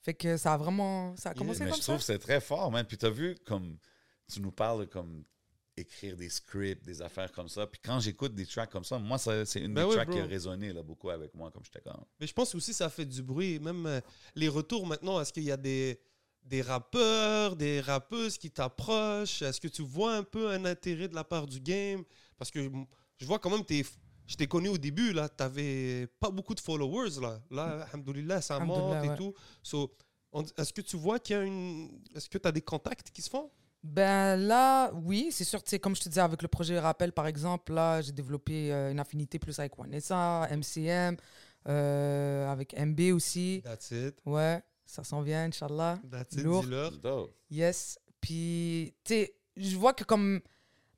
Fait 0.03 0.15
que 0.15 0.37
ça 0.37 0.53
a 0.55 0.57
vraiment. 0.57 1.17
Ça 1.17 1.31
a 1.31 1.33
Yeah, 1.33 1.39
commencé 1.39 1.65
Mais 1.65 1.71
comme 1.71 1.79
je 1.79 1.83
ça. 1.83 1.93
trouve 1.93 1.99
que 1.99 2.05
c'est 2.07 2.19
très 2.19 2.41
fort, 2.41 2.71
man. 2.71 2.87
Puis 2.87 2.97
t'as 2.97 3.11
vu, 3.11 3.35
comme, 3.45 3.77
tu 4.33 4.41
nous 4.41 4.53
parles 4.53 4.87
comme 4.89 5.25
écrire 5.77 6.17
des 6.17 6.31
scripts, 6.31 6.85
des 6.87 7.03
affaires 7.03 7.31
comme 7.33 7.49
ça. 7.49 7.67
Puis 7.67 7.81
quand 7.85 7.99
j'écoute 8.01 8.35
des 8.35 8.47
tracks 8.47 8.71
comme 8.71 8.85
ça, 8.85 8.99
moi, 8.99 9.19
ça- 9.19 9.45
c'est 9.45 9.61
une 9.61 9.75
Ben 9.75 9.83
des 9.83 9.89
ouais, 9.89 9.95
tracks 9.97 10.11
qui 10.11 10.19
a 10.21 10.25
résonné 10.25 10.73
là, 10.73 10.83
beaucoup 10.83 11.11
avec 11.11 11.35
moi, 11.35 11.51
comme 11.51 11.65
j'étais 11.65 11.81
comme. 11.81 12.03
Mais 12.21 12.27
je 12.27 12.33
pense 12.33 12.55
aussi 12.55 12.71
que 12.71 12.77
ça 12.77 12.89
fait 12.89 13.05
du 13.05 13.23
bruit. 13.23 13.59
Même 13.59 13.85
euh, 13.87 14.01
les 14.37 14.49
retours 14.49 14.87
maintenant, 14.87 15.21
est-ce 15.21 15.33
qu'il 15.33 15.43
y 15.43 15.51
a 15.53 15.57
des, 15.59 16.01
des 16.45 16.63
rappeurs, 16.63 17.57
des 17.57 17.81
rappeuses 17.81 18.39
qui 18.39 18.51
t'approchent? 18.51 19.43
Est-ce 19.43 19.61
que 19.61 19.69
tu 19.69 19.83
vois 19.83 20.15
un 20.15 20.23
peu 20.23 20.49
un 20.51 20.65
intérêt 20.65 21.09
de 21.09 21.15
la 21.17 21.25
part 21.25 21.47
du 21.47 21.61
game? 21.61 22.05
Parce 22.39 22.51
que 22.51 22.59
mm, 22.59 22.87
je 23.19 23.27
vois 23.27 23.39
quand 23.39 23.51
même, 23.51 23.65
t'es- 23.65 23.85
je 24.27 24.37
t'ai 24.37 24.47
connu 24.47 24.69
au 24.69 24.79
début, 24.79 25.13
là, 25.13 25.29
t'avais 25.29 26.07
pas 26.21 26.31
beaucoup 26.31 26.55
de 26.55 26.61
followers, 26.61 27.21
là. 27.21 27.41
Là, 27.51 27.87
alhamdoulilah, 27.93 28.41
ça 28.41 28.59
monte 28.59 29.05
et 29.05 29.09
ouais. 29.09 29.17
tout. 29.17 29.35
So, 29.63 29.95
est-ce 30.59 30.73
que 30.73 30.81
tu 30.83 30.97
vois 30.97 31.19
qu'il 31.19 31.37
y 31.37 31.39
a 31.39 31.43
une... 31.45 32.01
Est-ce 32.15 32.29
que 32.29 32.39
tu 32.39 32.49
as 32.49 32.53
des 32.53 32.61
contacts 32.63 33.11
qui 33.11 33.23
se 33.23 33.31
font? 33.31 33.51
Ben 33.83 34.37
là, 34.37 34.91
oui, 34.95 35.29
c'est 35.31 35.45
sûr, 35.45 35.63
comme 35.81 35.95
je 35.95 36.01
te 36.03 36.09
disais, 36.09 36.21
avec 36.21 36.43
le 36.43 36.49
projet 36.49 36.79
Rappel, 36.81 37.13
par 37.13 37.27
exemple, 37.29 37.73
là, 37.73 38.03
j'ai 38.03 38.11
développé 38.13 38.73
euh, 38.73 38.91
une 38.91 38.99
affinité 38.99 39.39
plus 39.39 39.57
avec 39.61 39.79
Wanessa, 39.79 40.49
MCM, 40.51 41.17
euh, 41.69 42.49
avec 42.51 42.77
MB 42.77 43.13
aussi. 43.15 43.61
That's 43.65 43.93
it. 43.93 44.17
Ouais, 44.27 44.61
ça 44.85 45.05
s'en 45.05 45.23
vient, 45.23 45.45
Inch'Allah. 45.45 46.01
That's 46.11 46.33
it, 46.35 46.43
Lourd. 46.43 46.65
dis-leur. 46.65 46.91
Dope. 46.99 47.33
Yes. 47.49 47.99
Puis, 48.21 48.93
tu 49.05 49.15
sais, 49.15 49.35
je 49.57 49.77
vois 49.77 49.93
que 49.95 50.03
comme 50.03 50.41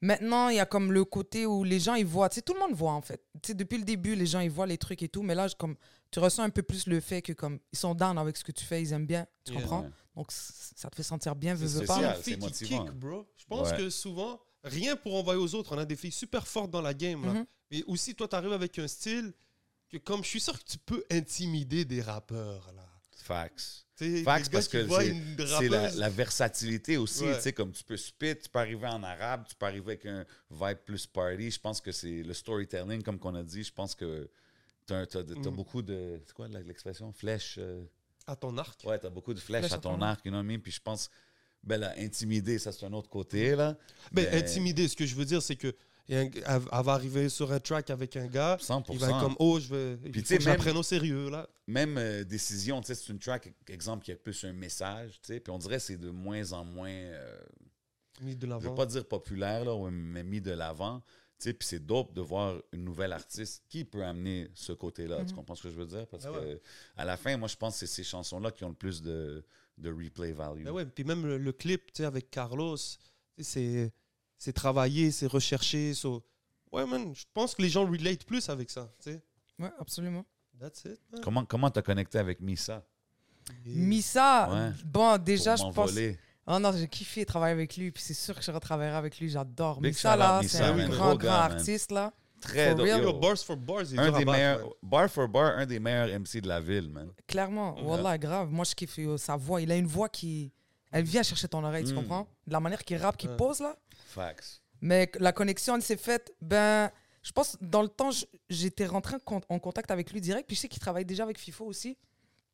maintenant, 0.00 0.48
il 0.48 0.56
y 0.56 0.60
a 0.60 0.66
comme 0.66 0.92
le 0.92 1.04
côté 1.04 1.46
où 1.46 1.64
les 1.64 1.80
gens, 1.80 1.94
ils 1.94 2.06
voient, 2.06 2.28
tu 2.28 2.36
sais, 2.36 2.42
tout 2.42 2.54
le 2.54 2.60
monde 2.60 2.74
voit 2.74 2.92
en 2.92 3.02
fait. 3.02 3.22
Tu 3.42 3.48
sais, 3.48 3.54
depuis 3.54 3.78
le 3.78 3.84
début, 3.84 4.14
les 4.14 4.26
gens, 4.26 4.40
ils 4.40 4.50
voient 4.50 4.66
les 4.66 4.78
trucs 4.78 5.02
et 5.02 5.08
tout, 5.08 5.22
mais 5.22 5.34
là, 5.34 5.48
comme, 5.58 5.76
tu 6.10 6.18
ressens 6.20 6.42
un 6.42 6.50
peu 6.50 6.62
plus 6.62 6.86
le 6.86 7.00
fait 7.00 7.22
que 7.22 7.32
comme, 7.32 7.58
ils 7.72 7.78
sont 7.78 7.94
down 7.94 8.16
avec 8.18 8.36
ce 8.36 8.44
que 8.44 8.52
tu 8.52 8.64
fais, 8.64 8.80
ils 8.82 8.92
aiment 8.92 9.06
bien, 9.06 9.26
tu 9.44 9.52
Yeah. 9.52 9.60
comprends? 9.62 9.90
Donc, 10.16 10.32
ça 10.32 10.90
te 10.90 10.96
fait 10.96 11.02
sentir 11.02 11.34
bien, 11.36 11.54
veux, 11.54 11.66
veux 11.66 11.86
pas? 11.86 11.98
une 11.98 12.14
c'est 12.16 12.22
fille 12.22 12.38
qui 12.38 12.64
kick, 12.64 12.90
bro. 12.92 13.26
Je 13.36 13.44
pense 13.46 13.70
Ouais. 13.70 13.76
que 13.76 13.90
souvent, 13.90 14.40
rien 14.64 14.96
pour 14.96 15.14
envoyer 15.14 15.40
aux 15.40 15.54
autres. 15.54 15.74
On 15.76 15.78
a 15.78 15.84
des 15.84 15.94
filles 15.96 16.10
super 16.12 16.46
fortes 16.48 16.70
dans 16.70 16.80
la 16.82 16.92
game. 16.94 17.24
Là. 17.24 17.32
Mhm. 17.34 17.46
Et 17.70 17.84
aussi, 17.86 18.14
toi, 18.14 18.26
tu 18.26 18.34
arrives 18.34 18.52
avec 18.52 18.78
un 18.80 18.88
style 18.88 19.32
que, 19.88 19.96
comme 19.98 20.24
je 20.24 20.28
suis 20.28 20.40
sûr 20.40 20.58
que 20.58 20.64
tu 20.64 20.78
peux 20.78 21.04
intimider 21.10 21.84
des 21.84 22.02
rappeurs. 22.02 22.72
Là. 22.74 22.84
Facts. 23.16 23.86
Tu 23.98 24.22
parce 24.24 24.48
que 24.48 24.86
c'est- 24.86 25.68
la, 25.96 26.08
versatilité 26.08 26.96
aussi, 26.96 27.24
Ouais. 27.24 27.34
tu 27.36 27.42
sais, 27.42 27.52
comme 27.52 27.72
tu 27.72 27.82
peux 27.82 27.96
spit, 27.96 28.36
tu 28.36 28.48
peux 28.48 28.60
arriver 28.60 28.86
en 28.86 29.02
arabe, 29.02 29.44
tu 29.48 29.56
peux 29.56 29.66
arriver 29.66 29.92
avec 29.92 30.06
un 30.06 30.24
vibe 30.50 30.78
plus 30.84 31.06
party. 31.06 31.50
Je 31.50 31.58
pense 31.58 31.80
que 31.80 31.90
c'est 31.90 32.22
le 32.22 32.32
storytelling, 32.32 33.02
comme 33.02 33.18
qu'on 33.18 33.34
a 33.34 33.42
dit, 33.42 33.64
je 33.64 33.72
pense 33.72 33.94
que 33.96 34.28
t'as 34.86 35.00
as, 35.02 35.22
Mm. 35.22 35.50
beaucoup 35.50 35.82
de... 35.82 36.20
C'est 36.24 36.32
quoi 36.34 36.46
l'expression? 36.48 37.12
Flèche? 37.12 37.56
euh, 37.58 37.82
à 38.26 38.36
ton 38.36 38.56
arc? 38.58 38.80
Ouais, 38.84 38.98
t'as 38.98 39.10
beaucoup 39.10 39.34
de 39.34 39.40
flèches 39.40 39.62
Flèches 39.62 39.72
à 39.72 39.78
ton 39.78 40.00
arc, 40.00 40.24
you 40.24 40.30
know 40.30 40.38
what 40.38 40.44
I 40.44 40.46
mean? 40.46 40.60
Puis 40.60 40.72
je 40.72 40.80
pense, 40.80 41.10
ben 41.64 41.78
là, 41.80 41.94
intimider, 41.98 42.58
ça 42.58 42.70
c'est 42.72 42.86
un 42.86 42.92
autre 42.92 43.08
côté, 43.10 43.56
là. 43.56 43.76
Ben, 44.12 44.28
Mais- 44.30 44.38
intimider, 44.38 44.86
ce 44.86 44.94
que 44.94 45.06
je 45.06 45.14
veux 45.16 45.24
dire, 45.24 45.42
c'est 45.42 45.56
que 45.56 45.74
un 46.16 46.20
elle, 46.22 46.32
elle 46.44 46.82
va 46.84 46.92
arriver 46.92 47.28
sur 47.28 47.52
un 47.52 47.60
track 47.60 47.90
avec 47.90 48.16
un 48.16 48.26
gars. 48.26 48.56
100%. 48.60 48.84
Il 48.92 48.98
va 48.98 49.08
être 49.10 49.20
comme, 49.20 49.36
oh, 49.38 49.58
je 49.60 49.68
veux. 49.68 49.98
Puis 50.10 50.22
tu 50.22 50.28
sais, 50.28 50.38
que 50.38 50.44
je 50.44 50.70
au 50.76 50.82
sérieux, 50.82 51.30
là. 51.30 51.48
Même 51.66 51.98
euh, 51.98 52.24
décision, 52.24 52.80
tu 52.80 52.86
sais, 52.88 52.94
c'est 52.94 53.12
une 53.12 53.18
track, 53.18 53.52
exemple, 53.68 54.04
qui 54.04 54.12
a 54.12 54.16
plus 54.16 54.42
un 54.44 54.52
message, 54.52 55.20
tu 55.22 55.34
sais, 55.34 55.40
puis 55.40 55.50
on 55.50 55.58
dirait 55.58 55.76
que 55.76 55.82
c'est 55.82 55.98
de 55.98 56.10
moins 56.10 56.52
en 56.52 56.64
moins, 56.64 56.90
euh, 56.90 57.38
Mis 58.22 58.34
de 58.34 58.46
je 58.46 58.50
l'avant. 58.50 58.68
veux 58.70 58.74
pas 58.74 58.86
dire 58.86 59.06
populaire, 59.06 59.64
là, 59.64 59.90
mais 59.90 60.22
mis 60.24 60.40
de 60.40 60.50
l'avant. 60.52 61.00
Tu 61.38 61.44
sais, 61.44 61.52
puis 61.52 61.68
c'est 61.68 61.86
dope 61.86 62.14
de 62.14 62.20
voir 62.20 62.56
une 62.72 62.82
nouvelle 62.84 63.12
artiste 63.12 63.62
qui 63.68 63.84
peut 63.84 64.02
amener 64.04 64.48
ce 64.54 64.72
côté-là. 64.72 65.18
Tu 65.18 65.30
Mhm. 65.30 65.32
comprends 65.36 65.54
ce 65.54 65.62
que 65.64 65.70
je 65.70 65.76
veux 65.76 65.86
dire? 65.86 66.04
Parce 66.08 66.24
Ah 66.26 66.30
que 66.32 66.38
ouais. 66.38 66.60
à 66.96 67.04
la 67.04 67.16
fin, 67.16 67.36
moi, 67.36 67.46
je 67.46 67.54
pense 67.54 67.74
que 67.74 67.86
c'est 67.86 67.94
ces 67.94 68.02
chansons-là 68.02 68.50
qui 68.50 68.64
ont 68.64 68.70
le 68.70 68.74
plus 68.74 69.02
de, 69.02 69.44
de 69.76 69.88
replay 69.92 70.32
value. 70.32 70.64
Ben 70.64 70.72
ouais, 70.72 70.84
puis 70.86 71.04
même 71.04 71.24
le, 71.24 71.38
le 71.38 71.52
clip, 71.52 71.92
tu 71.92 71.98
sais, 71.98 72.04
avec 72.06 72.28
Carlos, 72.32 72.76
tu 72.76 72.82
sais, 73.36 73.44
c'est 73.44 73.92
c'est 74.38 74.52
travaillé, 74.52 75.10
c'est 75.10 75.26
recherché. 75.26 75.92
so- 75.94 76.22
Ouais, 76.72 76.86
man, 76.86 77.14
je 77.14 77.24
pense 77.34 77.54
que 77.54 77.62
les 77.62 77.68
gens 77.68 77.84
relate 77.84 78.24
plus 78.24 78.48
avec 78.48 78.70
ça, 78.70 78.90
tu 79.02 79.10
sais. 79.12 79.22
Ouais, 79.58 79.70
absolument. 79.78 80.24
That's 80.60 80.84
it, 80.84 81.00
man. 81.12 81.20
Comment 81.22 81.44
comment 81.44 81.70
t'as 81.70 81.82
connecté 81.82 82.18
avec 82.18 82.40
Misa? 82.40 82.84
Et- 83.66 83.70
Missa, 83.74 84.50
Ouais. 84.50 84.70
bon, 84.84 85.18
déjà, 85.18 85.56
je 85.56 85.62
pense. 85.72 85.92
Oh 86.50 86.58
non, 86.58 86.72
j'ai 86.72 86.88
kiffé 86.88 87.24
travailler 87.26 87.52
avec 87.52 87.76
lui, 87.76 87.90
puis 87.90 88.02
c'est 88.02 88.14
sûr 88.14 88.34
que 88.34 88.42
je 88.42 88.50
retravaillerai 88.50 88.96
avec 88.96 89.18
lui, 89.20 89.28
j'adore. 89.28 89.76
Shout-out, 89.82 90.02
là, 90.18 90.40
c'est 90.44 90.62
un 90.62 90.72
man. 90.74 90.88
grand, 90.90 91.14
grand 91.16 91.32
artiste, 91.32 91.92
là. 91.92 92.12
Très 92.40 92.72
real? 92.72 93.02
Yo, 93.02 93.10
Yo, 93.10 93.18
bars 93.18 93.36
for 93.38 93.56
bars, 93.56 93.82
il 93.90 93.96
est 93.96 93.98
un 93.98 94.12
des 94.16 94.24
meilleurs, 94.24 94.60
bar 94.82 95.08
for 95.10 95.28
bar, 95.28 95.58
un 95.58 95.66
des 95.66 95.78
meilleurs 95.80 96.08
MC 96.08 96.40
de 96.40 96.48
la 96.48 96.60
ville, 96.60 96.88
man. 96.88 97.10
Clairement, 97.26 97.74
voilà, 97.82 98.16
grave. 98.16 98.48
Moi, 98.50 98.64
je 98.64 98.74
kiffe 98.74 98.98
sa 99.16 99.36
voix. 99.36 99.60
Il 99.60 99.70
a 99.72 99.76
une 99.76 99.86
voix 99.86 100.08
qui. 100.08 100.52
Elle 100.90 101.04
vient 101.04 101.22
chercher 101.22 101.48
ton 101.48 101.62
oreille, 101.64 101.84
tu 101.84 101.92
Mm. 101.92 101.96
comprends? 101.96 102.26
De 102.46 102.52
la 102.52 102.60
manière 102.60 102.82
qu'il 102.84 102.96
rappe, 102.96 103.16
qu'il 103.16 103.30
pose, 103.30 103.60
là. 103.60 103.76
Facts. 104.06 104.62
Mais 104.80 105.10
la 105.18 105.32
connexion, 105.32 105.76
elle 105.76 105.82
s'est 105.82 105.96
faite, 105.96 106.32
ben. 106.40 106.90
Je 107.22 107.32
pense, 107.32 107.58
dans 107.60 107.82
le 107.82 107.88
temps, 107.88 108.10
j'étais 108.48 108.86
rentré 108.86 109.16
en 109.16 109.18
con- 109.18 109.40
en 109.50 109.58
contact 109.58 109.90
avec 109.90 110.12
lui 110.12 110.20
direct. 110.20 110.46
Puis 110.46 110.56
je 110.56 110.62
sais 110.62 110.68
qu'il 110.68 110.80
travaille 110.80 111.04
déjà 111.04 111.24
avec 111.24 111.36
FIFO 111.38 111.66
aussi. 111.66 111.98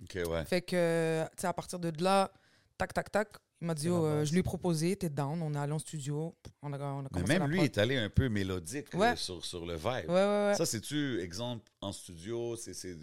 OK, 0.03 0.19
ouais. 0.29 0.45
Fait 0.47 0.63
que, 0.63 1.23
tu 1.37 1.41
sais, 1.43 1.47
à 1.47 1.53
partir 1.53 1.79
de 1.79 1.93
là, 2.03 2.33
tac, 2.77 2.93
tac, 2.93 3.13
tac, 3.13 3.29
il 3.61 3.67
m'a 3.69 3.75
dit, 3.75 3.89
oh, 3.89 4.05
euh, 4.05 4.25
je 4.25 4.33
lui 4.33 4.41
ai 4.41 4.43
proposé, 4.43 4.97
t'es 4.97 5.09
down, 5.11 5.41
on 5.43 5.55
est 5.55 5.59
allé 5.59 5.73
en 5.73 5.79
studio, 5.79 6.35
on 6.63 6.73
a, 6.73 6.79
on 6.79 7.05
a 7.05 7.09
Mais 7.15 7.23
même 7.39 7.47
lui 7.49 7.59
prod. 7.59 7.67
est 7.67 7.79
allé 7.79 7.97
un 7.97 8.11
peu 8.11 8.29
mélodique 8.29 8.93
euh, 8.95 8.99
Ouais. 8.99 9.17
sur, 9.17 9.45
sur 9.45 9.65
le 9.65 9.75
vibe. 9.77 9.87
Ouais, 9.87 10.01
ouais, 10.09 10.47
ouais. 10.49 10.55
Ça, 10.57 10.67
c'est-tu, 10.67 11.21
exemple, 11.21 11.71
en 11.81 11.93
studio, 11.93 12.57
c'est, 12.57 12.75
c'est- 12.75 12.99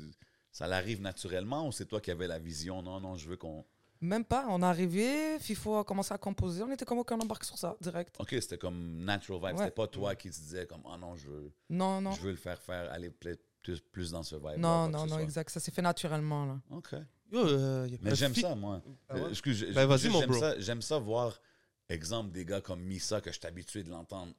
ça 0.52 0.68
l'arrive 0.68 1.00
naturellement 1.02 1.68
ou 1.68 1.72
c'est 1.72 1.86
toi 1.86 2.02
qui 2.02 2.12
avais 2.12 2.28
la 2.28 2.38
vision? 2.40 2.82
Non, 2.82 3.00
non, 3.00 3.16
je 3.16 3.30
veux 3.30 3.38
qu'on... 3.38 3.66
Même 4.02 4.26
pas, 4.26 4.48
on 4.50 4.62
est 4.62 4.66
arrivé, 4.66 5.38
FIFO 5.40 5.78
a 5.78 5.84
commencé 5.84 6.12
à 6.14 6.18
composer, 6.18 6.64
on 6.64 6.72
était 6.72 6.86
comme 6.86 6.98
aucun 6.98 7.20
embarque 7.20 7.44
sur 7.44 7.58
ça, 7.58 7.76
direct. 7.80 8.16
OK, 8.20 8.30
c'était 8.32 8.58
comme 8.58 9.04
natural 9.04 9.40
vibe. 9.40 9.60
Ouais. 9.60 9.66
C'était 9.66 9.76
pas 9.76 9.88
toi 9.88 10.16
qui 10.16 10.30
te 10.30 10.36
disais 10.36 10.66
comme, 10.66 10.82
ah 10.92 10.98
non, 10.98 11.16
je 11.16 11.28
veux, 11.28 11.52
Non, 11.70 12.02
non. 12.02 12.12
je 12.12 12.22
veux 12.22 12.32
le 12.32 12.38
faire 12.38 12.60
faire, 12.60 12.92
aller 12.92 13.12
plus, 13.12 13.80
plus 13.92 14.12
dans 14.12 14.24
ce 14.24 14.36
vibe. 14.36 14.58
Non, 14.58 14.90
non, 14.90 15.06
non, 15.06 15.20
exact. 15.20 15.52
Ça 15.52 15.60
s'est 15.60 15.72
fait 15.72 15.84
naturellement, 15.84 16.46
là. 16.46 16.60
OK. 16.72 16.96
Yo, 17.32 17.46
euh, 17.48 17.88
y 17.90 17.96
a 17.96 17.98
Mais 18.02 18.16
j'aime 18.16 18.36
ça, 18.36 18.56
moi. 18.56 18.82
Ah 19.08 19.14
ouais? 19.16 19.22
Euh, 19.22 19.30
excuse, 19.30 19.64
Ben, 19.74 19.86
vas-y, 19.86 20.10
mon 20.10 20.20
j'aime 20.20 20.30
bro. 20.30 20.40
Ça, 20.40 20.60
j'aime 20.60 20.82
ça 20.82 20.98
voir, 20.98 21.40
exemple, 21.88 22.32
des 22.32 22.44
gars 22.44 22.60
comme 22.60 22.82
Misa, 22.82 23.22
que 23.22 23.32
je 23.32 23.38
suis 23.38 23.48
habitué 23.48 23.84
de 23.84 23.90
l'entendre 23.90 24.34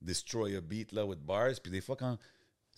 destroy 0.00 0.56
a 0.56 0.60
beat 0.60 0.92
là, 0.92 1.04
with 1.04 1.20
bars. 1.20 1.60
Puis 1.62 1.70
des 1.70 1.80
fois, 1.80 1.96
quand 1.96 2.18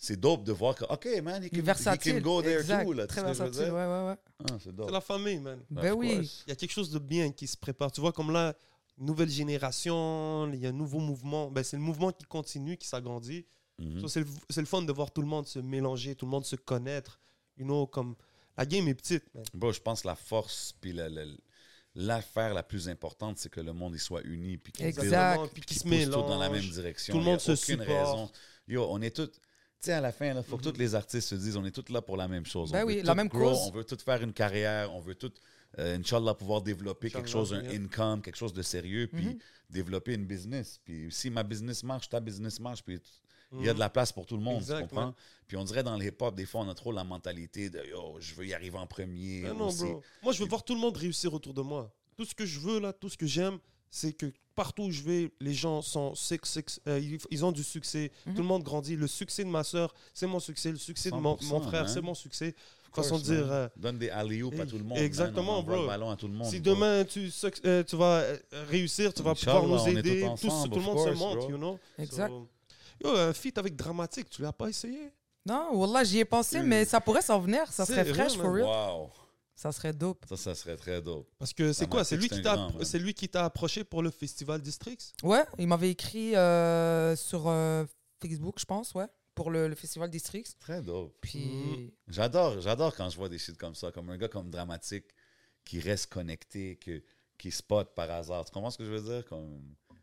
c'est 0.03 0.19
dope 0.19 0.43
de 0.43 0.51
voir 0.51 0.73
que, 0.73 0.83
OK, 0.85 1.07
man, 1.21 1.47
Il 1.51 1.61
versatile. 1.61 2.15
can 2.15 2.21
go 2.21 2.41
there 2.41 2.59
exact. 2.59 2.85
too. 2.85 2.93
Là, 2.93 3.05
Très 3.05 3.21
sais 3.21 3.21
ce 3.21 3.27
que 3.27 3.33
je 3.37 3.43
veux 3.43 3.49
versatile, 3.49 3.65
dire? 3.65 3.73
ouais, 3.75 3.85
ouais, 3.85 4.07
ouais. 4.09 4.15
Ah, 4.49 4.57
c'est 4.59 4.75
dope. 4.75 4.87
C'est 4.87 4.93
la 4.93 5.01
famille, 5.01 5.39
man. 5.39 5.59
Ben 5.69 5.91
Of 5.91 5.97
oui. 5.99 6.15
course. 6.17 6.43
Il 6.47 6.49
y 6.49 6.53
a 6.53 6.55
quelque 6.55 6.71
chose 6.71 6.89
de 6.89 6.97
bien 6.97 7.31
qui 7.31 7.45
se 7.45 7.55
prépare. 7.55 7.91
Tu 7.91 8.01
vois, 8.01 8.11
comme 8.11 8.31
là, 8.31 8.55
nouvelle 8.97 9.29
génération, 9.29 10.49
il 10.51 10.59
y 10.59 10.65
a 10.65 10.69
un 10.69 10.73
nouveau 10.73 10.97
mouvement. 10.99 11.51
Ben, 11.51 11.63
c'est 11.63 11.77
le 11.77 11.83
mouvement 11.83 12.11
qui 12.11 12.25
continue, 12.25 12.77
qui 12.77 12.87
s'agrandit. 12.87 13.45
Mhm. 13.77 14.01
So, 14.01 14.07
c'est, 14.07 14.21
le, 14.21 14.27
c'est 14.49 14.61
le 14.61 14.67
fun 14.67 14.81
de 14.81 14.91
voir 14.91 15.11
tout 15.11 15.21
le 15.21 15.27
monde 15.27 15.45
se 15.47 15.59
mélanger, 15.59 16.15
tout 16.15 16.25
le 16.25 16.31
monde 16.31 16.45
se 16.45 16.55
connaître. 16.55 17.19
You 17.57 17.65
know, 17.65 17.85
comme 17.85 18.15
la 18.57 18.65
game 18.65 18.87
est 18.87 18.95
petite, 18.95 19.23
man. 19.35 19.43
Bro, 19.53 19.71
je 19.73 19.81
pense 19.81 20.01
que 20.01 20.07
la 20.07 20.15
force, 20.15 20.73
puis 20.81 20.93
la- 20.93 21.09
la- 21.09 21.25
l'affaire 21.95 22.53
la 22.53 22.63
plus 22.63 22.87
importante, 22.89 23.37
c'est 23.37 23.49
que 23.49 23.59
le 23.61 23.73
monde 23.73 23.93
il 23.95 23.99
soit 23.99 24.21
uni, 24.23 24.57
puis 24.57 24.71
qu'il 24.73 24.85
Exact. 24.85 25.03
Exactement, 25.03 25.47
Puis 25.47 25.61
qui 25.61 25.73
qui 25.73 25.79
se 25.79 25.83
pousse 25.83 26.05
tout 26.05 26.21
dans 26.21 26.39
la 26.39 26.49
mélange. 26.49 26.65
même 26.65 26.73
direction. 26.73 27.13
Tout 27.13 27.19
le 27.19 27.25
y 27.25 27.27
monde 27.29 27.39
se 27.39 27.55
supporte. 27.55 27.87
raison. 27.87 28.29
Yo, 28.67 28.87
on 28.89 29.01
est 29.01 29.15
tous. 29.15 29.29
Sais, 29.83 29.93
à 29.93 30.01
la 30.01 30.11
fin, 30.11 30.27
il 30.37 30.43
faut 30.43 30.57
que 30.57 30.69
tous 30.69 30.77
les 30.77 30.93
artistes 30.93 31.29
se 31.29 31.33
disent 31.35 31.57
on 31.57 31.65
est 31.65 31.71
tous 31.71 31.91
là 31.91 32.03
pour 32.03 32.15
la 32.15 32.27
même 32.27 32.45
chose. 32.45 32.71
Ben 32.71 32.83
on 32.83 32.87
oui, 32.87 32.97
veut 32.97 33.01
la 33.01 33.13
tous 33.13 33.17
même 33.17 33.27
grow, 33.29 33.49
cause. 33.49 33.57
On 33.67 33.71
veut 33.71 33.83
tous 33.83 34.03
faire 34.03 34.21
une 34.21 34.31
carrière, 34.31 34.93
on 34.93 34.99
veut 34.99 35.15
tous, 35.15 35.31
euh, 35.79 35.97
Inch'Allah, 35.97 36.35
pouvoir 36.35 36.61
développer 36.61 37.09
quelque 37.09 37.27
chose, 37.27 37.51
un 37.51 37.63
income, 37.67 38.21
quelque 38.21 38.35
chose 38.35 38.53
de 38.53 38.61
sérieux, 38.61 39.07
puis 39.11 39.25
Mhm. 39.29 39.37
développer 39.71 40.13
une 40.13 40.25
business. 40.27 40.79
Puis 40.85 41.07
si 41.11 41.31
ma 41.31 41.41
business 41.41 41.81
marche, 41.83 42.09
ta 42.09 42.19
business 42.19 42.59
marche, 42.59 42.83
puis 42.83 42.99
il 43.53 43.65
y 43.65 43.69
a 43.69 43.71
Mhm. 43.71 43.73
de 43.73 43.79
la 43.79 43.89
place 43.89 44.11
pour 44.11 44.27
tout 44.27 44.37
le 44.37 44.43
monde, 44.43 44.63
tu 44.63 44.71
comprends? 44.71 45.15
Puis 45.47 45.57
on 45.57 45.63
dirait 45.63 45.81
dans 45.81 45.97
le 45.97 46.05
hip-hop, 46.05 46.35
des 46.35 46.45
fois, 46.45 46.61
on 46.61 46.69
a 46.69 46.75
trop 46.75 46.91
la 46.91 47.03
mentalité 47.03 47.71
de 47.71 47.83
yo, 47.83 48.17
je 48.19 48.35
veux 48.35 48.45
y 48.45 48.53
arriver 48.53 48.77
en 48.77 48.85
premier. 48.85 49.41
Ben 49.41 49.55
non, 49.55 49.73
bro. 49.73 50.03
Moi, 50.21 50.31
je 50.31 50.43
veux 50.43 50.47
voir 50.49 50.63
tout 50.63 50.75
le 50.75 50.79
monde 50.79 50.95
réussir 50.95 51.33
autour 51.33 51.55
de 51.55 51.61
moi. 51.61 51.91
Tout 52.15 52.25
ce 52.25 52.35
que 52.35 52.45
je 52.45 52.59
veux, 52.59 52.79
là, 52.79 52.93
tout 52.93 53.09
ce 53.09 53.17
que 53.17 53.25
j'aime, 53.25 53.57
c'est 53.89 54.13
que 54.13 54.31
partout 54.55 54.83
où 54.83 54.91
je 54.91 55.01
vais, 55.01 55.31
les 55.39 55.53
gens 55.53 55.81
sont 55.81 56.13
six, 56.15 56.37
six, 56.43 56.79
euh, 56.87 56.99
ils, 57.29 57.45
ont 57.45 57.51
du 57.51 57.63
succès. 57.63 58.11
Mhm. 58.25 58.33
Tout 58.35 58.41
le 58.41 58.47
monde 58.47 58.63
grandit. 58.63 58.95
Le 58.95 59.07
succès 59.07 59.43
de 59.43 59.49
ma 59.49 59.63
soeur, 59.63 59.93
c'est 60.13 60.27
mon 60.27 60.39
succès. 60.39 60.71
Le 60.71 60.77
succès 60.77 61.09
de 61.11 61.15
mon, 61.15 61.35
100%, 61.35 61.45
mon 61.49 61.61
frère, 61.61 61.89
c'est 61.89 62.01
mon 62.01 62.13
succès. 62.13 62.53
Of 62.85 62.91
course, 62.91 63.07
Façon 63.09 63.19
de 63.19 63.23
dire. 63.23 63.51
euh, 63.51 63.67
Donne 63.77 63.97
des 63.97 64.09
alley 64.09 64.39
à 64.59 64.65
tout 64.65 64.77
le 64.77 64.83
monde. 64.83 64.97
man. 64.97 65.05
Exactement, 65.05 65.59
On 65.59 65.63
bro. 65.63 65.81
le 65.83 65.87
ballon 65.87 66.09
à 66.09 66.15
tout 66.17 66.27
le 66.27 66.33
monde. 66.33 66.47
si 66.47 66.59
bro. 66.59 66.73
demain 66.75 67.05
tu, 67.05 67.31
euh, 67.65 67.83
tu 67.83 67.95
vas 67.95 68.19
euh, 68.19 68.37
réussir, 68.69 69.13
tu 69.13 69.23
vas 69.23 69.33
pouvoir 69.33 69.63
nous 69.65 69.75
on 69.75 69.87
est 69.87 69.91
aider. 69.93 70.21
tous 70.35 70.41
Tous- 70.41 70.47
ensemble, 70.51 70.73
tout 70.73 70.79
le 70.79 70.85
monde 70.85 70.99
se 70.99 71.03
course, 71.17 71.35
bro. 71.37 71.49
you 71.49 71.57
know? 71.57 71.79
Exact. 71.97 72.29
So, 72.29 72.47
yo, 73.01 73.15
un 73.15 73.31
feat 73.33 73.57
avec 73.57 73.75
dramatique, 73.77 74.29
tu 74.29 74.41
l'as 74.41 74.51
pas 74.51 74.67
essayé? 74.67 75.09
Non, 75.45 75.69
Wallah, 75.73 76.03
j'y 76.03 76.19
ai 76.19 76.25
pensé, 76.25 76.61
mais 76.61 76.83
ça 76.85 76.99
pourrait 76.99 77.21
s'en 77.21 77.39
venir. 77.39 77.71
Ça 77.71 77.85
serait 77.85 78.05
fresh, 78.05 78.35
for 78.35 78.53
real. 78.53 78.65
Wow. 78.65 79.09
Ça 79.61 79.71
serait 79.71 79.93
dope. 79.93 80.25
Ça, 80.27 80.37
ça 80.37 80.55
serait 80.55 80.75
très 80.75 81.03
dope. 81.03 81.29
Parce 81.37 81.53
que 81.53 81.71
c'est 81.71 81.85
quoi? 81.87 82.03
C'est 82.03 82.17
lui, 82.17 82.27
qui 82.27 82.41
t'a 82.41 82.67
c'est 82.81 82.97
lui 82.97 83.13
qui 83.13 83.29
t'a 83.29 83.45
approché 83.45 83.83
pour 83.83 84.01
le 84.01 84.09
festival 84.09 84.59
Districts? 84.59 85.13
Ouais, 85.21 85.43
il 85.59 85.67
m'avait 85.67 85.91
écrit 85.91 86.35
euh, 86.35 87.15
sur 87.15 87.47
euh, 87.47 87.85
Facebook, 88.19 88.55
je 88.57 88.65
pense, 88.65 88.95
ouais, 88.95 89.05
pour 89.35 89.51
le, 89.51 89.67
le 89.67 89.75
festival 89.75 90.09
Districts. 90.09 90.57
Très 90.59 90.81
dope. 90.81 91.15
Puis, 91.21 91.93
J'adore, 92.07 92.59
j'adore 92.59 92.95
quand 92.95 93.11
je 93.11 93.17
vois 93.17 93.29
des 93.29 93.37
shit 93.37 93.55
comme 93.55 93.75
ça, 93.75 93.91
comme 93.91 94.09
un 94.09 94.17
gars 94.17 94.29
comme 94.29 94.49
dramatique 94.49 95.05
qui 95.63 95.79
reste 95.79 96.07
connecté, 96.07 96.77
que, 96.77 97.03
qui 97.37 97.51
spot 97.51 97.93
par 97.93 98.09
hasard. 98.09 98.45
Tu 98.45 98.51
comprends 98.51 98.71
ce 98.71 98.79
que 98.79 98.85
je 98.85 98.89
veux 98.91 99.13
dire? 99.13 99.23
Comme, 99.25 99.61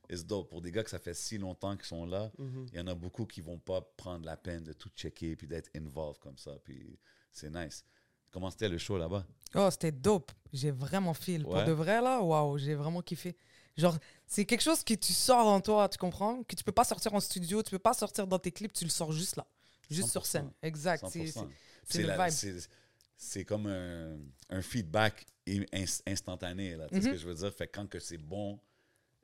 it's 0.09 0.25
dope. 0.25 0.51
Pour 0.51 0.61
des 0.63 0.71
gars 0.71 0.85
que 0.85 0.91
ça 0.91 1.01
fait 1.01 1.15
si 1.15 1.37
longtemps 1.37 1.77
qu'ils 1.77 1.87
sont 1.87 2.07
là, 2.07 2.31
il 2.39 2.79
y 2.79 2.81
en 2.81 2.87
a 2.87 2.95
beaucoup 2.95 3.27
qui 3.27 3.41
vont 3.41 3.59
pas 3.59 3.81
prendre 3.97 4.25
la 4.25 4.37
peine 4.37 4.63
de 4.63 4.73
tout 4.73 4.91
checker 4.95 5.35
puis 5.35 5.49
d'être 5.49 5.69
involved 5.77 6.21
comme 6.21 6.39
ça. 6.39 6.53
Puis 6.63 6.97
c'est 7.33 7.51
nice. 7.51 7.85
Comment 8.31 8.51
c'était 8.51 8.69
le 8.69 8.79
show 8.79 8.99
là-bas? 8.99 9.25
oh, 9.55 9.69
c'était 9.71 9.93
dope. 9.93 10.31
J'ai 10.53 10.71
vraiment 10.71 11.15
feel. 11.15 11.43
Pour 11.43 11.55
Ouais. 11.55 11.65
de 11.65 11.73
vrai, 11.73 12.01
là, 12.03 12.21
waouh, 12.21 12.59
j'ai 12.59 12.75
vraiment 12.75 13.01
kiffé. 13.03 13.37
Genre, 13.77 13.97
c'est 14.27 14.45
quelque 14.45 14.61
chose 14.63 14.83
que 14.83 14.95
tu 14.95 15.13
sors 15.13 15.47
en 15.47 15.61
toi, 15.61 15.89
tu 15.89 15.99
comprends? 15.99 16.43
Que 16.45 16.55
tu 16.57 16.65
peux 16.65 16.73
pas 16.73 16.85
sortir 16.85 17.15
en 17.15 17.21
studio, 17.21 17.63
tu 17.63 17.71
peux 17.71 17.79
pas 17.79 17.95
sortir 17.95 18.27
dans 18.27 18.39
tes 18.39 18.51
clips, 18.51 18.73
tu 18.73 18.85
le 18.85 18.91
sors 18.91 19.13
juste 19.13 19.37
là. 19.37 19.47
Juste 19.91 20.11
sur 20.11 20.23
100%. 20.23 20.31
scène. 20.31 20.51
Exact. 20.63 21.05
C'est- 21.09 21.27
100%. 21.27 21.41
c'est- 21.41 21.55
C'est 21.85 21.93
C'est 21.99 22.03
le 22.03 22.09
la- 22.09 22.29
vibe. 22.29 22.69
c'est- 23.17 23.45
comme 23.45 23.67
un, 23.67 24.19
un 24.51 24.61
feedback 24.63 25.25
in- 25.49 25.65
ins- 25.73 26.03
instantané. 26.07 26.77
Là, 26.77 26.87
tu 26.89 26.97
sais 26.97 27.01
ce 27.03 27.07
Mhm. 27.07 27.13
que 27.15 27.19
je 27.21 27.27
veux 27.29 27.35
dire? 27.35 27.55
Fait 27.55 27.67
quand 27.69 27.87
que 27.89 27.99
c'est 27.99 28.19
bon, 28.19 28.59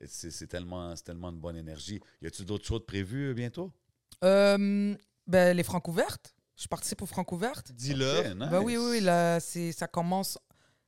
c'est 0.06 0.46
tellement, 0.46 0.94
tellement 0.94 1.30
de 1.32 1.36
bonne 1.38 1.56
énergie. 1.56 2.00
Y 2.22 2.26
a-tu 2.28 2.44
d'autres 2.44 2.64
choses 2.64 2.84
prévues 2.86 3.34
bientôt? 3.34 3.70
Euh, 4.22 4.94
ben, 5.26 5.56
les 5.56 5.62
francs 5.62 5.86
ouvertes. 5.88 6.34
Je 6.56 6.66
participe 6.68 7.02
aux 7.02 7.06
francs 7.06 7.30
ouvertes. 7.32 7.72
Dis-leur. 7.72 8.20
Ok, 8.26 8.26
nice. 8.36 8.48
Bah 8.50 8.60
oui, 8.60 8.76
oui, 8.76 8.86
oui, 8.90 9.00
là, 9.00 9.40
c'est, 9.40 9.72
ça 9.72 9.86
commence. 9.88 10.38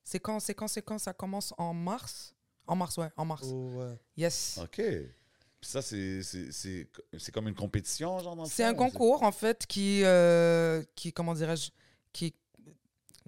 C'est 0.04 0.20
quand, 0.20 0.38
c'est 0.40 0.54
quand, 0.54 0.68
c'est 0.68 0.82
quand 0.82 0.98
ça 0.98 1.12
commence 1.12 1.52
en 1.58 1.74
mars? 1.74 2.34
En 2.68 2.76
mars, 2.76 2.96
ouais, 2.98 3.10
en 3.16 3.24
mars. 3.24 3.46
Oh, 3.50 3.70
ouais. 3.76 3.98
Yes. 4.16 4.58
OK. 4.62 4.76
Puis 4.76 5.70
ça, 5.70 5.82
c'est- 5.82 6.22
c'est 6.22 6.52
c'est- 6.52 6.88
c'est 7.18 7.32
comme 7.32 7.48
une 7.48 7.54
compétition, 7.54 8.18
genre, 8.20 8.36
dans 8.36 8.44
le 8.44 8.48
C'est 8.48 8.62
fond, 8.64 8.68
un 8.70 8.72
ou 8.74 8.76
concours, 8.76 9.22
en 9.22 9.32
fait, 9.32 9.66
qui, 9.66 10.02
euh, 10.04 10.82
qui 10.94 11.12
comment 11.12 11.34
dirais-je, 11.34 11.70
qui, 12.12 12.32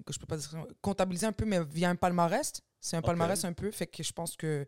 que 0.06 0.12
je 0.12 0.18
peux 0.18 0.26
pas 0.26 0.36
dire, 0.36 0.66
comptabiliser 0.80 1.26
un 1.26 1.32
peu, 1.32 1.44
mais 1.44 1.62
via 1.64 1.90
un 1.90 1.96
palmarès. 1.96 2.52
C'est 2.80 2.96
un 2.96 3.02
palmarès 3.02 3.44
un 3.44 3.52
peu, 3.52 3.70
fait 3.72 3.88
que 3.88 4.02
je 4.04 4.12
pense 4.12 4.36
que 4.36 4.66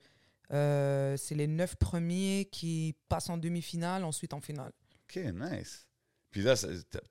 euh, 0.53 1.17
c'est 1.17 1.37
les 1.37 1.47
neuf 1.47 1.77
premiers 1.77 2.49
qui 2.51 2.97
passent 3.09 3.29
en 3.31 3.37
demi-finale, 3.39 4.03
ensuite 4.05 4.33
en 4.35 4.41
finale. 4.41 4.73
OK, 5.05 5.17
nice. 5.33 5.87
Puis 6.31 6.43
là, 6.43 6.55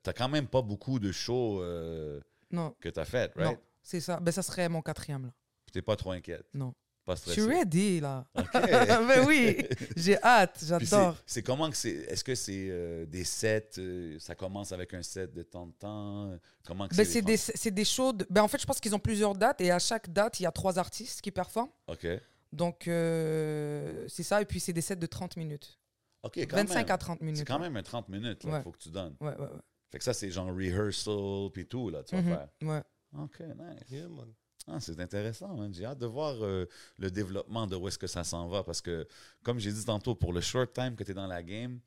t'as- 0.04 0.14
quand 0.14 0.30
même 0.30 0.48
pas 0.48 0.62
beaucoup 0.62 1.00
de 1.00 1.12
shows 1.12 1.62
euh, 1.62 2.20
Non, 2.52 2.74
que 2.80 2.90
t'as 2.90 3.06
fait, 3.06 3.32
right? 3.36 3.52
non, 3.52 3.58
c'est 3.84 4.00
ça. 4.02 4.20
Ben, 4.20 4.32
ça 4.32 4.42
serait 4.42 4.70
mon 4.70 4.82
quatrième, 4.82 5.24
là. 5.26 5.34
Puis 5.66 5.74
t'es 5.74 5.82
pas 5.82 5.96
trop 5.96 6.12
inquiète? 6.12 6.46
Non. 6.54 6.74
Pas 7.06 7.16
Je 7.16 7.22
stressée? 7.22 7.42
suis 7.42 7.50
ready, 7.50 8.00
là. 8.02 8.28
OK. 8.38 8.46
ben 8.54 9.26
oui, 9.28 9.58
j'ai 9.96 10.22
hâte, 10.22 10.64
j'adore. 10.64 11.18
c'est- 11.26 11.42
comment 11.42 11.70
que 11.70 11.76
c'est. 11.76 11.90
Est-ce 11.90 12.24
que 12.24 12.36
c'est 12.36 12.68
euh, 12.70 13.06
des 13.08 13.24
sets 13.24 13.72
euh, 13.80 14.18
Ça 14.20 14.36
commence 14.36 14.72
avec 14.72 14.94
un 14.94 15.02
set 15.02 15.34
de 15.34 15.42
temps 15.44 15.66
de 15.66 15.72
temps? 15.74 16.38
Comment 16.66 16.88
que 16.88 16.96
Ben, 16.96 17.06
c'est 17.06 17.22
des, 17.24 17.38
c'est 17.38 17.72
des 17.72 17.86
shows. 17.86 18.14
de- 18.14 18.28
Ben, 18.30 18.44
en 18.44 18.48
fait, 18.48 18.60
je 18.62 18.66
pense 18.66 18.80
qu'ils 18.80 18.94
ont 18.94 19.00
plusieurs 19.00 19.34
dates 19.34 19.60
et 19.62 19.72
à 19.72 19.80
chaque 19.80 20.12
date, 20.14 20.40
il 20.40 20.44
y 20.44 20.46
a 20.46 20.52
trois 20.52 20.78
artistes 20.78 21.22
qui 21.22 21.32
performent. 21.32 21.72
OK. 21.88 22.06
Donc, 22.54 22.84
c'est 22.86 24.24
ça. 24.24 24.42
Et 24.42 24.46
puis, 24.46 24.60
c'est 24.60 24.74
des 24.74 24.82
sets 24.82 24.96
de 24.96 25.06
30 25.08 25.36
minutes. 25.38 25.78
OK, 26.24 26.38
quand 26.38 26.58
25 26.58 26.76
même. 26.76 26.92
à 26.92 26.98
30 26.98 27.22
minutes. 27.22 27.38
C'est 27.38 27.46
quand 27.46 27.60
même 27.60 27.76
un 27.78 27.84
30 27.84 28.10
minutes, 28.10 28.44
là, 28.44 28.52
Ouais. 28.54 28.62
faut 28.64 28.72
que 28.72 28.78
tu 28.78 28.90
donnes. 28.90 29.16
Ouais, 29.22 29.36
ouais, 29.38 29.42
ouais. 29.48 29.60
Fait 29.90 29.98
que 29.98 30.04
ça, 30.04 30.14
c'est 30.14 30.30
genre 30.32 30.48
rehearsal, 30.54 31.50
puis 31.54 31.66
tout, 31.66 31.90
là, 31.90 32.04
tu 32.04 32.16
vas 32.16 32.22
Mhm, 32.22 32.28
faire. 32.30 32.50
ouais. 32.64 32.84
OK, 33.18 33.40
nice. 33.40 33.90
Yeah, 33.90 34.08
man. 34.10 34.32
Ah, 34.68 34.80
c'est 34.80 35.00
intéressant, 35.00 35.56
man. 35.56 35.74
J'ai 35.74 35.86
hâte 35.86 35.98
de 35.98 36.06
voir 36.06 36.36
euh, 36.44 36.66
le 36.98 37.10
développement 37.10 37.66
de 37.66 37.76
où 37.76 37.88
est-ce 37.88 37.98
que 37.98 38.06
ça 38.06 38.24
s'en 38.24 38.48
va. 38.48 38.64
Parce 38.64 38.82
que, 38.82 39.08
comme 39.44 39.58
j'ai 39.60 39.72
dit 39.72 39.84
tantôt, 39.84 40.14
pour 40.14 40.32
le 40.32 40.42
short 40.42 40.74
time 40.74 40.96
que 40.96 41.04
tu 41.04 41.12
es 41.12 41.14
dans 41.16 41.26
la 41.26 41.42
game, 41.42 41.80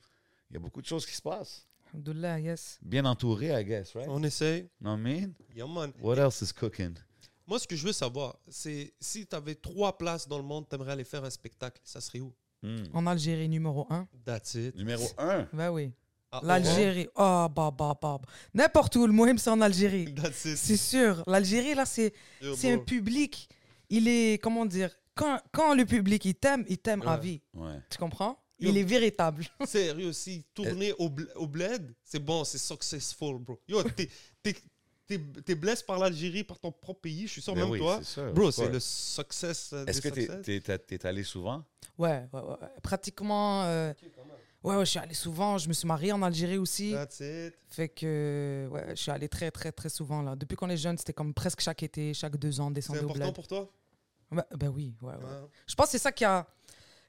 il 0.51 0.55
y 0.55 0.57
a 0.57 0.61
beaucoup 0.61 0.81
de 0.81 0.87
choses 0.87 1.07
qui 1.07 1.15
se 1.15 1.23
passent. 1.23 1.69
Alhamdoulilah, 1.93 2.41
yes. 2.41 2.79
Bien 2.83 3.05
entouré, 3.05 3.49
I 3.61 3.65
guess, 3.65 3.95
right? 3.95 4.09
On 4.09 4.23
essaye. 4.25 4.69
No, 4.81 4.97
I 4.97 4.99
mean? 5.01 5.35
Yeah, 5.55 5.67
man. 5.69 5.93
What 6.01 6.17
else 6.17 6.41
is 6.43 6.53
cooking? 6.53 6.95
Moi, 7.47 7.59
ce 7.61 7.69
que 7.69 7.77
je 7.77 7.85
veux 7.87 7.93
savoir, 7.93 8.37
c'est 8.49 8.95
si 8.99 9.27
tu 9.27 9.37
avais 9.37 9.55
trois 9.55 9.97
places 9.97 10.27
dans 10.27 10.39
le 10.39 10.45
monde, 10.45 10.67
tu 10.69 10.75
aimerais 10.75 10.93
aller 10.93 11.05
faire 11.05 11.23
un 11.23 11.31
spectacle, 11.31 11.81
ça 11.85 12.01
serait 12.01 12.21
où? 12.21 12.33
Hmm. 12.63 12.85
En 12.93 13.07
Algérie, 13.07 13.49
numéro 13.49 13.87
1. 13.91 14.07
That's 14.25 14.55
it. 14.55 14.75
Numéro 14.77 15.05
1. 15.19 15.49
Ben 15.53 15.71
oui. 15.71 15.91
Ah, 16.31 16.41
L'Algérie. 16.45 17.09
Oh, 17.17 17.47
bah, 17.55 17.71
bah, 17.71 17.73
bah. 17.77 17.97
bah. 18.01 18.21
N'importe 18.55 18.97
où, 18.97 19.07
le 19.07 19.13
Mohim, 19.13 19.37
c'est 19.37 19.51
en 19.51 19.61
Algérie. 19.61 20.07
Oran. 20.07 20.15
That's 20.23 20.45
it. 20.47 20.57
C'est 20.57 20.77
sûr. 20.77 21.23
L'Algérie, 21.27 21.75
là, 21.75 21.85
c'est 21.85 22.13
un 22.65 22.79
public. 22.79 23.49
Il 23.91 24.09
est, 24.09 24.43
comment 24.43 24.65
dire, 24.65 24.91
quand, 25.15 25.39
quand 25.53 25.75
le 25.75 25.85
public, 25.85 26.25
il 26.25 26.35
t'aime, 26.35 26.65
il 26.69 26.79
t'aime 26.79 27.03
à 27.03 27.17
vie. 27.19 27.43
Ouais. 27.53 27.75
Tu 27.91 27.99
comprends? 27.99 28.39
Yo. 28.59 28.71
Il 28.71 28.79
est 28.79 28.85
véritable. 28.85 29.45
Sérieux 29.67 30.07
aussi, 30.09 30.47
tourner 30.55 30.93
au, 30.99 31.09
bl- 31.11 31.31
au 31.35 31.49
bled, 31.49 31.93
c'est 32.05 32.23
bon, 32.25 32.45
c'est 32.45 32.59
successful, 32.59 33.39
bro. 33.41 33.59
Yo, 33.67 33.83
t'es- 33.97 34.09
t'es 35.19 35.25
t'es- 35.35 35.43
t'es 35.43 35.55
blessé 35.55 35.85
par 35.87 35.99
l'Algérie, 35.99 36.45
par 36.45 36.59
ton 36.59 36.71
propre 36.73 37.01
pays, 37.01 37.27
je 37.27 37.33
suis 37.33 37.43
sûr, 37.43 37.55
Ben 37.55 37.63
même 37.63 37.71
oui, 37.71 37.79
toi. 37.79 37.99
c'est 37.99 38.05
sûr, 38.21 38.33
Bro, 38.33 38.49
of 38.49 38.55
c'est 38.55 38.69
le 38.69 38.81
success. 38.81 39.73
Est-ce 39.87 40.01
que 40.01 40.09
tu 40.09 40.23
success. 40.23 40.83
es, 40.91 41.07
allé 41.07 41.23
souvent? 41.25 41.65
Ouais, 41.99 42.27
ouais, 42.33 42.41
ouais. 42.41 42.57
Pratiquement. 42.83 43.65
euh, 43.65 43.93
ouais, 44.65 44.77
ouais, 44.77 44.85
je 44.85 44.91
suis 44.91 44.99
allé 44.99 45.15
souvent. 45.15 45.59
Je 45.59 45.69
me 45.69 45.73
suis 45.73 45.87
marié 45.87 46.13
en 46.13 46.23
Algérie 46.23 46.59
aussi. 46.59 46.93
That's 46.93 47.21
it. 47.21 47.55
Fait 47.69 47.89
que, 47.89 48.69
ouais, 48.71 48.87
je 48.91 48.95
suis 49.03 49.11
allé 49.11 49.29
très, 49.29 49.51
très, 49.51 49.73
très 49.73 49.89
souvent 49.89 50.23
là. 50.23 50.37
Depuis 50.37 50.57
qu'on 50.57 50.71
est 50.71 50.77
jeune, 50.77 50.97
c'était 50.99 51.13
comme 51.13 51.35
presque 51.35 51.61
chaque 51.61 51.83
été, 51.83 52.15
chaque 52.15 52.37
deux 52.37 52.61
ans, 52.61 52.69
C'est 52.69 52.75
descendre 52.75 53.01
au 53.01 53.05
important 53.05 53.25
bled. 53.25 53.35
pour 53.35 53.47
toi? 53.49 53.71
Ouais, 54.31 54.43
ben 54.57 54.69
oui, 54.69 54.95
ouais, 55.03 55.09
ouais. 55.13 55.17
Ouais. 55.17 55.49
Je 55.67 55.75
pense 55.75 55.87
que 55.87 55.93
c'est 55.93 55.99
ça 55.99 56.13
qui 56.13 56.25
a, 56.25 56.47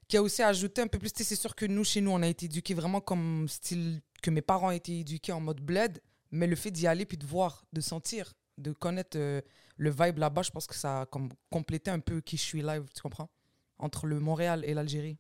qui 0.10 0.18
a 0.18 0.22
aussi 0.22 0.44
ajouté 0.44 0.82
un 0.82 0.88
peu 0.88 1.00
plus. 1.00 1.12
Tu 1.14 1.24
sais, 1.24 1.30
C'est 1.36 1.42
sûr 1.42 1.56
que 1.56 1.66
nous, 1.66 1.84
chez 1.86 2.02
nous, 2.02 2.12
on 2.12 2.22
a 2.22 2.28
été 2.28 2.46
éduqués 2.48 2.74
vraiment 2.74 3.00
comme 3.00 3.48
style 3.48 4.02
que 4.22 4.30
mes 4.30 4.42
parents 4.42 4.68
ont 4.68 4.72
été 4.72 5.00
éduqués 5.00 5.32
en 5.32 5.40
mode 5.40 5.62
bled. 5.62 6.02
Mais 6.34 6.48
le 6.48 6.56
fait 6.56 6.72
d'y 6.72 6.88
aller 6.88 7.06
puis 7.06 7.16
de 7.16 7.28
voir, 7.28 7.64
de 7.74 7.80
sentir, 7.80 8.34
de 8.58 8.72
connaître 8.74 9.20
euh, 9.20 9.40
le 9.78 9.92
vibe 9.92 10.18
là-bas, 10.18 10.42
je 10.42 10.50
pense 10.50 10.66
que 10.66 10.74
ça 10.74 11.02
a 11.02 11.06
comme 11.06 11.30
complété 11.52 11.92
un 11.92 12.00
peu 12.00 12.22
qui 12.22 12.38
je 12.38 12.42
suis 12.42 12.64
live, 12.64 12.86
tu 12.92 13.04
comprends? 13.04 13.30
Entre 13.78 14.08
le 14.08 14.20
Montréal 14.20 14.64
et 14.66 14.74
l'Algérie. 14.74 15.20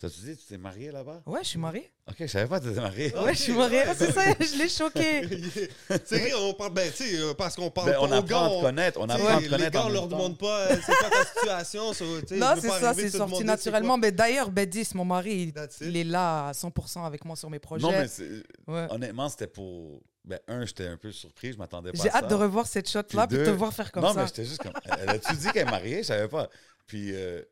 T'as-tu 0.00 0.20
dit 0.20 0.34
que 0.34 0.40
tu 0.40 0.46
t'es 0.46 0.56
marié 0.56 0.90
là-bas? 0.90 1.20
Ouais, 1.26 1.40
je 1.42 1.48
suis 1.48 1.58
marié. 1.58 1.92
Ok, 2.08 2.16
je 2.20 2.26
savais 2.26 2.46
pas 2.46 2.58
que 2.58 2.64
tu 2.64 2.70
étais 2.70 2.80
marié. 2.80 3.14
Ouais, 3.18 3.34
je 3.34 3.38
suis 3.42 3.52
marié. 3.52 3.82
Ah, 3.86 3.94
c'est 3.94 4.10
ça, 4.10 4.22
je 4.40 4.56
l'ai 4.56 4.68
choqué. 4.70 5.28
c'est 6.06 6.18
vrai, 6.18 6.32
on 6.38 6.54
parle, 6.54 6.72
ben, 6.72 6.90
tu 6.90 7.04
sais, 7.04 7.34
parce 7.36 7.54
qu'on 7.54 7.70
parle 7.70 7.88
Ben, 7.90 7.92
pas 7.96 8.00
on 8.00 8.10
aux 8.10 8.12
apprend 8.14 8.22
gars. 8.26 8.44
à 8.44 8.48
te 8.48 8.54
on- 8.54 8.60
connaître. 8.62 8.98
On 9.00 9.06
tu 9.06 9.12
sais, 9.12 9.20
apprend 9.20 9.34
à 9.34 9.36
te 9.36 9.42
les 9.42 9.48
connaître. 9.50 9.70
gars, 9.72 9.84
on 9.84 9.88
leur 9.90 10.08
demande 10.08 10.38
pas 10.38 10.68
c'est 10.74 10.94
quoi 10.96 11.10
ta 11.10 11.24
situation. 11.26 11.92
so, 11.92 12.20
tu 12.22 12.28
sais, 12.28 12.36
Non, 12.38 12.54
c'est 12.58 12.68
pas 12.68 12.80
ça, 12.80 12.94
c'est 12.94 13.10
sorti 13.10 13.44
naturellement. 13.44 13.98
Mais 13.98 14.10
d'ailleurs, 14.10 14.50
Bedis, 14.50 14.88
mon 14.94 15.04
mari, 15.04 15.52
il, 15.82 15.96
est 15.98 16.04
là 16.04 16.48
à 16.48 16.52
100% 16.52 17.04
avec 17.04 17.22
moi 17.26 17.36
sur 17.36 17.50
mes 17.50 17.58
projets. 17.58 17.82
Non, 17.82 17.92
mais 17.92 18.08
c'est- 18.08 18.42
Ouais. 18.66 18.86
honnêtement, 18.88 19.28
c'était 19.28 19.48
pour. 19.48 20.00
Ben, 20.24 20.38
un, 20.48 20.64
j'étais 20.64 20.86
un 20.86 20.96
peu 20.96 21.12
surpris, 21.12 21.52
je 21.52 21.58
m'attendais 21.58 21.92
pas 21.92 22.02
J'ai 22.02 22.08
à 22.08 22.12
ça. 22.12 22.18
hâte 22.18 22.28
de 22.30 22.34
revoir 22.34 22.66
cette 22.66 22.88
shot-là 22.88 23.26
Puis 23.26 23.36
de 23.38 23.44
te 23.44 23.50
voir 23.50 23.72
faire 23.74 23.90
comme 23.92 24.02
non, 24.02 24.12
ça. 24.14 24.20
mais 24.20 24.26
j'étais 24.26 24.44
juste 24.46 24.62
comme. 24.62 24.72
Elle 24.98 25.10
a-tu 25.10 25.34
dit 25.36 25.46
qu'elle 25.52 25.66
est 25.68 25.70
mariée? 25.70 25.98
Je 25.98 26.08
savais 26.08 26.28
pas. 26.28 26.48
Puis 26.86 27.10
euh, 27.14 27.42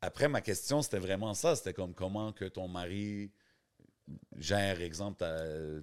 après, 0.00 0.28
ma 0.28 0.40
question, 0.40 0.82
c'était 0.82 0.98
vraiment 0.98 1.34
ça. 1.34 1.56
C'était 1.56 1.72
comme 1.72 1.94
comment 1.94 2.32
que 2.32 2.44
ton 2.44 2.68
mari 2.68 3.30
gère, 4.36 4.80
exemple, 4.80 5.24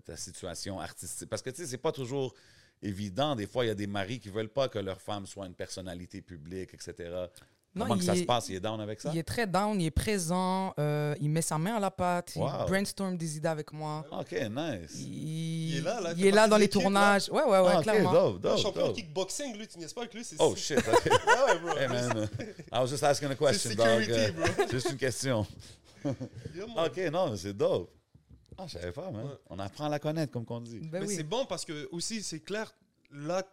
ta, 0.06 0.18
situation 0.18 0.80
artistique? 0.80 1.30
Parce 1.30 1.42
que, 1.42 1.50
tu 1.50 1.58
sais, 1.58 1.68
c'est 1.68 1.78
pas 1.78 1.92
toujours 1.92 2.34
évident. 2.82 3.36
Des 3.36 3.48
fois, 3.48 3.66
il 3.66 3.68
y 3.68 3.72
a 3.72 3.76
des 3.76 3.88
maris 3.88 4.20
qui 4.20 4.30
veulent 4.30 4.50
pas 4.50 4.70
que 4.70 4.80
leur 4.80 5.02
femme 5.02 5.26
soit 5.26 5.48
une 5.48 5.56
personnalité 5.56 6.22
publique, 6.22 6.74
etc. 6.74 7.28
Non, 7.76 7.86
comment 7.88 7.98
que 7.98 8.04
ça 8.06 8.16
est- 8.16 8.20
se 8.22 8.24
passe? 8.24 8.48
Il 8.50 8.56
est 8.56 8.60
down 8.62 8.80
avec 8.80 9.02
ça? 9.02 9.10
Il 9.14 9.18
est 9.18 9.24
très 9.24 9.46
down, 9.46 9.80
il 9.82 9.86
est 9.88 9.92
présent, 9.92 10.74
euh, 10.80 11.14
il 11.20 11.30
met 11.30 11.42
sa 11.42 11.58
main 11.58 11.76
à 11.76 11.80
la 11.80 11.92
pâte, 11.92 12.32
Wow. 12.36 12.48
il 12.62 12.66
brainstorm 12.68 13.18
des 13.18 13.36
idées 13.38 13.50
avec 13.50 13.74
moi. 13.74 14.06
OK, 14.12 14.32
nice. 14.32 14.96
Il, 14.96 15.70
Il 15.72 15.78
est 15.78 15.82
là, 15.82 16.00
là, 16.02 16.14
il 16.16 16.26
est 16.26 16.32
là 16.32 16.48
dans 16.48 16.58
les 16.58 16.70
tournages. 16.70 17.30
Ouais, 17.30 17.44
ouais, 17.44 17.60
ouais, 17.60 17.70
Ah, 17.74 17.78
OK, 17.80 17.84
clairement. 17.84 18.12
dope, 18.14 18.34
Le 18.36 18.40
dope, 18.40 18.58
champion 18.60 18.82
de 18.84 18.88
dope. 18.88 18.96
kickboxing, 18.96 19.58
lui, 19.58 19.68
tu 19.68 19.78
niaises 19.78 19.94
pas 19.94 20.02
avec 20.02 20.14
lui. 20.14 20.24
c'est- 20.24 20.38
Oh, 20.40 20.56
shit. 20.56 20.78
OK. 20.88 21.10
Ah 21.28 21.46
ouais, 21.48 21.60
bro. 21.60 21.78
Hey, 21.78 21.88
man. 21.90 22.30
I 22.72 22.78
was 22.80 22.88
just 22.88 23.04
asking 23.04 23.30
a 23.32 23.36
question, 23.36 23.72
C'est 23.72 23.76
dog. 23.76 24.34
bro. 24.36 24.68
Juste 24.72 24.92
une 24.92 24.98
question. 24.98 25.46
OK, 26.06 26.98
non, 27.12 27.32
mais 27.32 27.38
c'est 27.38 27.54
dope. 27.54 27.92
Ah, 28.58 28.64
je 28.68 28.74
savais 28.74 28.92
pas, 28.92 29.12
man. 29.12 29.26
Ouais. 29.26 29.32
On 29.50 29.60
apprend 29.60 29.86
à 29.86 29.90
la 29.90 30.00
connaître, 30.00 30.32
comme 30.32 30.46
qu'on 30.46 30.62
dit. 30.62 30.80
Ben 30.80 31.02
Mais 31.02 31.08
oui. 31.08 31.16
c'est 31.16 31.24
bon 31.24 31.46
parce 31.46 31.66
que 31.66 31.90
aussi, 31.92 32.24
c'est 32.24 32.40
clair, 32.40 32.74
là, 33.12 33.44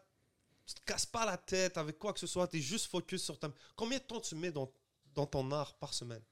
tu 0.72 0.80
te 0.80 0.84
casses 0.84 1.06
pas 1.06 1.26
la 1.26 1.36
tête 1.36 1.76
avec 1.76 1.98
quoi 1.98 2.12
que 2.12 2.20
ce 2.20 2.26
soit, 2.26 2.48
tu 2.48 2.58
es 2.58 2.60
juste 2.60 2.86
focus 2.86 3.22
sur 3.22 3.38
ta. 3.38 3.48
Combien 3.76 3.98
de 3.98 4.02
temps 4.02 4.20
tu 4.20 4.34
mets 4.34 4.50
dans, 4.50 4.70
dans 5.14 5.26
ton 5.26 5.50
art 5.52 5.74
par 5.74 5.92
semaine? 5.92 6.22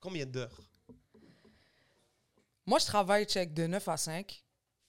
Combien 0.00 0.26
d'heures? 0.26 0.60
Moi, 2.64 2.78
je 2.78 2.86
travaille, 2.86 3.24
check, 3.24 3.54
de 3.54 3.66
9 3.66 3.88
à 3.88 3.96
5. 3.96 4.44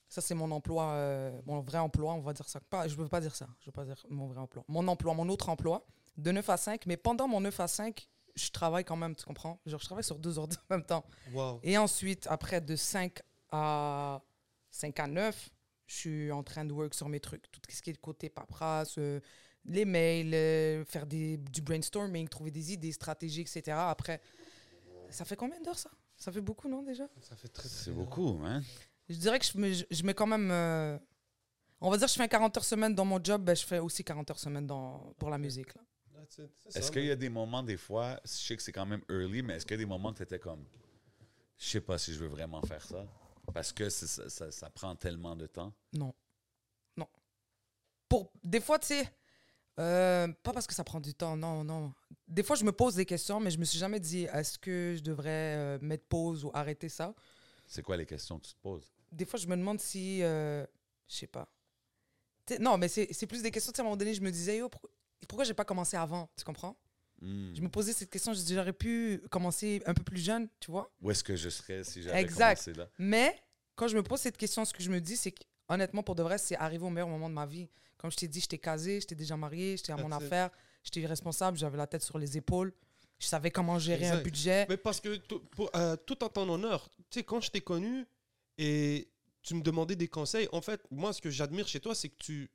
Ça, 0.08 0.20
c'est 0.20 0.34
mon 0.34 0.50
emploi, 0.50 0.92
euh, 0.92 1.40
mon 1.44 1.60
vrai 1.60 1.78
emploi, 1.78 2.14
on 2.14 2.20
va 2.20 2.32
dire 2.32 2.48
ça. 2.48 2.60
Pas, 2.60 2.88
je 2.88 2.96
ne 2.96 3.02
veux 3.02 3.08
pas 3.08 3.20
dire 3.20 3.34
ça. 3.34 3.46
Je 3.60 3.66
veux 3.66 3.72
pas 3.72 3.84
dire 3.84 4.04
mon 4.08 4.26
vrai 4.26 4.40
emploi. 4.40 4.64
Mon 4.68 4.86
emploi, 4.88 5.14
mon 5.14 5.28
autre 5.28 5.48
emploi, 5.48 5.86
de 6.16 6.30
9 6.32 6.48
à 6.48 6.56
5. 6.56 6.86
Mais 6.86 6.96
pendant 6.96 7.28
mon 7.28 7.40
9 7.40 7.60
à 7.60 7.68
5, 7.68 8.08
je 8.34 8.50
travaille 8.50 8.84
quand 8.84 8.96
même, 8.96 9.14
tu 9.14 9.24
comprends? 9.24 9.60
Genre, 9.66 9.80
je 9.80 9.84
travaille 9.84 10.04
sur 10.04 10.18
deux 10.18 10.38
ordi 10.38 10.56
en 10.70 10.74
même 10.74 10.84
temps. 10.84 11.04
Wow. 11.32 11.60
Et 11.62 11.76
ensuite, 11.76 12.26
après, 12.30 12.60
de 12.60 12.74
5 12.74 13.20
à 13.50 14.22
5 14.70 15.00
à 15.00 15.06
9, 15.06 15.50
je 15.88 15.94
suis 15.94 16.30
en 16.32 16.42
train 16.44 16.64
de 16.64 16.72
work 16.72 16.94
sur 16.94 17.08
mes 17.08 17.18
trucs. 17.18 17.50
Tout 17.50 17.60
ce 17.68 17.82
qui 17.82 17.90
est 17.90 18.00
côté 18.00 18.28
paperasse, 18.28 18.96
euh, 18.98 19.20
les 19.64 19.84
mails, 19.84 20.34
euh, 20.34 20.84
faire 20.84 21.06
des, 21.06 21.38
du 21.38 21.62
brainstorming, 21.62 22.28
trouver 22.28 22.50
des 22.50 22.72
idées, 22.72 22.92
stratégies, 22.92 23.40
etc. 23.40 23.62
Après, 23.72 24.20
ça 25.10 25.24
fait 25.24 25.36
combien 25.36 25.60
d'heures 25.60 25.78
ça? 25.78 25.90
Ça 26.16 26.30
fait 26.30 26.40
beaucoup, 26.40 26.68
non, 26.68 26.82
déjà? 26.82 27.08
Ça 27.20 27.34
fait 27.36 27.48
très, 27.48 27.68
très 27.68 27.84
C'est 27.84 27.92
beaucoup, 27.92 28.38
hein? 28.44 28.62
Je 29.08 29.16
dirais 29.16 29.38
que 29.38 29.46
je 29.46 29.56
mets, 29.58 29.72
je 29.72 30.02
mets 30.02 30.14
quand 30.14 30.26
même. 30.26 30.50
euh, 30.50 30.98
on 31.80 31.90
va 31.90 31.96
dire 31.96 32.06
que 32.06 32.12
je 32.12 32.18
fais 32.18 32.28
40 32.28 32.56
heures 32.56 32.64
semaine 32.64 32.94
dans 32.94 33.04
mon 33.04 33.22
job, 33.22 33.42
ben 33.42 33.56
je 33.56 33.64
fais 33.64 33.78
aussi 33.78 34.04
40 34.04 34.30
heures 34.30 34.38
semaine 34.38 34.66
dans, 34.66 35.14
pour 35.18 35.30
la 35.30 35.38
musique. 35.38 35.74
Là. 35.74 35.80
Est-ce 36.74 36.90
qu'il 36.92 37.04
y 37.04 37.10
a 37.10 37.16
des 37.16 37.28
moments, 37.30 37.62
des 37.62 37.76
fois, 37.76 38.20
je 38.24 38.30
sais 38.30 38.56
que 38.56 38.62
c'est 38.62 38.72
quand 38.72 38.84
même 38.84 39.00
early, 39.08 39.42
mais 39.42 39.54
est-ce 39.54 39.64
qu'il 39.64 39.74
y 39.76 39.80
a 39.80 39.84
des 39.84 39.86
moments 39.86 40.12
que 40.12 40.18
tu 40.18 40.22
étais 40.24 40.38
comme, 40.38 40.64
je 41.56 41.66
sais 41.66 41.80
pas 41.80 41.96
si 41.96 42.12
je 42.12 42.18
veux 42.18 42.26
vraiment 42.26 42.60
faire 42.62 42.84
ça? 42.84 43.06
Parce 43.52 43.72
que 43.72 43.88
ça, 43.88 44.28
ça- 44.28 44.50
ça 44.50 44.70
prend 44.70 44.94
tellement 44.96 45.34
de 45.36 45.46
temps. 45.46 45.72
Non. 45.92 46.14
Non. 46.96 47.06
Pour, 48.08 48.30
des 48.44 48.60
fois, 48.60 48.78
tu 48.78 48.88
sais, 48.88 49.08
euh, 49.78 50.28
pas 50.42 50.52
parce 50.52 50.66
que 50.66 50.74
ça 50.74 50.84
prend 50.84 51.00
du 51.00 51.14
temps, 51.14 51.36
non, 51.36 51.64
non. 51.64 51.92
Des 52.26 52.42
fois, 52.42 52.56
je 52.56 52.64
me 52.64 52.72
pose 52.72 52.94
des 52.94 53.06
questions, 53.06 53.40
mais 53.40 53.50
je 53.50 53.58
me 53.58 53.64
suis 53.64 53.78
jamais 53.78 54.00
dit, 54.00 54.24
est-ce 54.24 54.58
que 54.58 54.94
je 54.96 55.02
devrais 55.02 55.56
euh, 55.56 55.78
mettre 55.80 56.04
pause 56.06 56.44
ou 56.44 56.50
arrêter 56.54 56.88
ça? 56.88 57.14
C'est 57.66 57.82
quoi 57.82 57.96
les 57.96 58.06
questions 58.06 58.38
que 58.38 58.46
tu 58.46 58.54
te 58.54 58.60
poses? 58.60 58.92
Des 59.12 59.24
fois, 59.24 59.38
je 59.38 59.46
me 59.46 59.56
demande 59.56 59.80
si, 59.80 60.22
euh, 60.22 60.64
je 61.08 61.16
sais 61.16 61.26
pas. 61.26 61.48
Non, 62.60 62.78
mais 62.78 62.88
c'est 62.88 63.12
c'est 63.12 63.26
plus 63.26 63.42
des 63.42 63.50
questions, 63.50 63.72
tu 63.72 63.76
sais, 63.76 63.80
à 63.80 63.84
un 63.84 63.88
moment 63.88 63.96
donné, 63.96 64.14
je 64.14 64.22
me 64.22 64.30
disais, 64.30 64.56
yo, 64.58 64.68
pourquoi, 64.70 64.90
pourquoi 65.28 65.44
j'ai 65.44 65.52
pas 65.54 65.66
commencé 65.66 65.96
avant, 65.98 66.30
tu 66.36 66.44
comprends? 66.44 66.76
Hmm. 67.20 67.54
Je 67.54 67.60
me 67.60 67.68
posais 67.68 67.92
cette 67.92 68.10
question, 68.10 68.32
j'aurais 68.32 68.72
pu 68.72 69.22
commencer 69.30 69.82
un 69.86 69.94
peu 69.94 70.02
plus 70.02 70.24
jeune, 70.24 70.48
tu 70.60 70.70
vois? 70.70 70.90
Où 71.02 71.10
est-ce 71.10 71.24
que 71.24 71.34
je 71.36 71.48
serais 71.48 71.82
si 71.84 72.02
j'avais 72.02 72.26
commencé 72.26 72.72
là? 72.74 72.88
Mais 72.98 73.34
quand 73.74 73.88
je 73.88 73.96
me 73.96 74.02
pose 74.02 74.20
cette 74.20 74.36
question, 74.36 74.64
ce 74.64 74.72
que 74.72 74.82
je 74.82 74.90
me 74.90 75.00
dis, 75.00 75.16
c'est 75.16 75.32
que 75.32 75.42
honnêtement, 75.68 76.02
pour 76.02 76.14
de 76.14 76.22
vrai, 76.22 76.38
c'est 76.38 76.56
arrivé 76.56 76.84
au 76.84 76.90
meilleur 76.90 77.08
moment 77.08 77.28
de 77.28 77.34
ma 77.34 77.46
vie. 77.46 77.68
Comme 77.96 78.10
je 78.10 78.16
t'ai 78.16 78.28
dit, 78.28 78.40
j'étais 78.40 78.58
casé, 78.58 79.00
j'étais 79.00 79.14
déjà 79.14 79.36
marié, 79.36 79.76
j'étais 79.76 79.92
à 79.92 79.96
mon 79.96 80.10
That's 80.10 80.22
affaire, 80.22 80.50
j'étais 80.84 81.04
responsable, 81.06 81.58
j'avais 81.58 81.76
la 81.76 81.86
tête 81.86 82.02
sur 82.02 82.18
les 82.18 82.36
épaules, 82.36 82.72
je 83.18 83.26
savais 83.26 83.50
comment 83.50 83.78
gérer 83.78 84.08
un 84.08 84.22
budget. 84.22 84.66
Mais 84.68 84.76
parce 84.76 85.00
que 85.00 85.16
pour, 85.56 85.70
euh, 85.74 85.96
tout 85.96 86.22
en 86.22 86.28
ton 86.28 86.48
honneur, 86.48 86.88
tu 87.10 87.18
sais, 87.18 87.24
quand 87.24 87.40
je 87.40 87.50
t'ai 87.50 87.60
connu 87.60 88.06
et 88.56 89.08
tu 89.42 89.54
me 89.54 89.62
demandais 89.62 89.96
des 89.96 90.08
conseils, 90.08 90.48
en 90.52 90.60
fait, 90.60 90.80
moi, 90.90 91.12
ce 91.12 91.20
que 91.20 91.30
j'admire 91.30 91.66
chez 91.66 91.80
toi, 91.80 91.94
c'est 91.94 92.08
que 92.08 92.18
tu, 92.18 92.50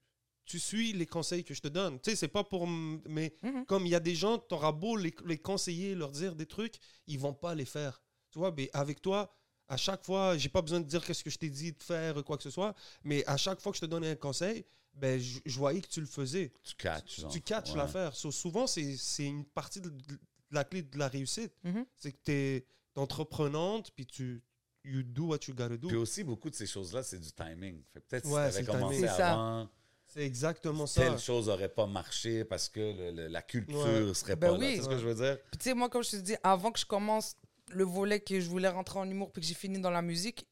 tu 0.46 0.60
suis 0.60 0.94
les 0.94 1.06
conseils 1.06 1.44
que 1.44 1.54
je 1.54 1.62
te 1.62 1.68
donne. 1.68 2.00
Tu 2.02 2.10
sais, 2.12 2.16
c'est 2.16 2.28
pas 2.28 2.44
pour. 2.44 2.68
Mais 2.68 3.34
Mhm. 3.44 3.66
comme 3.66 3.86
il 3.86 3.90
y 3.90 3.96
a 3.96 4.00
des 4.00 4.16
gens, 4.16 4.38
tu 4.40 4.54
auras 4.54 4.72
beau 4.72 4.98
les, 4.98 5.14
les 5.26 5.38
conseiller, 5.38 5.96
leur 5.96 6.12
dire 6.12 6.36
des 6.36 6.46
trucs, 6.46 6.76
ils 7.08 7.20
vont 7.20 7.34
pas 7.34 7.56
les 7.56 7.66
faire. 7.66 8.02
Tu 8.32 8.40
vois, 8.40 8.52
mais 8.56 8.70
avec 8.74 9.02
toi, 9.02 9.34
à 9.68 9.78
chaque 9.78 10.04
fois, 10.06 10.38
j'ai 10.38 10.50
pas 10.50 10.62
besoin 10.62 10.82
de 10.82 10.86
dire 10.88 11.04
qu'est-ce 11.06 11.24
que 11.24 11.30
je 11.30 11.38
t'ai 11.38 11.50
dit 11.50 11.72
de 11.72 11.82
faire, 11.82 12.24
quoi 12.24 12.36
que 12.38 12.44
ce 12.44 12.50
soit, 12.50 12.76
mais 13.04 13.24
à 13.26 13.38
chaque 13.38 13.62
fois 13.62 13.72
que 13.72 13.78
je 13.78 13.82
te 13.82 13.86
donnais 13.86 14.10
un 14.12 14.16
conseil, 14.16 14.66
ben, 14.94 15.20
je, 15.20 15.40
je 15.46 15.58
voyais 15.58 15.82
que 15.82 15.88
tu 15.88 16.02
le 16.02 16.06
faisais. 16.06 16.52
Tu 16.64 16.76
catches. 16.76 17.22
genre. 17.22 17.32
Tu 17.32 17.42
catches 17.42 17.72
Ouais. 17.72 17.78
l'affaire. 17.78 18.16
So, 18.16 18.30
souvent, 18.32 18.68
c'est 18.68 18.98
c'est 18.98 19.26
une 19.26 19.46
partie 19.46 19.82
de, 19.82 19.90
de 19.90 20.20
la 20.52 20.64
clé 20.66 20.82
de 20.84 20.98
la 20.98 21.08
réussite. 21.08 21.54
Mhm. 21.64 21.86
C'est 21.96 22.12
que 22.12 22.18
tu 22.26 22.32
es 22.32 22.66
entreprenante, 22.96 23.92
puis 23.96 24.06
tu 24.06 24.44
you 24.84 25.02
do 25.04 25.28
what 25.28 25.40
you 25.48 25.54
gotta 25.56 25.78
do. 25.78 25.88
Puis 25.88 25.96
aussi, 25.98 26.24
beaucoup 26.24 26.50
de 26.50 26.56
ces 26.56 26.68
choses-là, 26.68 27.04
c'est 27.04 27.20
du 27.20 27.32
timing. 27.32 27.82
Peut-être 27.94 28.28
Ouais, 28.30 28.52
si 28.52 28.58
tu 28.58 28.64
le 28.66 28.70
avais 28.72 28.80
commencé 28.80 29.08
ça. 29.08 29.70
C'est 30.14 30.26
exactement 30.26 30.86
ça. 30.86 31.02
telle 31.02 31.18
chose 31.20 31.48
n'aurait 31.48 31.70
pas 31.70 31.86
marché 31.88 32.44
parce 32.46 32.70
que 32.70 32.80
le- 32.80 33.12
le- 33.12 33.28
la 33.28 33.42
culture 33.42 33.78
Ouais. 34.08 34.14
serait 34.14 34.36
Ben 34.36 34.52
pas 34.52 34.58
là. 34.58 34.60
oui. 34.60 34.72
Tu 34.72 34.78
sais 34.78 34.84
ce 34.84 34.90
que 34.90 34.98
je 34.98 35.08
veux 35.08 35.16
dire? 35.16 35.38
Puis 35.52 35.58
tu 35.58 35.64
sais, 35.64 35.74
moi, 35.74 35.90
comme 35.90 36.04
je 36.04 36.12
te 36.12 36.16
dis, 36.18 36.36
avant 36.44 36.72
que 36.72 36.80
je 36.80 36.86
commence 36.86 37.36
le 37.72 37.84
volet 37.84 38.20
que 38.20 38.40
je 38.40 38.48
voulais 38.50 38.68
rentrer 38.70 39.00
en 39.00 39.10
humour 39.10 39.32
puis 39.32 39.42
que 39.42 39.48
j'ai 39.48 39.54
fini 39.56 39.80
dans 39.80 39.90
la 39.90 40.02
musique, 40.04 40.46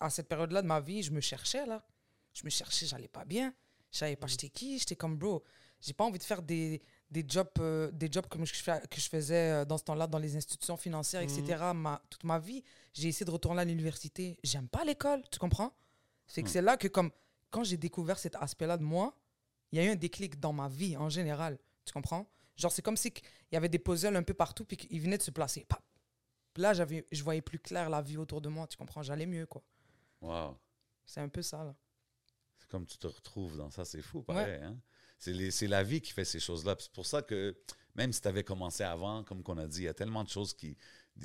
à 0.00 0.08
cette 0.08 0.28
période-là 0.28 0.62
de 0.62 0.66
ma 0.66 0.80
vie, 0.80 1.02
je 1.02 1.10
me 1.10 1.20
cherchais, 1.20 1.66
là. 1.66 1.84
Je 2.32 2.44
me 2.44 2.50
cherchais, 2.50 2.86
j'allais 2.86 3.08
pas 3.08 3.24
bien. 3.24 3.52
Je 3.92 3.98
savais 3.98 4.16
pas 4.16 4.26
j'étais 4.26 4.48
qui, 4.48 4.78
j'étais 4.78 4.96
comme, 4.96 5.16
bro, 5.16 5.44
j'ai 5.80 5.92
pas 5.92 6.04
envie 6.04 6.18
de 6.18 6.24
faire 6.24 6.40
des, 6.42 6.82
des 7.10 7.24
jobs, 7.28 7.46
euh, 7.60 7.90
des 7.92 8.08
jobs 8.10 8.26
comme 8.26 8.44
je, 8.46 8.52
que 8.52 9.00
je 9.00 9.08
faisais 9.08 9.50
euh, 9.50 9.64
dans 9.64 9.76
ce 9.78 9.84
temps-là 9.84 10.06
dans 10.06 10.18
les 10.18 10.34
institutions 10.34 10.76
financières, 10.76 11.20
etc. 11.20 11.42
Ma, 11.74 12.02
toute 12.10 12.24
ma 12.24 12.38
vie, 12.38 12.64
j'ai 12.94 13.08
essayé 13.08 13.26
de 13.26 13.30
retourner 13.30 13.60
à 13.60 13.64
l'université. 13.64 14.38
J'aime 14.42 14.66
pas 14.68 14.84
l'école, 14.84 15.22
tu 15.30 15.38
comprends? 15.38 15.72
C'est 16.26 16.42
que 16.42 16.48
Hmm. 16.48 16.52
c'est 16.52 16.62
là 16.62 16.76
que, 16.78 16.88
comme, 16.88 17.10
quand 17.54 17.64
j'ai 17.64 17.76
découvert 17.76 18.18
cet 18.18 18.34
aspect-là 18.36 18.76
de 18.76 18.82
moi, 18.82 19.16
il 19.72 19.78
y 19.78 19.80
a 19.80 19.84
eu 19.84 19.90
un 19.90 19.96
déclic 19.96 20.38
dans 20.40 20.52
ma 20.52 20.68
vie 20.68 20.96
en 20.96 21.08
général. 21.08 21.58
Tu 21.84 21.92
comprends? 21.92 22.26
Genre, 22.56 22.70
c'est 22.72 22.82
comme 22.82 22.96
si 22.96 23.08
il 23.50 23.54
y 23.54 23.56
avait 23.56 23.68
des 23.68 23.78
puzzles 23.78 24.16
un 24.16 24.22
peu 24.22 24.34
partout 24.34 24.64
puis 24.64 24.76
qu'ils 24.76 25.00
venaient 25.00 25.18
de 25.18 25.22
se 25.22 25.30
placer. 25.30 25.64
Pap. 25.68 25.82
Là, 26.56 26.72
j'avais, 26.72 27.06
je 27.10 27.22
voyais 27.24 27.42
plus 27.42 27.58
clair 27.58 27.90
la 27.90 28.00
vie 28.02 28.16
autour 28.16 28.40
de 28.40 28.48
moi, 28.48 28.66
tu 28.66 28.76
comprends? 28.76 29.02
J'allais 29.02 29.26
mieux, 29.26 29.46
quoi. 29.46 29.62
Wow. 30.20 30.56
C'est 31.04 31.20
un 31.20 31.28
peu 31.28 31.42
ça, 31.42 31.64
là. 31.64 31.74
C'est 32.58 32.68
comme 32.68 32.86
tu 32.86 32.96
te 32.98 33.06
retrouves 33.08 33.56
dans 33.56 33.70
ça, 33.70 33.84
c'est 33.84 34.02
fou, 34.02 34.22
pareil. 34.22 34.60
Hein? 34.62 34.78
C'est 35.18 35.32
les- 35.32 35.50
c'est 35.50 35.66
la 35.66 35.82
vie 35.82 36.00
qui 36.00 36.12
fait 36.12 36.24
ces 36.24 36.40
choses-là. 36.40 36.76
C'est 36.78 36.92
pour 36.92 37.06
ça 37.06 37.22
que 37.22 37.56
même 37.94 38.12
si 38.12 38.20
tu 38.20 38.28
avais 38.28 38.44
commencé 38.44 38.82
avant, 38.84 39.22
comme 39.24 39.42
qu'on 39.42 39.58
a 39.58 39.66
dit, 39.66 39.80
il 39.82 39.84
y 39.84 39.88
a 39.88 39.94
tellement 39.94 40.24
de 40.24 40.28
choses 40.28 40.54
qui. 40.54 40.76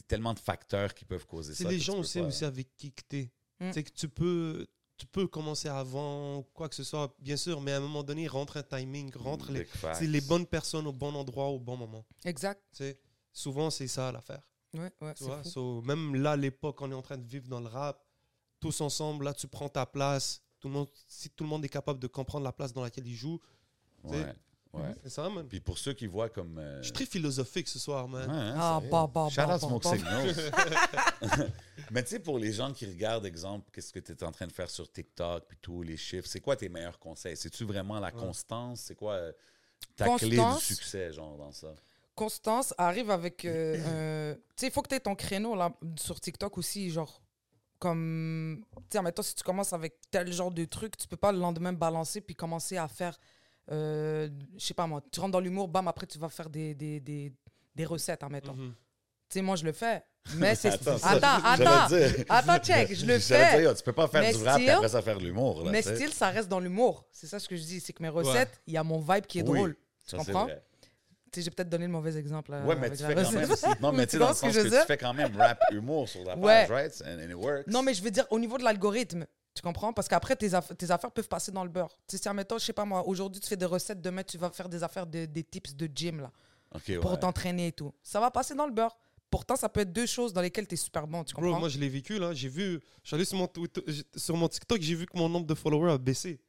tellement 0.08 0.36
de 0.36 0.40
facteurs 0.40 0.94
qui 0.94 1.04
peuvent 1.06 1.26
causer 1.26 1.56
C'est 1.56 1.64
ça. 1.64 1.70
les 1.70 1.78
que 1.78 1.82
tu 1.82 1.86
gens 1.88 1.98
aussi, 2.00 2.20
pas- 2.20 2.26
aussi 2.28 2.46
avec 2.46 2.76
qui 2.76 2.92
que 2.92 3.02
t'es. 3.08 3.32
Mm. 3.60 3.72
C'est 3.74 3.84
que 3.84 3.90
tu 3.92 4.08
peux, 4.08 4.68
tu 5.00 5.08
peux 5.08 5.28
commencer 5.28 5.70
avant, 5.70 6.44
quoi 6.54 6.68
que 6.68 6.76
ce 6.76 6.84
soit, 6.84 7.16
bien 7.20 7.38
sûr, 7.38 7.62
mais 7.62 7.72
à 7.72 7.78
un 7.78 7.80
moment 7.80 8.04
donné, 8.04 8.28
rentre 8.28 8.58
un 8.58 8.64
timing, 8.64 9.16
rentre 9.16 9.52
les, 9.52 9.64
facts. 9.64 9.96
c'est 10.00 10.08
les 10.08 10.20
bonnes 10.22 10.46
personnes 10.46 10.86
au 10.88 10.92
bon 10.92 11.16
endroit 11.16 11.48
au 11.48 11.58
bon 11.58 11.78
moment. 11.78 12.06
Exact. 12.26 12.62
Tu 12.74 12.80
sais, 12.80 13.00
souvent, 13.32 13.70
c'est 13.70 13.88
ça 13.88 14.12
l'affaire. 14.12 14.42
Ouais, 14.74 14.92
ouais, 15.02 15.14
Tu 15.14 15.24
c'est 15.24 15.30
vois? 15.30 15.44
So, 15.46 15.82
même 15.82 16.16
là, 16.16 16.32
à 16.34 16.36
l'époque, 16.36 16.82
on 16.82 16.92
est 16.92 16.96
en 16.96 17.02
train 17.02 17.18
de 17.18 17.26
vivre 17.26 17.48
dans 17.48 17.62
le 17.62 17.68
rap, 17.68 18.06
tous 18.60 18.82
ensemble, 18.82 19.24
là, 19.26 19.34
tu 19.34 19.48
prends 19.48 19.70
ta 19.70 19.86
place. 19.86 20.44
Tout 20.60 20.68
le 20.68 20.74
monde, 20.74 20.90
si 21.08 21.30
tout 21.30 21.46
le 21.46 21.50
monde 21.50 21.64
est 21.64 21.70
capable 21.70 22.00
de 22.00 22.08
comprendre 22.08 22.44
la 22.44 22.52
place 22.52 22.74
dans 22.74 22.84
laquelle 22.84 23.08
il 23.08 23.16
joue, 23.16 23.40
Ouais, 24.04 24.34
ouais. 24.74 24.94
c'est 25.04 25.10
ça, 25.10 25.30
man. 25.30 25.48
Puis 25.48 25.60
pour 25.60 25.78
ceux 25.78 25.94
qui 25.94 26.08
voient 26.08 26.30
comme. 26.30 26.58
euh, 26.58 26.78
Je 26.80 26.84
suis 26.86 26.94
très 26.94 27.06
philosophique 27.06 27.68
ce 27.68 27.80
soir, 27.80 28.06
ouais, 28.06 28.12
man. 28.12 28.30
hein, 28.30 28.56
Ah, 28.58 28.76
sérieux? 28.80 28.92
bah, 28.92 29.10
bah, 29.14 29.28
Shout 29.30 29.36
bah, 29.38 29.44
out 29.56 29.62
bah, 29.62 29.68
Smoke 29.68 29.84
bah. 29.84 29.98
Signals. 29.98 30.52
Mais 31.92 32.04
tu 32.04 32.10
sais, 32.10 32.20
pour 32.20 32.38
les 32.38 32.52
gens 32.54 32.72
qui 32.74 32.86
regardent, 32.86 33.26
exemple, 33.26 33.70
qu'est-ce 33.72 33.92
que 33.94 34.00
tu 34.00 34.12
es 34.12 34.24
en 34.24 34.32
train 34.32 34.48
de 34.48 34.52
faire 34.52 34.70
sur 34.70 34.92
TikTok, 34.92 35.46
puis 35.48 35.58
tous 35.62 35.82
les 35.82 35.98
chiffres, 35.98 36.28
c'est 36.28 36.40
quoi 36.42 36.56
tes 36.56 36.70
meilleurs 36.70 37.00
conseils? 37.00 37.36
C'est-tu 37.38 37.64
vraiment 37.66 38.00
la 38.00 38.12
constance? 38.12 38.82
C'est 38.82 38.96
quoi 38.96 39.14
euh, 39.14 39.32
ta 39.96 40.06
clé 40.18 40.30
du 40.30 40.36
Constance? 40.38 40.64
succès, 40.64 41.12
genre, 41.14 41.38
dans 41.38 41.52
ça? 41.52 41.74
Constance 42.16 42.74
arrive 42.78 43.10
avec. 43.10 43.46
euh, 43.46 43.76
un- 44.34 44.36
tu 44.36 44.42
sais, 44.58 44.68
il 44.68 44.72
faut 44.72 44.82
que 44.82 44.90
tu 44.90 44.96
aies 44.96 45.00
ton 45.00 45.16
créneau 45.16 45.56
là, 45.56 45.74
sur 45.98 46.20
TikTok 46.20 46.58
aussi. 46.58 46.92
Genre, 46.92 47.22
comme. 47.80 48.62
Tu 48.76 48.84
sais, 48.92 48.98
admettons, 49.00 49.22
si 49.24 49.34
tu 49.36 49.44
commences 49.44 49.74
avec 49.74 49.96
tel 50.12 50.32
genre 50.32 50.52
de 50.52 50.66
truc, 50.66 50.98
tu 50.98 51.08
peux 51.08 51.18
pas 51.18 51.32
le 51.32 51.40
lendemain 51.40 51.74
balancer 51.74 52.22
puis 52.22 52.36
commencer 52.36 52.78
à 52.78 52.88
faire. 52.88 53.18
Euh, 53.72 54.30
Je 54.58 54.66
sais 54.66 54.74
pas 54.74 54.88
moi, 54.88 55.02
tu 55.12 55.20
rentres 55.20 55.32
dans 55.34 55.40
l'humour, 55.40 55.68
bam, 55.68 55.88
après 55.88 56.06
tu 56.08 56.18
vas 56.20 56.30
faire 56.30 56.50
des, 56.50 56.74
des, 56.76 57.00
des, 57.00 57.32
des 57.76 57.86
recettes, 57.86 58.24
admettons. 58.24 58.54
Mhm. 58.56 58.74
Tu 59.30 59.34
sais, 59.34 59.42
moi 59.42 59.56
je 59.56 59.64
le 59.66 59.72
fais. 59.74 60.04
Mais 60.36 60.56
c'est. 60.56 60.70
Attends, 60.70 60.98
Attends, 61.04 61.44
attends. 61.44 61.96
Attends, 62.30 62.58
check, 62.60 62.94
je 62.96 63.06
le 63.06 63.20
fais. 63.20 63.60
dire, 63.62 63.76
tu 63.76 63.84
peux 63.84 63.94
pas 63.94 64.08
faire 64.08 64.22
Mais 64.22 64.34
du 64.34 64.44
rap 64.44 64.60
et 64.60 64.64
still- 64.64 64.72
après 64.76 64.90
ça 64.90 65.02
faire 65.02 65.18
de 65.20 65.24
l'humour. 65.24 65.66
Mais 65.70 65.82
style, 65.82 66.12
ça 66.14 66.30
reste 66.30 66.50
dans 66.50 66.60
l'humour. 66.60 67.06
C'est 67.12 67.28
ça 67.28 67.40
ce 67.40 67.48
que 67.48 67.56
je 67.56 67.62
dis. 67.64 67.80
C'est 67.80 67.94
que 67.94 68.02
mes 68.04 68.10
recettes, 68.10 68.60
il 68.68 68.74
y 68.74 68.78
a 68.78 68.84
mon 68.84 69.00
vibe 69.00 69.26
qui 69.26 69.40
est 69.40 69.44
Oui, 69.48 69.58
drôle. 69.58 69.78
Tu 70.08 70.16
comprends? 70.16 70.48
Tu 71.32 71.40
sais, 71.42 71.46
j'ai 71.46 71.52
peut-être 71.52 71.70
donné 71.70 71.86
le 71.86 71.92
mauvais 71.92 72.18
exemple. 72.18 72.50
là, 72.50 72.66
Ouais, 72.66 72.76
mais 72.76 72.90
tu 72.90 73.04
fais 73.04 73.14
quand 73.14 73.32
même. 73.32 73.48
Non, 73.82 73.92
mais 73.94 74.08
tu 74.08 74.14
sais, 74.14 74.18
dans 74.18 74.30
le 74.30 74.34
que 74.34 74.80
tu 74.80 74.86
fais 74.88 74.98
quand 74.98 75.14
même 75.14 75.36
rap 75.38 75.60
humour 75.72 76.10
sur 76.10 76.24
la 76.24 76.36
page, 76.36 76.42
Ouais. 76.44 76.66
right? 76.76 77.04
And, 77.06 77.20
and 77.20 77.30
it 77.30 77.36
works. 77.36 77.68
Non, 77.68 77.84
mais 77.84 77.94
je 77.94 78.02
veux 78.02 78.10
dire, 78.10 78.26
au 78.32 78.40
niveau 78.40 78.58
de 78.58 78.64
l'algorithme, 78.64 79.28
tu 79.54 79.62
comprends? 79.62 79.92
Parce 79.94 80.08
qu'après, 80.08 80.36
tes, 80.36 80.50
aff- 80.50 80.76
tes 80.76 80.90
affaires 80.92 81.12
peuvent 81.12 81.28
passer 81.28 81.52
dans 81.52 81.64
le 81.64 81.70
beurre. 81.70 81.90
Tu 82.08 82.16
sais, 82.18 82.24
si, 82.24 82.30
admettons, 82.30 82.58
je 82.58 82.66
sais 82.66 82.74
pas 82.74 82.86
moi, 82.86 83.06
aujourd'hui, 83.08 83.42
tu 83.42 83.48
fais 83.48 83.58
des 83.58 83.66
recettes, 83.66 84.02
demain, 84.02 84.24
tu 84.24 84.38
vas 84.38 84.50
faire 84.52 84.70
des 84.70 84.84
affaires, 84.84 85.06
de, 85.08 85.26
des 85.26 85.44
tips 85.44 85.76
de 85.76 85.90
gym, 85.94 86.22
là, 86.22 86.32
pour 87.02 87.12
ouais. 87.12 87.20
t'entraîner 87.20 87.68
et 87.68 87.72
tout. 87.72 87.94
Ça 88.04 88.20
va 88.20 88.32
passer 88.32 88.56
dans 88.56 88.66
le 88.68 88.72
beurre. 88.74 88.98
Pourtant, 89.30 89.56
ça 89.56 89.70
peut 89.70 89.82
être 89.82 89.94
deux 89.94 90.08
choses 90.08 90.34
dans 90.34 90.42
lesquelles 90.42 90.68
tu 90.68 90.74
es 90.74 90.78
super 90.78 91.06
bon, 91.08 91.24
tu 91.24 91.34
Bro, 91.36 91.44
comprends? 91.44 91.60
moi, 91.60 91.70
je 91.70 91.78
l'ai 91.78 91.90
vécu, 91.90 92.18
là. 92.18 92.34
J'ai 92.34 92.50
vu, 92.50 92.80
je 93.04 93.08
suis 93.08 93.16
allé 93.16 93.26
sur 93.26 93.38
mon, 93.38 93.48
Twitter- 93.48 93.84
sur 94.16 94.36
mon 94.36 94.48
TikTok, 94.48 94.82
j'ai 94.82 94.96
vu 94.96 95.06
que 95.06 95.16
mon 95.18 95.30
nombre 95.30 95.46
de 95.46 95.54
followers 95.54 95.92
a 95.92 95.98
baissé. 96.00 96.40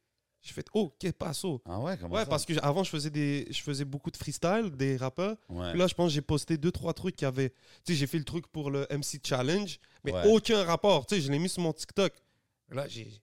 J'ai 0.41 0.53
fait, 0.53 0.65
oh, 0.73 0.91
qu'est-ce 0.97 1.13
passe 1.13 1.45
Ah 1.65 1.79
ouais, 1.79 1.95
comment 2.01 2.15
Ouais, 2.15 2.21
ça? 2.23 2.25
parce 2.25 2.45
que 2.45 2.53
avant, 2.63 2.83
je 2.83 2.89
faisais, 2.89 3.11
des, 3.11 3.45
je 3.51 3.61
faisais 3.61 3.85
beaucoup 3.85 4.09
de 4.09 4.17
freestyle, 4.17 4.71
des 4.75 4.97
rappeurs. 4.97 5.37
Ouais. 5.49 5.69
Puis 5.69 5.77
là, 5.79 5.85
je 5.85 5.93
pense 5.93 6.07
que 6.09 6.13
j'ai 6.15 6.21
posté 6.23 6.57
deux, 6.57 6.71
trois 6.71 6.93
trucs 6.95 7.15
qui 7.15 7.25
avaient. 7.25 7.51
Tu 7.85 7.93
sais, 7.93 7.95
j'ai 7.95 8.07
fait 8.07 8.17
le 8.17 8.23
truc 8.23 8.47
pour 8.47 8.71
le 8.71 8.87
MC 8.89 9.19
Challenge, 9.23 9.77
mais 10.03 10.11
Ouais. 10.11 10.27
aucun 10.29 10.63
rapport. 10.63 11.05
Tu 11.05 11.13
sais, 11.15 11.21
je 11.21 11.31
l'ai 11.31 11.37
mis 11.37 11.49
sur 11.49 11.61
mon 11.61 11.73
TikTok. 11.73 12.11
Là, 12.71 12.87
j'ai. 12.87 13.05
Tu 13.05 13.11
sais, 13.11 13.19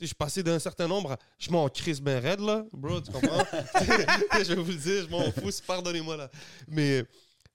je 0.00 0.06
suis 0.06 0.14
passé 0.14 0.42
d'un 0.42 0.58
certain 0.58 0.86
nombre 0.88 1.12
à. 1.12 1.18
Je 1.38 1.50
m'en 1.50 1.68
crise 1.68 2.00
ben 2.00 2.18
raide, 2.20 2.40
là. 2.40 2.64
Bro, 2.72 3.00
tu 3.00 3.10
comprends? 3.12 3.44
je 3.74 4.52
vais 4.54 4.62
vous 4.62 4.72
le 4.72 4.76
dire, 4.78 5.04
je 5.04 5.08
m'en 5.10 5.30
fous, 5.32 5.50
pardonnez-moi, 5.66 6.16
là. 6.16 6.30
Mais 6.68 7.04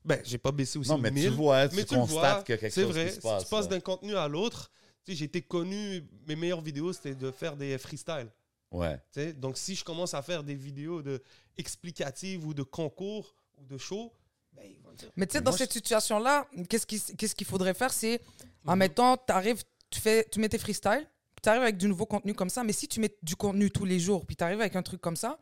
Ben, 0.05 0.21
j'ai 0.23 0.37
pas 0.37 0.51
baissé 0.51 0.79
aussi 0.79 0.89
Non, 0.89 0.97
mais 0.97 1.09
tu 1.09 1.15
1000, 1.15 1.29
vois, 1.31 1.67
tu 1.67 1.75
mais 1.75 1.83
tu 1.83 1.93
constates 1.95 2.39
a 2.39 2.43
quelque 2.43 2.69
C'est 2.69 2.83
chose 2.83 2.91
vrai, 2.91 3.05
qui 3.07 3.09
se 3.11 3.15
si 3.15 3.21
passe. 3.21 3.43
tu 3.43 3.49
passes 3.49 3.65
là. 3.65 3.71
d'un 3.71 3.79
contenu 3.81 4.15
à 4.15 4.27
l'autre, 4.29 4.71
tu 5.05 5.11
sais, 5.11 5.17
j'ai 5.17 5.25
été 5.25 5.41
connu, 5.41 6.03
mes 6.27 6.35
meilleures 6.37 6.61
vidéos, 6.61 6.93
c'était 6.93 7.15
de 7.15 7.29
faire 7.31 7.57
des 7.57 7.77
freestyles. 7.77 8.29
Ouais. 8.71 8.95
tu 9.11 9.19
sais. 9.21 9.33
Donc, 9.33 9.57
si 9.57 9.75
je 9.75 9.83
commence 9.83 10.13
à 10.13 10.21
faire 10.21 10.41
des 10.43 10.55
vidéos 10.55 11.01
de 11.01 11.21
explicatives 11.57 12.45
ou 12.45 12.53
de 12.53 12.63
concours 12.63 13.35
ou 13.57 13.65
de 13.65 13.77
shows, 13.77 14.13
ben, 14.53 14.63
ils 14.65 14.79
vont 14.81 14.93
dire. 14.93 15.09
Mais 15.17 15.27
tu 15.27 15.33
sais, 15.33 15.39
Mais 15.39 15.43
dans 15.43 15.51
moi, 15.51 15.57
cette 15.57 15.73
situation-là, 15.73 16.47
qu'est-ce 16.69 16.85
qu'il 16.87 17.01
qu'est-ce 17.17 17.35
qu'il 17.35 17.47
faudrait 17.47 17.73
faire 17.73 17.91
C'est, 17.91 18.21
en 18.65 18.73
Mhm. 18.73 18.79
mettant, 18.79 19.17
tu 19.17 19.33
arrives, 19.33 19.61
tu, 19.89 19.99
fais, 19.99 20.25
tu 20.31 20.39
mets 20.39 20.49
tes 20.49 20.57
freestyles, 20.57 21.05
tu 21.41 21.49
arrives 21.49 21.61
avec 21.63 21.77
du 21.77 21.87
nouveau 21.87 22.05
contenu 22.05 22.33
comme 22.33 22.49
ça, 22.49 22.63
mais 22.63 22.73
si 22.73 22.87
tu 22.87 22.99
mets 22.99 23.15
du 23.23 23.35
contenu 23.35 23.69
tous 23.71 23.85
les 23.85 23.99
jours, 23.99 24.25
puis 24.25 24.35
tu 24.35 24.43
arrives 24.43 24.59
avec 24.61 24.75
un 24.75 24.83
truc 24.83 25.01
comme 25.01 25.15
ça, 25.15 25.39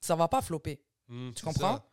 ça 0.00 0.14
va 0.16 0.28
pas 0.28 0.42
flopper. 0.42 0.80
Hmm, 1.08 1.30
Tu 1.32 1.44
comprends 1.44 1.76
ça. 1.76 1.86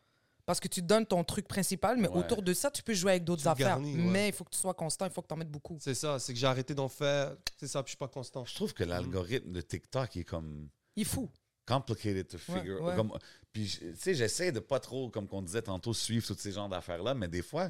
Parce 0.46 0.60
que 0.60 0.68
tu 0.68 0.82
donnes 0.82 1.06
ton 1.06 1.24
truc 1.24 1.48
principal, 1.48 1.96
mais 1.98 2.10
Ouais. 2.10 2.18
autour 2.18 2.42
de 2.42 2.54
ça, 2.54 2.70
tu 2.70 2.84
peux 2.84 2.94
jouer 2.94 3.12
avec 3.12 3.24
d'autres 3.24 3.48
affaires. 3.48 3.68
garnis, 3.68 3.96
ouais. 3.96 4.02
Mais 4.02 4.28
il 4.28 4.34
faut 4.34 4.44
que 4.44 4.50
tu 4.50 4.58
sois 4.60 4.74
constant, 4.74 5.06
il 5.06 5.12
faut 5.12 5.22
que 5.22 5.28
tu 5.28 5.34
en 5.34 5.38
mettes 5.38 5.52
beaucoup. 5.52 5.78
C'est 5.80 5.94
ça, 5.96 6.20
c'est 6.20 6.34
que 6.34 6.40
j'ai 6.40 6.48
arrêté 6.48 6.76
d'en 6.76 6.90
faire. 6.90 7.36
C'est 7.58 7.68
ça, 7.68 7.82
puis 7.82 7.92
je 7.92 7.92
suis 7.92 7.98
pas 7.98 8.10
constant. 8.10 8.44
Je 8.44 8.54
trouve 8.54 8.74
que 8.74 8.84
l'algorithme 8.84 9.54
de 9.54 9.62
TikTok 9.62 10.18
est 10.18 10.26
comme 10.26 10.68
Il 10.98 11.06
faut. 11.06 11.30
complicated 11.66 12.28
to 12.28 12.38
figure. 12.38 12.82
ouais. 12.82 12.94
Comme, 12.96 13.18
puis, 13.54 13.70
tu 13.80 13.96
sais, 13.96 14.14
j'essaie 14.16 14.52
de 14.52 14.60
pas 14.60 14.82
trop, 14.82 15.10
comme 15.10 15.28
on 15.32 15.42
disait 15.42 15.62
tantôt, 15.62 15.94
suivre 15.94 16.28
tous 16.28 16.38
ces 16.38 16.52
genres 16.52 16.68
d'affaires-là, 16.68 17.14
mais 17.14 17.30
des 17.30 17.42
fois, 17.42 17.70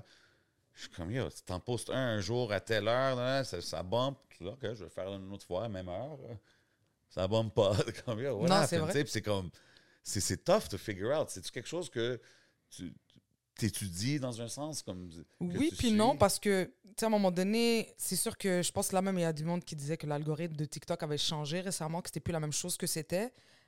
je 0.74 0.82
suis 0.82 0.90
comme, 0.90 1.12
yo, 1.12 1.30
tu 1.30 1.42
t'en 1.44 1.60
postes 1.60 1.90
un 1.90 2.18
un 2.18 2.22
jour 2.22 2.52
à 2.52 2.60
telle 2.60 2.88
heure, 2.88 3.16
là, 3.16 3.44
ça, 3.44 3.62
ça 3.62 3.84
bump. 3.84 4.18
Là, 4.40 4.52
OK, 4.52 4.60
je 4.62 4.84
vais 4.84 4.90
faire 4.90 5.08
une 5.14 5.32
autre 5.32 5.46
fois, 5.46 5.70
même 5.70 5.88
heure. 5.88 6.18
Ça 7.10 7.28
bump 7.28 7.54
pas. 7.54 7.76
comme, 8.06 8.20
yo, 8.20 8.40
Non, 8.40 8.46
happened? 8.52 8.68
c'est 8.68 8.78
vrai. 8.80 9.06
C'est 9.08 9.22
comme, 9.22 9.50
c'est 10.04 10.44
tough 10.44 10.68
to 10.70 10.78
figure 10.78 11.18
out. 11.18 11.30
C'est-tu 11.30 11.52
quelque 11.52 11.70
chose 11.70 11.90
que 11.90 12.20
tu 12.70 12.94
t'étudies 13.56 14.20
dans 14.20 14.42
un 14.42 14.48
sens? 14.48 14.82
comme 14.82 15.10
Oui, 15.40 15.72
puis 15.78 15.92
non, 15.92 16.18
parce 16.18 16.40
que, 16.40 16.66
tu 16.66 16.72
sais, 16.98 17.06
à 17.06 17.08
un 17.08 17.12
moment 17.12 17.32
donné, 17.32 17.94
c'est 17.98 18.16
sûr 18.16 18.38
que 18.38 18.62
je 18.62 18.72
pense 18.72 18.92
là 18.92 19.02
même, 19.02 19.18
il 19.18 19.22
y 19.22 19.26
a 19.26 19.34
du 19.34 19.46
monde 19.46 19.64
qui 19.64 19.76
disait 19.76 19.98
que 19.98 20.08
l'algorithme 20.08 20.56
de 20.56 20.66
TikTok 20.66 21.02
avait 21.04 21.18
changé 21.18 21.62
récemment, 21.62 22.02
que 22.02 22.10
c'était 22.10 22.20
plus 22.20 22.34
la 22.34 22.40
même 22.40 22.54
chose 22.54 22.78
que 22.78 22.88
c'était. 22.88 23.26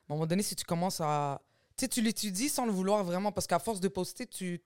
À 0.09 0.13
un 0.13 0.15
moment 0.15 0.25
donné, 0.27 0.43
si 0.43 0.55
tu 0.55 0.65
commences 0.65 1.01
à. 1.01 1.41
Tu 1.77 1.85
sais, 1.85 1.89
tu 1.89 2.01
l'étudies 2.01 2.49
sans 2.49 2.65
le 2.65 2.71
vouloir 2.71 3.03
vraiment, 3.03 3.31
parce 3.31 3.47
qu'à 3.47 3.59
force 3.59 3.79
de 3.79 3.87
poster, 3.89 4.25
tu, 4.25 4.61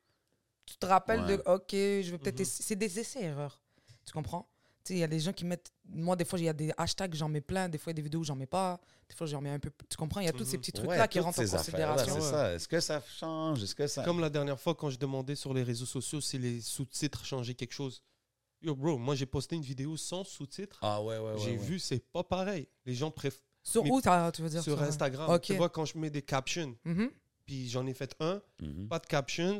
tu 0.69 0.77
te 0.77 0.85
rappelles 0.85 1.21
Ouais. 1.21 1.37
de 1.37 1.43
OK, 1.45 1.71
je 1.71 2.11
vais 2.11 2.17
peut-être 2.17 2.35
Mhm. 2.37 2.41
essayer. 2.41 2.63
C'est 2.67 2.75
des 2.75 2.99
essais-erreurs. 2.99 3.61
Tu 4.05 4.13
comprends? 4.13 4.47
Tu 4.83 4.93
sais, 4.93 4.97
il 4.97 4.99
y 4.99 5.03
a 5.03 5.07
des 5.07 5.19
gens 5.19 5.33
qui 5.33 5.45
mettent. 5.45 5.71
Moi, 5.85 6.15
des 6.15 6.23
fois, 6.25 6.39
il 6.39 6.45
y 6.45 6.49
a 6.49 6.53
des 6.53 6.71
hashtags, 6.77 7.13
j'en 7.13 7.27
mets 7.29 7.41
plein. 7.41 7.67
Des 7.69 7.77
fois, 7.77 7.91
il 7.91 7.93
y 7.93 7.97
a 7.97 7.97
des 7.97 8.01
vidéos, 8.03 8.23
j'en 8.23 8.35
mets 8.35 8.45
pas. 8.45 8.79
Des 9.09 9.15
fois, 9.15 9.27
j'en 9.27 9.41
mets 9.41 9.49
un 9.49 9.59
peu. 9.59 9.71
Tu 9.89 9.97
comprends? 9.97 10.21
Il 10.21 10.25
y 10.25 10.29
a 10.29 10.31
tous 10.31 10.45
ces 10.45 10.57
Mhm. 10.57 10.61
petits 10.61 10.71
Ouais, 10.79 10.85
trucs-là 10.87 11.07
qui 11.07 11.17
toutes 11.17 11.25
rentrent 11.25 11.39
en 11.39 11.57
considération. 11.57 12.13
C'est 12.15 12.21
ça. 12.21 12.53
Est-ce 12.53 12.67
que 12.67 12.79
ça 12.79 13.01
change? 13.17 13.61
Est-ce 13.63 13.75
que 13.75 13.87
ça. 13.87 14.03
Comme 14.03 14.19
la 14.19 14.29
dernière 14.29 14.59
fois, 14.59 14.73
quand 14.75 14.89
je 14.89 14.97
demandais 14.97 15.35
sur 15.35 15.53
les 15.53 15.63
réseaux 15.63 15.85
sociaux 15.85 16.21
si 16.21 16.37
les 16.37 16.61
sous-titres 16.61 17.25
changeaient 17.25 17.55
quelque 17.55 17.73
chose. 17.73 18.01
Yo, 18.61 18.75
bro, 18.75 18.97
moi, 18.97 19.15
j'ai 19.15 19.25
posté 19.25 19.55
une 19.55 19.61
vidéo 19.61 19.95
sans 19.97 20.23
sous-titres. 20.23 20.79
Ah 20.81 21.01
ouais, 21.01 21.17
ouais, 21.17 21.31
ouais. 21.33 21.37
j'ai 21.39 21.51
ouais. 21.51 21.57
vu, 21.57 21.79
c'est 21.79 21.99
pas 22.11 22.23
pareil. 22.23 22.67
Les 22.85 22.93
gens 22.93 23.09
préfèrent. 23.11 23.39
Sur 23.63 23.83
Mais 23.83 23.91
où, 23.91 24.01
tu 24.01 24.41
veux 24.41 24.49
dire? 24.49 24.63
Sur 24.63 24.81
Instagram, 24.81 25.29
Ok. 25.29 25.41
tu 25.43 25.55
vois, 25.55 25.69
quand 25.69 25.85
je 25.85 25.97
mets 25.97 26.09
des 26.09 26.21
captions, 26.21 26.75
Mhm. 26.85 27.09
puis 27.45 27.69
j'en 27.69 27.85
ai 27.85 27.93
fait 27.93 28.15
un, 28.19 28.41
Mhm. 28.61 28.87
pas 28.87 28.99
de 28.99 29.05
captions, 29.05 29.59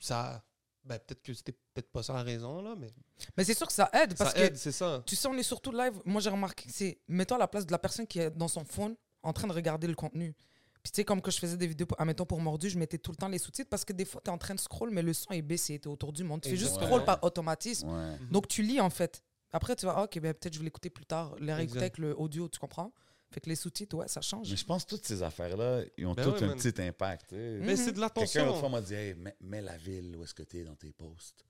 ça. 0.00 0.42
Ben, 0.82 0.98
peut-être 0.98 1.22
que 1.22 1.34
c'était 1.34 1.52
peut-être 1.52 1.90
pas 1.90 2.02
ça 2.02 2.14
la 2.14 2.22
raison, 2.22 2.62
là, 2.62 2.74
mais 2.76 2.90
Mais 3.36 3.44
c'est 3.44 3.54
sûr 3.54 3.66
que 3.66 3.72
ça 3.72 3.90
aide, 3.92 4.16
parce 4.16 4.30
ça 4.32 4.36
que. 4.38 4.44
aide, 4.44 4.56
c'est 4.56 4.72
ça. 4.72 5.02
Tu 5.06 5.14
sais, 5.14 5.28
on 5.28 5.34
est 5.34 5.42
surtout 5.42 5.72
live. 5.72 5.92
Moi, 6.06 6.20
j'ai 6.22 6.30
remarqué 6.30 6.66
que 6.66 6.74
c'est. 6.74 6.98
Mets-toi 7.06 7.36
à 7.36 7.40
la 7.40 7.48
place 7.48 7.66
de 7.66 7.72
la 7.72 7.78
personne 7.78 8.06
qui 8.06 8.18
est 8.18 8.30
dans 8.30 8.48
son 8.48 8.64
phone 8.64 8.96
en 9.22 9.32
train 9.34 9.46
de 9.46 9.52
regarder 9.52 9.86
le 9.86 9.94
contenu. 9.94 10.34
Puis, 10.82 10.90
tu 10.92 10.96
sais, 10.96 11.04
comme 11.04 11.20
quand 11.20 11.30
je 11.30 11.38
faisais 11.38 11.58
des 11.58 11.66
vidéos, 11.66 11.86
admettons 11.98 12.24
pour 12.24 12.40
Mordu, 12.40 12.70
je 12.70 12.78
mettais 12.78 12.96
tout 12.96 13.10
le 13.10 13.16
temps 13.18 13.28
les 13.28 13.38
sous-titres 13.38 13.68
parce 13.68 13.84
que 13.84 13.92
des 13.92 14.06
fois, 14.06 14.22
tu 14.24 14.30
es 14.30 14.32
en 14.32 14.38
train 14.38 14.54
de 14.54 14.60
scroll, 14.60 14.90
mais 14.90 15.02
le 15.02 15.12
son 15.12 15.30
est 15.32 15.42
baissé, 15.42 15.78
tu 15.78 15.88
es 15.88 15.92
autour 15.92 16.14
du 16.14 16.24
monde. 16.24 16.40
Tu 16.40 16.48
fais 16.48 16.56
juste 16.56 16.70
Exactement. 16.70 16.96
scroll 16.96 17.04
par 17.04 17.22
automatisme. 17.22 17.88
Ouais. 17.90 18.16
Donc, 18.30 18.48
tu 18.48 18.62
lis 18.62 18.80
en 18.80 18.88
fait. 18.88 19.22
Après, 19.52 19.76
tu 19.76 19.84
vas, 19.84 19.94
ah, 19.98 20.04
ok, 20.04 20.18
ben, 20.20 20.32
peut-être 20.32 20.54
je 20.54 20.58
vais 20.60 20.64
l'écouter 20.64 20.88
plus 20.88 21.04
tard, 21.04 21.34
les 21.38 21.52
réécouter 21.52 21.80
avec 21.80 21.98
le 21.98 22.18
audio, 22.18 22.48
tu 22.48 22.58
comprends? 22.58 22.92
Fait 23.32 23.40
que 23.40 23.48
les 23.48 23.54
sous-titres, 23.56 23.96
ouais, 23.96 24.08
ça 24.08 24.20
change. 24.20 24.50
Mais 24.50 24.56
je 24.56 24.64
pense 24.64 24.84
que 24.84 24.90
toutes 24.90 25.06
ces 25.06 25.22
affaires-là, 25.22 25.82
ils 25.96 26.04
ont 26.06 26.14
Ben 26.14 26.24
toutes 26.24 26.34
ouais, 26.40 26.44
un 26.44 26.48
man. 26.48 26.58
petit 26.58 26.82
impact. 26.82 27.28
tu 27.28 27.36
sais. 27.36 27.58
Mais 27.60 27.76
c'est 27.76 27.92
de 27.92 28.00
Quelqu'un 28.00 28.44
l'autre 28.46 28.58
fois 28.58 28.68
l'attention. 28.68 28.70
m'a 28.70 28.80
dit 28.80 28.94
Hey, 28.94 29.14
mets, 29.14 29.36
mets 29.40 29.62
la 29.62 29.76
ville 29.76 30.16
où 30.16 30.24
est-ce 30.24 30.34
que 30.34 30.42
tu 30.42 30.58
es 30.58 30.64
dans 30.64 30.74
tes 30.74 30.92
posts. 30.92 31.44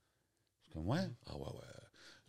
Je 0.61 0.65
suis 0.65 0.73
comme 0.73 0.87
Ouais. 0.87 0.99
Ah 1.25 1.35
ouais, 1.37 1.41
ouais. 1.43 1.67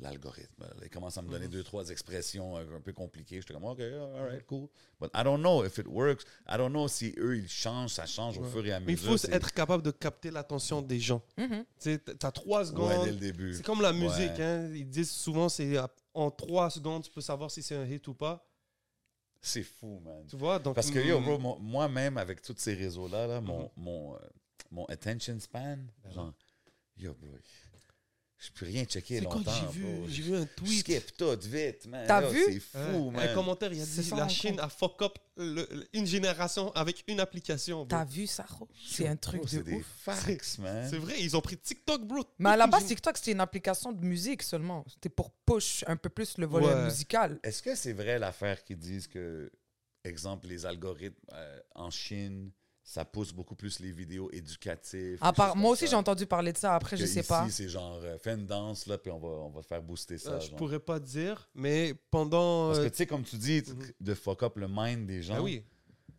L'algorithme. 0.01 0.65
Il 0.83 0.89
commence 0.91 1.17
à 1.19 1.23
me 1.23 1.29
donner 1.31 1.47
deux, 1.47 1.63
trois 1.63 1.89
expressions 1.91 2.57
un 2.57 2.81
peu 2.81 2.93
compliquées. 2.93 3.41
J'étais 3.41 3.55
comme 3.55 3.65
OK, 3.65 3.79
all 3.79 4.27
right, 4.31 4.45
cool. 4.47 4.69
But 5.01 5.11
I 5.15 5.23
don't 5.23 5.39
know 5.41 5.65
if 5.65 5.79
it 5.79 5.87
works. 5.87 6.25
I 6.49 6.57
don't 6.57 6.71
know 6.71 6.89
si 6.89 7.15
eux, 7.19 7.37
ils 7.37 7.49
changent, 7.49 7.93
ça 7.93 8.07
change 8.07 8.37
au 8.39 8.43
Ouais. 8.43 8.51
fur 8.51 8.67
et 8.67 8.73
à 8.73 8.81
mesure. 8.81 8.87
Mais 8.87 8.93
il 8.95 9.19
faut 9.19 9.31
être 9.33 9.53
capable 9.53 9.83
de 9.85 9.93
capter 9.93 10.31
l'attention 10.33 10.83
des 10.83 10.99
gens. 10.99 11.23
Mhm. 11.39 11.49
Tu 11.49 11.65
sais, 11.79 11.99
t'as 11.99 12.33
trois 12.33 12.61
Ouais, 12.61 12.67
secondes. 12.67 13.05
dès 13.05 13.13
le 13.13 13.17
début. 13.19 13.55
C'est 13.55 13.63
comme 13.63 13.81
la 13.83 13.93
musique, 13.93 14.39
Ouais. 14.39 14.43
hein. 14.43 14.71
Ils 14.75 14.89
disent 14.89 15.11
souvent, 15.13 15.49
c'est 15.49 15.77
en 16.15 16.31
trois 16.33 16.69
secondes, 16.71 17.05
tu 17.05 17.11
peux 17.11 17.21
savoir 17.21 17.51
si 17.51 17.63
c'est 17.63 17.77
un 17.77 17.85
hit 17.87 18.09
ou 18.09 18.15
pas. 18.15 18.45
C'est 19.45 19.64
fou, 19.64 20.01
man. 20.05 20.24
Tu 20.28 20.36
vois? 20.36 20.59
Donc, 20.61 20.76
Parce 20.76 20.90
que, 20.90 21.01
yo, 21.01 21.20
bro, 21.20 21.59
moi-même, 21.59 22.16
avec 22.16 22.40
tous 22.43 22.55
ces 22.57 22.74
réseaux-là, 22.74 23.26
là, 23.26 23.40
mon, 23.40 23.70
mon, 23.76 24.14
euh, 24.14 24.18
mon 24.70 24.84
attention 24.86 25.38
span, 25.40 25.78
genre, 26.14 26.32
yo, 26.97 27.12
bro, 27.14 27.36
je 28.45 28.51
peux 28.59 28.66
rien 28.66 28.84
checker 28.84 29.18
c'est 29.18 29.24
longtemps. 29.24 29.43
quand 29.45 29.53
j'ai 29.72 29.78
vu, 29.80 30.22
vu 30.22 30.36
un 30.36 30.47
tweet. 30.47 30.80
skip 30.80 31.16
tout 31.16 31.38
vite, 31.45 31.86
man. 31.86 32.05
T'as 32.09 32.28
vu? 32.28 32.43
C'est 32.45 32.59
fou, 32.61 32.78
Ouais, 32.78 33.11
man. 33.12 33.28
Un 33.28 33.34
commentaire, 33.34 33.72
il 33.72 33.80
a 33.80 33.84
C'est 33.84 34.03
dit 34.03 34.11
la 34.11 34.28
Chine 34.28 34.51
compte. 34.57 34.61
a 34.61 34.68
fuck 34.68 35.01
up 35.03 35.18
le- 35.36 35.66
le- 35.70 35.88
une 35.93 36.07
génération 36.07 36.72
avec 36.72 37.05
une 37.07 37.20
application. 37.20 37.78
bro. 37.78 37.86
T'as 37.86 38.05
vu 38.05 38.26
ça? 38.26 38.45
C'est 38.90 39.07
un 39.07 39.16
truc 39.16 39.40
Bro, 39.43 39.45
de 39.45 39.51
C'est 39.51 39.62
des 39.62 39.74
ouf. 39.76 39.86
facts, 39.99 40.59
man. 40.59 40.88
C'est 40.90 40.99
vrai, 40.99 41.14
ils 41.20 41.36
ont 41.36 41.40
pris 41.40 41.57
TikTok, 41.57 42.03
bro. 42.05 42.24
Mais 42.38 42.51
à 42.51 42.57
la 42.57 42.66
base, 42.66 42.84
TikTok, 42.86 43.16
c'était 43.16 43.32
une 43.32 43.40
application 43.40 43.93
de 43.93 44.05
musique 44.05 44.43
seulement. 44.43 44.84
C'était 44.88 45.09
pour 45.09 45.30
push 45.47 45.84
un 45.86 45.97
peu 45.97 46.09
plus 46.09 46.36
le 46.38 46.47
volume 46.47 46.68
Ouais. 46.68 46.84
musical. 46.84 47.38
Est-ce 47.45 47.62
que 47.62 47.74
c'est 47.76 47.93
vrai 47.93 48.18
l'affaire 48.18 48.64
qui 48.64 48.74
disent 48.76 49.07
que, 49.07 49.51
exemple, 50.05 50.49
les 50.49 50.66
algorithmes 50.66 51.14
euh, 51.32 51.61
en 51.76 51.90
Chine, 51.90 52.51
ça 52.85 53.05
pousse 53.05 53.33
beaucoup 53.33 53.55
plus 53.55 53.78
les 53.80 53.93
vidéos 53.93 54.28
éducatives? 54.33 55.18
À 55.20 55.26
quelque 55.26 55.37
part, 55.37 55.53
chose 55.53 55.61
moi 55.62 55.70
aussi, 55.70 55.85
ça? 55.85 55.91
j'ai 55.91 55.97
entendu 55.97 56.26
parler 56.26 56.53
de 56.53 56.59
ça. 56.59 56.74
Après, 56.74 56.97
je 56.97 57.03
Que 57.03 57.09
sais 57.09 57.20
ici, 57.20 57.28
pas. 57.28 57.47
c'est 57.49 57.68
genre, 57.68 58.01
euh, 58.03 58.18
fais 58.18 58.33
une 58.35 58.47
danse, 58.47 58.87
là, 58.87 58.99
puis 58.99 59.11
on 59.11 59.18
va, 59.18 59.28
on 59.28 59.51
va 59.51 59.62
faire 59.62 59.83
booster 59.83 60.18
ça. 60.18 60.33
Euh, 60.33 60.41
je 60.41 60.49
genre. 60.49 60.57
pourrais 60.57 60.80
pas 60.80 60.99
dire, 60.99 61.49
mais 61.55 61.95
pendant. 62.11 62.68
Parce 62.68 62.80
que 62.80 62.85
euh, 62.87 62.91
tu 62.91 62.97
sais, 62.97 63.07
comme 63.07 63.22
tu 63.22 63.37
dis, 63.37 63.62
Mhm. 63.66 63.83
de 64.01 64.14
fuck 64.14 64.43
up 64.43 64.57
le 64.57 64.66
mind 64.68 65.07
des 65.07 65.22
gens, 65.22 65.37
ben 65.37 65.43
oui. 65.43 65.64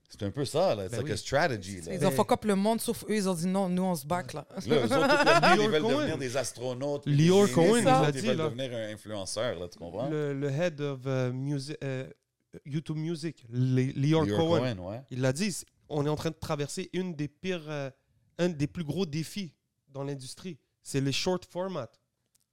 c'est 0.09 0.24
un 0.24 0.32
peu 0.32 0.45
ça, 0.45 0.74
là. 0.76 0.84
C'est 0.84 0.89
Ben 0.91 0.97
like 0.97 1.05
oui. 1.07 1.11
a 1.11 1.18
strategy, 1.18 1.82
là. 1.82 1.93
Ils 1.95 2.05
ont 2.05 2.11
fuck 2.11 2.32
up 2.32 2.45
le 2.45 2.55
monde, 2.55 2.80
sauf 2.80 3.03
eux, 3.09 3.16
ils 3.16 3.28
ont 3.28 3.34
dit 3.34 3.47
non, 3.47 3.68
nous, 3.68 3.84
on 3.84 3.95
se 3.95 4.05
back, 4.07 4.32
là. 4.34 4.45
Là, 4.66 4.76
eux 4.76 4.84
autres, 4.84 5.55
ils 5.64 5.70
veulent 5.70 5.82
Cohen. 5.82 5.97
devenir 5.97 6.18
des 6.18 6.38
astronautes. 6.38 7.05
Lior 7.07 7.45
des 7.47 7.51
Cohen, 7.51 7.82
dit, 8.11 8.20
Ils 8.20 8.26
veulent 8.28 8.38
là. 8.38 8.45
devenir 8.49 8.72
un 8.74 8.93
influenceur, 8.93 9.59
là, 9.59 9.68
tu 9.68 9.78
comprends? 9.80 10.07
Le, 10.09 10.34
le 10.34 10.49
head 10.49 10.80
of 10.80 11.05
music, 11.34 11.78
YouTube 12.66 12.97
Music, 12.97 13.43
Lior 13.49 14.26
Lior 14.26 14.38
Cohen, 14.38 14.78
ouais. 14.78 15.01
il 15.09 15.22
l'a 15.22 15.34
dit, 15.34 15.55
on 15.90 16.06
est 16.06 16.10
en 16.10 16.16
train 16.16 16.32
de 16.32 16.36
traverser 16.36 16.90
une 16.94 17.14
des 17.16 17.28
pires, 17.28 17.70
euh, 17.70 17.90
un 18.38 18.50
des 18.50 18.68
plus 18.68 18.84
gros 18.84 19.06
défis 19.06 19.54
dans 19.90 20.04
l'industrie. 20.04 20.58
C'est 20.82 21.02
les 21.02 21.12
short 21.12 21.46
formats. 21.46 21.90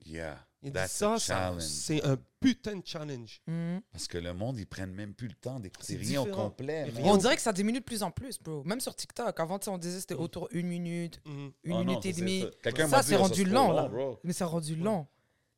Yeah. 0.07 0.39
Il 0.63 0.67
dit 0.71 0.73
That's 0.75 0.93
ça, 0.93 1.15
a 1.15 1.19
ça 1.19 1.35
challenge. 1.35 1.63
c'est 1.63 2.05
un 2.05 2.19
putain 2.39 2.77
de 2.77 2.87
challenge. 2.87 3.41
Mhm. 3.47 3.81
Parce 3.93 4.07
que 4.07 4.19
le 4.19 4.35
monde, 4.35 4.59
ils 4.59 4.67
prennent 4.67 4.93
même 4.93 5.15
plus 5.15 5.29
le 5.29 5.35
temps 5.35 5.59
d'écouter 5.59 5.95
C'est 5.95 5.97
rien 5.97 6.21
au 6.21 6.25
différent. 6.25 6.51
complet. 6.51 6.85
Rien. 6.85 7.05
On 7.07 7.15
au- 7.15 7.17
dirait 7.19 7.37
que 7.37 7.41
ça 7.43 7.53
diminue 7.53 7.79
de 7.81 7.85
plus 7.85 8.03
en 8.03 8.11
plus, 8.11 8.39
bro. 8.39 8.63
Même 8.65 8.81
sur 8.81 8.95
TikTok. 8.95 9.41
Avant, 9.41 9.59
on 9.69 9.79
disait 9.79 9.95
que 9.97 10.01
c'était 10.03 10.15
autour 10.15 10.49
d'une 10.51 10.67
minute, 10.67 11.19
Mhm. 11.25 11.53
une 11.65 11.71
non, 11.73 11.85
minute 11.85 12.05
et 12.07 12.13
demie. 12.13 12.45
ça. 12.63 13.03
C'est 13.03 13.17
oh, 13.17 13.21
rendu 13.21 13.45
trop 13.45 13.53
long, 13.55 13.73
là. 13.73 13.89
bro. 13.89 14.21
Mais 14.23 14.35
c'est 14.35 14.45
rendu 14.45 14.77
long. 14.77 15.07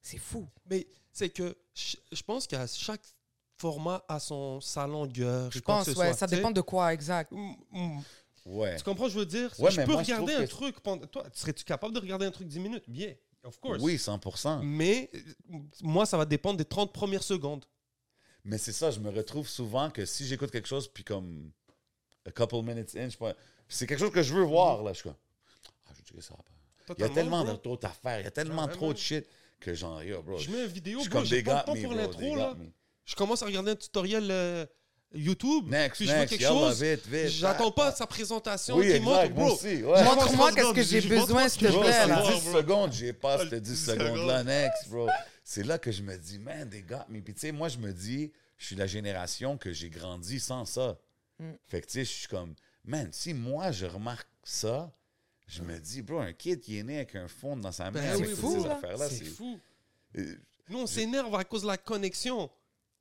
C'est 0.01 0.19
fou. 0.19 0.49
Mais 0.71 0.87
c'est 1.13 1.31
que 1.31 1.57
je 1.75 2.23
pense 2.23 2.47
qu'à 2.47 2.67
chaque 2.69 3.03
format 3.63 4.03
a 4.09 4.19
son 4.19 4.61
sa 4.61 4.87
longueur. 4.89 5.51
Je 5.53 5.61
pense, 5.61 5.87
ouais. 5.87 5.95
soit, 5.95 6.13
Ça 6.15 6.27
dépend 6.27 6.51
de 6.51 6.61
quoi, 6.61 6.93
exact. 6.93 7.31
Mm, 7.31 7.53
mm. 7.71 8.01
Ouais. 8.45 8.77
Tu 8.77 8.83
comprends, 8.83 9.09
je 9.09 9.17
veux 9.21 9.27
dire? 9.27 9.55
Ouais, 9.61 9.71
je 9.71 9.81
peux 9.83 9.93
moi, 9.93 10.03
regarder 10.03 10.35
un 10.35 10.45
que- 10.45 10.51
truc 10.51 10.81
pendant. 10.81 11.07
Toi, 11.07 11.25
serais-tu 11.33 11.65
capable 11.65 11.95
de 11.95 12.01
regarder 12.01 12.27
un 12.27 12.33
truc 12.33 12.49
10 12.49 12.59
minutes? 12.59 12.83
Bien, 12.89 13.15
of 13.45 13.57
course. 13.61 13.81
Oui, 13.81 13.99
100 13.99 14.19
Mais 14.65 15.09
euh, 15.15 15.59
moi, 15.81 16.05
ça 16.07 16.17
va 16.19 16.25
dépendre 16.25 16.57
des 16.59 16.65
30 16.65 16.93
premières 16.93 17.23
secondes. 17.23 17.65
Mais 18.45 18.59
c'est 18.59 18.73
ça, 18.73 18.91
je 18.91 18.99
me 18.99 19.11
retrouve 19.11 19.49
souvent 19.49 19.91
que 19.91 20.05
si 20.05 20.27
j'écoute 20.27 20.51
quelque 20.51 20.67
chose, 20.67 20.89
puis 20.89 21.05
comme 21.05 21.53
a 22.27 22.33
couple 22.33 22.63
minutes 22.63 22.97
in, 22.97 23.05
je 23.05 23.11
sais 23.11 23.17
pas, 23.17 23.35
c'est 23.69 23.87
quelque 23.87 24.01
chose 24.01 24.11
que 24.11 24.23
je 24.23 24.35
veux 24.35 24.43
voir, 24.43 24.83
là, 24.83 24.93
je 24.93 24.99
suis 24.99 25.05
comme, 25.05 25.19
ah, 25.87 25.93
je 26.17 26.21
ça. 26.21 26.35
Il 26.99 27.01
y 27.01 27.05
a 27.05 27.09
tellement 27.09 27.45
bro. 27.45 27.53
de- 27.53 27.63
d'autres 27.63 27.87
affaires, 27.87 28.19
il 28.19 28.25
y 28.25 28.27
a 28.27 28.33
tellement 28.33 28.67
trop 28.67 28.93
de 28.93 28.99
shit 28.99 29.25
que 29.61 29.73
genre, 29.73 30.03
yo, 30.03 30.21
bro, 30.21 30.37
Je 30.39 30.51
mets 30.51 30.65
une 30.65 30.67
vidéo, 30.67 30.99
je 30.99 31.03
suis 31.05 31.11
comme 31.13 31.29
des 31.29 31.45
pas 31.45 31.63
pour 31.63 31.95
l'intro, 31.95 32.35
là. 32.35 32.55
me. 32.55 32.67
Je 33.05 33.15
commence 33.15 33.43
à 33.43 33.47
regarder 33.47 33.73
un 33.73 33.77
tutoriel 33.77 34.29
euh, 34.31 34.65
YouTube. 35.15 35.69
Next, 35.69 35.97
puis 35.97 36.07
je 36.07 36.11
vois 36.11 36.21
next, 36.21 36.31
quelque 36.31 36.43
yalla, 36.43 36.55
chose. 36.69 36.83
vite, 36.83 37.07
vite. 37.07 37.29
J'attends 37.29 37.69
ah, 37.69 37.73
pas 37.73 37.93
sa 37.93 38.07
présentation 38.07 38.77
Oui, 38.77 38.87
qui 38.87 38.93
exact, 38.93 39.05
montre, 39.05 39.35
bro. 39.35 39.53
aussi, 39.55 39.67
ouais. 39.67 39.83
Montre- 40.05 40.15
Montre-moi 40.17 40.53
qu'est-ce 40.53 40.73
que 40.73 40.83
j'ai 40.83 41.01
vois 41.01 41.21
besoin, 41.21 41.49
s'il 41.49 41.63
te 41.69 41.79
plaît, 41.79 41.93
c'est 41.93 42.07
là. 42.07 42.23
secondes. 42.25 42.35
10 42.41 42.45
bro. 42.49 42.59
secondes, 42.61 42.93
j'ai 42.93 43.13
pas 43.13 43.37
Ah, 43.41 43.45
ces 43.51 43.61
10 43.61 43.71
10 43.71 43.85
secondes-là, 43.87 44.39
secondes. 44.41 44.47
next, 44.47 44.89
bro. 44.89 45.09
C'est 45.45 45.65
là 45.65 45.77
que 45.77 45.91
je 45.91 46.03
me 46.03 46.17
dis, 46.17 46.39
man, 46.39 46.71
they 46.71 46.83
got 46.83 46.99
me. 47.09 47.21
Puis 47.21 47.35
tu 47.35 47.41
sais, 47.41 47.51
moi, 47.53 47.69
je 47.69 47.77
me 47.79 47.93
dis, 47.93 48.31
je 48.59 48.67
suis 48.67 48.77
la 48.77 48.87
génération 48.87 49.59
que 49.59 49.73
j'ai 49.73 49.91
grandi 49.91 50.39
sans 50.39 50.65
ça. 50.65 50.97
Mm. 51.41 51.51
Fait 51.67 51.81
que 51.81 51.87
tu 51.87 51.93
sais, 51.95 52.05
je 52.05 52.11
suis 52.11 52.29
comme, 52.29 52.55
man, 52.85 53.09
si 53.13 53.35
moi, 53.35 53.73
je 53.73 53.87
remarque 53.87 54.29
ça, 54.45 54.95
Je 55.49 55.63
me 55.63 55.77
dis, 55.81 56.01
bro, 56.01 56.21
un 56.21 56.33
kid 56.33 56.61
qui 56.61 56.79
est 56.79 56.85
né 56.85 56.97
avec 56.99 57.17
un 57.17 57.27
fond 57.29 57.57
dans 57.57 57.73
sa 57.73 57.91
main, 57.91 58.01
Ben 58.01 58.11
avec 58.13 58.31
toutes 58.31 58.39
fou, 58.39 58.63
ces 58.63 58.69
là. 58.69 58.77
affaires-là, 58.77 59.09
c'est 59.09 59.17
c'est... 59.17 59.25
fou. 59.25 59.59
Euh, 60.17 60.37
Nous, 60.69 60.79
on 60.79 60.87
s'énerve 60.87 61.35
à 61.35 61.43
cause 61.45 61.63
de 61.63 61.67
la 61.67 61.77
connexion. 61.77 62.49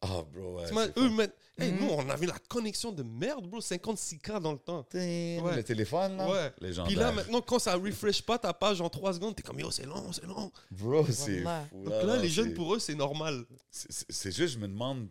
Ah, 0.03 0.23
bro, 0.33 0.55
ouais, 0.57 0.91
eux, 0.97 1.09
Mhm. 1.09 1.77
nous, 1.79 1.89
on 1.91 2.09
avait 2.09 2.25
la 2.25 2.39
connexion 2.49 2.91
de 2.91 3.03
merde, 3.03 3.45
bro. 3.47 3.61
56K 3.61 4.39
dans 4.39 4.53
le 4.53 4.57
temps. 4.57 4.83
Ouais. 4.95 5.39
Le 5.55 5.63
téléphone, 5.63 6.17
là? 6.17 6.27
Ouais. 6.29 6.51
Légendaire. 6.59 6.87
Puis 6.87 6.95
là, 6.95 7.11
maintenant, 7.11 7.41
quand 7.41 7.59
ça 7.59 7.75
refresh 7.75 8.23
pas 8.23 8.39
ta 8.39 8.51
page 8.51 8.81
en 8.81 8.89
3 8.89 9.13
secondes, 9.13 9.35
t'es 9.35 9.43
comme 9.43 9.59
yo, 9.59 9.69
c'est 9.69 9.85
long, 9.85 10.11
c'est 10.11 10.25
long. 10.25 10.51
Bro, 10.71 11.05
c'est 11.11 11.41
Voilà. 11.41 11.65
fou. 11.69 11.83
Donc 11.83 12.03
là, 12.03 12.17
les 12.17 12.29
jeunes, 12.29 12.53
pour 12.55 12.73
eux, 12.73 12.79
c'est 12.79 12.95
normal. 12.95 13.45
C'est- 13.69 14.31
juste, 14.31 14.55
je 14.55 14.57
me 14.59 14.67
demande 14.67 15.07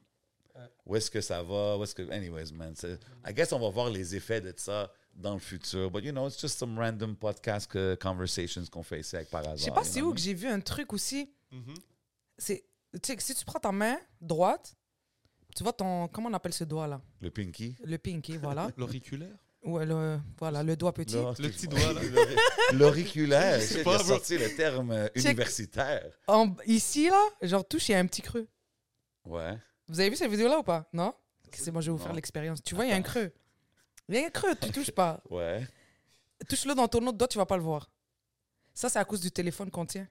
où 0.85 0.97
est-ce 0.97 1.11
que 1.11 1.21
ça 1.21 1.41
va, 1.43 1.79
où 1.79 1.85
est-ce 1.85 1.95
que... 1.95 2.11
Anyways, 2.11 2.53
man, 2.53 2.75
c'est- 2.77 2.99
I 3.29 3.33
guess 3.33 3.53
on 3.53 3.61
va 3.61 3.69
voir 3.71 3.89
les 3.91 4.17
effets 4.17 4.41
de 4.41 4.53
ça 4.57 4.91
dans 5.15 5.35
le 5.35 5.41
futur. 5.41 5.89
But, 5.91 6.05
you 6.05 6.11
know, 6.11 6.27
it's 6.29 6.39
just 6.41 6.59
some 6.59 6.77
random 6.77 7.15
podcast 7.15 7.71
conversations 8.01 8.65
qu'on 8.71 8.83
fait 8.83 9.01
ici 9.01 9.15
avec 9.15 9.31
par 9.31 9.43
hasard. 9.43 9.57
Je 9.57 9.63
sais 9.65 9.71
pas 9.71 9.85
c'est 9.85 10.03
où 10.03 10.13
que 10.13 10.21
j'ai 10.21 10.35
vu 10.35 10.49
un 10.49 10.61
truc 10.61 10.93
aussi. 10.93 11.31
Mhm. 11.53 11.75
C'est, 12.39 12.65
tu 12.95 12.99
sais, 13.05 13.17
que 13.17 13.23
si 13.23 13.35
tu 13.35 13.45
prends 13.45 13.61
ta 13.61 13.71
main 13.73 13.97
droite, 14.21 14.75
tu 15.55 15.63
vois 15.63 15.73
ton, 15.73 16.09
comment 16.09 16.29
on 16.29 16.35
appelle 16.35 16.53
ce 16.53 16.65
doigt 16.65 16.87
là 16.87 17.01
Le 17.21 17.31
pinky? 17.31 17.77
Le 17.85 17.99
pinky, 17.99 18.37
voilà. 18.37 18.69
L'auriculaire? 18.77 19.37
Ouais, 19.63 19.85
le, 19.85 20.19
voilà, 20.39 20.63
le 20.63 20.75
doigt 20.75 20.93
petit. 20.95 21.17
Le 21.17 21.49
petit 21.51 21.69
doigt, 21.69 21.93
là. 21.93 22.01
L'auriculaire. 22.73 23.61
Je 23.61 23.67
sais 23.67 23.75
J'ai 23.79 23.85
pas, 23.85 23.99
sorti 23.99 24.39
le 24.39 24.55
terme 24.57 24.91
euh, 24.91 25.09
Check. 25.15 25.25
universitaire. 25.27 26.11
En- 26.27 26.55
ici 26.67 27.09
là, 27.11 27.23
genre 27.43 27.67
touche, 27.67 27.89
il 27.91 27.93
y 27.93 27.95
a 27.95 27.99
un 27.99 28.07
petit 28.07 28.23
creux. 28.23 28.49
Ouais. 29.27 29.59
Vous 29.89 30.01
avez 30.01 30.09
vu 30.09 30.17
cette 30.17 30.31
vidéo 30.31 30.49
là 30.49 30.59
ou 30.59 30.63
pas? 30.63 30.89
Non? 30.93 31.13
C'est 31.53 31.71
bon, 31.71 31.81
je 31.81 31.87
vais 31.91 31.93
vous 31.93 31.99
faire 31.99 32.09
Non. 32.09 32.15
l'expérience. 32.15 32.63
Tu 32.63 32.75
vois, 32.75 32.87
il 32.87 32.91
y 32.91 32.93
a 32.93 32.97
un 32.97 33.03
creux. 33.03 33.33
Il 34.09 34.15
y 34.15 34.19
a 34.19 34.27
un 34.27 34.31
creux, 34.31 34.55
tu 34.61 34.71
touches 34.71 34.93
pas. 34.93 35.21
Ouais. 35.31 35.67
Touche-le 36.49 36.75
dans 36.75 36.89
ton 36.89 37.07
autre 37.07 37.19
doigt, 37.19 37.29
tu 37.29 37.37
vas 37.37 37.45
pas 37.45 37.57
le 37.59 37.63
voir. 37.63 37.91
Ça, 38.73 38.89
c'est 38.89 38.99
à 38.99 39.05
cause 39.05 39.21
du 39.21 39.31
téléphone 39.31 39.71
qu'on 39.71 39.85
tient. 39.85 40.09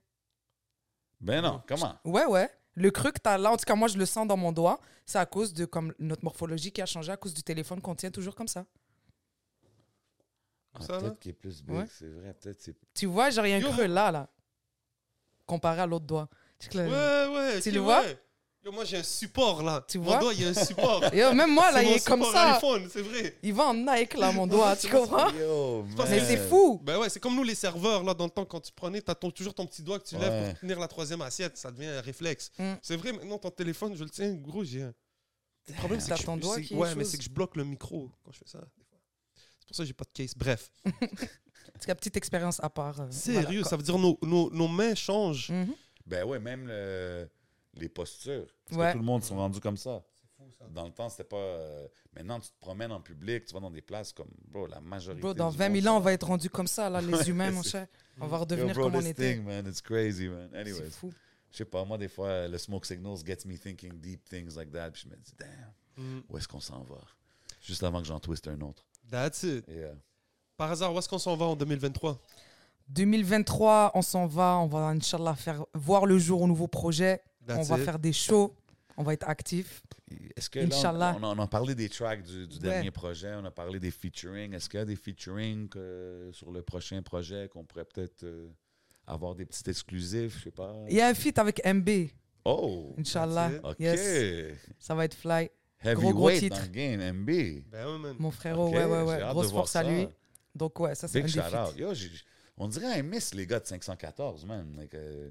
Ben 1.19 1.41
non, 1.41 1.61
comment? 1.67 1.95
Ouais, 2.05 2.25
ouais. 2.25 2.49
Le 2.75 2.91
creux 2.91 3.11
que 3.11 3.19
tu 3.21 3.29
as 3.29 3.37
là, 3.37 3.51
en 3.51 3.57
tout 3.57 3.65
cas, 3.65 3.75
moi, 3.75 3.87
je 3.87 3.97
le 3.97 4.05
sens 4.05 4.27
dans 4.27 4.37
mon 4.37 4.51
doigt. 4.51 4.79
C'est 5.05 5.17
à 5.17 5.25
cause 5.25 5.53
de 5.53 5.65
comme 5.65 5.93
notre 5.99 6.23
morphologie 6.23 6.71
qui 6.71 6.81
a 6.81 6.85
changé 6.85 7.11
à 7.11 7.17
cause 7.17 7.33
du 7.33 7.43
téléphone 7.43 7.81
qu'on 7.81 7.95
tient 7.95 8.11
toujours 8.11 8.35
comme 8.35 8.47
ça. 8.47 8.65
Ah, 10.75 10.81
Ça, 10.81 10.99
peut-être 10.99 11.19
qu'il 11.19 11.31
est 11.31 11.33
plus 11.33 11.63
big, 11.63 11.75
Ouais. 11.75 11.85
c'est 11.89 12.07
vrai. 12.07 12.33
Peut-être 12.33 12.61
c'est... 12.61 12.75
Tu 12.93 13.05
vois, 13.07 13.29
genre, 13.31 13.45
il 13.45 13.49
y 13.49 13.53
a 13.53 13.57
un 13.57 13.59
Yo, 13.59 13.71
creux 13.71 13.87
là, 13.87 14.11
là. 14.11 14.29
Comparé 15.45 15.81
à 15.81 15.85
l'autre 15.87 16.05
doigt. 16.05 16.29
Tu 16.59 16.77
Ouais, 16.77 16.85
ouais. 16.87 17.59
Tu 17.61 17.71
le 17.71 17.79
vois? 17.79 18.01
ouais. 18.01 18.19
Yo, 18.65 18.73
moi, 18.73 18.83
j'ai 18.83 18.97
un 18.97 19.03
support, 19.03 19.63
là. 19.63 19.83
Tu 19.87 19.97
Mon 19.99 20.05
vois? 20.05 20.17
doigt, 20.19 20.33
il 20.33 20.41
y 20.41 20.45
a 20.45 20.49
un 20.49 20.53
support. 20.53 21.01
Yo, 21.13 21.33
même 21.33 21.53
moi, 21.53 21.71
là, 21.71 21.81
il 21.81 21.89
mon 21.89 21.95
est 21.95 22.05
comme 22.05 22.23
ça. 22.25 22.55
iPhone, 22.55 22.89
c'est 22.91 23.01
vrai. 23.01 23.37
Il 23.41 23.53
va 23.53 23.67
en 23.67 23.73
Nike, 23.73 24.15
là, 24.15 24.33
mon 24.33 24.45
doigt. 24.53 24.75
tu 24.75 24.89
comprends? 24.89 25.29
Yo, 25.31 25.85
Mais 26.09 26.19
c'est 26.25 26.49
fou. 26.49 26.77
Ben 26.83 26.97
ouais, 26.99 27.07
c'est 27.09 27.21
comme 27.21 27.35
nous, 27.35 27.43
les 27.43 27.55
serveurs, 27.55 28.03
là, 28.03 28.13
dans 28.13 28.25
le 28.25 28.29
temps, 28.31 28.43
quand 28.43 28.59
tu 28.59 28.71
prenais, 28.73 29.01
t'as 29.01 29.15
ton- 29.15 29.31
toujours 29.31 29.53
ton 29.53 29.65
petit 29.65 29.81
doigt 29.81 29.97
que 29.99 30.05
tu 30.05 30.17
lèves 30.17 30.49
pour 30.51 30.59
tenir 30.59 30.77
la 30.79 30.87
troisième 30.89 31.21
assiette. 31.21 31.57
Ça 31.57 31.71
devient 31.71 31.87
un 31.87 32.01
réflexe. 32.01 32.51
Mm. 32.59 32.73
C'est 32.81 32.97
vrai, 32.97 33.13
maintenant, 33.13 33.37
ton 33.37 33.49
téléphone, 33.51 33.95
je 33.95 34.03
le 34.03 34.09
tiens, 34.09 34.33
gros, 34.33 34.63
j'ai 34.65 34.83
un... 34.83 34.93
Le 35.69 35.73
problème, 35.75 35.99
c'est 36.01 36.11
que, 36.11 36.17
je- 36.19 36.25
ton 36.25 36.35
doigt 36.35 36.55
c'est- 36.55 36.63
qui 36.63 36.75
ouais, 36.75 36.95
mais 36.95 37.05
c'est 37.05 37.17
que 37.17 37.23
je 37.23 37.29
bloque 37.29 37.55
le 37.55 37.63
micro 37.63 38.11
quand 38.25 38.31
je 38.33 38.39
fais 38.39 38.47
ça. 38.47 38.59
C'est 39.59 39.67
pour 39.67 39.75
ça 39.77 39.83
que 39.83 39.87
j'ai 39.87 39.93
pas 39.93 40.03
de 40.05 40.09
case. 40.13 40.33
Bref. 40.35 40.69
C'est 41.81 41.87
la 41.87 41.95
petite 41.95 42.17
expérience 42.17 42.59
à 42.61 42.69
part. 42.69 42.99
euh, 42.99 43.07
Sérieux, 43.09 43.59
voilà. 43.61 43.63
ça 43.69 43.77
veut 43.77 43.83
dire 43.83 43.97
nos, 43.97 44.17
nos, 44.23 44.49
nos 44.49 44.67
mains 44.67 44.95
changent. 44.95 45.49
Mhm. 45.49 45.73
Ben 46.05 46.25
ouais, 46.25 46.37
même 46.39 46.67
le- 46.67 47.29
les 47.73 47.89
postures. 47.89 48.47
Parce 48.65 48.79
Ouais. 48.79 48.87
que 48.87 48.91
tout 48.93 48.97
le 48.99 49.05
monde 49.05 49.23
sont 49.23 49.35
rendus 49.35 49.59
comme 49.59 49.77
ça. 49.77 50.03
Dans 50.71 50.85
le 50.85 50.91
temps, 50.91 51.09
c'était 51.09 51.23
pas. 51.25 51.35
euh, 51.37 51.87
Maintenant, 52.15 52.39
tu 52.39 52.49
te 52.49 52.59
promènes 52.59 52.91
en 52.91 53.01
public, 53.01 53.45
tu 53.45 53.53
vas 53.53 53.59
dans 53.59 53.69
des 53.71 53.81
places 53.81 54.11
comme. 54.13 54.29
Bro, 54.47 54.67
la 54.67 54.79
majorité. 54.81 55.21
Bro, 55.21 55.33
dans 55.33 55.51
du 55.51 55.57
20 55.57 55.69
monde 55.69 55.81
000 55.81 55.93
ans, 55.93 55.97
on 55.97 56.01
va 56.01 56.13
être 56.13 56.25
rendu 56.27 56.49
comme 56.49 56.65
ça, 56.67 56.89
là, 56.89 57.01
les 57.01 57.29
humains, 57.29 57.51
mon 57.51 57.61
c'est- 57.61 57.69
cher. 57.71 57.87
On 58.19 58.27
va 58.27 58.37
Yo, 58.37 58.41
redevenir 58.41 58.73
bro, 58.73 58.83
comme 58.85 58.95
on 58.95 59.01
était. 59.01 59.35
thing, 59.35 59.43
man, 59.45 59.65
it's 59.67 59.81
crazy, 59.81 60.27
man. 60.27 60.49
C'est 60.51 60.57
Anyways, 60.59 60.89
fou. 60.91 61.13
je 61.51 61.57
sais 61.57 61.65
pas, 61.65 61.83
moi, 61.85 61.97
des 61.97 62.07
fois, 62.07 62.47
le 62.47 62.57
smoke 62.57 62.85
signals 62.85 63.23
gets 63.25 63.45
me 63.45 63.57
thinking 63.57 63.99
deep 63.99 64.23
things 64.27 64.55
like 64.55 64.71
that. 64.71 64.91
Puis 64.91 65.03
je 65.05 65.09
me 65.09 65.15
dis, 65.17 65.33
damn, 65.37 65.49
Mm. 65.97 66.21
où 66.29 66.37
est-ce 66.37 66.47
qu'on 66.47 66.59
s'en 66.61 66.81
va? 66.83 66.97
Juste 67.61 67.83
avant 67.83 68.01
que 68.01 68.07
j'en 68.07 68.19
twiste 68.19 68.47
un 68.47 68.59
autre. 68.61 68.85
That's 69.11 69.43
it. 69.43 69.65
Euh, 69.69 69.93
Par 70.57 70.71
hasard, 70.71 70.93
où 70.93 70.97
est-ce 70.99 71.07
qu'on 71.09 71.19
s'en 71.19 71.35
va 71.37 71.45
en 71.45 71.55
2023 71.55 72.19
2023, 72.89 73.91
on 73.93 74.01
s'en 74.01 74.25
va, 74.25 74.57
on 74.57 74.65
va, 74.67 74.87
Inch'Allah, 74.87 75.35
faire 75.35 75.63
voir 75.73 76.05
le 76.05 76.17
jour 76.17 76.41
au 76.41 76.47
nouveau 76.47 76.67
projet. 76.67 77.21
On 77.57 77.61
va 77.63 77.77
it. 77.79 77.83
faire 77.85 77.99
des 77.99 78.13
shows, 78.13 78.55
on 78.97 79.03
va 79.03 79.13
être 79.13 79.27
actifs. 79.27 79.81
Est-ce 80.35 80.49
que 80.49 80.59
là, 80.59 80.65
Inch'Allah. 80.65 81.17
on, 81.21 81.39
a 81.39 81.47
parlé 81.47 81.75
des 81.75 81.87
tracks 81.89 82.23
du, 82.23 82.47
du 82.47 82.55
Ouais. 82.57 82.61
dernier 82.61 82.91
projet, 82.91 83.33
on 83.35 83.45
a 83.45 83.51
parlé 83.51 83.79
des 83.79 83.91
featuring. 83.91 84.53
Est-ce 84.53 84.67
qu'il 84.69 84.79
y 84.79 84.83
a 84.83 84.85
des 84.85 84.95
featuring 84.95 85.69
que- 85.69 86.29
sur 86.33 86.51
le 86.51 86.61
prochain 86.61 87.01
projet 87.01 87.47
qu'on 87.47 87.63
pourrait 87.63 87.85
peut-être 87.85 88.23
euh, 88.23 88.47
avoir 89.05 89.35
des 89.35 89.45
petits 89.45 89.69
exclusifs, 89.69 90.37
je 90.39 90.43
sais 90.45 90.51
pas? 90.51 90.75
Il 90.89 90.95
y 90.95 91.01
a 91.01 91.07
un 91.07 91.13
feat 91.13 91.37
avec 91.37 91.61
MB, 91.65 92.09
Oh, 92.45 92.95
Inch'Allah. 92.97 93.51
Ok. 93.63 93.75
Yes, 93.79 94.55
ça 94.79 94.95
va 94.95 95.05
être 95.05 95.13
fly. 95.13 95.49
Heavyweight 95.83 96.13
gros 96.15 96.29
dans 96.31 96.37
titre. 96.37 96.61
le 96.63 96.67
game, 96.69 96.99
MB. 97.21 97.63
Ben 97.71 97.97
man. 97.99 98.15
Mon 98.19 98.31
frérot, 98.31 98.69
ouais, 98.69 98.85
ouais, 98.85 99.03
ouais. 99.03 99.19
Grosse 99.29 99.51
force 99.51 99.75
à 99.75 99.83
lui. 99.83 100.07
Donc, 100.55 100.77
ouais, 100.79 100.95
ça, 100.95 101.07
c'est 101.07 101.19
un 101.19 101.23
Big 101.23 101.33
des 101.33 101.41
shout 101.41 101.47
feats. 101.49 101.69
out. 101.69 101.77
Yo, 101.77 101.93
on 102.57 102.67
dirait 102.67 102.99
un 102.99 103.03
miss, 103.03 103.33
les 103.33 103.45
gars 103.45 103.59
de 103.59 103.65
514, 103.67 104.45
man. 104.45 104.73
Like, 104.75 104.93
euh, 104.95 105.29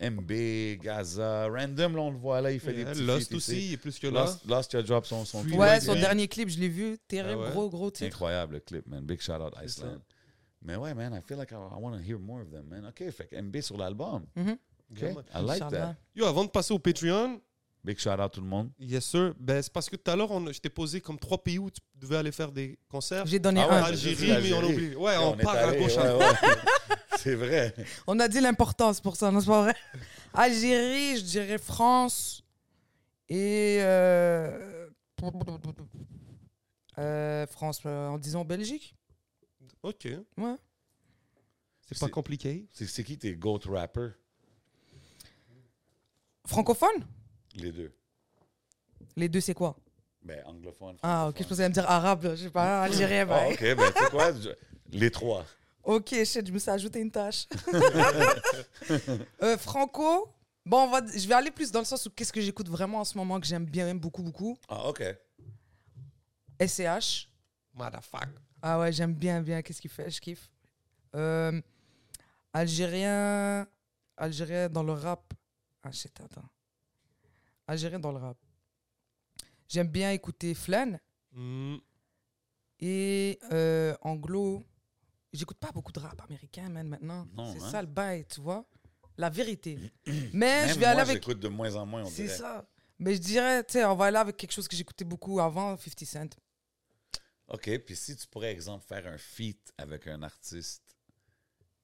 MB, 0.00 0.78
Gaza, 0.82 1.46
Random, 1.48 1.96
là, 1.96 2.02
on 2.02 2.10
le 2.10 2.18
voit 2.18 2.40
là, 2.42 2.52
il 2.52 2.60
fait 2.60 2.72
des 2.74 2.84
petits 2.84 3.02
Lost 3.02 3.28
feats 3.30 3.36
aussi, 3.36 3.72
est 3.72 3.76
plus 3.78 3.98
que. 3.98 4.06
Lost, 4.08 4.44
Lost, 4.46 4.72
il 4.74 4.76
a 4.78 4.82
drop 4.82 5.06
son, 5.06 5.24
son. 5.24 5.42
Ouais, 5.50 5.80
son 5.80 5.94
dernier 5.94 6.28
clip, 6.28 6.48
je 6.50 6.58
l'ai 6.58 6.68
vu. 6.68 6.98
Terrible, 7.08 7.40
Ah 7.42 7.46
ouais. 7.46 7.50
gros, 7.52 7.70
gros 7.70 7.90
titre. 7.90 8.06
Incroyable 8.06 8.54
le 8.54 8.60
clip, 8.60 8.86
man. 8.86 9.04
Big 9.04 9.20
shout 9.20 9.32
out 9.40 9.54
Iceland. 9.64 10.00
Mais 10.62 10.76
ouais, 10.76 10.92
man, 10.94 11.14
I 11.14 11.20
feel 11.26 11.38
like 11.38 11.52
I, 11.52 11.54
I 11.54 11.80
want 11.80 11.92
to 11.96 12.02
hear 12.02 12.18
more 12.18 12.42
of 12.42 12.50
them, 12.50 12.66
man. 12.68 12.84
OK, 12.86 13.10
fait 13.10 13.30
MB 13.40 13.60
sur 13.60 13.76
l'album. 13.78 14.24
Mhm. 14.36 14.58
OK, 14.90 15.00
Yeah, 15.00 15.14
man. 15.14 15.24
I 15.34 15.40
like 15.46 15.68
that. 15.70 15.96
Yo, 16.14 16.26
avant 16.26 16.44
de 16.44 16.50
passer 16.50 16.74
au 16.74 16.78
Patreon, 16.78 17.40
Big 17.84 17.98
shout 17.98 18.10
out 18.20 18.32
tout 18.32 18.40
le 18.40 18.46
monde. 18.48 18.70
yes 18.80 19.04
sir, 19.04 19.32
ben, 19.38 19.62
c'est 19.62 19.72
parce 19.72 19.88
que 19.88 19.94
tout 19.96 20.10
à 20.10 20.16
l'heure, 20.16 20.30
on- 20.32 20.52
je 20.52 20.58
t'ai 20.58 20.68
posé 20.68 21.00
comme 21.00 21.18
trois 21.18 21.38
pays 21.42 21.58
où 21.60 21.70
tu 21.70 21.80
devais 21.94 22.16
aller 22.16 22.32
faire 22.32 22.50
des 22.50 22.78
concerts. 22.88 23.24
J'ai 23.26 23.38
donné 23.38 23.60
Ah 23.62 23.68
ouais, 23.68 23.74
un. 23.92 23.94
j'ai 23.94 24.10
Algérie, 24.10 24.42
mais 24.42 24.52
on 24.54 24.64
oublié. 24.64 24.96
Ouais, 24.96 25.14
Et 25.14 25.18
on, 25.18 25.36
part 25.36 25.56
à 25.56 25.72
gauche. 25.74 25.92
C'est 27.22 27.34
vrai. 27.34 27.74
On 28.06 28.18
a 28.20 28.28
dit 28.28 28.40
l'importance 28.40 29.00
pour 29.00 29.16
ça, 29.16 29.30
non, 29.30 29.40
c'est 29.40 29.46
pas 29.46 29.62
vrai? 29.62 29.74
Algérie, 30.34 31.16
je 31.18 31.22
dirais 31.24 31.58
France 31.58 32.44
et. 33.28 33.78
euh, 33.80 34.88
euh, 36.98 37.46
France, 37.46 37.80
euh, 37.86 38.08
en 38.08 38.18
disant 38.18 38.44
Belgique. 38.44 38.94
Ok, 39.82 40.08
Ouais. 40.36 40.54
c'est 41.86 41.98
pas 41.98 42.08
compliqué. 42.08 42.66
C'est 42.72 43.04
qui 43.04 43.18
tes 43.18 43.34
GOAT 43.34 43.60
rappers? 43.68 44.12
Francophone? 46.46 47.04
Les 47.54 47.72
deux. 47.72 47.92
Les 49.16 49.28
deux, 49.28 49.40
c'est 49.40 49.54
quoi? 49.54 49.76
Ben, 50.22 50.42
anglophone. 50.46 50.96
Ah, 51.02 51.28
ok, 51.28 51.36
je 51.42 51.46
pensais 51.48 51.68
me 51.68 51.72
dire 51.74 51.88
arabe, 51.88 52.34
je 52.36 52.44
sais 52.44 52.50
pas, 52.50 52.82
algérien. 52.84 53.22
Ah, 53.22 53.24
bah. 53.26 53.48
OK, 53.48 53.60
ben, 53.60 53.92
tu 53.92 54.04
sais 54.04 54.10
quoi? 54.10 54.32
Je- 54.32 54.50
Les 54.92 55.10
trois. 55.10 55.44
Ok, 55.86 56.08
shit, 56.24 56.44
je 56.44 56.50
me 56.52 56.58
suis 56.58 56.70
ajouté 56.70 57.00
une 57.00 57.12
tâche. 57.12 57.46
Euh, 59.42 59.56
Franco, 59.56 60.28
bon, 60.64 60.82
on 60.82 60.90
va, 60.90 61.00
je 61.06 61.26
vais 61.28 61.34
aller 61.34 61.50
plus 61.52 61.70
dans 61.70 61.78
le 61.78 61.84
sens 61.84 62.06
où 62.06 62.10
qu'est-ce 62.10 62.32
que 62.32 62.40
j'écoute 62.40 62.68
vraiment 62.68 63.00
en 63.00 63.04
ce 63.04 63.16
moment 63.16 63.38
que 63.38 63.46
j'aime 63.46 63.64
bien, 63.64 63.84
même 63.84 64.00
beaucoup, 64.00 64.22
beaucoup. 64.22 64.58
Ah, 64.68 64.88
OK. 64.88 65.02
SCH. 66.60 67.28
Motherfuck. 67.72 68.28
Ah 68.62 68.80
ouais, 68.80 68.92
j'aime 68.92 69.14
bien, 69.14 69.40
bien. 69.42 69.62
Qu'est-ce 69.62 69.80
qu'il 69.80 69.90
fait 69.90 70.10
Je 70.10 70.20
kiffe. 70.20 70.50
Euh, 71.14 71.60
Algérien. 72.52 73.66
Algérien 74.16 74.68
dans 74.68 74.82
le 74.82 74.92
rap. 74.92 75.34
Ah 75.84 75.92
shit, 75.92 76.20
attends. 76.20 76.48
Algérien 77.68 78.00
dans 78.00 78.12
le 78.12 78.18
rap. 78.18 78.38
J'aime 79.68 79.88
bien 79.88 80.10
écouter 80.10 80.54
Flan. 80.54 80.98
Hmm. 81.32 81.76
Et 82.80 83.38
euh, 83.52 83.94
anglo. 84.00 84.64
J'écoute 85.36 85.58
pas 85.58 85.70
beaucoup 85.72 85.92
de 85.92 85.98
rap 86.00 86.20
américain, 86.22 86.68
man, 86.68 86.88
maintenant. 86.88 87.26
Non, 87.34 87.52
C'est 87.52 87.62
hein? 87.62 87.70
ça 87.70 87.80
le 87.82 87.88
bail, 87.88 88.24
tu 88.26 88.40
vois. 88.40 88.64
La 89.18 89.30
vérité. 89.30 89.78
Mais 90.06 90.32
Même 90.32 90.68
je 90.68 90.74
vais 90.74 90.80
moi, 90.80 90.88
aller 90.88 91.00
avec. 91.00 91.14
j'écoute 91.22 91.40
de 91.40 91.48
moins 91.48 91.74
en 91.76 91.86
moins, 91.86 92.02
on 92.04 92.10
C'est 92.10 92.24
dirait. 92.24 92.36
ça. 92.36 92.68
Mais 92.98 93.14
je 93.14 93.20
dirais, 93.20 93.64
tu 93.64 93.72
sais, 93.72 93.84
on 93.84 93.94
va 93.94 94.06
aller 94.06 94.16
avec 94.16 94.36
quelque 94.36 94.52
chose 94.52 94.66
que 94.68 94.76
j'écoutais 94.76 95.04
beaucoup 95.04 95.38
avant, 95.40 95.76
50 95.76 96.04
Cent. 96.06 96.36
OK, 97.48 97.78
puis 97.84 97.94
si 97.96 98.16
tu 98.16 98.26
pourrais, 98.26 98.50
exemple, 98.52 98.84
faire 98.86 99.06
un 99.06 99.18
feat 99.18 99.72
avec 99.78 100.06
un 100.08 100.22
artiste, 100.22 100.96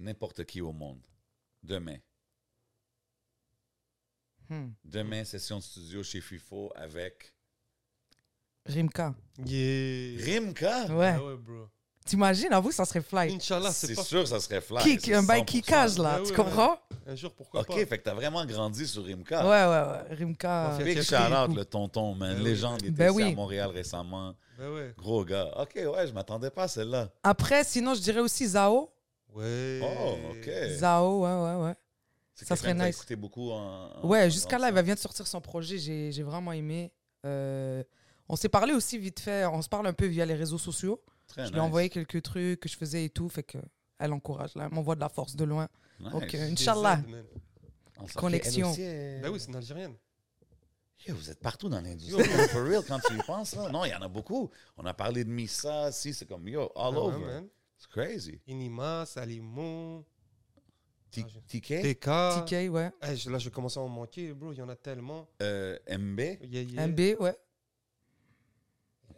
n'importe 0.01 0.45
qui 0.45 0.61
au 0.61 0.73
monde, 0.73 1.07
demain, 1.62 1.99
Hmm. 4.49 4.73
demain, 4.85 5.24
session 5.24 5.59
de 5.59 5.62
studio 5.62 6.03
chez 6.03 6.20
FIFO 6.20 6.73
avec 6.74 7.35
Rimka. 8.66 9.15
Yeah. 9.45 10.23
Rimka? 10.24 10.87
Ouais. 10.95 11.15
Ah 11.16 11.24
ouais, 11.24 11.37
bro. 11.37 11.69
T'imagines, 12.05 12.53
avoue, 12.53 12.73
ça 12.73 12.85
serait 12.85 13.01
fly. 13.01 13.33
Inch'Allah, 13.35 13.70
c'est 13.70 13.87
C'est 13.87 13.95
pas. 13.95 14.03
sûr, 14.03 14.27
ça 14.27 14.41
serait 14.41 14.61
fly. 14.61 14.79
Kick, 14.83 15.09
un 15.11 15.23
bail 15.23 15.43
100%. 15.43 15.45
kickage, 15.45 15.99
là, 15.99 16.16
Ouais, 16.16 16.23
tu 16.24 16.31
ouais, 16.31 16.37
comprends? 16.37 16.77
Un 17.07 17.15
jour, 17.15 17.33
pourquoi 17.33 17.61
OK, 17.61 17.69
pas? 17.69 17.74
fait 17.87 17.99
que 17.99 18.03
t'as 18.03 18.15
vraiment 18.15 18.45
grandi 18.45 18.87
sur 18.87 19.05
Rimka. 19.05 19.43
Ouais, 19.45 19.49
ouais, 19.49 20.11
ouais. 20.11 20.16
Rimka. 20.16 20.79
Big 20.83 21.01
shout 21.03 21.15
out, 21.15 21.55
le 21.55 21.65
tonton, 21.65 22.15
man. 22.15 22.35
Ben 22.35 22.39
oui, 22.43 22.45
Légende, 22.51 22.81
il 22.83 22.89
était 22.89 22.97
Ben 23.09 23.12
ici 23.12 23.23
à. 23.23 23.35
Montréal 23.37 23.70
récemment. 23.70 24.35
Ben. 24.59 24.93
Gros 24.99 25.24
gars. 25.24 25.49
OK, 25.61 25.74
ouais, 25.77 26.07
je 26.07 26.12
m'attendais 26.12 26.51
pas 26.51 26.65
à 26.65 26.69
celle-là. 26.69 27.09
Après, 27.23 27.62
sinon, 27.65 27.95
je 27.95 28.01
dirais 28.01 28.20
aussi 28.20 28.47
Zao. 28.49 28.91
Ouais. 29.35 29.81
Oh, 29.83 30.16
ok. 30.33 30.51
Zao, 30.77 31.20
ouais, 31.23 31.31
ouais, 31.57 31.65
ouais. 31.69 31.74
C'est 32.35 32.47
ça 32.47 32.57
serait 32.57 32.74
nice. 32.74 32.97
écouté 32.97 33.15
beaucoup 33.16 33.51
en. 33.53 33.91
en- 34.03 34.07
Ouais, 34.09 34.27
en 34.27 34.29
jusqu'à 34.29 34.59
là, 34.59 34.70
elle 34.74 34.85
vient 34.85 34.95
de 34.95 34.99
sortir 34.99 35.27
son 35.27 35.41
projet. 35.41 35.79
J'ai 35.79 36.11
j'ai 36.12 36.23
vraiment 36.23 36.53
aimé. 36.53 36.93
Euh, 37.24 37.83
on 38.29 38.37
s'est 38.37 38.49
parlé 38.49 38.73
aussi 38.74 38.99
vite 38.99 39.20
fait. 39.20 39.47
On 39.47 39.62
se 39.62 39.69
parle 39.69 39.87
un 39.87 39.93
peu 39.93 40.07
via 40.07 40.24
les 40.27 40.35
réseaux 40.35 40.59
sociaux. 40.59 41.01
Très 41.32 41.46
Je 41.46 41.50
lui 41.52 41.59
ai 41.59 41.60
envoyé 41.60 41.88
quelques 41.88 42.22
trucs 42.22 42.60
que 42.60 42.68
je 42.68 42.76
faisais 42.76 43.04
et 43.06 43.10
tout. 43.10 43.28
Fait 43.28 43.42
que 43.42 43.59
elle 43.98 44.12
encourage. 44.12 44.54
Là. 44.54 44.64
Elle 44.68 44.74
m'envoie 44.74 44.94
de 44.94 45.00
la 45.00 45.09
force 45.09 45.34
de 45.36 45.44
loin. 45.44 45.68
Nice. 46.00 46.10
Donc, 46.12 46.34
euh, 46.34 46.50
Inch'Allah. 46.50 47.00
connexion. 48.16 48.70
Aussi, 48.70 48.80
Ben 48.82 49.28
oui, 49.30 49.38
c'est 49.40 49.48
une 49.48 49.56
Algérienne. 49.56 49.94
Yo, 51.06 51.14
vous 51.16 51.30
êtes 51.30 51.40
partout 51.40 51.68
dans 51.68 51.80
l'industrie, 51.80 52.22
for 52.50 52.62
real, 52.64 52.82
quand 52.86 53.00
tu 53.00 53.14
y 53.14 53.22
penses. 53.24 53.56
Là. 53.56 53.68
Non, 53.70 53.84
il 53.84 53.90
y 53.90 53.94
en 53.94 54.02
a 54.02 54.09
beaucoup. 54.09 54.50
On 54.76 54.84
a 54.86 54.94
parlé 54.94 55.24
de 55.24 55.30
Missa, 55.30 55.90
si, 55.90 56.14
c'est 56.14 56.26
comme, 56.26 56.46
yo, 56.46 56.70
all 56.76 56.94
Ah 56.94 56.98
over. 57.00 57.18
man. 57.18 57.48
It's 57.76 57.86
crazy. 57.88 58.40
Inima, 58.46 59.04
Salimon, 59.06 60.04
T- 61.10 61.24
Ah, 61.26 61.40
TK, 61.48 61.82
TK. 61.82 62.46
TK, 62.46 62.70
ouais. 62.70 62.90
Eh, 63.02 63.16
je- 63.16 63.28
là, 63.30 63.38
je 63.38 63.50
commence 63.50 63.76
à 63.76 63.80
en 63.80 63.88
manquer, 63.88 64.32
bro. 64.32 64.52
Il 64.52 64.59
y 64.59 64.62
en 64.62 64.68
a 64.68 64.76
tellement. 64.76 65.28
euh, 65.42 65.76
MB. 65.88 66.20
Yeah, 66.42 66.62
yeah. 66.62 66.86
MB, 66.86 67.16
ouais. 67.20 67.36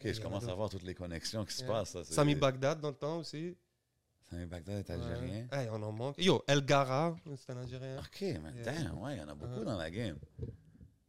Ok, 0.05 0.13
je 0.13 0.21
commence 0.21 0.49
à 0.49 0.55
voir 0.55 0.69
toutes 0.71 0.83
les 0.83 0.95
connexions 0.95 1.45
qui 1.45 1.55
se 1.55 1.65
passent. 1.65 1.95
là. 1.95 2.03
Sami 2.05 2.35
Bagdad 2.35 2.81
dans 2.81 2.89
le 2.89 2.95
temps 2.95 3.19
aussi. 3.19 3.57
Sami 4.31 4.47
Bagdad 4.47 4.79
est 4.79 4.91
algérien. 4.91 5.47
Ouais. 5.53 5.69
On 5.73 5.83
en 5.83 5.93
manque. 5.93 6.17
Yo, 6.19 6.43
El 6.47 6.65
Gara, 6.65 7.15
c'est 7.37 7.53
un 7.53 7.59
Algérien. 7.59 7.99
Ok, 7.99 8.21
mais 8.21 8.53
Yeah. 8.63 8.65
damn, 8.65 8.99
ouais, 9.03 9.15
il 9.17 9.19
y 9.19 9.23
en 9.23 9.29
a 9.29 9.35
beaucoup 9.35 9.65
dans 9.65 9.77
la 9.77 9.91
game. 9.91 10.17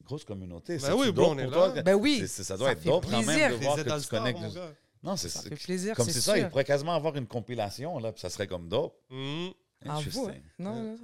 Grosse 0.03 0.23
communauté. 0.23 0.77
Ben 0.77 0.93
oui, 0.93 1.11
bro, 1.11 1.31
on 1.31 1.37
est 1.39 1.47
là. 1.47 1.81
Ben 1.81 1.95
oui. 1.95 2.27
Ça 2.27 2.57
doit 2.57 2.67
Ça 2.67 2.71
être 2.73 2.81
fait 2.81 2.89
dope 2.89 3.05
quand 3.05 3.11
même 3.11 3.25
plaisir. 3.25 3.49
de 3.49 3.55
voir 3.63 3.75
que 3.77 4.01
tu 4.03 4.07
connectes. 4.09 4.39
mon 4.39 4.49
du- 4.49 4.55
gars. 4.55 4.71
Non, 5.03 5.15
c'est 5.17 5.29
Ça 5.29 5.41
fait 5.41 5.55
plaisir, 5.55 5.95
comme 5.95 6.05
c'est 6.05 6.19
ça, 6.21 6.37
il 6.37 6.49
pourrait 6.49 6.63
quasiment 6.63 6.93
avoir 6.95 7.15
une 7.15 7.27
compilation, 7.27 7.99
là, 7.99 8.11
puis 8.11 8.21
ça 8.21 8.29
serait 8.29 8.47
comme 8.47 8.67
dope. 8.67 8.95
Hmm. 9.09 9.49
À 9.87 9.99
vous, 9.99 9.99
Interesting. 9.99 10.29
hein. 10.29 10.41
Non, 10.59 10.75
non. 10.75 10.97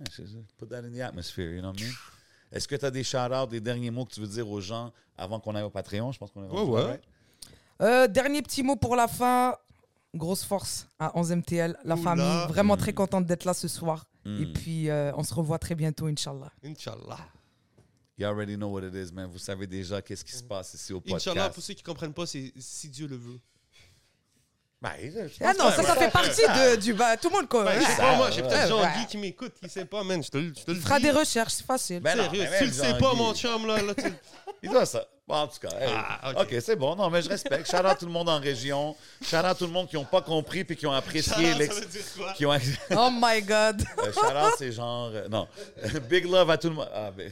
Yeah. 0.00 0.26
Put 0.58 0.66
that 0.68 0.78
in 0.78 0.90
the 0.92 1.00
atmosphere, 1.00 1.52
you 1.54 1.60
know 1.60 1.68
what 1.70 1.78
I 1.78 1.84
mean? 1.84 1.92
Est-ce 2.52 2.66
que 2.68 2.74
tu 2.76 2.84
as 2.84 2.90
des 2.90 3.02
shout-outs, 3.04 3.46
des 3.48 3.60
derniers 3.60 3.90
mots 3.90 4.04
que 4.04 4.12
tu 4.14 4.20
veux 4.20 4.26
dire 4.26 4.48
aux 4.48 4.60
gens 4.60 4.92
avant 5.16 5.40
qu'on 5.40 5.54
aille 5.54 5.62
au 5.64 5.70
Patreon? 5.70 6.12
Je 6.12 6.18
pense 6.18 6.30
qu'on 6.30 6.44
est 6.44 6.48
Ouais, 6.48 6.62
ouais. 6.62 6.82
right? 6.84 7.02
Euh, 7.82 8.06
dernier 8.08 8.42
petit 8.42 8.62
mot 8.62 8.76
pour 8.76 8.96
la 8.96 9.08
fin. 9.08 9.56
Grosse 10.14 10.44
force 10.44 10.88
à 10.98 11.12
11MTL, 11.18 11.76
la 11.84 11.94
Oula. 11.94 12.02
famille. 12.02 12.46
Vraiment 12.48 12.74
Mm. 12.74 12.78
très 12.78 12.92
contente 12.94 13.26
d'être 13.26 13.44
là 13.44 13.52
ce 13.52 13.68
soir. 13.68 14.06
Mm. 14.24 14.42
Et 14.42 14.46
puis, 14.46 14.88
euh, 14.88 15.12
on 15.14 15.22
se 15.22 15.34
revoit 15.34 15.58
très 15.58 15.74
bientôt, 15.74 16.06
Inch'Allah. 16.06 16.50
Inch'Allah. 16.64 17.18
You 18.18 18.26
already 18.26 18.56
know 18.56 18.68
what 18.68 18.82
it 18.82 18.94
is, 18.94 19.12
man. 19.12 19.28
Vous 19.30 19.36
savez 19.38 19.66
déjà 19.66 20.00
qu'est-ce 20.00 20.24
qui 20.24 20.32
se 20.32 20.42
passe 20.42 20.72
ici 20.72 20.94
au 20.94 21.00
podcast. 21.02 21.28
Inch'Allah, 21.28 21.50
pour 21.50 21.62
ceux 21.62 21.74
qui 21.74 21.82
ne 21.82 21.86
comprennent 21.86 22.14
pas, 22.14 22.24
c'est 22.24 22.50
si 22.58 22.88
Dieu 22.88 23.06
le 23.06 23.16
veut. 23.16 23.38
Ben, 24.80 24.92
je 25.02 25.20
pense 25.20 25.30
Ah 25.42 25.52
non, 25.58 25.70
ça, 25.70 25.82
ça 25.82 25.94
fait 25.96 26.10
partie 26.10 26.40
de, 26.42 26.76
du... 26.76 26.94
Bah, 26.94 27.16
tout 27.18 27.28
le 27.28 27.36
monde, 27.36 27.48
quoi. 27.48 27.74
Je 27.74 27.80
sais 27.80 27.86
ça, 27.92 28.02
pas, 28.02 28.16
moi, 28.16 28.30
j'ai 28.30 28.42
peut-être 28.42 28.62
Ouais. 28.74 28.84
Jean-Guy 28.84 29.06
qui 29.06 29.18
m'écoute, 29.18 29.52
qui 29.62 29.68
sait 29.68 29.84
pas, 29.84 30.02
man. 30.02 30.22
Je 30.22 30.30
te, 30.30 30.38
le- 30.38 30.54
je 30.56 30.64
te 30.64 30.70
le 30.70 30.76
Il 30.78 30.82
fera 30.82 30.96
dis. 30.98 31.04
des 31.04 31.10
recherches, 31.10 31.52
c'est 31.54 31.66
facile. 31.66 32.00
Ben 32.00 32.16
non, 32.16 32.24
Sérieux, 32.24 32.42
mais 32.44 32.50
même 32.50 32.58
tu 32.60 32.66
le 32.66 32.72
sais 32.72 32.96
pas, 32.98 33.12
mon 33.14 33.34
chum, 33.34 33.66
là, 33.66 33.82
là 33.82 33.94
tu... 33.94 34.04
Il 34.62 34.70
doit 34.70 34.86
ça. 34.86 35.06
Bon, 35.28 35.34
en 35.34 35.48
tout 35.48 35.58
cas, 35.60 35.76
hey. 35.80 35.88
Ah, 35.92 36.32
ok, 36.40 36.54
c'est 36.60 36.76
bon. 36.76 36.94
Non, 36.94 37.10
mais 37.10 37.20
je 37.20 37.28
respecte. 37.28 37.68
Shout 37.68 37.78
out 37.84 37.98
tout 37.98 38.06
le 38.06 38.12
monde 38.12 38.28
en 38.28 38.38
région. 38.38 38.94
Shout 39.20 39.36
out 39.38 39.58
tout 39.58 39.66
le 39.66 39.72
monde 39.72 39.88
qui 39.88 39.96
n'ont 39.96 40.04
pas 40.04 40.22
compris 40.22 40.62
puis 40.62 40.76
qui 40.76 40.86
ont 40.86 40.92
apprécié 40.92 41.52
Ça 41.52 41.58
l'ex- 41.58 41.80
veut 41.80 41.86
dire 41.86 42.00
quoi? 42.16 42.32
qui 42.34 42.46
ont 42.46 42.56
Oh 42.92 43.10
my 43.12 43.42
God. 43.42 43.82
Euh, 43.98 44.12
shout 44.12 44.20
out, 44.24 44.54
c'est 44.56 44.70
genre. 44.70 45.10
euh, 45.12 45.26
non. 45.28 45.48
Big 46.08 46.26
love 46.26 46.48
à 46.48 46.56
tout 46.56 46.68
le 46.68 46.74
monde. 46.76 46.88
Ah, 46.94 47.10
ben, 47.10 47.28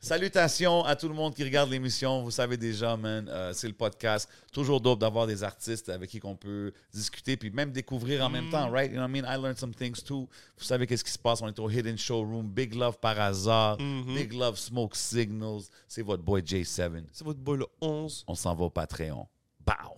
Salutations 0.00 0.84
à 0.84 0.94
tout 0.94 1.08
le 1.08 1.14
monde 1.14 1.34
qui 1.34 1.42
regarde 1.42 1.70
l'émission. 1.70 2.22
Vous 2.22 2.30
savez 2.30 2.56
déjà, 2.56 2.96
man, 2.96 3.28
euh, 3.28 3.52
c'est 3.52 3.66
le 3.66 3.74
podcast. 3.74 4.28
Toujours 4.52 4.80
dope 4.80 5.00
d'avoir 5.00 5.26
des 5.26 5.42
artistes 5.42 5.88
avec 5.88 6.08
qui 6.10 6.20
on 6.22 6.36
peut 6.36 6.72
discuter 6.94 7.36
puis 7.36 7.50
même 7.50 7.72
découvrir 7.72 8.24
en 8.24 8.30
même 8.30 8.48
temps, 8.50 8.70
right? 8.70 8.90
You 8.90 8.96
know 8.98 9.02
what 9.02 9.08
I 9.08 9.20
mean? 9.22 9.24
I 9.28 9.36
learned 9.36 9.58
some 9.58 9.74
things 9.74 10.02
too. 10.04 10.28
Vous 10.56 10.64
savez 10.64 10.86
qu'est-ce 10.86 11.02
qui 11.04 11.10
se 11.10 11.18
passe? 11.18 11.42
On 11.42 11.48
est 11.48 11.58
au 11.58 11.68
Hidden 11.68 11.98
Showroom. 11.98 12.48
Big 12.48 12.74
love 12.74 12.98
par 12.98 13.18
hasard. 13.18 13.76
Big 13.78 14.32
love 14.32 14.56
Smoke 14.56 14.94
Signals. 14.94 15.62
C'est 15.88 16.02
votre 16.02 16.22
boy 16.22 16.42
J7. 16.42 17.04
C'est 17.12 17.24
votre 17.24 17.40
boy 17.40 17.58
le 17.58 17.66
11. 17.80 18.24
On 18.28 18.34
s'en 18.34 18.54
va 18.54 18.66
au 18.66 18.70
Patreon. 18.70 19.26
Bow! 19.66 19.96